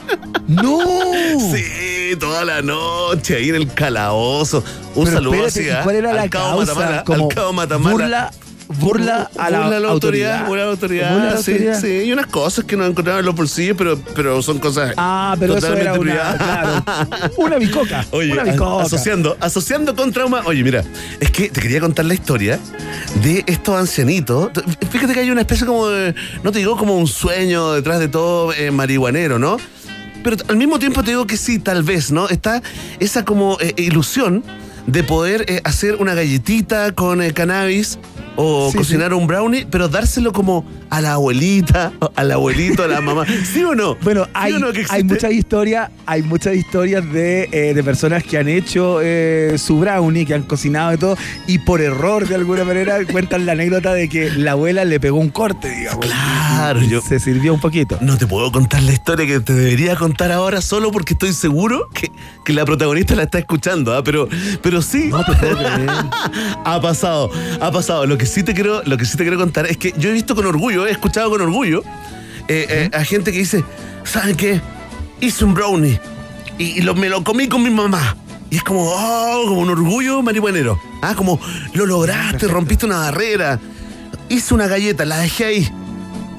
¡No! 0.47 0.79
Sí, 1.53 2.15
toda 2.19 2.43
la 2.45 2.63
noche 2.63 3.35
ahí 3.35 3.49
en 3.49 3.55
el 3.57 3.71
calabozo. 3.71 4.63
Un 4.95 5.03
Pero 5.03 5.17
saludo 5.17 5.33
espérate, 5.45 5.59
así, 5.59 5.67
¿y 5.67 5.69
¿ah? 5.69 5.81
¿Cuál 5.83 5.95
era 5.97 6.13
la 6.13 6.21
al 6.23 6.29
causa? 6.31 6.73
Matamala, 6.73 7.03
Como 7.03 7.27
al 7.29 7.35
cabo 7.35 7.53
Matamala. 7.53 7.91
burla, 7.91 8.31
burla 8.67 9.29
a 9.37 9.49
la, 9.49 9.59
Burla 9.61 9.77
a 9.77 9.79
la 9.79 9.87
autoridad, 9.89 10.45
burla 10.47 10.63
a 10.63 10.65
la 10.65 10.71
autoridad, 10.71 11.11
Burla 11.13 11.29
a 11.29 11.33
la 11.35 11.41
sí, 11.41 11.51
autoridad. 11.51 11.81
sí. 11.81 11.87
Y 12.05 12.11
unas 12.11 12.27
cosas 12.27 12.65
que 12.65 12.75
nos 12.77 12.89
encontraban 12.89 13.19
en 13.21 13.25
los 13.25 13.35
bolsillos, 13.35 13.75
pero, 13.77 13.97
pero 14.15 14.41
son 14.41 14.59
cosas 14.59 14.93
Ah, 14.97 15.35
pero 15.39 15.57
eso 15.57 15.67
totalmente 15.67 15.89
era 15.89 15.99
una, 15.99 16.11
privadas. 16.11 16.83
claro, 16.83 17.31
una 17.37 17.57
bicoca. 17.57 18.05
Oye, 18.11 18.33
una 18.33 18.43
bicoca. 18.43 18.83
asociando, 18.83 19.37
asociando 19.39 19.95
con 19.95 20.11
trauma. 20.11 20.41
Oye, 20.45 20.63
mira, 20.63 20.83
es 21.19 21.31
que 21.31 21.49
te 21.49 21.61
quería 21.61 21.79
contar 21.79 22.05
la 22.05 22.13
historia 22.13 22.59
de 23.23 23.43
estos 23.47 23.75
ancianitos. 23.75 24.49
Fíjate 24.89 25.13
que 25.13 25.19
hay 25.21 25.31
una 25.31 25.41
especie 25.41 25.65
como 25.65 25.87
de, 25.87 26.13
no 26.43 26.51
te 26.51 26.59
digo 26.59 26.77
como 26.77 26.97
un 26.97 27.07
sueño 27.07 27.73
detrás 27.73 27.99
de 27.99 28.07
todo 28.07 28.53
eh, 28.53 28.71
marihuanero, 28.71 29.39
¿no? 29.39 29.57
Pero 30.23 30.37
al 30.49 30.57
mismo 30.57 30.77
tiempo 30.79 31.03
te 31.03 31.11
digo 31.11 31.25
que 31.25 31.37
sí, 31.37 31.59
tal 31.59 31.83
vez, 31.83 32.11
¿no? 32.11 32.27
Está 32.27 32.61
esa 32.99 33.23
como 33.23 33.57
eh, 33.61 33.73
ilusión 33.77 34.43
de 34.87 35.03
poder 35.03 35.45
eh, 35.47 35.61
hacer 35.63 35.95
una 35.95 36.13
galletita 36.15 36.91
con 36.93 37.19
cannabis 37.31 37.99
o 38.37 38.69
Sí, 38.71 38.77
cocinar 38.77 39.13
un 39.13 39.27
brownie, 39.27 39.65
pero 39.69 39.89
dárselo 39.89 40.31
como 40.31 40.63
a 40.89 41.01
la 41.01 41.13
abuelita, 41.13 41.91
al 42.15 42.31
abuelito, 42.31 42.83
a 42.83 42.87
la 42.87 43.01
mamá. 43.01 43.25
¿Sí 43.51 43.61
o 43.63 43.75
no? 43.75 43.95
Bueno, 44.03 44.23
¿Sí 44.25 44.31
hay, 44.33 44.53
o 44.53 44.59
no 44.59 44.71
que 44.71 44.85
hay 44.89 45.03
muchas 45.03 45.31
historias, 45.33 45.89
hay 46.05 46.23
muchas 46.23 46.55
historias 46.55 47.03
de, 47.11 47.49
eh, 47.51 47.73
de 47.73 47.83
personas 47.83 48.23
que 48.23 48.37
han 48.37 48.47
hecho 48.47 48.99
eh, 49.01 49.55
su 49.57 49.79
brownie, 49.79 50.25
que 50.25 50.33
han 50.35 50.43
cocinado 50.43 50.93
y 50.93 50.97
todo, 50.97 51.17
y 51.47 51.59
por 51.59 51.81
error 51.81 52.27
de 52.27 52.35
alguna 52.35 52.63
manera 52.63 52.99
cuentan 53.11 53.45
la 53.45 53.51
anécdota 53.53 53.93
de 53.93 54.07
que 54.07 54.29
la 54.29 54.51
abuela 54.51 54.85
le 54.85 54.99
pegó 54.99 55.17
un 55.17 55.29
corte, 55.29 55.69
digamos. 55.69 56.05
Claro, 56.05 56.81
yo- 56.83 57.01
se 57.01 57.19
sirvió 57.19 57.53
un 57.53 57.59
poquito. 57.59 57.97
No 58.01 58.17
te 58.17 58.27
puedo 58.27 58.51
contar 58.51 58.81
la 58.83 58.91
historia 58.93 59.25
que 59.25 59.39
te 59.39 59.53
debería 59.53 59.95
contar 59.95 60.31
ahora 60.31 60.61
solo 60.61 60.91
porque 60.91 61.13
estoy 61.13 61.33
seguro 61.33 61.89
que, 61.93 62.11
que 62.45 62.53
la 62.53 62.65
protagonista 62.65 63.15
la 63.15 63.23
está 63.23 63.39
escuchando, 63.39 63.95
¿ah? 63.95 64.03
pero, 64.03 64.27
pero 64.61 64.81
sí. 64.81 65.07
No 65.09 65.23
te 65.25 65.33
puedo 65.33 65.57
creer. 65.57 65.89
ha 66.65 66.79
pasado, 66.81 67.31
ha 67.59 67.71
pasado. 67.71 68.05
Lo 68.05 68.17
que 68.17 68.26
sí 68.27 68.43
te 68.43 68.53
quiero, 68.53 68.81
lo 68.85 68.97
que 68.97 69.05
sí 69.05 69.17
te 69.17 69.23
quiero 69.23 69.37
contar 69.37 69.65
es 69.65 69.77
que 69.77 69.93
yo 69.97 70.09
he 70.09 70.13
visto 70.13 70.35
con 70.35 70.45
orgullo, 70.45 70.85
he 70.85 70.91
escuchado 70.91 71.29
con 71.29 71.41
orgullo 71.41 71.83
eh, 72.47 72.65
eh, 72.69 72.89
a 72.93 73.03
gente 73.03 73.31
que 73.31 73.39
dice, 73.39 73.63
¿saben 74.03 74.35
qué? 74.37 74.61
Hice 75.19 75.43
un 75.45 75.53
brownie 75.53 75.99
y, 76.57 76.63
y 76.79 76.81
lo- 76.81 76.95
me 76.95 77.09
lo 77.09 77.23
comí 77.23 77.47
con 77.47 77.63
mi 77.63 77.69
mamá. 77.69 78.15
Y 78.49 78.55
es 78.57 78.63
como, 78.63 78.83
oh, 78.85 79.43
como 79.47 79.59
un 79.61 79.69
orgullo 79.69 80.21
marihuanero. 80.21 80.79
Ah, 81.01 81.13
como 81.15 81.39
lo 81.73 81.85
lograste, 81.85 82.47
rompiste 82.47 82.85
una 82.85 82.99
barrera. 82.99 83.59
Hice 84.29 84.53
una 84.53 84.67
galleta, 84.67 85.03
la 85.03 85.17
dejé 85.17 85.45
ahí. 85.45 85.69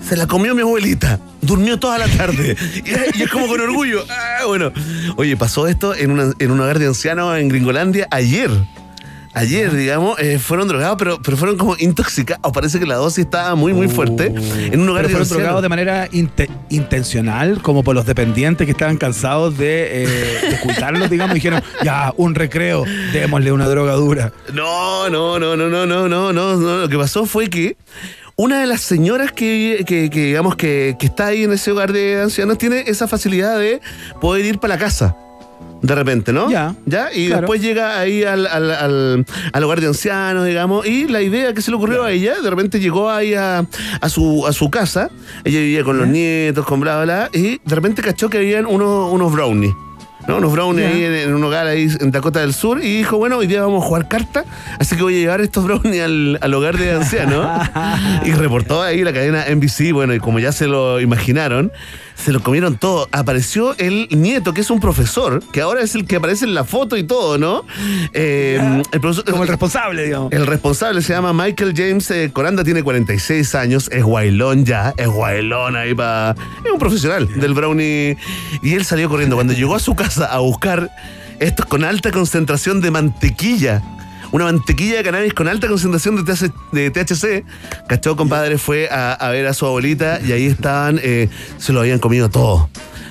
Se 0.09 0.17
la 0.17 0.27
comió 0.27 0.55
mi 0.55 0.63
abuelita. 0.63 1.21
Durmió 1.43 1.79
toda 1.79 1.99
la 1.99 2.09
tarde. 2.09 2.57
Y, 2.85 3.19
y 3.19 3.23
es 3.25 3.31
como 3.31 3.47
con 3.47 3.61
orgullo. 3.61 4.05
Ah, 4.09 4.47
bueno. 4.47 4.73
Oye, 5.17 5.37
pasó 5.37 5.67
esto 5.69 5.95
en, 5.95 6.11
una- 6.11 6.33
en 6.39 6.51
un 6.51 6.59
hogar 6.61 6.79
de 6.79 6.87
ancianos 6.87 7.37
en 7.39 7.49
Gringolandia 7.51 8.09
ayer 8.11 8.51
ayer, 9.35 9.75
digamos, 9.75 10.19
eh, 10.19 10.39
fueron 10.39 10.69
drogados, 10.69 10.97
pero, 10.99 11.21
pero 11.23 11.37
fueron 11.37 11.57
como 11.57 11.77
intoxicados. 11.79 12.53
Parece 12.53 12.79
que 12.79 12.87
la 12.87 12.97
dosis 12.97 13.25
estaba 13.25 13.55
muy, 13.55 13.73
muy 13.73 13.89
fuerte. 13.89 14.35
Uh. 14.37 14.73
En 14.73 14.81
un 14.81 14.89
hogar 14.89 15.09
fueron 15.09 15.29
drogados 15.29 15.63
de 15.63 15.69
manera 15.69 16.09
intencional, 16.69 17.63
como 17.63 17.83
por 17.83 17.95
los 17.95 18.07
dependientes 18.07 18.65
que 18.65 18.73
estaban 18.73 18.97
cansados 18.97 19.57
de, 19.59 20.05
eh, 20.05 20.59
ocultarlos, 20.61 21.11
digamos, 21.11 21.35
dijeron, 21.35 21.63
ya, 21.85 22.13
un 22.17 22.35
recreo, 22.35 22.85
démosle 23.13 23.53
una 23.53 23.69
droga 23.69 23.93
dura. 23.95 24.33
No, 24.53 25.09
no, 25.11 25.39
no, 25.39 25.57
no, 25.57 25.69
no, 25.69 25.87
no, 25.87 26.09
no, 26.09 26.33
no. 26.33 26.79
Lo 26.79 26.89
que 26.89 26.97
pasó 26.97 27.27
fue 27.27 27.49
que 27.49 27.77
una 28.37 28.61
de 28.61 28.67
las 28.67 28.83
señoras 28.83 29.33
que, 29.33 29.85
que, 29.87 30.09
digamos, 30.09 30.57
que, 30.57 30.97
que 30.99 31.07
está 31.07 31.27
ahí 31.27 31.45
en 31.45 31.53
ese 31.53 31.73
hogar 31.73 31.93
de 31.93 32.21
ancianos 32.21 32.57
tiene 32.57 32.85
esa 32.87 33.09
facilidad 33.09 33.59
de 33.59 33.81
poder 34.21 34.45
ir 34.45 34.59
para 34.59 34.75
la 34.75 34.81
casa. 34.81 35.17
De 35.81 35.95
repente, 35.95 36.33
¿no? 36.33 36.51
Ya, 36.51 36.75
¿Ya? 36.87 37.09
Y 37.15 37.27
claro. 37.29 37.43
después 37.43 37.63
llega 37.63 38.01
ahí 38.01 38.25
al, 38.25 38.47
al- 38.49 38.71
al- 38.73 39.25
al 39.53 39.65
hogar 39.65 39.81
de 39.81 39.87
ancianos, 39.87 40.45
digamos, 40.47 40.85
y 40.87 41.07
la 41.07 41.23
idea 41.23 41.55
que 41.55 41.63
se 41.63 41.71
le 41.71 41.77
ocurrió 41.77 42.03
a 42.05 42.11
ella, 42.11 42.41
de 42.41 42.51
repente 42.51 42.81
llegó 42.81 43.11
ahí 43.11 43.35
a, 43.35 43.65
a 44.01 44.09
su, 44.09 44.45
a 44.47 44.53
su 44.53 44.71
casa, 44.71 45.09
ella 45.45 45.61
vivía 45.61 45.85
con 45.85 45.97
los 45.99 46.09
nietos, 46.09 46.67
con 46.67 46.81
bla, 46.81 47.03
bla, 47.05 47.29
bla, 47.29 47.41
y 47.41 47.61
de 47.65 47.75
repente 47.75 48.03
cachó 48.03 48.29
que 48.29 48.39
habían 48.39 48.67
unos, 48.67 49.13
unos 49.13 49.33
brownies. 49.33 49.73
¿no? 50.27 50.37
Unos 50.39 50.53
brownies 50.53 50.87
ahí 50.93 51.05
en, 51.05 51.15
en 51.15 51.35
un 51.35 51.43
hogar 51.45 51.67
ahí 51.67 51.89
en 52.01 52.11
Dakota 52.11 52.41
del 52.41 52.53
Sur 52.53 52.85
y 52.85 52.99
dijo, 52.99 53.17
bueno, 53.17 53.39
hoy 53.39 53.47
día 53.47 53.63
vamos 53.63 53.83
a 53.83 53.87
jugar 53.87 54.09
carta, 54.09 54.45
así 54.79 54.95
que 54.95 55.03
voy 55.03 55.15
a 55.15 55.19
llevar 55.21 55.41
estos 55.41 55.65
brownies 55.65 56.03
al, 56.03 56.39
al 56.43 56.53
hogar 56.55 56.77
de 56.77 56.93
ancianos. 56.93 57.47
y 58.27 58.33
reportó 58.33 58.83
ahí 58.83 59.05
la 59.05 59.13
cadena 59.15 59.47
NBC, 59.49 59.93
bueno, 59.93 60.13
y 60.13 60.19
como 60.19 60.39
ya 60.39 60.53
se 60.53 60.67
lo 60.67 61.01
imaginaron, 61.01 61.73
se 62.23 62.33
lo 62.33 62.41
comieron 62.43 62.77
todo. 62.79 63.09
Apareció 63.13 63.75
el 63.79 64.09
nieto, 64.11 64.53
que 64.53 64.61
es 64.63 64.71
un 64.71 64.81
profesor, 64.81 65.43
que 65.53 65.61
ahora 65.61 65.81
es 65.83 65.95
el 65.95 66.05
que 66.07 66.17
aparece 66.17 66.45
en 66.45 66.55
la 66.55 66.65
foto 66.65 66.97
y 66.97 67.05
todo, 67.05 67.39
¿no? 67.39 67.65
Eh, 68.13 68.59
el 68.93 69.01
profesor- 69.01 69.25
Como 69.31 69.43
el 69.45 69.49
responsable, 69.49 70.05
digamos. 70.05 70.33
el 70.33 70.47
responsable 70.47 71.01
se 71.03 71.13
llama 71.13 71.33
Michael 71.33 71.75
James 71.77 72.11
eh, 72.11 72.31
Coranda, 72.33 72.65
tiene 72.65 72.83
46 72.83 73.55
años, 73.55 73.89
es 73.93 74.03
guailón 74.03 74.65
ya, 74.65 74.95
es 74.97 75.07
guailón 75.09 75.77
ahí 75.77 75.95
para... 75.95 76.35
Es 76.65 76.71
un 76.73 76.79
profesional 76.79 77.29
del 77.41 77.55
brownie. 77.55 78.17
Y 78.63 78.75
él 78.75 78.85
salió 78.85 79.09
corriendo. 79.09 79.37
Cuando 79.37 79.53
llegó 79.53 79.75
a 79.75 79.81
su 79.81 79.95
casa 79.95 80.27
a 80.27 80.39
buscar 80.39 80.91
estos 81.39 81.67
con 81.67 81.85
alta 81.85 82.11
concentración 82.11 82.81
de 82.81 82.91
mantequilla, 82.91 83.83
una 84.33 84.45
mantequilla 84.45 84.97
de 84.99 85.03
cannabis 85.03 85.35
con 85.35 85.49
alta 85.49 85.69
concentración 85.69 86.17
de, 86.17 86.23
TH 86.25 86.53
de 86.73 86.91
THC, 86.91 87.45
cachó 87.89 88.17
compadre 88.17 88.59
fue 88.59 88.89
a, 88.91 89.13
a 89.13 89.31
ver 89.31 89.47
a 89.47 89.55
su 89.55 89.67
abuelita 89.67 90.21
y 90.21 90.33
ahí 90.33 90.47
estaban, 90.47 91.01
eh, 91.03 91.29
se 91.59 91.73
lo 91.73 91.81
habían 91.81 91.99
comido 91.99 92.29
todo. 92.29 92.69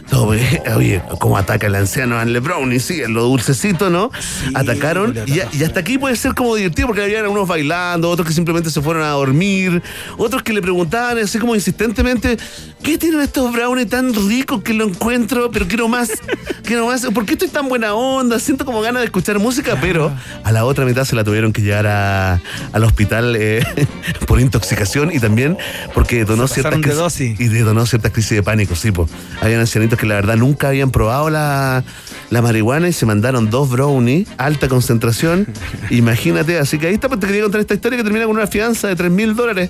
Porque, 0.10 0.62
oye, 0.76 1.02
cómo 1.20 1.38
ataca 1.38 1.68
el 1.68 1.76
anciano 1.76 2.18
al 2.18 2.40
brownie, 2.40 2.80
sí, 2.80 3.02
en 3.02 3.14
lo 3.14 3.24
dulcecito, 3.24 3.90
¿no? 3.90 4.10
Atacaron 4.54 5.16
y, 5.26 5.40
y 5.58 5.64
hasta 5.64 5.82
aquí 5.82 5.98
puede 5.98 6.16
ser 6.16 6.34
como 6.34 6.56
divertido 6.56 6.88
porque 6.88 7.04
habían 7.04 7.28
unos 7.28 7.48
bailando, 7.48 8.10
otros 8.10 8.28
que 8.28 8.34
simplemente 8.34 8.70
se 8.70 8.82
fueron 8.82 9.04
a 9.04 9.10
dormir, 9.10 9.82
otros 10.18 10.44
que 10.44 10.54
le 10.54 10.62
preguntaban 10.62 11.18
así 11.20 11.40
como 11.40 11.56
insistentemente, 11.56 12.38
¿qué 12.84 12.98
tienen 12.98 13.22
estos 13.22 13.52
brownies 13.52 13.90
tan 13.90 14.14
ricos 14.14 14.62
que 14.64 14.74
lo 14.74 14.86
encuentro, 14.86 15.52
pero 15.52 15.68
quiero 15.68 15.88
más, 15.88 16.10
quiero 16.64 16.88
más? 16.88 17.06
¿Por 17.08 17.26
qué 17.26 17.34
estoy 17.34 17.50
tan 17.50 17.68
buena 17.70 17.94
onda? 17.94 18.40
Siento 18.40 18.66
como 18.66 18.82
ganas 18.82 19.02
de 19.02 19.06
escuchar 19.06 19.40
música, 19.40 19.78
pero 19.82 20.12
a 20.44 20.52
la 20.52 20.66
otra 20.66 20.86
mitad 20.86 21.04
se 21.06 21.16
la 21.16 21.24
tuvieron 21.24 21.52
que 21.54 21.62
llevar 21.62 21.88
a- 21.88 22.42
al 22.72 22.84
hospital 22.84 23.36
eh, 23.38 23.64
por 24.28 24.40
intoxicación 24.40 25.12
y 25.14 25.20
también 25.20 25.58
porque 25.94 26.18
detonó 26.20 26.48
Se 26.48 26.56
ciertas 26.56 26.82
de 26.82 26.94
dosis. 26.94 27.40
y 27.40 27.48
detonó 27.48 27.86
ciertas 27.86 28.12
crisis 28.12 28.32
de 28.38 28.44
pánico, 28.44 28.76
sí, 28.76 28.92
pues. 28.92 29.10
Habían 29.42 29.60
ancianitos 29.60 29.97
que 29.98 30.06
la 30.06 30.16
verdad 30.16 30.38
nunca 30.38 30.70
habían 30.70 30.92
probado 30.92 31.30
la, 31.30 31.84
la 32.30 32.42
marihuana 32.42 32.88
y 32.88 32.94
se 32.94 33.06
mandaron 33.06 33.50
dos 33.50 33.70
brownies, 33.70 34.28
alta 34.38 34.68
concentración. 34.68 35.48
Imagínate, 35.90 36.58
así 36.60 36.78
que 36.78 36.88
ahí 36.88 36.94
está, 36.94 37.08
pues, 37.08 37.20
te 37.20 37.28
quería 37.28 37.44
contar 37.44 37.62
esta 37.62 37.74
historia 37.74 37.98
que 37.98 38.04
termina 38.04 38.26
con 38.26 38.36
una 38.36 38.48
fianza 38.48 38.88
de 38.88 38.96
3 38.96 39.12
mil 39.12 39.36
dólares. 39.36 39.70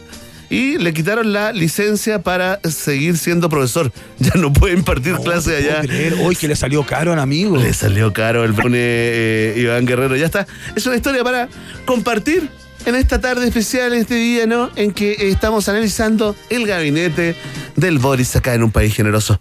Y 0.50 0.78
le 0.78 0.94
quitaron 0.94 1.34
la 1.34 1.52
licencia 1.52 2.22
para 2.22 2.60
seguir 2.64 3.18
siendo 3.18 3.50
profesor. 3.50 3.92
Ya 4.20 4.32
no 4.36 4.52
puede 4.52 4.74
impartir 4.74 5.16
clases 5.18 5.58
allá. 5.58 5.82
Hoy 6.24 6.36
que 6.36 6.48
le 6.48 6.56
salió 6.56 6.84
caro 6.84 7.14
al 7.14 7.20
amigo. 7.20 7.58
Le 7.58 7.74
salió 7.74 8.14
caro 8.14 8.44
el 8.44 8.54
brownie 8.54 8.80
eh, 8.80 9.54
Iván 9.58 9.86
Guerrero. 9.86 10.16
Ya 10.16 10.26
está. 10.26 10.48
Es 10.76 10.86
una 10.88 10.96
historia 10.96 11.24
para 11.24 11.50
compartir 11.86 12.50
en 12.86 12.96
esta 12.96 13.20
tarde 13.20 13.48
especial, 13.48 13.94
en 13.94 14.00
este 14.02 14.16
día, 14.16 14.48
¿no? 14.48 14.70
En 14.76 14.92
que 14.92 15.30
estamos 15.30 15.68
analizando 15.68 16.36
el 16.50 16.66
gabinete 16.66 17.36
del 17.76 18.00
Boris 18.00 18.36
acá 18.36 18.54
en 18.54 18.64
un 18.64 18.72
país 18.72 18.96
generoso. 18.96 19.40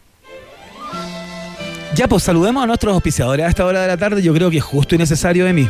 Ya, 1.96 2.06
pues 2.08 2.24
saludemos 2.24 2.62
a 2.62 2.66
nuestros 2.66 2.92
auspiciadores 2.92 3.46
a 3.46 3.48
esta 3.48 3.64
hora 3.64 3.80
de 3.80 3.88
la 3.88 3.96
tarde. 3.96 4.20
Yo 4.22 4.34
creo 4.34 4.50
que 4.50 4.58
es 4.58 4.62
justo 4.62 4.94
y 4.94 4.98
necesario 4.98 5.46
de 5.46 5.54
mí. 5.54 5.66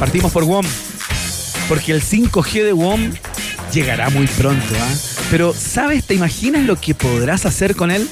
Partimos 0.00 0.32
por 0.32 0.44
WOM. 0.44 0.66
Porque 1.68 1.92
el 1.92 2.02
5G 2.02 2.64
de 2.64 2.72
WOM 2.72 3.12
llegará 3.72 4.10
muy 4.10 4.26
pronto. 4.26 4.74
¿ah? 4.76 4.94
Pero, 5.30 5.54
¿sabes? 5.54 6.04
¿Te 6.04 6.14
imaginas 6.14 6.64
lo 6.64 6.80
que 6.80 6.96
podrás 6.96 7.46
hacer 7.46 7.76
con 7.76 7.92
él? 7.92 8.08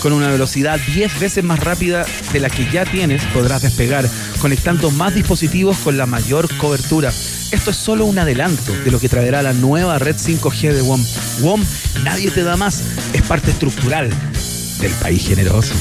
Con 0.00 0.14
una 0.14 0.30
velocidad 0.30 0.80
10 0.94 1.20
veces 1.20 1.44
más 1.44 1.60
rápida 1.60 2.06
de 2.32 2.40
la 2.40 2.48
que 2.48 2.66
ya 2.70 2.86
tienes, 2.86 3.22
podrás 3.34 3.60
despegar, 3.60 4.08
conectando 4.40 4.90
más 4.90 5.14
dispositivos 5.14 5.76
con 5.76 5.98
la 5.98 6.06
mayor 6.06 6.48
cobertura. 6.56 7.12
Esto 7.52 7.70
es 7.70 7.76
solo 7.76 8.06
un 8.06 8.18
adelanto 8.18 8.72
de 8.82 8.90
lo 8.90 8.98
que 8.98 9.10
traerá 9.10 9.42
la 9.42 9.52
nueva 9.52 9.98
red 9.98 10.16
5G 10.16 10.72
de 10.72 10.80
WOM. 10.80 11.04
WOM, 11.40 11.62
nadie 12.02 12.30
te 12.30 12.42
da 12.42 12.56
más, 12.56 12.82
es 13.12 13.22
parte 13.22 13.50
estructural 13.50 14.08
del 14.80 14.92
país 14.92 15.28
generoso. 15.28 15.74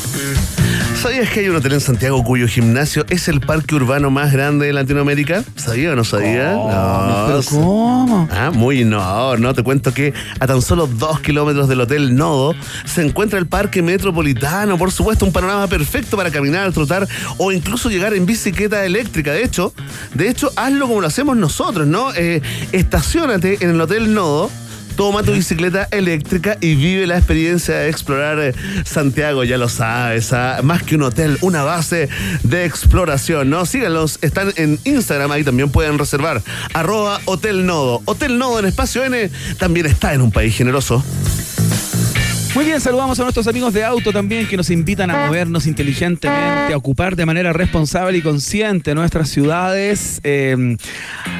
¿Sabías 1.02 1.32
que 1.32 1.40
hay 1.40 1.49
un 1.49 1.56
hotel 1.56 1.73
en 1.73 1.82
Santiago 1.82 2.23
cuyo 2.23 2.48
gimnasio 2.48 3.07
es 3.10 3.28
el 3.28 3.41
parque 3.41 3.73
urbano 3.73 4.11
más 4.11 4.32
grande 4.32 4.68
de 4.68 4.73
Latinoamérica? 4.73 5.44
¿Sabía 5.56 5.94
o 5.94 5.95
no 5.95 6.03
sabía? 6.03 6.52
No. 6.52 7.23
¿Pero 7.26 7.41
cómo? 7.49 8.30
Ah, 8.32 8.52
muy 8.53 8.82
innovador, 8.82 9.40
¿no? 9.40 9.52
Te 9.56 9.64
cuento 9.64 9.95
que 9.95 10.14
a 10.40 10.45
tan 10.45 10.61
solo 10.61 10.86
dos 10.86 11.19
kilómetros 11.19 11.68
del 11.68 11.82
Hotel 11.82 12.15
Nodo 12.15 12.53
se 12.86 13.03
encuentra 13.03 13.40
el 13.40 13.48
Parque 13.48 13.82
Metropolitano, 13.82 14.78
por 14.78 14.91
supuesto, 14.91 15.26
un 15.26 15.34
panorama 15.34 15.65
perfecto 15.65 16.18
para 16.18 16.30
caminar, 16.30 16.72
trotar 16.72 17.07
o 17.40 17.52
incluso 17.52 17.90
llegar 17.90 18.14
en 18.14 18.28
bicicleta 18.28 18.86
eléctrica. 18.86 19.32
De 19.32 19.44
hecho, 19.44 19.73
de 20.14 20.30
hecho, 20.30 20.52
hazlo 20.56 20.88
como 20.88 21.02
lo 21.02 21.07
hacemos 21.07 21.36
nosotros, 21.36 21.88
¿no? 21.88 22.14
Eh, 22.14 22.44
estacionate 22.73 23.57
en 23.61 23.72
el 23.72 23.82
Hotel 23.82 24.14
Nodo. 24.14 24.52
Toma 25.02 25.23
tu 25.23 25.32
bicicleta 25.32 25.88
eléctrica 25.90 26.60
y 26.61 26.76
vive 26.76 27.07
la 27.07 27.18
experiencia 27.18 27.73
de 27.73 27.90
explorar 27.90 28.38
eh, 28.40 28.53
Santiago, 28.86 29.44
ya 29.44 29.57
lo 29.57 29.68
sabes, 29.68 30.32
ah, 30.32 30.60
más 30.61 30.84
que 30.84 30.94
un 30.94 31.02
hotel, 31.02 31.40
una 31.41 31.64
base 31.64 32.07
de 32.44 32.65
exploración, 32.65 33.49
¿no? 33.49 33.65
Síganlos, 33.65 34.19
están 34.22 34.53
en 34.57 34.78
Instagram, 34.84 35.32
ahí 35.32 35.44
también 35.44 35.72
pueden 35.72 35.98
reservar. 35.98 36.44
Arroba 36.76 37.19
Hotel 37.26 37.65
Nodo. 37.65 38.03
Hotel 38.06 38.38
Nodo 38.38 38.60
en 38.60 38.65
espacio 38.65 39.03
N 39.03 39.32
también 39.57 39.88
está 39.88 40.14
en 40.14 40.22
un 40.22 40.32
país 40.32 40.56
generoso. 40.56 41.03
Muy 42.53 42.65
bien, 42.65 42.82
saludamos 42.82 43.18
a 43.18 43.23
nuestros 43.23 43.48
amigos 43.48 43.73
de 43.73 43.86
auto 43.86 44.11
también 44.11 44.45
que 44.45 44.57
nos 44.57 44.69
invitan 44.72 45.10
a 45.10 45.28
movernos 45.28 45.68
inteligentemente, 45.68 46.73
a 46.73 46.78
ocupar 46.78 47.15
de 47.15 47.26
manera 47.26 47.53
responsable 47.53 48.18
y 48.18 48.22
consciente 48.22 48.94
nuestras 48.94 49.30
ciudades 49.30 50.19
eh, 50.26 50.76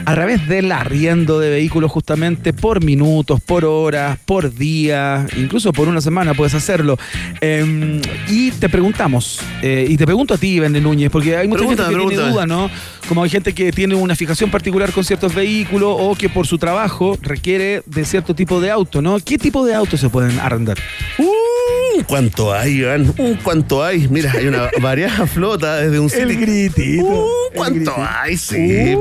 a 0.05 0.13
través 0.15 0.47
del 0.47 0.71
arriendo 0.71 1.38
de 1.38 1.49
vehículos 1.49 1.91
justamente 1.91 2.53
por 2.53 2.81
minutos, 2.81 3.41
por 3.41 3.65
horas, 3.65 4.19
por 4.23 4.53
día, 4.53 5.27
incluso 5.35 5.73
por 5.73 5.89
una 5.89 5.99
semana 5.99 6.33
puedes 6.33 6.53
hacerlo. 6.53 6.97
Eh, 7.41 8.01
y 8.29 8.51
te 8.51 8.69
preguntamos, 8.69 9.41
eh, 9.61 9.85
y 9.89 9.97
te 9.97 10.05
pregunto 10.05 10.35
a 10.35 10.38
ti, 10.38 10.61
Vende 10.61 10.79
Núñez, 10.79 11.11
porque 11.11 11.35
hay 11.35 11.47
mucha 11.49 11.65
gente 11.65 11.83
que 11.83 11.89
tiene 11.89 12.29
duda, 12.29 12.47
¿no? 12.47 12.71
Como 13.09 13.23
hay 13.23 13.29
gente 13.29 13.53
que 13.53 13.73
tiene 13.73 13.95
una 13.95 14.15
fijación 14.15 14.49
particular 14.49 14.93
con 14.93 15.03
ciertos 15.03 15.35
vehículos 15.35 15.93
o 15.99 16.15
que 16.15 16.29
por 16.29 16.47
su 16.47 16.57
trabajo 16.57 17.17
requiere 17.21 17.83
de 17.85 18.05
cierto 18.05 18.33
tipo 18.33 18.61
de 18.61 18.71
auto, 18.71 19.01
¿no? 19.01 19.19
¿Qué 19.19 19.38
tipo 19.38 19.65
de 19.65 19.75
autos 19.75 19.99
se 19.99 20.07
pueden 20.07 20.39
arrendar? 20.39 20.77
Uh, 21.17 22.03
¿Cuánto 22.07 22.53
hay, 22.53 22.79
Iván? 22.79 23.13
Uh, 23.17 23.35
¿Cuánto 23.43 23.83
hay? 23.83 24.07
Mira, 24.07 24.31
hay 24.31 24.47
una 24.47 24.69
variada 24.81 25.27
flota 25.27 25.77
desde 25.77 25.99
un 25.99 26.09
El 26.13 26.37
gritito. 26.39 27.05
Uh, 27.05 27.27
¿Cuánto 27.55 27.93
hay? 27.97 28.37
Sí. 28.37 28.95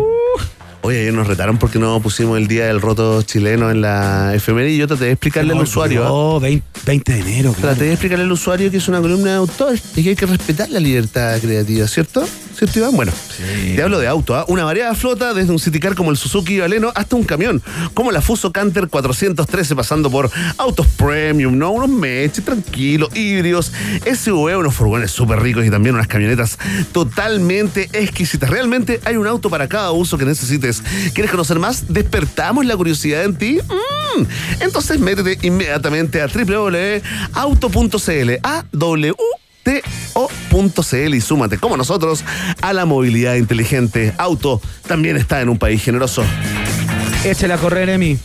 Oye, 0.83 1.01
ayer 1.01 1.13
nos 1.13 1.27
retaron 1.27 1.59
porque 1.59 1.79
no 1.79 2.01
pusimos 2.01 2.39
el 2.39 2.49
día 2.49 2.67
del 2.67 2.81
roto 2.81 3.21
chileno 3.23 3.71
en 3.71 3.83
la 3.83 4.35
efeméride 4.35 4.73
y 4.73 4.79
yo 4.79 4.89
traté 4.89 5.05
de 5.07 5.11
explicarle 5.13 5.53
al 5.53 5.61
usuario. 5.61 6.05
¿ah? 6.07 6.13
Oh, 6.13 6.41
20, 6.41 6.65
20 6.87 7.13
de 7.13 7.21
enero. 7.21 7.53
claro. 7.53 7.69
Traté 7.75 7.85
de 7.85 7.93
explicarle 7.93 8.25
al 8.25 8.33
usuario 8.33 8.71
que 8.71 8.79
es 8.79 8.89
una 8.89 9.01
columna 9.01 9.31
de 9.33 9.37
autor 9.37 9.79
y 9.95 10.03
que 10.03 10.11
hay 10.11 10.17
que 10.17 10.25
respetar 10.25 10.71
la 10.71 10.81
libertad 10.81 11.39
creativa, 11.39 11.87
¿cierto? 11.87 12.27
¿Cierto, 12.61 12.79
Iván? 12.79 12.95
Bueno, 12.95 13.13
te 13.75 13.83
hablo 13.83 13.99
de 13.99 14.07
auto, 14.07 14.37
¿ah? 14.37 14.45
Una 14.47 14.65
variada 14.65 14.95
flota 14.95 15.33
desde 15.33 15.51
un 15.51 15.59
Citicar 15.59 15.95
como 15.95 16.11
el 16.11 16.19
Suzuki 16.19 16.59
Valeno 16.59 16.93
hasta 16.95 17.17
un 17.17 17.25
camión, 17.25 17.63
como 17.95 18.13
la 18.13 18.21
Fuso 18.21 18.53
Canter 18.53 18.89
413, 18.89 19.75
pasando 19.75 20.11
por 20.11 20.31
autos 20.59 20.87
premium, 20.89 21.57
¿no? 21.57 21.71
Unos 21.71 21.89
meches 21.89 22.45
tranquilos, 22.45 23.17
híbridos, 23.17 23.73
SUV, 24.05 24.59
unos 24.59 24.75
furgones 24.75 25.11
súper 25.11 25.41
ricos 25.41 25.65
y 25.65 25.71
también 25.71 25.95
unas 25.95 26.07
camionetas 26.07 26.59
totalmente 26.93 27.89
exquisitas. 27.95 28.51
Realmente 28.51 29.01
hay 29.07 29.17
un 29.17 29.27
auto 29.27 29.49
para 29.49 29.67
cada 29.67 29.93
uso 29.93 30.19
que 30.19 30.27
necesites. 30.27 30.83
¿Quieres 31.15 31.31
conocer 31.31 31.59
más? 31.59 31.85
¿Despertamos 31.89 32.67
la 32.67 32.77
curiosidad 32.77 33.25
en 33.25 33.37
ti? 33.37 33.59
Mm. 34.19 34.25
Entonces 34.61 35.01
métete 35.01 35.39
inmediatamente 35.47 36.21
a 36.21 36.27
www.auto.cl 36.27 38.31
a 38.43 38.65
w 38.71 39.15
to.cl 39.63 41.15
y 41.15 41.21
súmate 41.21 41.59
como 41.59 41.77
nosotros 41.77 42.25
a 42.61 42.73
la 42.73 42.85
movilidad 42.87 43.35
inteligente. 43.35 44.15
Auto 44.19 44.61
también 44.87 45.17
está 45.17 45.41
en 45.41 45.49
un 45.49 45.59
país 45.59 45.83
generoso. 45.83 46.25
Échale 47.25 47.55
a 47.55 47.59
correr, 47.59 47.89
Emi. 47.91 48.19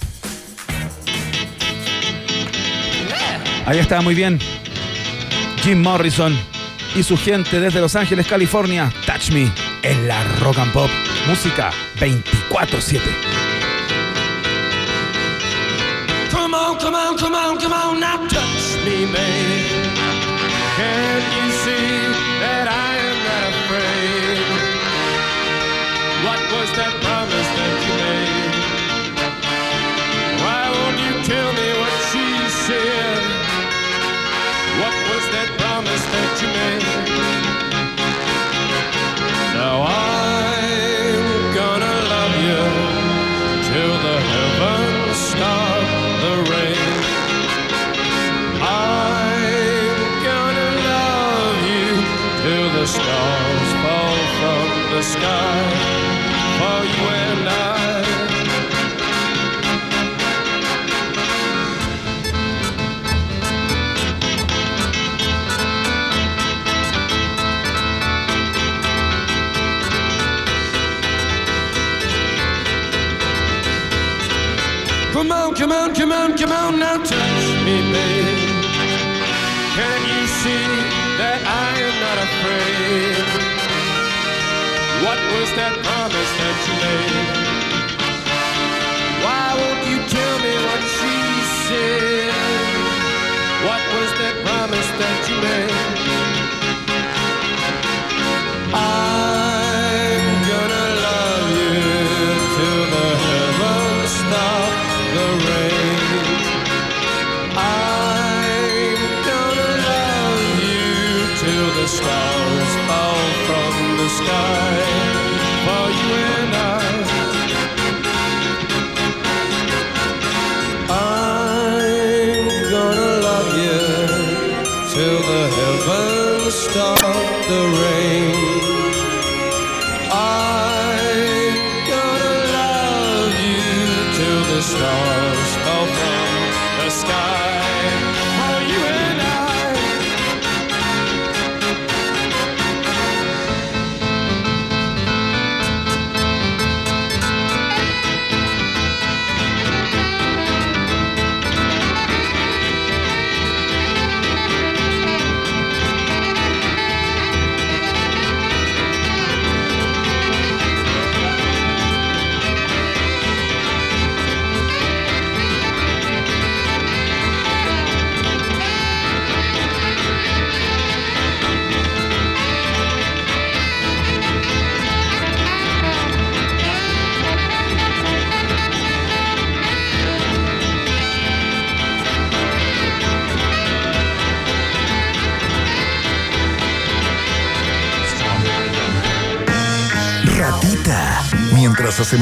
Ahí 3.66 3.80
está, 3.80 4.02
muy 4.02 4.14
bien. 4.14 4.40
Jim 5.64 5.82
Morrison 5.82 6.38
y 6.96 7.04
su 7.04 7.18
gente 7.18 7.60
desde 7.60 7.82
Los 7.82 7.96
Ángeles, 7.96 8.28
California. 8.28 8.94
Touch 9.06 9.32
Me 9.32 9.52
en 9.82 10.08
la 10.08 10.24
Rock 10.40 10.60
and 10.60 10.72
Pop. 10.72 10.90
Música 11.28 11.72
24-7. 12.00 13.02
Come 16.32 16.56
on, 16.56 16.78
come 16.78 16.96
on, 16.96 17.18
come 17.18 17.36
on, 17.36 17.58
come 17.58 17.74
on, 17.74 18.00
now 18.00 18.18
touch 18.28 18.78
me, 18.86 19.06
baby. 19.08 19.75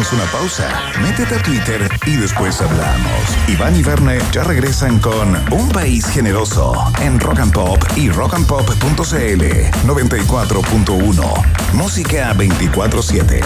Hacemos 0.03 0.13
una 0.13 0.25
pausa, 0.31 0.69
métete 1.01 1.35
a 1.35 1.41
Twitter 1.41 1.89
y 2.05 2.15
después 2.17 2.61
hablamos. 2.61 3.38
Iván 3.47 3.75
y 3.75 3.84
Verne 3.84 4.19
ya 4.31 4.43
regresan 4.43 4.99
con 4.99 5.35
Un 5.51 5.69
País 5.69 6.05
Generoso 6.07 6.73
en 7.01 7.19
Rock 7.19 7.39
and 7.39 7.53
Pop 7.53 7.84
y 7.95 8.09
rockandpop.cl 8.09 9.43
94.1. 9.85 11.73
Música 11.73 12.34
24-7. 12.34 13.41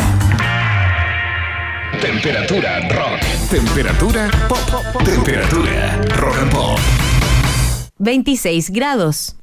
Temperatura 2.01 2.79
rock. 2.89 3.19
Temperatura 3.49 4.29
pop. 4.47 5.03
Temperatura 5.03 6.01
rock 6.15 6.37
and 6.39 6.51
pop. 6.51 6.79
26 7.99 8.71
grados. 8.71 9.35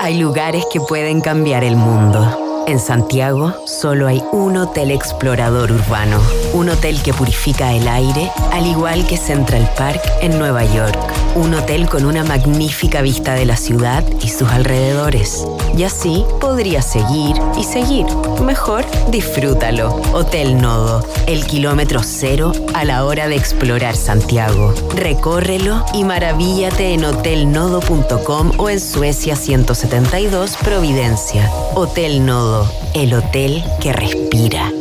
Hay 0.00 0.18
lugares 0.18 0.64
que 0.72 0.80
pueden 0.80 1.20
cambiar 1.20 1.64
el 1.64 1.76
mundo. 1.76 2.49
En 2.70 2.78
Santiago 2.78 3.52
solo 3.66 4.06
hay 4.06 4.22
un 4.30 4.56
hotel 4.56 4.92
explorador 4.92 5.72
urbano, 5.72 6.22
un 6.52 6.68
hotel 6.68 7.02
que 7.02 7.12
purifica 7.12 7.74
el 7.74 7.88
aire, 7.88 8.30
al 8.52 8.64
igual 8.64 9.04
que 9.08 9.16
Central 9.16 9.68
Park 9.76 10.00
en 10.20 10.38
Nueva 10.38 10.64
York, 10.64 11.19
un 11.34 11.54
hotel 11.54 11.88
con 11.88 12.04
una 12.04 12.24
magnífica 12.24 13.02
vista 13.02 13.34
de 13.34 13.44
la 13.44 13.56
ciudad 13.56 14.04
y 14.22 14.28
sus 14.28 14.48
alrededores. 14.48 15.46
Y 15.76 15.84
así 15.84 16.24
podría 16.40 16.82
seguir 16.82 17.36
y 17.58 17.64
seguir. 17.64 18.06
Mejor 18.44 18.84
disfrútalo. 19.10 20.00
Hotel 20.12 20.60
Nodo, 20.60 21.06
el 21.26 21.46
kilómetro 21.46 22.00
cero 22.02 22.52
a 22.74 22.84
la 22.84 23.04
hora 23.04 23.28
de 23.28 23.36
explorar 23.36 23.96
Santiago. 23.96 24.74
Recórrelo 24.96 25.84
y 25.94 26.04
maravíllate 26.04 26.94
en 26.94 27.04
hotelnodo.com 27.04 28.52
o 28.58 28.70
en 28.70 28.80
Suecia 28.80 29.36
172 29.36 30.56
Providencia. 30.58 31.50
Hotel 31.74 32.26
Nodo, 32.26 32.70
el 32.94 33.14
hotel 33.14 33.62
que 33.80 33.92
respira. 33.92 34.72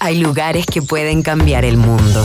Hay 0.00 0.18
lugares 0.18 0.66
que 0.66 0.80
pueden 0.80 1.22
cambiar 1.22 1.64
el 1.64 1.76
mundo. 1.76 2.24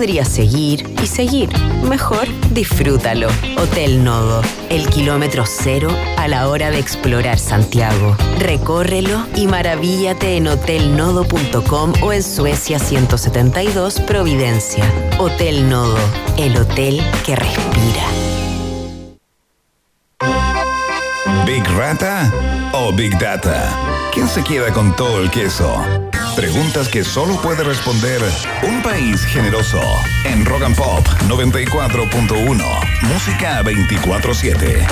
podría 0.00 0.24
seguir 0.24 0.94
y 1.02 1.06
seguir. 1.06 1.50
Mejor 1.86 2.26
disfrútalo. 2.54 3.28
Hotel 3.58 4.02
Nodo, 4.02 4.40
el 4.70 4.88
kilómetro 4.88 5.44
cero 5.46 5.90
a 6.16 6.26
la 6.26 6.48
hora 6.48 6.70
de 6.70 6.78
explorar 6.78 7.38
Santiago. 7.38 8.16
Recórrelo 8.38 9.26
y 9.36 9.46
maravíllate 9.46 10.38
en 10.38 10.48
hotelnodo.com 10.48 11.92
o 12.02 12.12
en 12.14 12.22
Suecia 12.22 12.78
172 12.78 14.00
Providencia. 14.00 14.90
Hotel 15.18 15.68
Nodo, 15.68 15.98
el 16.38 16.56
hotel 16.56 17.02
que 17.26 17.36
respira. 17.36 18.06
¿Big 21.44 21.68
Rata 21.76 22.32
o 22.72 22.90
Big 22.90 23.18
Data? 23.18 23.68
¿Quién 24.14 24.28
se 24.28 24.42
queda 24.42 24.72
con 24.72 24.96
todo 24.96 25.20
el 25.20 25.30
queso? 25.30 25.84
Preguntas 26.40 26.88
que 26.88 27.04
solo 27.04 27.38
puede 27.42 27.62
responder 27.62 28.22
un 28.66 28.82
país 28.82 29.22
generoso. 29.26 29.78
En 30.24 30.46
Rock 30.46 30.74
Pop 30.74 31.06
94.1. 31.28 33.02
Música 33.02 33.62
24-7. 33.62 34.86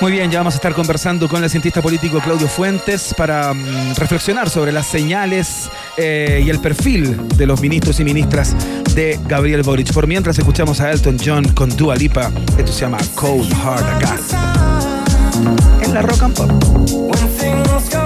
Muy 0.00 0.12
bien, 0.12 0.30
ya 0.30 0.38
vamos 0.38 0.54
a 0.54 0.58
estar 0.58 0.72
conversando 0.72 1.28
con 1.28 1.42
el 1.42 1.50
cientista 1.50 1.82
político 1.82 2.20
Claudio 2.20 2.46
Fuentes 2.46 3.12
para 3.12 3.52
mm, 3.52 3.96
reflexionar 3.96 4.50
sobre 4.50 4.70
las 4.70 4.86
señales 4.86 5.68
eh, 5.96 6.44
y 6.46 6.48
el 6.48 6.60
perfil 6.60 7.26
de 7.36 7.46
los 7.48 7.60
ministros 7.60 7.98
y 7.98 8.04
ministras 8.04 8.54
de 8.94 9.18
Gabriel 9.26 9.64
Boric. 9.64 9.92
Por 9.92 10.06
mientras 10.06 10.38
escuchamos 10.38 10.80
a 10.80 10.92
Elton 10.92 11.16
John 11.18 11.48
con 11.54 11.76
Dua 11.76 11.96
Lipa, 11.96 12.30
esto 12.56 12.70
se 12.70 12.82
llama 12.82 12.98
Cold 13.16 13.52
Hard 13.52 13.96
acá. 13.96 14.55
La 15.96 16.02
Rock 16.02 16.22
and 16.24 16.34
Pop. 16.34 18.05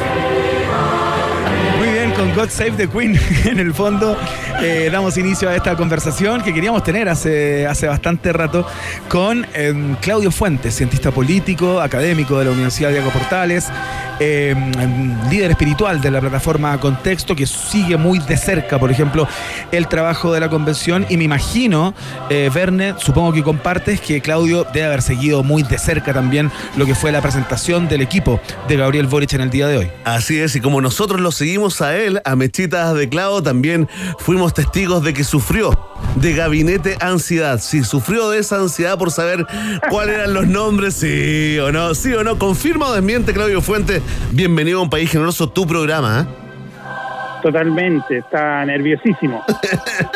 God 2.35 2.49
Save 2.49 2.77
the 2.77 2.87
Queen 2.87 3.19
en 3.45 3.59
el 3.59 3.73
fondo 3.73 4.17
eh, 4.61 4.89
damos 4.91 5.17
inicio 5.17 5.49
a 5.49 5.55
esta 5.55 5.75
conversación 5.75 6.41
que 6.41 6.53
queríamos 6.53 6.83
tener 6.83 7.09
hace, 7.09 7.67
hace 7.67 7.87
bastante 7.87 8.31
rato 8.31 8.65
con 9.09 9.45
em, 9.53 9.95
Claudio 9.95 10.31
Fuentes, 10.31 10.75
cientista 10.75 11.11
político, 11.11 11.81
académico 11.81 12.39
de 12.39 12.45
la 12.45 12.51
Universidad 12.51 12.91
Diego 12.91 13.09
Portales, 13.09 13.67
em, 14.21 15.29
líder 15.29 15.51
espiritual 15.51 15.99
de 15.99 16.11
la 16.11 16.21
plataforma 16.21 16.79
Contexto, 16.79 17.35
que 17.35 17.47
sigue 17.47 17.97
muy 17.97 18.19
de 18.19 18.37
cerca, 18.37 18.79
por 18.79 18.91
ejemplo, 18.91 19.27
el 19.71 19.87
trabajo 19.87 20.31
de 20.31 20.39
la 20.39 20.49
convención. 20.49 21.05
Y 21.09 21.17
me 21.17 21.23
imagino, 21.23 21.93
eh, 22.29 22.49
Verne, 22.53 22.93
supongo 22.97 23.33
que 23.33 23.43
compartes 23.43 23.99
que 23.99 24.21
Claudio 24.21 24.65
debe 24.73 24.85
haber 24.85 25.01
seguido 25.01 25.43
muy 25.43 25.63
de 25.63 25.77
cerca 25.77 26.13
también 26.13 26.51
lo 26.77 26.85
que 26.85 26.93
fue 26.93 27.11
la 27.11 27.21
presentación 27.21 27.87
del 27.87 28.01
equipo 28.01 28.39
de 28.67 28.77
Gabriel 28.77 29.07
Boric 29.07 29.33
en 29.33 29.41
el 29.41 29.49
día 29.49 29.67
de 29.67 29.77
hoy. 29.77 29.91
Así 30.05 30.39
es, 30.39 30.55
y 30.55 30.61
como 30.61 30.81
nosotros 30.81 31.19
lo 31.19 31.31
seguimos 31.31 31.81
a 31.81 31.97
él, 31.97 32.21
a 32.23 32.35
Mechitas 32.35 32.93
de 32.93 33.09
Clavo, 33.09 33.41
también 33.41 33.89
fuimos 34.19 34.53
testigos 34.53 35.03
de 35.03 35.13
que 35.13 35.23
sufrió 35.23 35.91
de 36.15 36.33
gabinete 36.33 36.97
ansiedad. 36.99 37.59
Sí, 37.61 37.83
sufrió 37.83 38.29
de 38.29 38.39
esa 38.39 38.57
ansiedad 38.57 38.97
por 38.97 39.11
saber 39.11 39.45
cuáles 39.89 40.15
eran 40.15 40.33
los 40.33 40.47
nombres, 40.47 40.95
sí 40.95 41.57
o 41.59 41.71
no, 41.71 41.95
sí 41.95 42.13
o 42.13 42.23
no. 42.23 42.37
Confirma 42.37 42.87
o 42.87 42.93
desmiente, 42.93 43.33
Claudio 43.33 43.61
Fuentes. 43.61 44.01
Bienvenido 44.31 44.79
a 44.79 44.83
un 44.83 44.89
país 44.89 45.09
generoso, 45.11 45.49
tu 45.49 45.65
programa. 45.67 46.21
¿eh? 46.27 46.35
Totalmente, 47.41 48.17
está 48.19 48.63
nerviosísimo. 48.65 49.43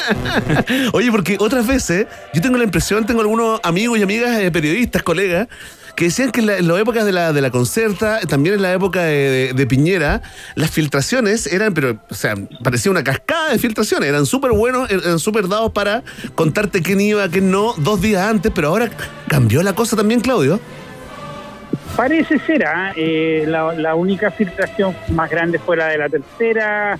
Oye, 0.93 1.11
porque 1.11 1.37
otras 1.39 1.65
veces 1.67 2.07
yo 2.33 2.41
tengo 2.41 2.57
la 2.57 2.63
impresión, 2.63 3.05
tengo 3.05 3.21
algunos 3.21 3.59
amigos 3.63 3.97
y 3.99 4.03
amigas 4.03 4.37
eh, 4.39 4.51
periodistas, 4.51 5.01
colegas, 5.03 5.47
que 5.95 6.05
decían 6.05 6.29
que 6.31 6.41
en, 6.41 6.45
la- 6.47 6.57
en 6.57 6.67
las 6.67 6.77
épocas 6.79 7.03
de 7.05 7.11
la, 7.13 7.33
de 7.33 7.41
la 7.41 7.49
concerta, 7.51 8.19
también 8.27 8.55
en 8.55 8.61
la 8.61 8.73
época 8.73 9.01
de, 9.01 9.29
de- 9.47 9.53
de 9.53 9.67
Piñera, 9.67 10.21
las 10.55 10.69
filtraciones 10.69 11.47
eran, 11.47 11.73
pero, 11.73 11.97
o 12.09 12.13
sea, 12.13 12.35
parecía 12.63 12.91
una 12.91 13.03
cascada 13.03 13.49
de 13.51 13.59
filtraciones, 13.59 14.07
eran 14.09 14.25
súper 14.25 14.51
buenos, 14.51 14.89
eran 14.91 15.19
súper 15.19 15.47
dados 15.47 15.71
para 15.71 16.03
contarte 16.35 16.81
quién 16.83 17.01
iba, 17.01 17.27
quién 17.29 17.49
no, 17.49 17.73
dos 17.77 18.01
días 18.01 18.21
antes, 18.27 18.51
pero 18.53 18.67
ahora 18.69 18.89
cambió 19.27 19.63
la 19.63 19.73
cosa 19.73 19.95
también, 19.95 20.19
Claudio. 20.19 20.59
Parece 21.95 22.39
ser, 22.39 22.65
¿ah? 22.65 22.91
Eh, 22.95 23.45
la, 23.47 23.73
la 23.73 23.95
única 23.95 24.29
filtración 24.31 24.93
más 25.11 25.29
grande 25.29 25.59
fue 25.59 25.77
la 25.77 25.87
de 25.87 25.97
la 25.97 26.09
tercera, 26.09 26.97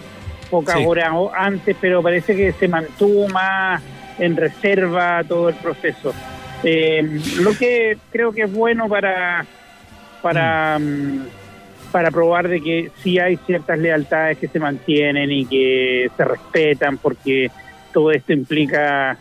pocas 0.50 0.78
Sí. 0.78 0.86
horas 0.88 1.10
o- 1.14 1.32
antes, 1.36 1.76
pero 1.82 2.02
parece 2.02 2.36
que 2.36 2.54
se 2.54 2.68
mantuvo 2.68 3.28
más 3.28 3.82
en 4.18 4.38
reserva 4.38 5.22
todo 5.28 5.50
el 5.50 5.56
proceso. 5.56 6.14
Eh, 6.64 7.20
lo 7.42 7.52
que 7.58 7.98
creo 8.12 8.32
que 8.32 8.44
es 8.44 8.52
bueno 8.54 8.88
para 8.88 9.46
para 10.22 10.80
mm, 10.80 11.28
para 11.92 12.10
probar 12.12 12.48
de 12.48 12.62
que 12.62 12.92
sí 13.04 13.20
hay 13.20 13.38
ciertas 13.46 13.78
lealtades 13.78 14.38
que 14.38 14.48
se 14.48 14.60
mantienen 14.60 15.30
y 15.32 15.46
que 15.46 16.10
se 16.16 16.24
respetan, 16.26 16.98
porque 16.98 17.52
todo 17.94 18.12
esto 18.12 18.34
implica 18.34 19.18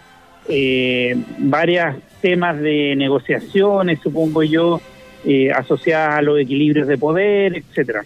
eh, 0.49 1.17
varios 1.39 1.97
temas 2.21 2.59
de 2.61 2.95
negociaciones, 2.97 3.99
supongo 4.03 4.43
yo, 4.43 4.81
eh, 5.27 5.51
asociadas 5.53 6.19
a 6.19 6.23
los 6.23 6.39
equilibrios 6.39 6.87
de 6.87 6.99
poder, 6.99 7.57
etcétera. 7.57 8.05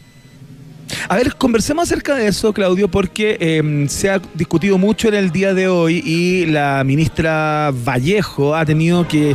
A 1.08 1.16
ver, 1.16 1.34
conversemos 1.34 1.84
acerca 1.88 2.16
de 2.16 2.28
eso, 2.28 2.52
Claudio, 2.52 2.88
porque 2.88 3.36
eh, 3.40 3.86
se 3.88 4.10
ha 4.10 4.20
discutido 4.34 4.78
mucho 4.78 5.08
en 5.08 5.14
el 5.14 5.30
día 5.30 5.54
de 5.54 5.68
hoy 5.68 6.02
y 6.04 6.46
la 6.46 6.82
ministra 6.84 7.72
Vallejo 7.84 8.54
ha 8.54 8.64
tenido 8.64 9.06
que 9.06 9.34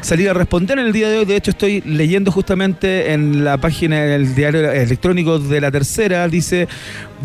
salir 0.00 0.28
a 0.28 0.34
responder 0.34 0.78
en 0.78 0.86
el 0.86 0.92
día 0.92 1.08
de 1.08 1.18
hoy. 1.18 1.24
De 1.24 1.36
hecho, 1.36 1.52
estoy 1.52 1.80
leyendo 1.82 2.30
justamente 2.30 3.12
en 3.12 3.44
la 3.44 3.56
página 3.56 4.02
del 4.02 4.34
diario 4.34 4.70
electrónico 4.70 5.38
de 5.38 5.60
la 5.60 5.70
tercera, 5.70 6.28
dice, 6.28 6.68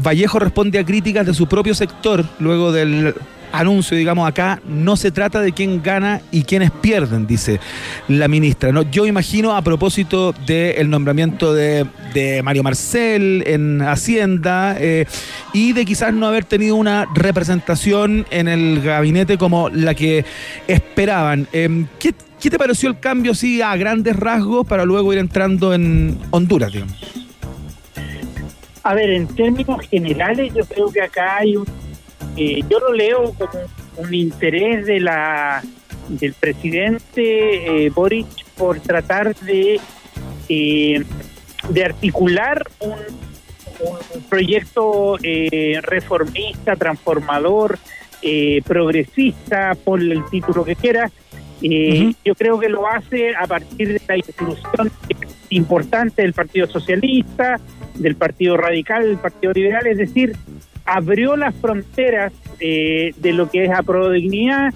Vallejo 0.04 0.40
responde 0.40 0.80
a 0.80 0.86
críticas 0.86 1.26
de 1.26 1.34
su 1.34 1.48
propio 1.48 1.74
sector 1.74 2.26
luego 2.40 2.72
del 2.72 3.14
anuncio, 3.52 3.98
digamos, 3.98 4.28
acá 4.28 4.62
no 4.68 4.96
se 4.98 5.12
trata 5.12 5.42
de 5.42 5.52
quién 5.52 5.82
gana 5.82 6.22
y 6.32 6.44
quiénes 6.44 6.72
pierden, 6.72 7.28
dice 7.28 7.60
la 8.08 8.28
ministra. 8.28 8.72
¿no? 8.72 8.84
Yo 8.84 9.06
imagino 9.06 9.56
a 9.56 9.62
propósito 9.62 10.34
del 10.46 10.90
nombramiento 10.90 11.54
de, 11.54 11.86
de 12.14 12.42
Mario 12.44 12.64
Marcel 12.64 13.44
en 13.46 13.82
Hacienda 13.82 14.76
eh, 14.80 15.06
y 15.54 15.74
de 15.74 15.86
quizás 15.86 16.14
no 16.14 16.28
haber 16.28 16.46
tenido 16.46 16.76
una 16.76 17.06
representación 17.14 18.26
en 18.30 18.48
el 18.48 18.82
gabinete 18.82 19.38
como 19.38 19.70
la 19.70 19.94
que 19.94 20.26
esperaban. 20.68 21.48
Eh, 21.54 21.86
¿qué, 22.00 22.14
qué 22.40 22.50
te 22.50 22.58
pareció 22.58 22.90
el 22.90 23.00
cambio 23.00 23.32
así 23.32 23.62
a 23.62 23.76
grandes 23.76 24.16
rasgos 24.16 24.66
para 24.68 24.86
luego 24.86 25.14
ir 25.14 25.20
entrando 25.20 25.74
en 25.74 26.18
Honduras, 26.32 26.72
digamos? 26.72 26.96
A 28.88 28.94
ver, 28.94 29.10
en 29.10 29.28
términos 29.28 29.82
generales, 29.90 30.54
yo 30.54 30.66
creo 30.66 30.90
que 30.90 31.02
acá 31.02 31.40
hay 31.40 31.58
un. 31.58 31.66
Eh, 32.38 32.62
yo 32.70 32.80
lo 32.80 32.94
leo 32.94 33.34
como 33.34 33.60
un 33.98 34.14
interés 34.14 34.86
de 34.86 35.00
la 35.00 35.64
del 36.08 36.34
presidente 36.34 37.86
eh, 37.86 37.90
Boric 37.90 38.28
por 38.56 38.80
tratar 38.80 39.36
de 39.36 39.80
eh, 40.48 41.04
de 41.70 41.84
articular 41.84 42.66
un, 42.80 42.94
un 44.14 44.24
proyecto 44.30 45.18
eh, 45.22 45.80
reformista, 45.82 46.76
transformador, 46.76 47.78
eh, 48.22 48.62
progresista, 48.66 49.76
ponle 49.76 50.16
el 50.16 50.26
título 50.30 50.64
que 50.64 50.76
quiera. 50.76 51.12
Eh, 51.62 52.14
Yo 52.24 52.36
creo 52.36 52.60
que 52.60 52.70
lo 52.70 52.88
hace 52.88 53.36
a 53.36 53.48
partir 53.48 53.94
de 53.94 54.02
la 54.08 54.18
inclusión 54.18 54.92
importante 55.50 56.22
del 56.22 56.34
Partido 56.34 56.68
Socialista, 56.68 57.60
del 57.96 58.16
Partido 58.16 58.58
Radical, 58.58 59.04
del 59.08 59.18
Partido 59.18 59.54
Liberal, 59.54 59.88
es 59.88 59.98
decir, 59.98 60.36
abrió 60.88 61.36
las 61.36 61.54
fronteras 61.56 62.34
eh, 62.60 63.12
de 63.18 63.34
lo 63.34 63.50
que 63.50 63.66
es 63.66 63.70
la 63.70 63.84
dignidad, 64.12 64.74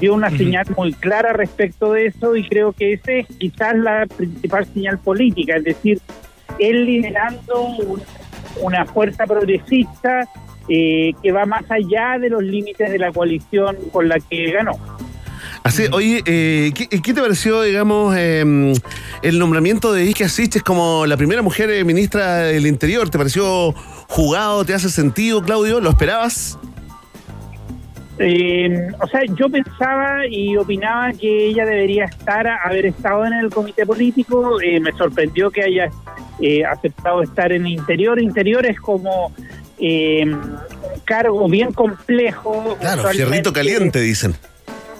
dio 0.00 0.14
una 0.14 0.30
señal 0.30 0.66
muy 0.76 0.92
clara 0.92 1.32
respecto 1.32 1.92
de 1.92 2.06
eso 2.06 2.36
y 2.36 2.46
creo 2.46 2.72
que 2.72 2.92
esa 2.92 3.12
es 3.12 3.26
quizás 3.38 3.74
la 3.76 4.06
principal 4.06 4.66
señal 4.66 4.98
política, 4.98 5.56
es 5.56 5.64
decir, 5.64 5.98
él 6.58 6.84
liderando 6.84 7.62
un- 7.62 8.02
una 8.60 8.84
fuerza 8.84 9.24
progresista 9.26 10.28
eh, 10.68 11.12
que 11.22 11.32
va 11.32 11.44
más 11.46 11.64
allá 11.70 12.18
de 12.20 12.28
los 12.28 12.42
límites 12.42 12.90
de 12.90 12.98
la 12.98 13.10
coalición 13.10 13.76
con 13.90 14.08
la 14.08 14.18
que 14.20 14.52
ganó. 14.52 14.72
Así, 15.64 15.84
oye, 15.92 16.22
eh, 16.26 16.72
¿qué, 16.74 16.88
qué 16.88 17.14
te 17.14 17.20
pareció, 17.20 17.62
digamos, 17.62 18.16
eh, 18.18 18.74
el 19.22 19.38
nombramiento 19.38 19.92
de 19.92 20.04
Isque 20.04 20.24
Asiches 20.24 20.62
como 20.62 21.06
la 21.06 21.16
primera 21.16 21.40
mujer 21.40 21.70
eh, 21.70 21.84
ministra 21.84 22.38
del 22.38 22.66
Interior? 22.66 23.08
¿Te 23.10 23.16
pareció 23.16 23.72
jugado? 24.08 24.64
¿Te 24.64 24.74
hace 24.74 24.90
sentido, 24.90 25.40
Claudio? 25.42 25.80
¿Lo 25.80 25.90
esperabas? 25.90 26.58
Eh, 28.18 28.88
o 29.00 29.06
sea, 29.08 29.22
yo 29.34 29.48
pensaba 29.48 30.26
y 30.28 30.56
opinaba 30.56 31.12
que 31.12 31.46
ella 31.46 31.64
debería 31.64 32.04
estar, 32.04 32.46
haber 32.46 32.86
estado 32.86 33.24
en 33.24 33.32
el 33.32 33.50
comité 33.50 33.86
político. 33.86 34.60
Eh, 34.60 34.80
me 34.80 34.92
sorprendió 34.92 35.50
que 35.50 35.62
haya 35.62 35.90
eh, 36.40 36.64
aceptado 36.64 37.22
estar 37.22 37.52
en 37.52 37.66
interior. 37.66 38.20
Interior 38.20 38.66
es 38.66 38.78
como 38.78 39.32
eh, 39.78 40.24
un 40.24 40.60
cargo 41.04 41.48
bien 41.48 41.72
complejo. 41.72 42.76
Claro, 42.80 43.04
fierrito 43.08 43.52
caliente, 43.52 44.00
dicen. 44.00 44.36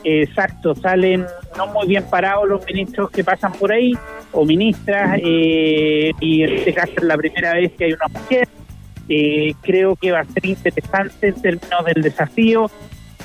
Exacto, 0.04 0.74
salen 0.74 1.26
no 1.56 1.66
muy 1.68 1.86
bien 1.86 2.04
parados 2.10 2.48
los 2.48 2.64
ministros 2.66 3.10
que 3.10 3.22
pasan 3.22 3.52
por 3.52 3.72
ahí, 3.72 3.92
o 4.32 4.44
ministras, 4.44 5.20
eh, 5.22 6.12
y 6.20 6.42
en 6.42 6.52
este 6.54 6.74
caso 6.74 6.92
es 6.96 7.04
la 7.04 7.16
primera 7.16 7.54
vez 7.54 7.72
que 7.72 7.84
hay 7.84 7.92
una 7.92 8.08
mujer. 8.08 8.48
Eh, 9.08 9.54
creo 9.60 9.96
que 9.96 10.12
va 10.12 10.20
a 10.20 10.24
ser 10.24 10.46
interesante 10.46 11.28
en 11.28 11.34
términos 11.40 11.84
del 11.84 12.02
desafío. 12.02 12.70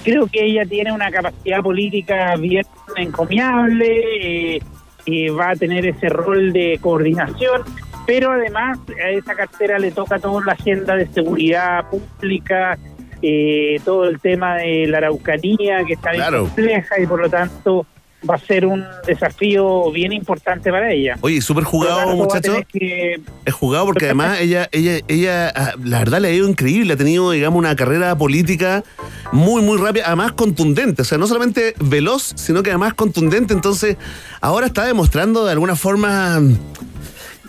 Creo 0.04 0.28
que 0.28 0.44
ella 0.44 0.66
tiene 0.66 0.92
una 0.92 1.12
capacidad 1.12 1.62
política 1.62 2.36
bien 2.36 2.66
encomiable, 2.96 4.56
eh, 4.56 4.62
eh, 5.06 5.32
va 5.32 5.52
a 5.52 5.56
tener 5.56 5.86
ese 5.86 6.10
rol 6.10 6.52
de 6.52 6.78
coordinación, 6.82 7.62
pero 8.06 8.32
además 8.32 8.80
a 9.04 9.10
esa 9.10 9.36
cartera 9.36 9.80
le 9.80 9.92
toca 9.92 10.20
toda 10.20 10.44
la 10.46 10.54
agenda 10.54 10.96
de 10.96 11.08
seguridad 11.08 11.90
pública, 11.90 12.78
eh, 13.22 13.80
todo 13.86 14.06
el 14.06 14.20
tema 14.20 14.56
de 14.56 14.88
la 14.88 14.98
Araucanía, 15.00 15.84
que 15.86 15.94
está 15.94 16.12
bien 16.12 16.26
compleja 16.40 17.00
y 17.02 17.06
por 17.08 17.22
lo 17.22 17.30
tanto 17.30 17.86
va 18.28 18.34
a 18.34 18.40
ser 18.40 18.66
un 18.66 18.84
desafío 19.06 19.92
bien 19.92 20.12
importante 20.12 20.72
para 20.72 20.92
ella. 20.92 21.18
Oye, 21.22 21.40
súper 21.40 21.64
jugado, 21.64 21.98
tanto, 21.98 22.08
va 22.10 22.14
a 22.14 22.18
muchacho. 22.26 22.42
tener 22.52 22.66
que- 22.66 23.22
Es 23.46 23.54
jugado 23.54 23.86
porque 23.86 24.06
además 24.06 24.40
ella, 24.42 24.68
ella, 24.72 25.00
ella, 25.08 25.54
ah, 25.56 25.74
la 25.84 26.00
verdad 26.00 26.20
le 26.22 26.30
ha 26.30 26.34
ido 26.34 26.50
increíble, 26.50 26.94
ha 26.94 26.98
tenido, 26.98 27.30
digamos, 27.32 27.60
una 27.60 27.76
carrera 27.76 28.18
política 28.18 28.84
muy, 29.32 29.62
muy 29.62 29.78
rápida, 29.78 30.06
además 30.08 30.32
contundente, 30.32 31.04
o 31.04 31.06
sea, 31.06 31.20
no 31.20 31.28
solamente 31.28 31.76
veloz, 31.80 32.34
sino 32.36 32.64
que 32.64 32.72
además 32.72 32.96
contundente, 32.96 33.54
entonces 33.54 33.98
ahora 34.42 34.66
está 34.66 34.86
demostrando 34.86 35.46
de 35.46 35.52
alguna 35.52 35.76
forma 35.76 36.42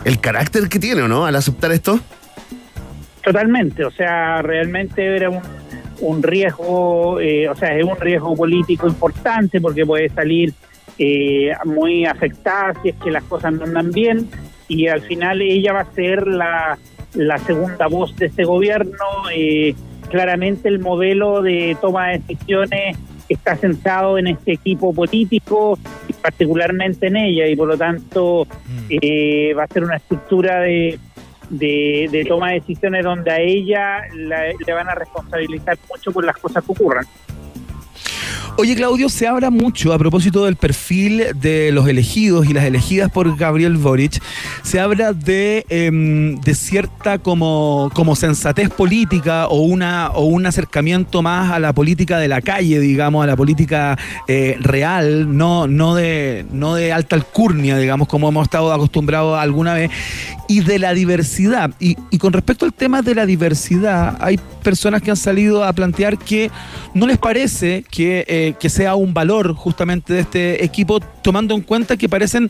el 0.05 0.19
carácter 0.21 0.69
que 0.69 0.77
tiene, 0.79 1.01
¿o 1.01 1.07
no? 1.07 1.25
Al 1.25 1.35
aceptar 1.35 1.71
esto. 1.71 1.99
Totalmente, 3.23 3.83
o 3.83 3.91
sea, 3.91 4.41
realmente 4.41 5.15
era 5.15 5.29
un, 5.29 5.41
un 6.01 6.23
riesgo, 6.23 7.19
eh, 7.19 7.49
o 7.49 7.55
sea, 7.55 7.75
es 7.75 7.83
un 7.83 7.97
riesgo 7.97 8.35
político 8.35 8.87
importante 8.87 9.59
porque 9.59 9.85
puede 9.85 10.09
salir 10.09 10.53
eh, 10.97 11.51
muy 11.65 12.05
afectada 12.05 12.73
si 12.81 12.89
es 12.89 12.95
que 12.95 13.11
las 13.11 13.23
cosas 13.23 13.53
no 13.53 13.63
andan 13.63 13.91
bien 13.91 14.29
y 14.67 14.87
al 14.87 15.01
final 15.01 15.41
ella 15.41 15.73
va 15.73 15.81
a 15.81 15.91
ser 15.93 16.27
la, 16.27 16.77
la 17.13 17.37
segunda 17.39 17.87
voz 17.87 18.15
de 18.17 18.27
este 18.27 18.43
gobierno. 18.43 18.93
eh, 19.33 19.75
claramente 20.09 20.67
el 20.67 20.79
modelo 20.79 21.41
de 21.41 21.77
toma 21.79 22.07
de 22.07 22.19
decisiones 22.19 22.97
está 23.29 23.55
centrado 23.55 24.17
en 24.17 24.27
este 24.27 24.53
equipo 24.53 24.91
político 24.93 25.77
y 26.07 26.13
particularmente 26.13 27.07
en 27.07 27.15
ella 27.15 27.47
y 27.47 27.55
por 27.55 27.67
lo 27.67 27.77
tanto 27.77 28.47
eh, 28.89 29.53
va 29.53 29.63
a 29.63 29.67
ser 29.67 29.83
una 29.83 29.97
estructura 29.97 30.61
de, 30.61 30.99
de, 31.49 32.07
de 32.11 32.25
toma 32.25 32.49
de 32.49 32.59
decisiones 32.59 33.03
donde 33.03 33.31
a 33.31 33.39
ella 33.39 34.01
la- 34.15 34.47
le 34.65 34.73
van 34.73 34.87
a 34.89 34.95
responsabilizar 34.95 35.77
mucho 35.89 36.11
por 36.11 36.23
las 36.25 36.37
cosas 36.37 36.63
que 36.63 36.71
ocurran. 36.71 37.05
Oye, 38.61 38.75
Claudio, 38.75 39.07
se 39.07 39.25
habla 39.25 39.51
mucho 39.51 39.93
a 39.93 39.97
propósito 39.97 40.43
del 40.43 40.57
perfil 40.57 41.27
de 41.35 41.71
los 41.71 41.87
elegidos 41.87 42.45
y 42.49 42.51
las 42.51 42.65
elegidas 42.65 43.09
por 43.09 43.37
Gabriel 43.37 43.77
Boric. 43.77 44.21
Se 44.63 44.81
habla 44.81 45.13
de, 45.13 45.65
em, 45.69 46.35
de 46.41 46.53
cierta 46.53 47.19
como, 47.19 47.89
como 47.93 48.17
sensatez 48.17 48.69
política 48.69 49.47
o, 49.47 49.61
una, 49.61 50.09
o 50.09 50.25
un 50.25 50.45
acercamiento 50.45 51.21
más 51.21 51.53
a 51.53 51.59
la 51.59 51.71
política 51.71 52.19
de 52.19 52.27
la 52.27 52.41
calle, 52.41 52.81
digamos, 52.81 53.23
a 53.23 53.27
la 53.27 53.37
política 53.37 53.97
eh, 54.27 54.57
real, 54.59 55.37
no, 55.37 55.65
no, 55.65 55.95
de, 55.95 56.45
no 56.51 56.75
de 56.75 56.91
alta 56.91 57.15
alcurnia, 57.15 57.77
digamos, 57.77 58.09
como 58.09 58.27
hemos 58.27 58.43
estado 58.43 58.73
acostumbrados 58.73 59.39
alguna 59.39 59.73
vez, 59.73 59.89
y 60.49 60.59
de 60.59 60.79
la 60.79 60.93
diversidad. 60.93 61.71
Y, 61.79 61.95
y 62.11 62.17
con 62.17 62.33
respecto 62.33 62.65
al 62.65 62.73
tema 62.73 63.03
de 63.03 63.15
la 63.15 63.25
diversidad, 63.25 64.17
hay 64.19 64.37
personas 64.59 65.01
que 65.01 65.11
han 65.11 65.17
salido 65.17 65.63
a 65.63 65.73
plantear 65.73 66.17
que 66.17 66.51
no 66.93 67.07
les 67.07 67.17
parece 67.17 67.83
que, 67.89 68.25
eh, 68.27 68.48
que 68.53 68.69
sea 68.69 68.95
un 68.95 69.13
valor 69.13 69.53
justamente 69.53 70.13
de 70.13 70.19
este 70.21 70.63
equipo, 70.63 70.99
tomando 71.21 71.53
en 71.53 71.61
cuenta 71.61 71.97
que 71.97 72.09
parecen, 72.09 72.49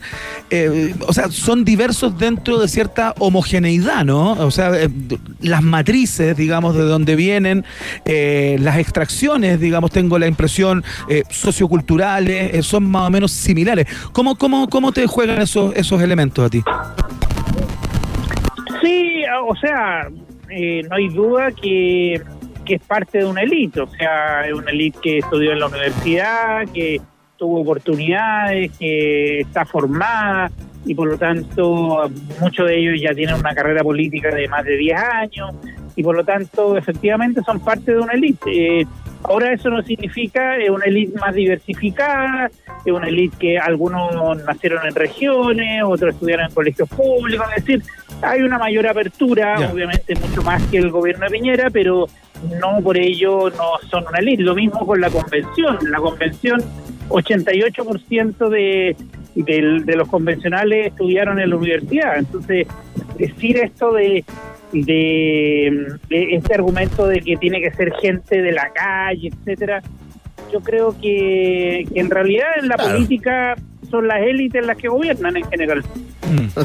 eh, 0.50 0.94
o 1.06 1.12
sea, 1.12 1.30
son 1.30 1.64
diversos 1.64 2.18
dentro 2.18 2.58
de 2.58 2.68
cierta 2.68 3.14
homogeneidad, 3.18 4.04
¿no? 4.04 4.32
O 4.32 4.50
sea, 4.50 4.70
eh, 4.74 4.88
las 5.40 5.62
matrices, 5.62 6.36
digamos, 6.36 6.74
de 6.74 6.82
donde 6.82 7.16
vienen, 7.16 7.64
eh, 8.04 8.56
las 8.60 8.78
extracciones, 8.78 9.60
digamos, 9.60 9.90
tengo 9.90 10.18
la 10.18 10.26
impresión, 10.26 10.84
socioculturales, 11.30 12.64
son 12.66 12.84
más 12.84 13.08
o 13.08 13.10
menos 13.10 13.32
similares. 13.32 13.86
¿Cómo, 14.12 14.36
cómo, 14.36 14.68
cómo 14.68 14.92
te 14.92 15.06
juegan 15.06 15.40
esos, 15.40 15.74
esos 15.74 16.00
elementos 16.02 16.44
a 16.44 16.48
ti? 16.48 16.62
Sí, 18.82 19.22
o 19.46 19.56
sea, 19.56 20.08
no 20.08 20.96
hay 20.96 21.08
duda 21.08 21.50
que, 21.52 22.20
que 22.70 22.76
es 22.76 22.82
parte 22.82 23.18
de 23.18 23.24
una 23.24 23.42
élite, 23.42 23.80
o 23.80 23.88
sea, 23.88 24.46
es 24.46 24.52
una 24.52 24.70
élite 24.70 24.96
que 25.02 25.18
estudió 25.18 25.50
en 25.50 25.58
la 25.58 25.66
universidad, 25.66 26.68
que 26.72 27.00
tuvo 27.36 27.62
oportunidades, 27.62 28.70
que 28.78 29.40
está 29.40 29.64
formada 29.64 30.52
y 30.84 30.94
por 30.94 31.08
lo 31.08 31.18
tanto 31.18 32.08
muchos 32.40 32.68
de 32.68 32.78
ellos 32.78 33.00
ya 33.00 33.12
tienen 33.12 33.34
una 33.34 33.56
carrera 33.56 33.82
política 33.82 34.32
de 34.32 34.46
más 34.46 34.64
de 34.64 34.76
10 34.76 34.96
años 34.96 35.50
y 35.96 36.04
por 36.04 36.14
lo 36.14 36.24
tanto 36.24 36.76
efectivamente 36.76 37.40
son 37.44 37.58
parte 37.58 37.90
de 37.90 37.98
una 37.98 38.12
élite. 38.12 38.82
Eh, 38.82 38.86
ahora 39.24 39.52
eso 39.52 39.68
no 39.68 39.82
significa 39.82 40.56
es 40.56 40.70
una 40.70 40.84
élite 40.84 41.18
más 41.18 41.34
diversificada, 41.34 42.52
es 42.84 42.92
una 42.92 43.08
élite 43.08 43.36
que 43.36 43.58
algunos 43.58 44.44
nacieron 44.44 44.86
en 44.86 44.94
regiones, 44.94 45.82
otros 45.84 46.14
estudiaron 46.14 46.46
en 46.46 46.54
colegios 46.54 46.88
públicos, 46.88 47.48
es 47.56 47.64
decir, 47.64 47.82
hay 48.22 48.42
una 48.42 48.58
mayor 48.58 48.86
apertura, 48.86 49.58
Ya. 49.58 49.72
obviamente 49.72 50.14
mucho 50.16 50.42
más 50.42 50.62
que 50.68 50.78
el 50.78 50.90
gobierno 50.90 51.24
de 51.24 51.30
Piñera, 51.30 51.70
pero 51.70 52.06
no 52.60 52.80
por 52.82 52.96
ello 52.96 53.50
no 53.50 53.88
son 53.90 54.04
una 54.08 54.18
élite. 54.18 54.42
Lo 54.42 54.54
mismo 54.54 54.86
con 54.86 55.00
la 55.00 55.10
convención. 55.10 55.78
La 55.90 55.98
convención, 55.98 56.60
88% 57.08 58.48
de, 58.48 58.96
del- 59.34 59.84
de 59.84 59.96
los 59.96 60.08
convencionales 60.08 60.88
estudiaron 60.88 61.38
en 61.40 61.50
la 61.50 61.56
universidad. 61.56 62.18
Entonces, 62.18 62.66
decir 63.18 63.58
esto 63.58 63.92
de, 63.92 64.24
de, 64.72 65.86
de 66.08 66.34
este 66.34 66.54
argumento 66.54 67.06
de 67.06 67.20
que 67.20 67.36
tiene 67.36 67.60
que 67.60 67.70
ser 67.72 67.92
gente 68.00 68.40
de 68.42 68.52
la 68.52 68.70
calle, 68.72 69.28
etcétera, 69.28 69.82
yo 70.52 70.60
creo 70.60 70.94
que, 71.00 71.84
que 71.92 72.00
en 72.00 72.10
realidad 72.10 72.48
en 72.58 72.68
la 72.68 72.76
Claro. 72.76 72.92
política 72.94 73.56
son 73.90 74.08
las 74.08 74.20
élites 74.22 74.64
las 74.64 74.76
que 74.76 74.88
gobiernan 74.88 75.36
en 75.36 75.48
general. 75.50 75.84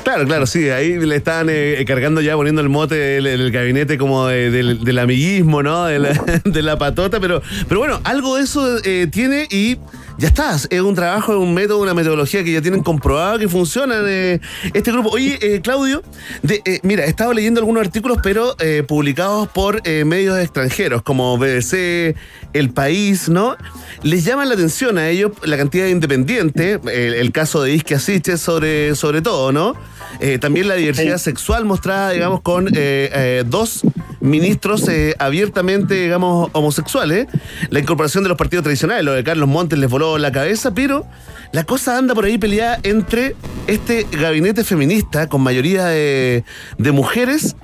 Claro, 0.03 0.25
claro, 0.25 0.45
sí, 0.45 0.69
ahí 0.69 0.97
le 0.99 1.15
están 1.15 1.47
eh, 1.49 1.83
cargando 1.87 2.21
ya, 2.21 2.35
poniendo 2.35 2.61
el 2.61 2.69
mote 2.69 2.95
del, 2.95 3.51
gabinete 3.51 3.97
como 3.97 4.27
de- 4.27 4.51
del, 4.51 4.83
del 4.83 4.99
amiguismo, 4.99 5.63
¿no? 5.63 5.85
De 5.85 5.97
la, 5.99 6.09
de 6.45 6.61
la 6.61 6.77
patota, 6.77 7.19
pero, 7.19 7.41
pero 7.67 7.79
bueno, 7.79 7.99
algo 8.03 8.37
de 8.37 8.43
eso 8.43 8.77
eh, 8.83 9.07
tiene 9.11 9.47
y 9.49 9.77
ya 10.17 10.27
estás. 10.27 10.67
Es 10.71 10.81
un 10.81 10.93
trabajo, 10.95 11.33
es 11.33 11.39
un 11.39 11.53
método, 11.53 11.81
una 11.81 11.93
metodología 11.95 12.43
que 12.43 12.51
ya 12.51 12.61
tienen 12.61 12.83
comprobado 12.83 13.39
que 13.39 13.47
funciona 13.49 13.95
eh, 14.05 14.39
este 14.73 14.91
grupo. 14.91 15.09
Oye, 15.09 15.37
eh, 15.41 15.61
Claudio, 15.61 16.03
eh, 16.47 16.79
mira, 16.83 17.05
he 17.05 17.09
estado 17.09 17.33
leyendo 17.33 17.59
algunos 17.59 17.81
artículos, 17.85 18.19
pero 18.21 18.55
eh, 18.59 18.83
publicados 18.87 19.47
por 19.49 19.81
eh, 19.83 20.05
medios 20.05 20.37
extranjeros 20.39 21.01
como 21.01 21.37
BBC, 21.37 22.15
El 22.53 22.69
País, 22.69 23.29
¿no? 23.29 23.57
Les 24.03 24.23
llama 24.23 24.45
la 24.45 24.53
atención 24.53 24.97
a 24.99 25.09
ellos 25.09 25.31
la 25.43 25.57
cantidad 25.57 25.85
de 25.85 25.91
independientes, 25.91 26.79
el, 27.19 27.31
caso 27.31 27.61
de 27.61 27.73
Isque 27.73 27.95
Asiche 27.95 28.37
sobre, 28.37 28.95
sobre 28.95 29.21
todo, 29.21 29.51
¿no? 29.51 29.75
Eh, 30.19 30.39
también 30.39 30.67
la 30.67 30.75
diversidad 30.75 31.17
sexual 31.17 31.65
mostrada, 31.65 32.11
digamos, 32.11 32.41
con 32.41 32.67
eh, 32.69 32.71
eh, 32.75 33.43
dos 33.45 33.81
ministros 34.21 34.85
abiertamente, 35.19 35.95
digamos, 35.95 36.49
homosexuales. 36.53 37.27
La 37.69 37.79
incorporación 37.79 38.23
de 38.23 38.29
los 38.29 38.37
partidos 38.37 38.63
tradicionales, 38.63 39.03
lo 39.03 39.13
de 39.13 39.23
Carlos 39.23 39.49
Montes 39.49 39.77
les 39.77 39.89
voló 39.89 40.17
la 40.17 40.31
cabeza, 40.31 40.73
pero 40.73 41.05
la 41.51 41.63
cosa 41.63 41.97
anda 41.97 42.15
por 42.15 42.25
ahí 42.25 42.37
peleada 42.37 42.79
entre 42.83 43.35
este 43.67 44.07
gabinete 44.11 44.63
feminista 44.63 45.27
con 45.27 45.41
mayoría 45.41 45.85
de, 45.85 46.43
de 46.77 46.91
mujeres 46.91 47.55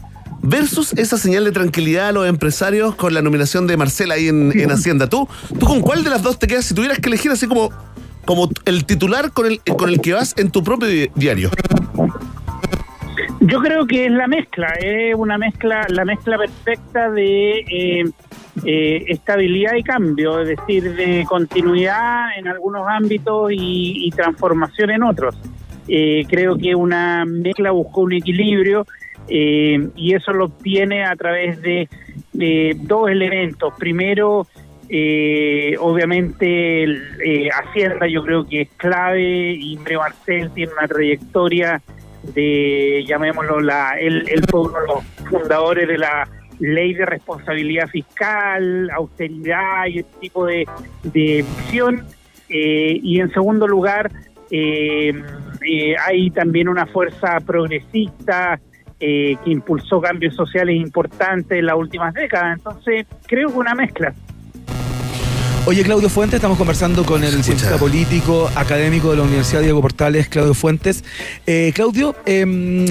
versus 0.41 0.94
esa 0.94 1.18
señal 1.18 1.45
de 1.45 1.52
tranquilidad 1.52 2.10
a 2.10 2.11
los 2.11 2.28
empresarios 2.28 2.95
con 2.95 3.14
la 3.14 3.22
nominación 3.22 3.68
de 3.68 3.78
Marcela 3.78 4.15
ahí 4.15 4.28
en, 4.28 4.57
en 4.57 4.72
Hacienda. 4.72 5.07
¿Tú, 5.07 5.28
¿Tú 5.60 5.65
con 5.65 5.82
cuál 5.82 6.03
de 6.03 6.10
las 6.10 6.23
dos 6.23 6.40
te 6.40 6.48
quedas 6.48 6.65
si 6.65 6.73
tuvieras 6.73 6.99
que 6.99 7.10
elegir 7.10 7.32
así 7.32 7.48
como, 7.48 7.72
como 8.26 8.49
el 8.65 8.85
titular 8.85 9.31
con 9.31 9.45
el, 9.48 9.60
con 9.77 9.89
el 9.89 10.02
que 10.02 10.14
vas 10.14 10.35
en 10.38 10.52
tu 10.52 10.64
propio 10.64 10.88
di- 10.88 11.10
diario? 11.15 11.49
Yo 13.39 13.60
creo 13.60 13.88
que 13.88 14.06
es 14.06 14.11
la 14.11 14.27
mezcla, 14.27 14.68
es 14.80 15.15
una 15.15 15.38
mezcla, 15.38 15.85
la 15.89 16.06
mezcla 16.06 16.38
perfecta 16.38 17.10
de 17.10 17.60
eh, 17.60 18.06
eh, 18.65 19.06
estabilidad 19.07 19.73
y 19.76 19.84
cambio, 19.84 20.41
es 20.41 20.49
decir, 20.49 20.93
de 20.93 21.26
continuidad 21.27 22.38
en 22.38 22.48
algunos 22.48 22.88
ámbitos 22.88 23.52
y, 23.52 24.06
y 24.06 24.11
transformación 24.11 24.91
en 24.91 25.03
otros. 25.03 25.35
Eh, 25.88 26.26
creo 26.30 26.56
que 26.56 26.76
una 26.76 27.26
mezcla 27.26 27.72
buscó 27.72 28.02
un 28.02 28.14
equilibrio 28.14 28.85
y 29.27 30.14
eso 30.14 30.34
lo 30.34 30.45
obtiene 30.45 31.06
a 31.06 31.15
través 31.15 31.61
de, 31.61 31.88
de 32.34 32.76
dos 32.81 33.10
elementos. 33.10 33.73
Primero, 33.80 34.45
eh, 34.93 35.76
obviamente, 35.80 36.84
eh, 36.84 37.49
Hacienda 37.49 38.07
yo 38.07 38.23
creo 38.23 38.45
que 38.45 38.61
es 38.63 38.69
clave 38.76 39.57
Mario 39.80 39.99
Marcel 39.99 40.51
tiene 40.51 40.73
una 40.77 40.88
trayectoria 40.88 41.81
de, 42.35 43.03
llamémoslo, 43.07 43.61
la, 43.61 43.91
él, 43.99 44.26
él 44.27 44.43
fue 44.49 44.61
uno 44.61 44.81
de 44.81 44.88
los 44.88 45.03
fundadores 45.30 45.88
de 45.88 45.97
la 45.97 46.27
ley 46.59 46.93
de 46.93 47.05
responsabilidad 47.05 47.88
fiscal, 47.88 48.89
austeridad 48.91 49.88
y 49.88 49.99
ese 49.99 50.09
tipo 50.19 50.45
de, 50.45 50.68
de 51.03 51.45
visión. 51.57 52.05
Eh, 52.49 52.99
y 53.01 53.22
en 53.22 53.31
segundo 53.31 53.68
lugar, 53.68 54.11
eh, 54.51 55.13
eh, 55.65 55.95
hay 56.05 56.30
también 56.31 56.68
una 56.68 56.85
fuerza 56.85 57.39
progresista 57.39 58.59
eh, 58.99 59.35
que 59.43 59.51
impulsó 59.51 60.01
cambios 60.01 60.35
sociales 60.35 60.76
importantes 60.76 61.57
en 61.57 61.65
las 61.65 61.76
últimas 61.76 62.13
décadas. 62.13 62.57
Entonces, 62.57 63.07
creo 63.26 63.49
que 63.49 63.57
una 63.57 63.73
mezcla. 63.73 64.13
Oye, 65.67 65.83
Claudio 65.83 66.09
Fuentes, 66.09 66.38
estamos 66.38 66.57
conversando 66.57 67.05
con 67.05 67.23
el 67.23 67.43
cientista 67.43 67.77
político 67.77 68.49
académico 68.55 69.11
de 69.11 69.17
la 69.17 69.23
Universidad 69.23 69.61
Diego 69.61 69.79
Portales, 69.79 70.27
Claudio 70.27 70.55
Fuentes. 70.55 71.03
Eh, 71.45 71.71
Claudio, 71.75 72.15
em, 72.25 72.88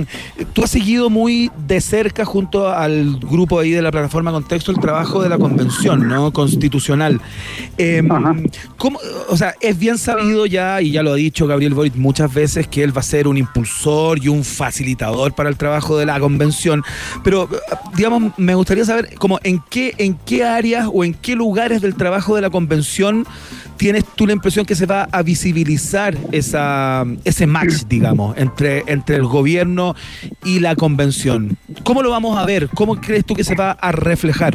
tú 0.53 0.63
has 0.63 0.71
seguido 0.71 1.11
muy 1.11 1.51
de 1.67 1.81
cerca 1.81 2.25
junto 2.25 2.69
al 2.71 3.19
grupo 3.19 3.59
ahí 3.59 3.73
de 3.73 3.83
la 3.83 3.91
plataforma 3.91 4.31
Contexto 4.31 4.71
el 4.71 4.79
trabajo 4.79 5.21
de 5.21 5.29
la 5.29 5.37
convención 5.37 6.07
¿no? 6.09 6.33
constitucional. 6.33 7.21
Em, 7.77 8.09
¿cómo- 8.77 9.01
o 9.29 9.37
sea, 9.37 9.55
es 9.61 9.77
bien 9.77 9.99
sabido 9.99 10.47
ya, 10.47 10.81
y 10.81 10.93
ya 10.93 11.03
lo 11.03 11.13
ha 11.13 11.17
dicho 11.17 11.49
Gabriel 11.49 11.75
Boric 11.75 11.97
muchas 11.97 12.33
veces, 12.33 12.69
que 12.69 12.85
él 12.85 12.97
va 12.97 13.01
a 13.01 13.05
ser 13.05 13.27
un 13.27 13.37
impulsor 13.37 14.25
y 14.25 14.29
un 14.29 14.45
facilitador 14.45 15.33
para 15.35 15.49
el 15.49 15.57
trabajo 15.57 15.99
de 15.99 16.07
la 16.07 16.21
convención. 16.21 16.85
Pero, 17.25 17.49
eh, 17.53 17.57
digamos, 17.97 18.33
me 18.39 18.55
gustaría 18.55 18.85
saber 18.85 19.17
como 19.17 19.41
en 19.43 19.61
qué, 19.69 19.93
en 19.99 20.15
qué 20.25 20.45
áreas 20.45 20.89
o 20.91 21.03
en 21.05 21.15
qué 21.15 21.35
lugares 21.35 21.83
del 21.83 21.97
trabajo 21.97 22.37
de 22.37 22.43
la 22.43 22.47
convención 22.49 22.60
tienes 23.77 24.05
tú 24.15 24.27
la 24.27 24.33
impresión 24.33 24.67
que 24.67 24.75
se 24.75 24.87
va 24.87 25.09
a 25.11 25.23
visibilizar 25.23 26.15
esa, 26.33 27.05
ese 27.25 27.47
match, 27.47 27.85
digamos, 27.89 28.37
entre, 28.37 28.85
entre 28.87 29.17
el 29.17 29.25
gobierno 29.25 29.95
y 30.45 30.61
la 30.61 30.77
convención. 30.77 31.57
¿Cómo 31.85 32.03
lo 32.03 32.11
vamos 32.11 32.39
a 32.39 32.45
ver? 32.45 32.69
¿Cómo 32.75 33.01
crees 33.01 33.25
tú 33.25 33.35
que 33.35 33.45
se 33.45 33.55
va 33.55 33.73
a 33.73 33.93
reflejar? 33.93 34.55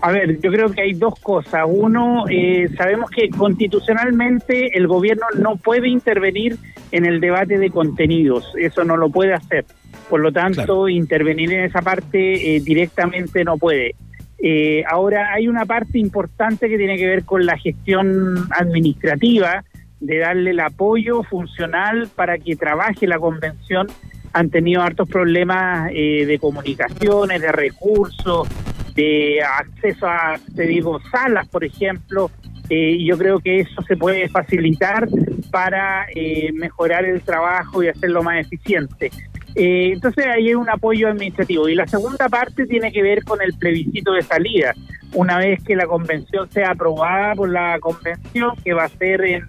A 0.00 0.10
ver, 0.10 0.38
yo 0.40 0.50
creo 0.50 0.70
que 0.70 0.82
hay 0.82 0.92
dos 0.92 1.14
cosas. 1.20 1.62
Uno, 1.66 2.26
eh, 2.28 2.68
sabemos 2.76 3.10
que 3.10 3.30
constitucionalmente 3.30 4.76
el 4.76 4.86
gobierno 4.86 5.24
no 5.38 5.56
puede 5.56 5.88
intervenir 5.88 6.58
en 6.92 7.06
el 7.06 7.20
debate 7.20 7.58
de 7.58 7.70
contenidos, 7.70 8.52
eso 8.60 8.84
no 8.84 8.98
lo 8.98 9.08
puede 9.08 9.32
hacer. 9.32 9.64
Por 10.10 10.20
lo 10.20 10.30
tanto, 10.30 10.88
intervenir 10.90 11.52
en 11.54 11.64
esa 11.64 11.80
parte 11.80 12.56
eh, 12.56 12.60
directamente 12.60 13.44
no 13.44 13.56
puede. 13.56 13.94
Eh, 14.38 14.84
ahora, 14.88 15.32
hay 15.32 15.48
una 15.48 15.64
parte 15.64 15.98
importante 15.98 16.68
que 16.68 16.76
tiene 16.76 16.96
que 16.96 17.06
ver 17.06 17.24
con 17.24 17.46
la 17.46 17.56
gestión 17.58 18.46
administrativa, 18.50 19.64
de 20.00 20.18
darle 20.18 20.50
el 20.50 20.60
apoyo 20.60 21.22
funcional 21.22 22.08
para 22.14 22.38
que 22.38 22.56
trabaje 22.56 23.06
la 23.06 23.18
convención. 23.18 23.86
Han 24.32 24.50
tenido 24.50 24.82
hartos 24.82 25.08
problemas 25.08 25.90
eh, 25.94 26.26
de 26.26 26.38
comunicaciones, 26.38 27.40
de 27.40 27.52
recursos, 27.52 28.48
de 28.94 29.42
acceso 29.42 30.06
a, 30.06 30.38
te 30.54 30.64
digo, 30.64 31.00
salas, 31.10 31.48
por 31.48 31.64
ejemplo. 31.64 32.30
Eh, 32.70 33.04
yo 33.04 33.18
creo 33.18 33.40
que 33.40 33.60
eso 33.60 33.82
se 33.82 33.96
puede 33.96 34.28
facilitar 34.28 35.06
para 35.50 36.06
eh, 36.14 36.50
mejorar 36.52 37.04
el 37.04 37.20
trabajo 37.20 37.82
y 37.82 37.88
hacerlo 37.88 38.22
más 38.22 38.44
eficiente. 38.44 39.10
Eh, 39.54 39.90
entonces 39.92 40.26
ahí 40.26 40.48
hay 40.48 40.54
un 40.54 40.68
apoyo 40.68 41.08
administrativo. 41.08 41.68
Y 41.68 41.74
la 41.74 41.86
segunda 41.86 42.28
parte 42.28 42.66
tiene 42.66 42.92
que 42.92 43.02
ver 43.02 43.24
con 43.24 43.40
el 43.42 43.54
plebiscito 43.54 44.12
de 44.12 44.22
salida. 44.22 44.74
Una 45.12 45.38
vez 45.38 45.62
que 45.62 45.76
la 45.76 45.86
convención 45.86 46.50
sea 46.50 46.70
aprobada 46.70 47.34
por 47.34 47.48
la 47.48 47.78
convención, 47.80 48.52
que 48.64 48.72
va 48.72 48.84
a 48.84 48.88
ser 48.88 49.24
en 49.24 49.44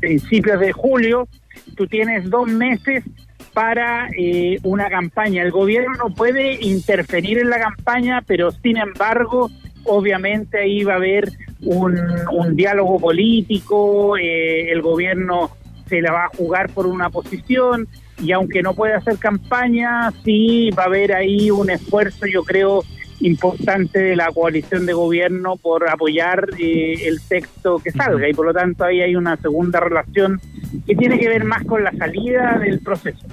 principios 0.00 0.58
de 0.58 0.72
julio, 0.72 1.28
tú 1.76 1.86
tienes 1.86 2.28
dos 2.30 2.48
meses 2.48 3.04
para 3.52 4.08
eh, 4.16 4.58
una 4.62 4.88
campaña. 4.88 5.42
El 5.42 5.50
gobierno 5.50 5.92
no 5.98 6.14
puede 6.14 6.64
interferir 6.64 7.38
en 7.38 7.50
la 7.50 7.60
campaña, 7.60 8.22
pero 8.26 8.50
sin 8.50 8.78
embargo, 8.78 9.50
obviamente 9.84 10.58
ahí 10.58 10.84
va 10.84 10.94
a 10.94 10.96
haber 10.96 11.30
un, 11.60 11.98
un 12.32 12.56
diálogo 12.56 12.98
político, 12.98 14.16
eh, 14.16 14.72
el 14.72 14.80
gobierno 14.80 15.50
se 15.92 16.00
la 16.00 16.10
va 16.10 16.24
a 16.24 16.36
jugar 16.36 16.70
por 16.70 16.86
una 16.86 17.10
posición 17.10 17.86
y 18.18 18.32
aunque 18.32 18.62
no 18.62 18.72
puede 18.72 18.94
hacer 18.94 19.18
campaña, 19.18 20.10
sí 20.24 20.70
va 20.70 20.84
a 20.84 20.86
haber 20.86 21.14
ahí 21.14 21.50
un 21.50 21.68
esfuerzo, 21.68 22.24
yo 22.24 22.44
creo, 22.44 22.82
importante 23.20 23.98
de 23.98 24.16
la 24.16 24.32
coalición 24.32 24.86
de 24.86 24.94
gobierno 24.94 25.56
por 25.56 25.86
apoyar 25.90 26.48
eh, 26.58 26.94
el 27.04 27.20
texto 27.20 27.78
que 27.78 27.90
salga 27.90 28.26
y 28.26 28.32
por 28.32 28.46
lo 28.46 28.54
tanto 28.54 28.84
ahí 28.84 29.02
hay 29.02 29.16
una 29.16 29.36
segunda 29.36 29.80
relación 29.80 30.40
que 30.86 30.96
tiene 30.96 31.18
que 31.18 31.28
ver 31.28 31.44
más 31.44 31.62
con 31.64 31.84
la 31.84 31.92
salida 31.92 32.58
del 32.58 32.80
proceso. 32.80 33.26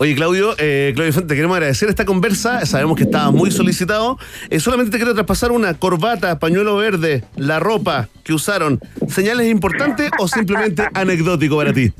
Oye, 0.00 0.14
Claudio, 0.14 0.54
eh, 0.58 0.92
Claudio 0.94 1.12
Fuente, 1.12 1.28
te 1.30 1.34
queremos 1.34 1.56
agradecer 1.56 1.88
esta 1.88 2.04
conversa. 2.04 2.64
Sabemos 2.66 2.96
que 2.96 3.02
estaba 3.02 3.32
muy 3.32 3.50
solicitado. 3.50 4.16
Eh, 4.48 4.60
solamente 4.60 4.92
te 4.92 4.96
quiero 4.98 5.12
traspasar 5.12 5.50
una 5.50 5.74
corbata, 5.74 6.38
pañuelo 6.38 6.76
verde, 6.76 7.24
la 7.36 7.58
ropa 7.58 8.08
que 8.22 8.32
usaron. 8.32 8.78
¿Señales 9.08 9.48
importantes 9.50 10.10
o 10.18 10.28
simplemente 10.28 10.86
anecdótico 10.94 11.56
para 11.56 11.72
ti? 11.72 11.92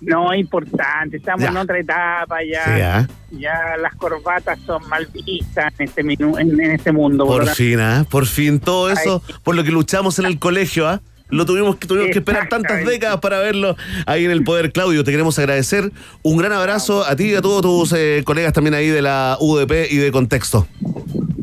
No, 0.00 0.34
importante, 0.34 1.18
estamos 1.18 1.42
Ya. 1.42 1.50
en 1.50 1.56
otra 1.58 1.78
etapa 1.78 2.38
ya. 2.42 2.64
Sí, 2.64 2.80
¿ah? 2.80 3.08
Ya 3.38 3.76
las 3.80 3.94
corbatas 3.94 4.58
son 4.66 4.88
mal 4.88 5.06
vistas 5.12 5.72
en 5.78 5.84
este, 5.88 6.02
minu- 6.02 6.40
en, 6.40 6.58
en 6.58 6.70
este 6.72 6.90
mundo. 6.90 7.26
Por 7.26 7.46
fin, 7.48 7.78
¿ah? 7.80 8.04
Por 8.10 8.26
fin, 8.26 8.58
todo 8.58 8.90
eso 8.90 9.22
por 9.44 9.54
lo 9.54 9.62
que 9.62 9.70
luchamos 9.70 10.18
en 10.18 10.24
el 10.24 10.38
colegio, 10.38 10.88
¿ah? 10.88 11.00
Lo 11.32 11.46
tuvimos 11.46 11.76
que, 11.76 11.88
tuvimos 11.88 12.10
que 12.10 12.18
esperar 12.18 12.50
tantas 12.50 12.84
décadas 12.84 13.18
para 13.20 13.38
verlo 13.38 13.74
ahí 14.04 14.26
en 14.26 14.30
el 14.30 14.44
poder. 14.44 14.70
Claudio, 14.70 15.02
te 15.02 15.10
queremos 15.10 15.38
agradecer. 15.38 15.90
Un 16.22 16.36
gran 16.36 16.52
abrazo 16.52 17.06
a 17.06 17.16
ti 17.16 17.30
y 17.30 17.34
a 17.34 17.40
todos 17.40 17.62
tus 17.62 17.98
eh, 17.98 18.22
colegas 18.22 18.52
también 18.52 18.74
ahí 18.74 18.88
de 18.88 19.00
la 19.00 19.38
UDP 19.40 19.90
y 19.90 19.96
de 19.96 20.12
Contexto. 20.12 20.66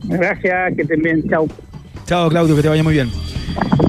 Gracias, 0.04 0.76
que 0.76 0.84
estén 0.84 1.02
bien, 1.02 1.28
chao. 1.28 1.48
Chao, 2.06 2.30
Claudio, 2.30 2.56
que 2.56 2.62
te 2.62 2.70
vaya 2.70 2.84
muy 2.84 2.94
bien. 2.94 3.10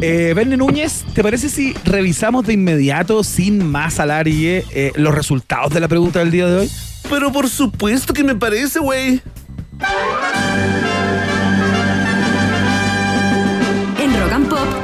Eh, 0.00 0.32
Verne 0.34 0.56
Núñez, 0.56 1.04
¿te 1.14 1.22
parece 1.22 1.50
si 1.50 1.74
revisamos 1.84 2.46
de 2.46 2.54
inmediato, 2.54 3.22
sin 3.22 3.62
más 3.70 4.00
alargue, 4.00 4.64
eh, 4.72 4.92
los 4.96 5.14
resultados 5.14 5.74
de 5.74 5.80
la 5.80 5.88
pregunta 5.88 6.20
del 6.20 6.30
día 6.30 6.46
de 6.46 6.60
hoy? 6.60 6.70
Pero 7.10 7.30
por 7.30 7.46
supuesto 7.46 8.14
que 8.14 8.24
me 8.24 8.34
parece, 8.34 8.78
güey. 8.78 9.20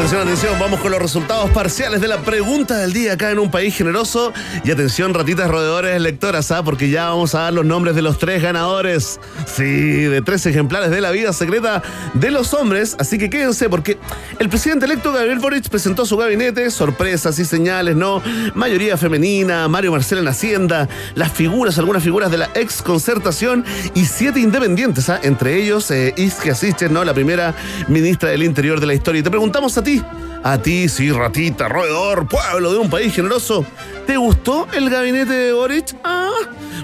Atención, 0.00 0.22
atención, 0.22 0.58
vamos 0.58 0.80
con 0.80 0.90
los 0.92 1.02
resultados 1.02 1.50
parciales 1.50 2.00
de 2.00 2.08
la 2.08 2.22
pregunta 2.22 2.78
del 2.78 2.94
día 2.94 3.12
acá 3.12 3.30
en 3.32 3.38
un 3.38 3.50
país 3.50 3.76
generoso. 3.76 4.32
Y 4.64 4.70
atención, 4.70 5.12
ratitas 5.12 5.50
roedores 5.50 6.00
lectoras, 6.00 6.50
¿ah? 6.52 6.62
porque 6.62 6.88
ya 6.88 7.10
vamos 7.10 7.34
a 7.34 7.40
dar 7.40 7.52
los 7.52 7.66
nombres 7.66 7.94
de 7.94 8.00
los 8.00 8.18
tres 8.18 8.42
ganadores. 8.42 9.20
Sí, 9.44 9.62
de 9.62 10.22
tres 10.22 10.46
ejemplares 10.46 10.90
de 10.90 11.02
la 11.02 11.10
vida 11.10 11.34
secreta 11.34 11.82
de 12.14 12.30
los 12.30 12.54
hombres. 12.54 12.96
Así 12.98 13.18
que 13.18 13.28
quédense, 13.28 13.68
porque 13.68 13.98
el 14.38 14.48
presidente 14.48 14.86
electo 14.86 15.12
Gabriel 15.12 15.38
Boric 15.38 15.68
presentó 15.68 16.06
su 16.06 16.16
gabinete, 16.16 16.70
sorpresas 16.70 17.38
y 17.38 17.44
señales, 17.44 17.94
¿no? 17.94 18.22
Mayoría 18.54 18.96
femenina, 18.96 19.68
Mario 19.68 19.92
Marcel 19.92 20.20
en 20.20 20.28
Hacienda, 20.28 20.88
las 21.14 21.30
figuras, 21.30 21.78
algunas 21.78 22.02
figuras 22.02 22.30
de 22.30 22.38
la 22.38 22.48
ex 22.54 22.80
concertación 22.80 23.66
y 23.92 24.06
siete 24.06 24.40
independientes, 24.40 25.10
¿ah? 25.10 25.20
entre 25.22 25.62
ellos 25.62 25.90
eh, 25.90 26.14
Siches, 26.16 26.90
¿no? 26.90 27.04
La 27.04 27.12
primera 27.12 27.54
ministra 27.88 28.30
del 28.30 28.44
Interior 28.44 28.80
de 28.80 28.86
la 28.86 28.94
historia. 28.94 29.20
Y 29.20 29.22
te 29.22 29.30
preguntamos 29.30 29.76
a 29.76 29.82
ti, 29.82 29.89
a 30.42 30.58
ti, 30.58 30.88
sí, 30.88 31.10
ratita, 31.10 31.68
roedor, 31.68 32.28
pueblo 32.28 32.72
de 32.72 32.78
un 32.78 32.90
país 32.90 33.14
generoso, 33.14 33.64
¿te 34.06 34.16
gustó 34.16 34.66
el 34.72 34.88
gabinete 34.88 35.32
de 35.32 35.52
Boric? 35.52 35.96
Ah, 36.04 36.30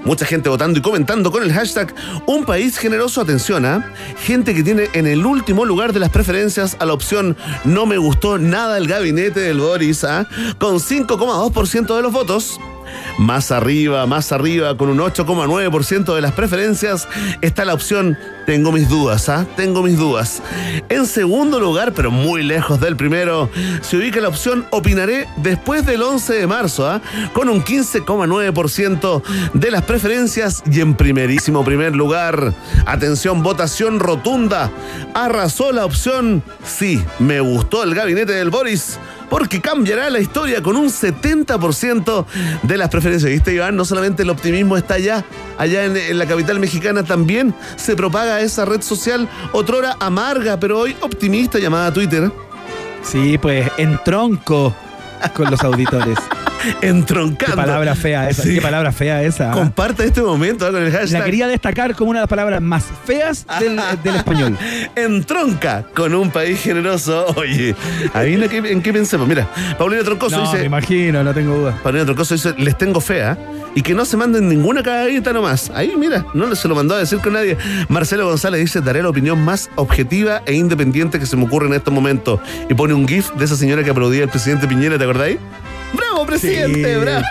mucha 0.05 0.27
gente 0.27 0.49
votando 0.49 0.79
y 0.79 0.83
comentando 0.83 1.31
con 1.31 1.43
el 1.43 1.53
hashtag 1.53 1.95
Un 2.27 2.45
país 2.45 2.79
generoso, 2.79 3.21
atención, 3.21 3.65
¿ah? 3.65 3.93
Gente 4.19 4.55
que 4.55 4.63
tiene 4.63 4.89
en 4.93 5.07
el 5.07 5.25
último 5.25 5.65
lugar 5.65 5.93
de 5.93 6.01
las 6.01 6.11
preferencias 6.11 6.77
a 6.79 6.87
la 6.87 6.93
opción 6.93 7.37
No 7.65 7.87
me 7.87 7.99
gustó 7.99 8.39
nada 8.39 8.79
el 8.79 8.87
gabinete 8.87 9.41
del 9.41 9.59
Boris, 9.59 10.05
¿ah? 10.05 10.27
Con 10.59 10.77
5,2% 10.77 11.97
de 11.97 12.03
los 12.03 12.13
votos. 12.13 12.61
Más 13.19 13.51
arriba, 13.51 14.07
más 14.07 14.33
arriba, 14.33 14.77
con 14.77 14.89
un 14.89 14.99
8,9% 14.99 16.15
de 16.15 16.21
las 16.21 16.33
preferencias, 16.33 17.09
está 17.41 17.65
la 17.65 17.75
opción 17.75 18.19
Tengo 18.47 18.73
mis 18.73 18.89
dudas, 18.89 19.29
¿ah? 19.29 19.47
Tengo 19.57 19.83
mis 19.83 19.99
dudas. 19.99 20.43
En 20.89 21.07
segundo 21.07 21.59
lugar, 21.59 21.93
pero 21.93 22.11
muy 22.11 22.43
lejos 22.43 22.81
del 22.81 22.97
primero, 22.97 23.51
se 23.81 23.97
ubica 23.97 24.21
la 24.21 24.29
opción 24.29 24.67
Opinaré 24.71 25.27
después 25.37 25.85
del 25.85 26.03
11 26.03 26.35
de 26.35 26.47
marzo, 26.47 26.89
¿ah? 26.89 27.01
Con 27.33 27.49
un 27.49 27.65
15,9% 27.65 29.23
de 29.55 29.71
las 29.71 29.83
preferencias 29.83 30.63
y 30.71 30.81
en 30.81 30.95
primerísimo 30.95 31.65
primer 31.65 31.97
lugar, 31.97 32.55
atención, 32.87 33.43
votación 33.43 33.99
rotunda, 33.99 34.71
arrasó 35.15 35.73
la 35.73 35.85
opción 35.85 36.43
Sí, 36.65 37.03
me 37.19 37.41
gustó 37.41 37.83
el 37.83 37.95
gabinete 37.95 38.33
del 38.33 38.51
Boris 38.51 38.99
porque 39.29 39.61
cambiará 39.61 40.11
la 40.11 40.21
historia 40.21 40.63
con 40.63 40.77
un 40.77 40.89
70% 40.89 42.27
de 42.63 42.77
las 42.77 42.89
preferencias. 42.89 43.31
¿Viste, 43.31 43.55
Iván? 43.55 43.77
No 43.77 43.85
solamente 43.85 44.23
el 44.23 44.31
optimismo 44.31 44.77
está 44.77 44.95
allá, 44.95 45.25
allá 45.59 45.85
en, 45.85 45.97
en 45.97 46.19
la 46.19 46.27
capital 46.27 46.59
mexicana 46.59 47.03
también 47.03 47.55
se 47.77 47.97
propaga 47.97 48.41
esa 48.41 48.65
red 48.65 48.83
social, 48.83 49.29
otrora 49.53 49.97
amarga, 50.01 50.59
pero 50.59 50.79
hoy 50.79 50.97
optimista 51.01 51.59
llamada 51.59 51.93
Twitter. 51.93 52.31
Sí, 53.03 53.39
pues 53.39 53.71
en 53.77 53.99
tronco 54.05 54.75
con 55.35 55.51
los 55.51 55.63
auditores. 55.63 56.19
Entroncando. 56.83 57.55
Qué 57.55 57.57
palabra 57.57 57.95
fea 57.95 58.29
esa. 58.31 58.43
Sí. 58.43 58.55
Qué 58.55 58.61
palabra 58.61 58.93
fea 58.93 59.23
esa. 59.23 59.51
¿ah? 59.51 59.55
Comparte 59.55 60.05
este 60.05 60.23
momento 60.23 60.67
¿ah? 60.67 60.71
con 60.73 60.83
el 60.83 60.91
hashtag. 60.93 61.19
La 61.21 61.25
quería 61.25 61.47
destacar 61.49 61.95
como 61.95 62.11
una 62.11 62.21
de 62.21 62.23
las 62.25 62.31
palabras 62.31 62.61
más 62.61 62.85
feas 63.05 63.47
del, 63.61 63.81
del 64.05 64.17
español. 64.17 64.57
Entronca 64.95 65.85
con 65.95 66.15
un 66.15 66.31
país 66.31 66.61
generoso. 66.61 67.27
Oye, 67.37 67.75
adivina 68.15 68.49
qué- 68.49 68.59
en 68.59 68.83
qué 68.83 68.93
pensemos. 68.93 69.27
Mira, 69.29 69.49
Paulina 69.79 70.03
Troncoso 70.03 70.37
No, 70.37 70.43
dice. 70.43 70.59
me 70.59 70.65
imagino, 70.67 71.23
no 71.23 71.33
tengo 71.35 71.57
duda. 71.57 71.79
Paulina 71.83 72.05
Troncoso 72.05 72.35
dice, 72.35 72.55
les 72.59 72.77
tengo 72.77 73.01
fea 73.01 73.39
y 73.75 73.83
que 73.83 73.95
no 73.95 74.05
se 74.05 74.17
manden 74.17 74.49
ninguna 74.49 74.83
cagadita 74.83 75.33
nomás. 75.33 75.71
Ahí, 75.75 75.93
mira, 75.99 76.25
no 76.35 76.55
se 76.55 76.67
lo 76.69 76.75
mandó 76.75 76.95
a 76.95 76.99
decir 76.99 77.19
con 77.19 77.35
nadie. 77.35 77.57
Marcelo 77.89 78.27
González 78.27 78.61
dice, 78.61 78.81
daré 78.81 79.03
la 79.03 79.11
opinión 79.11 79.39
más 79.45 79.71
objetiva 79.77 80.43
e 80.47 80.55
independiente 80.55 81.19
que 81.19 81.27
se 81.27 81.37
me 81.37 81.45
ocurre 81.45 81.67
en 81.67 81.75
estos 81.75 81.93
momentos. 81.93 82.41
Y 82.69 82.75
pone 82.75 82.95
un 82.95 83.07
gif 83.07 83.31
de 83.35 83.45
esa 83.45 83.57
señora 83.57 83.85
que 83.85 83.91
aplaudía 83.91 84.25
al 84.25 84.31
presidente 84.31 84.67
Piñera, 84.67 84.97
¿te 84.99 85.05
acordáis? 85.05 85.37
¡Bravo, 85.97 86.27
presidente! 86.27 86.95
Sí. 86.95 87.01
¡Bravo! 87.01 87.25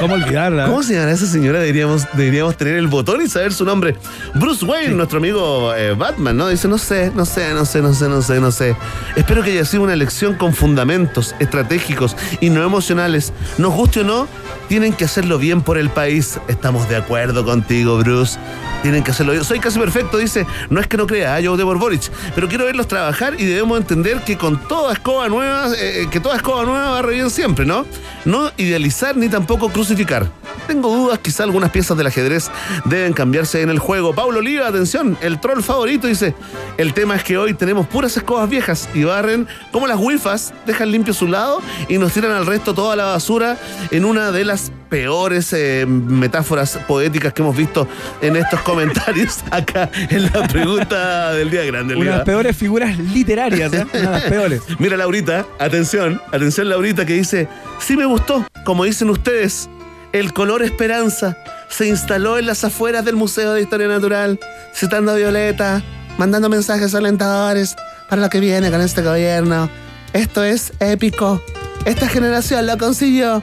¿Cómo 0.00 0.14
olvidarla? 0.14 0.66
¿Cómo 0.66 0.82
se 0.82 0.94
llama 0.94 1.10
esa 1.10 1.26
señora? 1.26 1.60
Deberíamos, 1.60 2.06
deberíamos 2.14 2.56
tener 2.56 2.76
el 2.76 2.86
botón 2.88 3.22
y 3.22 3.28
saber 3.28 3.52
su 3.52 3.64
nombre. 3.64 3.96
Bruce 4.34 4.64
Wayne, 4.64 4.94
nuestro 4.94 5.18
amigo 5.18 5.74
eh, 5.74 5.94
Batman, 5.94 6.36
¿no? 6.36 6.48
Dice, 6.48 6.68
no 6.68 6.78
sé, 6.78 7.12
no 7.14 7.24
sé, 7.24 7.52
no 7.54 7.64
sé, 7.64 7.82
no 7.82 7.94
sé, 7.94 8.08
no 8.08 8.22
sé, 8.22 8.40
no 8.40 8.50
sé. 8.50 8.76
Espero 9.16 9.42
que 9.42 9.50
haya 9.52 9.64
sido 9.64 9.82
una 9.82 9.92
elección 9.92 10.34
con 10.34 10.54
fundamentos 10.54 11.34
estratégicos 11.38 12.16
y 12.40 12.50
no 12.50 12.62
emocionales. 12.62 13.32
Nos 13.58 13.74
guste 13.74 14.00
o 14.00 14.04
no, 14.04 14.28
tienen 14.68 14.92
que 14.92 15.04
hacerlo 15.04 15.38
bien 15.38 15.62
por 15.62 15.78
el 15.78 15.90
país. 15.90 16.38
Estamos 16.48 16.88
de 16.88 16.96
acuerdo 16.96 17.44
contigo, 17.44 17.98
Bruce. 17.98 18.38
Tienen 18.82 19.02
que 19.02 19.10
hacerlo. 19.10 19.34
Yo 19.34 19.44
soy 19.44 19.60
casi 19.60 19.78
perfecto, 19.78 20.18
dice, 20.18 20.46
no 20.68 20.80
es 20.80 20.86
que 20.86 20.96
no 20.96 21.06
crea, 21.06 21.38
¿eh? 21.38 21.42
yo 21.42 21.52
voté 21.52 21.64
por 21.64 21.78
Boric, 21.78 22.10
pero 22.34 22.48
quiero 22.48 22.64
verlos 22.64 22.88
trabajar 22.88 23.34
y 23.38 23.44
debemos 23.44 23.78
entender 23.78 24.22
que 24.22 24.36
con 24.36 24.58
toda 24.68 24.92
escoba 24.92 25.28
nueva, 25.28 25.68
eh, 25.76 26.08
que 26.10 26.20
toda 26.20 26.36
escoba 26.36 26.64
nueva 26.64 26.90
va 26.90 27.02
bien 27.02 27.30
siempre, 27.30 27.64
¿no? 27.64 27.86
No 28.24 28.50
idealizar 28.56 29.16
ni 29.16 29.28
tampoco 29.28 29.70
crucificar. 29.70 30.30
Tengo 30.66 30.94
dudas, 30.94 31.18
quizá 31.18 31.44
algunas 31.44 31.70
piezas 31.70 31.96
del 31.96 32.06
ajedrez 32.06 32.50
deben 32.84 33.12
cambiarse 33.12 33.62
en 33.62 33.70
el 33.70 33.78
juego. 33.78 34.14
Pablo 34.14 34.38
Oliva, 34.38 34.68
atención, 34.68 35.16
el 35.20 35.40
troll 35.40 35.62
favorito 35.62 36.06
dice, 36.06 36.34
el 36.76 36.94
tema 36.94 37.16
es 37.16 37.24
que 37.24 37.38
hoy 37.38 37.54
tenemos 37.54 37.86
puras 37.86 38.16
escobas 38.16 38.48
viejas 38.48 38.88
y 38.94 39.04
barren 39.04 39.48
como 39.72 39.86
las 39.86 39.98
wifas, 39.98 40.52
dejan 40.66 40.92
limpio 40.92 41.14
su 41.14 41.26
lado 41.26 41.60
y 41.88 41.98
nos 41.98 42.12
tiran 42.12 42.32
al 42.32 42.46
resto 42.46 42.74
toda 42.74 42.94
la 42.96 43.04
basura 43.04 43.58
en 43.90 44.04
una 44.04 44.30
de 44.30 44.44
las 44.44 44.70
peores 44.90 45.52
eh, 45.52 45.86
metáforas 45.86 46.78
poéticas 46.86 47.32
que 47.32 47.42
hemos 47.42 47.56
visto 47.56 47.88
en 48.20 48.36
estos 48.36 48.60
comentarios 48.70 49.38
acá 49.50 49.90
en 49.94 50.24
la 50.24 50.46
pregunta 50.46 51.32
del 51.32 51.50
día 51.50 51.64
grande. 51.64 51.96
Una 51.96 52.04
de 52.04 52.16
las 52.18 52.24
peores 52.24 52.56
figuras 52.56 52.96
literarias, 52.98 53.72
¿eh? 53.72 53.84
Una 53.92 54.00
de 54.00 54.06
las 54.06 54.22
peores. 54.24 54.62
Mira, 54.78 54.96
Laurita, 54.96 55.46
atención, 55.58 56.20
atención, 56.32 56.68
Laurita, 56.68 57.04
que 57.04 57.14
dice: 57.14 57.48
Sí 57.80 57.96
me 57.96 58.06
gustó, 58.06 58.46
como 58.64 58.84
dicen 58.84 59.10
ustedes, 59.10 59.68
el 60.12 60.32
color 60.32 60.62
esperanza 60.62 61.36
se 61.68 61.88
instaló 61.88 62.38
en 62.38 62.46
las 62.46 62.64
afueras 62.64 63.04
del 63.04 63.16
Museo 63.16 63.54
de 63.54 63.62
Historia 63.62 63.88
Natural, 63.88 64.38
citando 64.74 65.12
a 65.12 65.16
Violeta, 65.16 65.82
mandando 66.16 66.48
mensajes 66.48 66.94
alentadores 66.94 67.76
para 68.08 68.22
lo 68.22 68.28
que 68.28 68.40
viene 68.40 68.70
con 68.70 68.80
este 68.80 69.02
gobierno. 69.02 69.68
Esto 70.12 70.44
es 70.44 70.72
épico. 70.80 71.42
Esta 71.84 72.08
generación 72.08 72.66
lo 72.66 72.76
consiguió. 72.78 73.42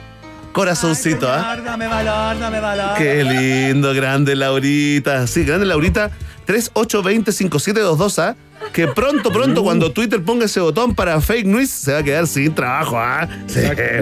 Corazoncito, 0.52 1.30
¿ah? 1.30 1.56
Dame 1.64 1.86
valor, 1.86 2.38
dame 2.38 2.60
valor. 2.60 2.96
Qué 2.96 3.22
lindo, 3.24 3.94
grande 3.94 4.34
Laurita. 4.34 5.26
Sí, 5.26 5.44
grande 5.44 5.66
Laurita. 5.66 6.10
3820-5722, 6.46 8.18
¿ah? 8.18 8.36
Que 8.72 8.86
pronto, 8.86 9.32
pronto, 9.32 9.62
cuando 9.62 9.90
Twitter 9.92 10.22
ponga 10.22 10.44
ese 10.44 10.60
botón 10.60 10.94
para 10.94 11.20
fake 11.20 11.46
news, 11.46 11.68
se 11.70 11.92
va 11.92 11.98
a 11.98 12.02
quedar 12.02 12.26
sin 12.26 12.54
trabajo, 12.54 12.96
¿ah? 12.98 13.26
Sí, 13.46 13.60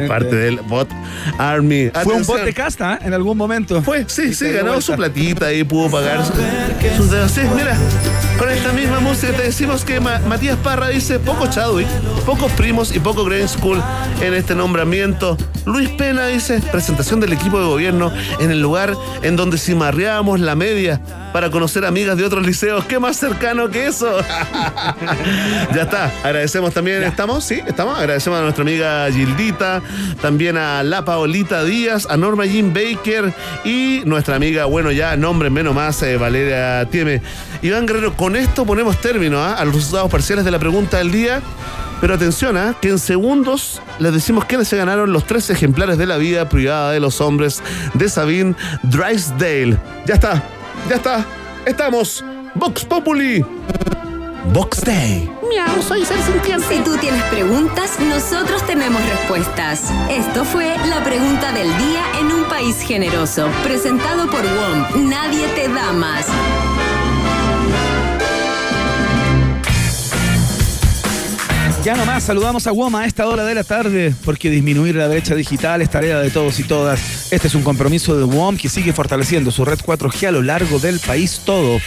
parte 0.08 0.34
del 0.36 0.56
bot 0.60 0.88
Army. 1.38 1.90
Fue 2.02 2.14
un 2.14 2.24
bot 2.26 2.42
de 2.42 2.52
casta 2.52 2.94
¿eh? 2.94 2.98
en 3.06 3.14
algún 3.14 3.38
momento. 3.38 3.80
Fue, 3.82 4.04
sí, 4.08 4.24
Y 4.30 4.34
sí, 4.34 4.50
ganó 4.50 4.80
su 4.80 4.92
platita 4.94 5.52
y 5.52 5.64
pudo 5.64 5.90
pagar 5.90 6.24
su- 6.24 6.32
sus 6.96 7.10
dedos. 7.10 7.30
Sí, 7.30 7.42
mira, 7.54 7.76
con 8.38 8.50
esta 8.50 8.72
misma 8.72 9.00
música 9.00 9.32
te 9.32 9.42
decimos 9.44 9.84
que 9.84 10.00
Ma- 10.00 10.20
Matías 10.28 10.56
Parra 10.58 10.88
dice 10.88 11.18
poco 11.20 11.46
Chadwick, 11.48 11.88
pocos 12.26 12.50
primos 12.52 12.94
y 12.94 12.98
poco 13.00 13.24
Green 13.24 13.48
School 13.48 13.82
en 14.20 14.34
este 14.34 14.54
nombramiento. 14.54 15.36
Luis 15.64 15.88
Pena 15.90 16.26
dice 16.26 16.60
presentación 16.70 17.20
del 17.20 17.32
equipo 17.32 17.58
de 17.60 17.66
gobierno 17.66 18.12
en 18.40 18.50
el 18.50 18.60
lugar 18.60 18.94
en 19.22 19.36
donde 19.36 19.58
cimarreábamos 19.58 20.38
la 20.40 20.54
media 20.54 21.00
para 21.32 21.50
conocer 21.50 21.84
amigas 21.84 22.16
de 22.16 22.24
otros 22.24 22.46
liceos. 22.46 22.84
¿Qué 22.84 22.98
más 22.98 23.16
cercano 23.16 23.68
que 23.70 23.86
eso? 23.86 24.18
ya 25.74 25.82
está. 25.82 26.12
Agradecemos 26.22 26.72
también, 26.72 27.02
¿estamos? 27.02 27.44
Sí, 27.44 27.62
estamos. 27.66 27.98
Agradecemos 27.98 28.38
a 28.38 28.42
nuestra 28.42 28.62
amiga 28.62 29.10
Gildita, 29.10 29.82
también 30.20 30.56
a 30.56 30.82
La 30.82 31.04
Paolita 31.04 31.64
Díaz, 31.64 32.06
a 32.08 32.16
Norma 32.16 32.46
Jean 32.46 32.72
Baker 32.72 33.32
y 33.64 34.02
nuestra 34.04 34.36
amiga, 34.36 34.64
bueno, 34.66 34.92
ya 34.92 35.16
nombre 35.16 35.50
menos 35.50 35.74
más, 35.74 36.02
eh, 36.02 36.16
Valeria 36.16 36.86
Tieme. 36.90 37.22
Iván 37.62 37.86
Guerrero, 37.86 38.16
con 38.16 38.36
esto 38.36 38.64
ponemos 38.64 39.00
término 39.00 39.38
¿ah? 39.42 39.54
a 39.54 39.64
los 39.64 39.74
resultados 39.74 40.10
parciales 40.10 40.44
de 40.44 40.50
la 40.50 40.58
pregunta 40.58 40.98
del 40.98 41.10
día. 41.10 41.42
Pero 42.00 42.14
atención, 42.14 42.58
¿ah? 42.58 42.74
que 42.80 42.90
en 42.90 42.98
segundos 42.98 43.80
les 43.98 44.12
decimos 44.12 44.44
quiénes 44.44 44.68
se 44.68 44.76
ganaron 44.76 45.12
los 45.12 45.26
tres 45.26 45.48
ejemplares 45.48 45.96
de 45.96 46.06
la 46.06 46.18
vida 46.18 46.48
privada 46.48 46.92
de 46.92 47.00
los 47.00 47.20
hombres 47.22 47.62
de 47.94 48.08
Sabine 48.08 48.54
Drysdale. 48.82 49.78
Ya 50.06 50.14
está, 50.14 50.42
ya 50.90 50.96
está, 50.96 51.24
estamos. 51.64 52.22
Vox 52.54 52.84
Populi. 52.84 53.44
Vox 54.52 54.82
Day. 54.82 55.30
Miau, 55.48 55.82
soy 55.82 56.04
ser 56.04 56.18
Si 56.68 56.78
tú 56.80 56.96
tienes 56.98 57.22
preguntas, 57.24 57.98
nosotros 58.00 58.64
tenemos 58.66 59.02
respuestas. 59.08 59.82
Esto 60.10 60.44
fue 60.44 60.76
la 60.88 61.02
pregunta 61.04 61.52
del 61.52 61.68
día 61.78 62.02
en 62.20 62.26
un 62.26 62.44
país 62.48 62.80
generoso, 62.80 63.48
presentado 63.62 64.30
por 64.30 64.42
WOM. 64.42 65.08
Nadie 65.08 65.46
te 65.48 65.68
da 65.68 65.92
más. 65.92 66.26
Ya 71.86 71.94
nomás 71.94 72.24
saludamos 72.24 72.66
a 72.66 72.72
Woma 72.72 73.02
a 73.02 73.06
esta 73.06 73.28
hora 73.28 73.44
de 73.44 73.54
la 73.54 73.62
tarde, 73.62 74.12
porque 74.24 74.50
disminuir 74.50 74.96
la 74.96 75.06
brecha 75.06 75.36
digital 75.36 75.82
es 75.82 75.88
tarea 75.88 76.18
de 76.18 76.30
todos 76.30 76.58
y 76.58 76.64
todas. 76.64 77.32
Este 77.32 77.46
es 77.46 77.54
un 77.54 77.62
compromiso 77.62 78.16
de 78.16 78.24
WOM 78.24 78.56
que 78.56 78.68
sigue 78.68 78.92
fortaleciendo 78.92 79.52
su 79.52 79.64
red 79.64 79.78
4G 79.78 80.26
a 80.26 80.32
lo 80.32 80.42
largo 80.42 80.80
del 80.80 80.98
país 80.98 81.42
todo, 81.44 81.78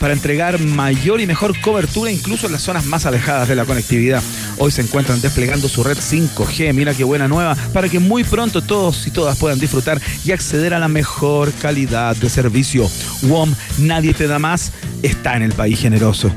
para 0.00 0.14
entregar 0.14 0.58
mayor 0.58 1.20
y 1.20 1.26
mejor 1.26 1.60
cobertura 1.60 2.10
incluso 2.10 2.46
en 2.46 2.52
las 2.52 2.62
zonas 2.62 2.86
más 2.86 3.06
alejadas 3.06 3.46
de 3.48 3.54
la 3.54 3.66
conectividad. 3.66 4.22
Hoy 4.58 4.72
se 4.72 4.80
encuentran 4.80 5.20
desplegando 5.20 5.68
su 5.68 5.84
red 5.84 5.98
5G, 5.98 6.72
mira 6.72 6.94
qué 6.94 7.04
buena 7.04 7.28
nueva, 7.28 7.54
para 7.72 7.88
que 7.88 8.00
muy 8.00 8.24
pronto 8.24 8.62
todos 8.62 9.06
y 9.06 9.10
todas 9.10 9.38
puedan 9.38 9.60
disfrutar 9.60 10.00
y 10.24 10.32
acceder 10.32 10.74
a 10.74 10.78
la 10.78 10.88
mejor 10.88 11.52
calidad 11.52 12.16
de 12.16 12.30
servicio. 12.30 12.90
WOM, 13.22 13.54
nadie 13.78 14.14
te 14.14 14.26
da 14.26 14.38
más, 14.38 14.72
está 15.02 15.36
en 15.36 15.42
el 15.42 15.52
país 15.52 15.78
generoso. 15.78 16.32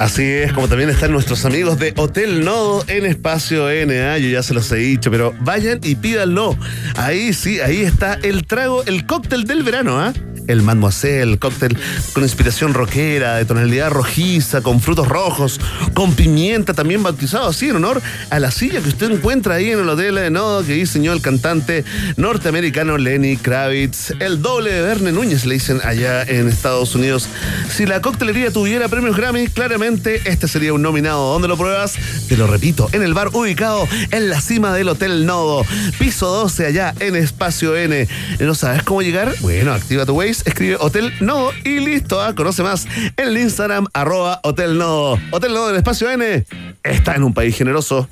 Así 0.00 0.24
es, 0.24 0.52
como 0.52 0.66
también 0.66 0.90
están 0.90 1.12
nuestros 1.12 1.44
amigos 1.44 1.78
de 1.78 1.94
Hotel 1.96 2.44
Nodo 2.44 2.84
en 2.88 3.06
Espacio 3.06 3.68
NA, 3.68 4.18
yo 4.18 4.28
ya 4.28 4.42
se 4.42 4.54
los 4.54 4.70
he 4.72 4.76
dicho, 4.76 5.08
pero 5.10 5.32
vayan 5.40 5.78
y 5.84 5.94
pídanlo. 5.94 6.56
Ahí 6.96 7.32
sí, 7.32 7.60
ahí 7.60 7.82
está 7.82 8.18
el 8.22 8.44
trago, 8.44 8.82
el 8.84 9.06
cóctel 9.06 9.44
del 9.44 9.62
verano, 9.62 10.00
¿ah? 10.00 10.12
El 10.46 10.62
Mademoiselle, 10.62 11.32
el 11.32 11.38
cóctel 11.38 11.76
con 12.12 12.22
inspiración 12.22 12.74
rockera, 12.74 13.36
de 13.36 13.44
tonalidad 13.44 13.90
rojiza, 13.90 14.60
con 14.60 14.80
frutos 14.80 15.08
rojos, 15.08 15.60
con 15.94 16.14
pimienta, 16.14 16.74
también 16.74 17.02
bautizado 17.02 17.48
así 17.48 17.68
en 17.68 17.76
honor 17.76 18.02
a 18.30 18.38
la 18.38 18.50
silla 18.50 18.80
que 18.80 18.88
usted 18.88 19.10
encuentra 19.10 19.54
ahí 19.54 19.70
en 19.70 19.80
el 19.80 19.88
Hotel 19.88 20.16
de 20.16 20.30
Nodo 20.30 20.64
que 20.64 20.74
diseñó 20.74 21.12
el 21.12 21.20
cantante 21.20 21.84
norteamericano 22.16 22.98
Lenny 22.98 23.36
Kravitz. 23.36 24.12
El 24.20 24.42
doble 24.42 24.72
de 24.72 24.82
Verne 24.82 25.12
Núñez 25.12 25.46
le 25.46 25.54
dicen 25.54 25.80
allá 25.84 26.22
en 26.22 26.48
Estados 26.48 26.94
Unidos. 26.94 27.28
Si 27.70 27.86
la 27.86 28.00
coctelería 28.00 28.50
tuviera 28.50 28.88
premios 28.88 29.16
Grammy, 29.16 29.48
claramente 29.48 30.22
este 30.24 30.48
sería 30.48 30.72
un 30.72 30.82
nominado. 30.82 31.32
¿Dónde 31.32 31.48
lo 31.48 31.56
pruebas? 31.56 31.94
Te 32.28 32.36
lo 32.36 32.46
repito, 32.46 32.88
en 32.92 33.02
el 33.02 33.14
bar 33.14 33.28
ubicado 33.32 33.86
en 34.10 34.28
la 34.28 34.40
cima 34.40 34.74
del 34.74 34.88
Hotel 34.88 35.26
Nodo, 35.26 35.64
piso 35.98 36.26
12 36.26 36.66
allá 36.66 36.94
en 37.00 37.16
Espacio 37.16 37.76
N. 37.76 38.08
¿No 38.40 38.54
sabes 38.54 38.82
cómo 38.82 39.02
llegar? 39.02 39.34
Bueno, 39.40 39.72
activa 39.72 40.06
tu 40.06 40.14
Escribe 40.40 40.76
Hotel 40.80 41.12
Nodo 41.20 41.52
y 41.64 41.80
listo. 41.80 42.20
¿ah? 42.20 42.34
Conoce 42.34 42.62
más 42.62 42.86
en 43.16 43.28
el 43.28 43.38
Instagram 43.38 43.86
arroba 43.92 44.40
Hotel 44.42 44.78
Nodo. 44.78 45.18
Hotel 45.30 45.52
Nodo 45.52 45.70
en 45.70 45.76
Espacio 45.76 46.10
N 46.10 46.44
está 46.82 47.14
en 47.14 47.22
un 47.22 47.34
país 47.34 47.56
generoso. 47.56 48.08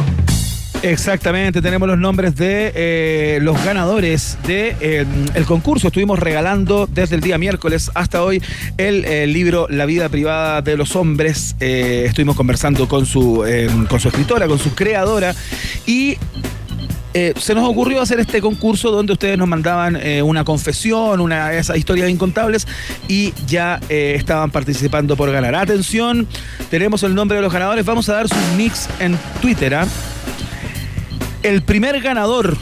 Exactamente, 0.83 1.63
tenemos 1.63 1.89
los 1.89 1.99
nombres 1.99 2.37
de 2.37 2.73
eh, 2.75 3.39
los 3.41 3.63
ganadores 3.65 4.39
de 4.47 4.77
eh, 4.81 5.07
concurso. 5.47 5.89
Estuvimos 5.89 6.19
regalando 6.19 6.87
desde 6.87 7.17
el 7.17 7.23
día 7.23 7.39
miércoles 7.39 7.91
hasta 7.95 8.23
hoy 8.23 8.43
el, 8.77 9.05
eh, 9.05 9.27
libro 9.27 9.67
La 9.71 9.87
vida 9.87 10.09
privada 10.09 10.63
de 10.63 10.77
los 10.77 10.95
hombres. 10.95 11.57
Estuvimos 11.61 12.37
conversando 12.37 12.89
con 12.89 13.07
su, 13.07 13.45
con 13.89 14.01
su 14.01 14.09
escritora, 14.09 14.47
con 14.47 14.59
su 14.59 14.75
creadora 14.75 15.35
y 15.87 16.19
eh, 17.19 17.33
se 17.39 17.55
nos 17.55 17.67
ocurrió 17.67 18.03
hacer 18.03 18.21
este 18.21 18.43
concurso 18.43 18.91
donde 18.91 19.15
ustedes 19.15 19.39
nos 19.39 19.49
mandaban 19.49 19.97
eh, 19.97 20.21
una 20.21 20.45
confesión, 20.45 21.23
una 21.23 21.55
esas 21.55 21.79
historias 21.79 22.11
incontables 22.11 22.69
y 23.09 23.33
ya 23.47 23.81
eh, 23.89 24.13
estaban 24.19 24.51
participando 24.51 25.17
por 25.17 25.33
ganar. 25.33 25.55
Atención, 25.55 26.29
tenemos 26.69 27.03
el 27.05 27.15
nombre 27.15 27.37
de 27.37 27.43
los 27.43 27.51
ganadores. 27.51 27.87
Vamos 27.87 28.07
a 28.11 28.17
dar 28.17 28.29
sus 28.29 28.37
mix 28.59 28.87
en 29.01 29.19
Twitter. 29.41 29.75
¿ah? 29.77 29.87
El 31.43 31.63
primer 31.63 32.03
ganador, 32.03 32.55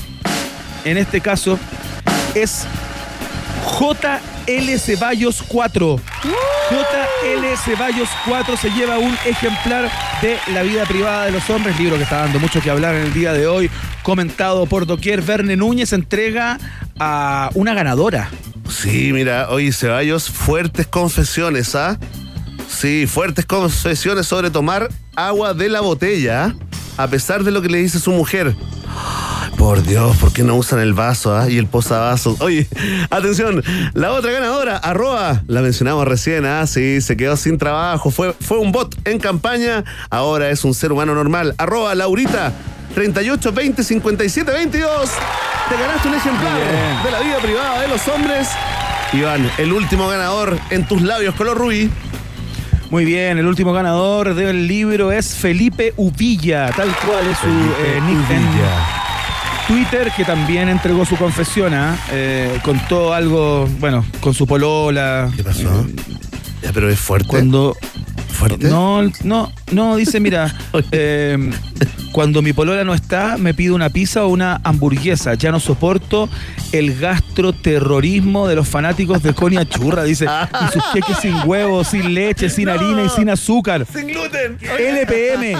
en 0.84 0.98
este 0.98 1.20
caso, 1.20 1.58
es 2.36 2.64
JL 4.46 4.78
Ceballos 4.78 5.42
4. 5.48 6.00
JL 6.70 7.56
Ceballos 7.64 8.08
4 8.26 8.56
se 8.56 8.70
lleva 8.70 8.98
un 8.98 9.16
ejemplar 9.24 9.90
de 10.20 10.36
La 10.52 10.62
vida 10.62 10.84
privada 10.84 11.26
de 11.26 11.32
los 11.32 11.48
hombres, 11.48 11.78
libro 11.78 11.96
que 11.96 12.02
está 12.02 12.18
dando 12.18 12.38
mucho 12.38 12.60
que 12.60 12.70
hablar 12.70 12.94
en 12.94 13.02
el 13.02 13.14
día 13.14 13.32
de 13.32 13.46
hoy, 13.46 13.70
comentado 14.02 14.66
por 14.66 14.86
doquier. 14.86 15.22
Verne 15.22 15.56
Núñez 15.56 15.92
entrega 15.92 16.58
a 16.98 17.50
una 17.54 17.72
ganadora. 17.72 18.28
Sí, 18.68 19.12
mira, 19.12 19.48
oye, 19.48 19.72
Ceballos, 19.72 20.28
fuertes 20.28 20.86
confesiones, 20.86 21.74
¿ah? 21.74 21.98
Sí, 22.68 23.06
fuertes 23.06 23.46
confesiones 23.46 24.26
sobre 24.26 24.50
tomar 24.50 24.88
agua 25.16 25.54
de 25.54 25.70
la 25.70 25.80
botella. 25.80 26.54
A 26.96 27.08
pesar 27.08 27.44
de 27.44 27.50
lo 27.50 27.62
que 27.62 27.68
le 27.68 27.78
dice 27.78 27.98
su 27.98 28.10
mujer. 28.12 28.54
Por 29.56 29.82
Dios, 29.82 30.16
¿por 30.16 30.32
qué 30.32 30.42
no 30.42 30.56
usan 30.56 30.80
el 30.80 30.94
vaso 30.94 31.36
ah? 31.36 31.48
y 31.48 31.58
el 31.58 31.66
posavasos? 31.66 32.40
Oye, 32.40 32.68
atención, 33.10 33.62
la 33.94 34.12
otra 34.12 34.32
ganadora, 34.32 34.76
arroba, 34.76 35.42
la 35.46 35.62
mencionamos 35.62 36.06
recién, 36.06 36.44
¿ah? 36.44 36.66
Sí, 36.66 37.00
se 37.00 37.16
quedó 37.16 37.36
sin 37.36 37.56
trabajo, 37.56 38.10
fue, 38.10 38.34
fue 38.38 38.58
un 38.58 38.72
bot 38.72 38.94
en 39.06 39.18
campaña, 39.18 39.84
ahora 40.10 40.50
es 40.50 40.64
un 40.64 40.74
ser 40.74 40.92
humano 40.92 41.14
normal. 41.14 41.54
Arroba, 41.58 41.94
Laurita, 41.94 42.52
38 42.94 43.52
20 43.52 43.84
57 43.84 44.52
22. 44.52 45.10
Te 45.68 45.76
ganaste 45.76 46.08
un 46.08 46.14
ejemplar 46.14 46.58
de 47.04 47.10
la 47.10 47.20
vida 47.20 47.38
privada 47.38 47.80
de 47.80 47.88
los 47.88 48.06
hombres. 48.08 48.48
Iván, 49.12 49.50
el 49.58 49.72
último 49.72 50.08
ganador 50.08 50.58
en 50.70 50.86
tus 50.86 51.02
labios 51.02 51.34
color 51.34 51.56
rubí. 51.56 51.90
Muy 52.90 53.04
bien, 53.04 53.38
el 53.38 53.46
último 53.46 53.72
ganador 53.72 54.34
del 54.34 54.68
libro 54.68 55.10
es 55.10 55.34
Felipe 55.34 55.94
Uvilla, 55.96 56.70
tal 56.70 56.94
cual 57.04 57.26
es 57.26 57.38
su 57.38 57.48
eh, 57.48 58.00
nick 58.06 58.30
en 58.30 58.44
Twitter, 59.66 60.12
que 60.16 60.24
también 60.24 60.68
entregó 60.68 61.04
su 61.04 61.16
confesión, 61.16 61.72
¿ah? 61.74 61.96
Eh, 62.12 62.58
contó 62.62 63.14
algo, 63.14 63.66
bueno, 63.80 64.04
con 64.20 64.34
su 64.34 64.46
polola. 64.46 65.30
¿Qué 65.34 65.42
pasó? 65.42 65.86
Ya, 66.62 66.72
pero 66.72 66.90
es 66.90 66.98
fuerte. 66.98 67.28
Cuando. 67.28 67.76
¿Fuerte? 68.28 68.68
No, 68.68 69.02
no, 69.22 69.52
no, 69.72 69.96
dice, 69.96 70.20
mira, 70.20 70.54
eh, 70.92 71.50
cuando 72.12 72.42
mi 72.42 72.52
polola 72.52 72.84
no 72.84 72.94
está, 72.94 73.36
me 73.38 73.54
pide 73.54 73.72
una 73.72 73.90
pizza 73.90 74.24
o 74.24 74.28
una 74.28 74.60
hamburguesa. 74.64 75.34
Ya 75.34 75.50
no 75.50 75.60
soporto 75.60 76.28
el 76.72 76.98
gastroterrorismo 76.98 78.48
de 78.48 78.56
los 78.56 78.68
fanáticos 78.68 79.22
de 79.22 79.34
Conia 79.34 79.68
Churra, 79.68 80.04
dice. 80.04 80.26
Y 80.64 80.72
sus 80.72 80.82
queques 80.92 81.18
sin 81.18 81.34
huevos, 81.44 81.88
sin 81.88 82.14
leche, 82.14 82.48
sin 82.48 82.68
harina 82.68 83.02
y 83.04 83.08
sin 83.08 83.28
azúcar. 83.28 83.86
Sin 83.92 84.06
gluten. 84.06 84.58
LPM. 84.78 85.58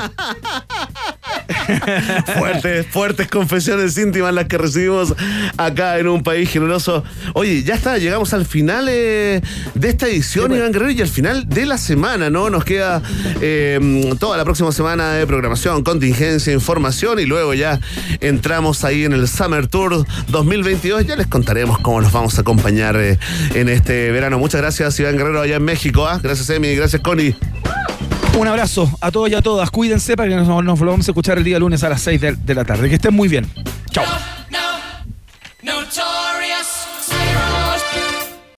fuertes, 2.39 2.87
fuertes 2.87 3.29
confesiones 3.29 3.97
íntimas 3.99 4.33
las 4.35 4.47
que 4.47 4.59
recibimos 4.59 5.15
acá 5.57 5.99
en 5.99 6.09
un 6.09 6.23
país 6.23 6.51
generoso. 6.51 7.05
Oye, 7.35 7.63
ya 7.63 7.75
está, 7.75 7.99
llegamos 7.99 8.33
al 8.35 8.47
final 8.47 8.87
eh, 8.89 9.41
de 9.75 9.89
esta 9.89 10.07
edición, 10.07 10.55
Iván 10.55 10.73
Guerrero, 10.73 10.91
y 10.91 11.01
al 11.01 11.09
final 11.09 11.49
de 11.49 11.67
la 11.67 11.79
semana, 11.79 12.31
¿no? 12.31 12.51
Nos 12.51 12.65
queda 12.65 13.03
eh, 13.41 14.15
toda 14.19 14.37
la 14.37 14.45
próxima 14.45 14.73
semana 14.73 15.13
de 15.13 15.27
programación, 15.27 15.83
contingencia, 15.83 16.14
información, 16.23 17.19
y 17.19 17.25
luego 17.25 17.55
ya 17.55 17.81
entramos 18.21 18.85
ahí 18.85 19.05
en 19.05 19.13
el 19.13 19.29
Summer 19.29 19.67
Tour 19.67 20.07
2022. 20.29 21.07
Ya 21.07 21.17
les 21.17 21.27
contaremos 21.27 21.79
cómo 21.79 22.01
nos 22.01 22.13
vamos 22.13 22.39
a 22.39 22.43
acompañar 22.43 22.97
eh, 22.97 23.19
en 23.55 23.69
este 23.69 24.11
verano. 24.11 24.39
Muchas 24.39 24.61
gracias, 24.61 24.99
Iván 25.01 25.17
Guerrero, 25.17 25.41
allá 25.41 25.57
en 25.57 25.65
México. 25.65 26.07
¿ah? 26.07 26.21
Gracias, 26.23 26.49
Emi, 26.51 26.75
gracias, 26.75 27.03
Connie. 27.03 27.35
Un 28.39 28.49
abrazo 28.49 28.91
a 29.01 29.11
todos 29.11 29.31
y 29.31 29.35
a 29.35 29.43
todas. 29.43 29.71
Cuídense 29.71 30.17
para 30.17 30.29
que 30.29 30.37
nos, 30.37 30.65
nos 30.65 30.79
volvamos 30.79 31.07
a 31.07 31.11
escuchar 31.11 31.39
el 31.39 31.45
día 31.45 31.59
lunes 31.59 31.85
a 31.85 31.89
las 31.89 32.03
6 32.03 32.21
de, 32.21 32.33
de 32.33 32.55
la 32.55 32.65
tarde. 32.65 32.89
Que 32.89 32.97
estén 32.97 33.15
muy 33.15 33.29
bien. 33.29 33.49
Chao. 33.91 34.05
No, 34.51 34.81
no, 35.63 35.89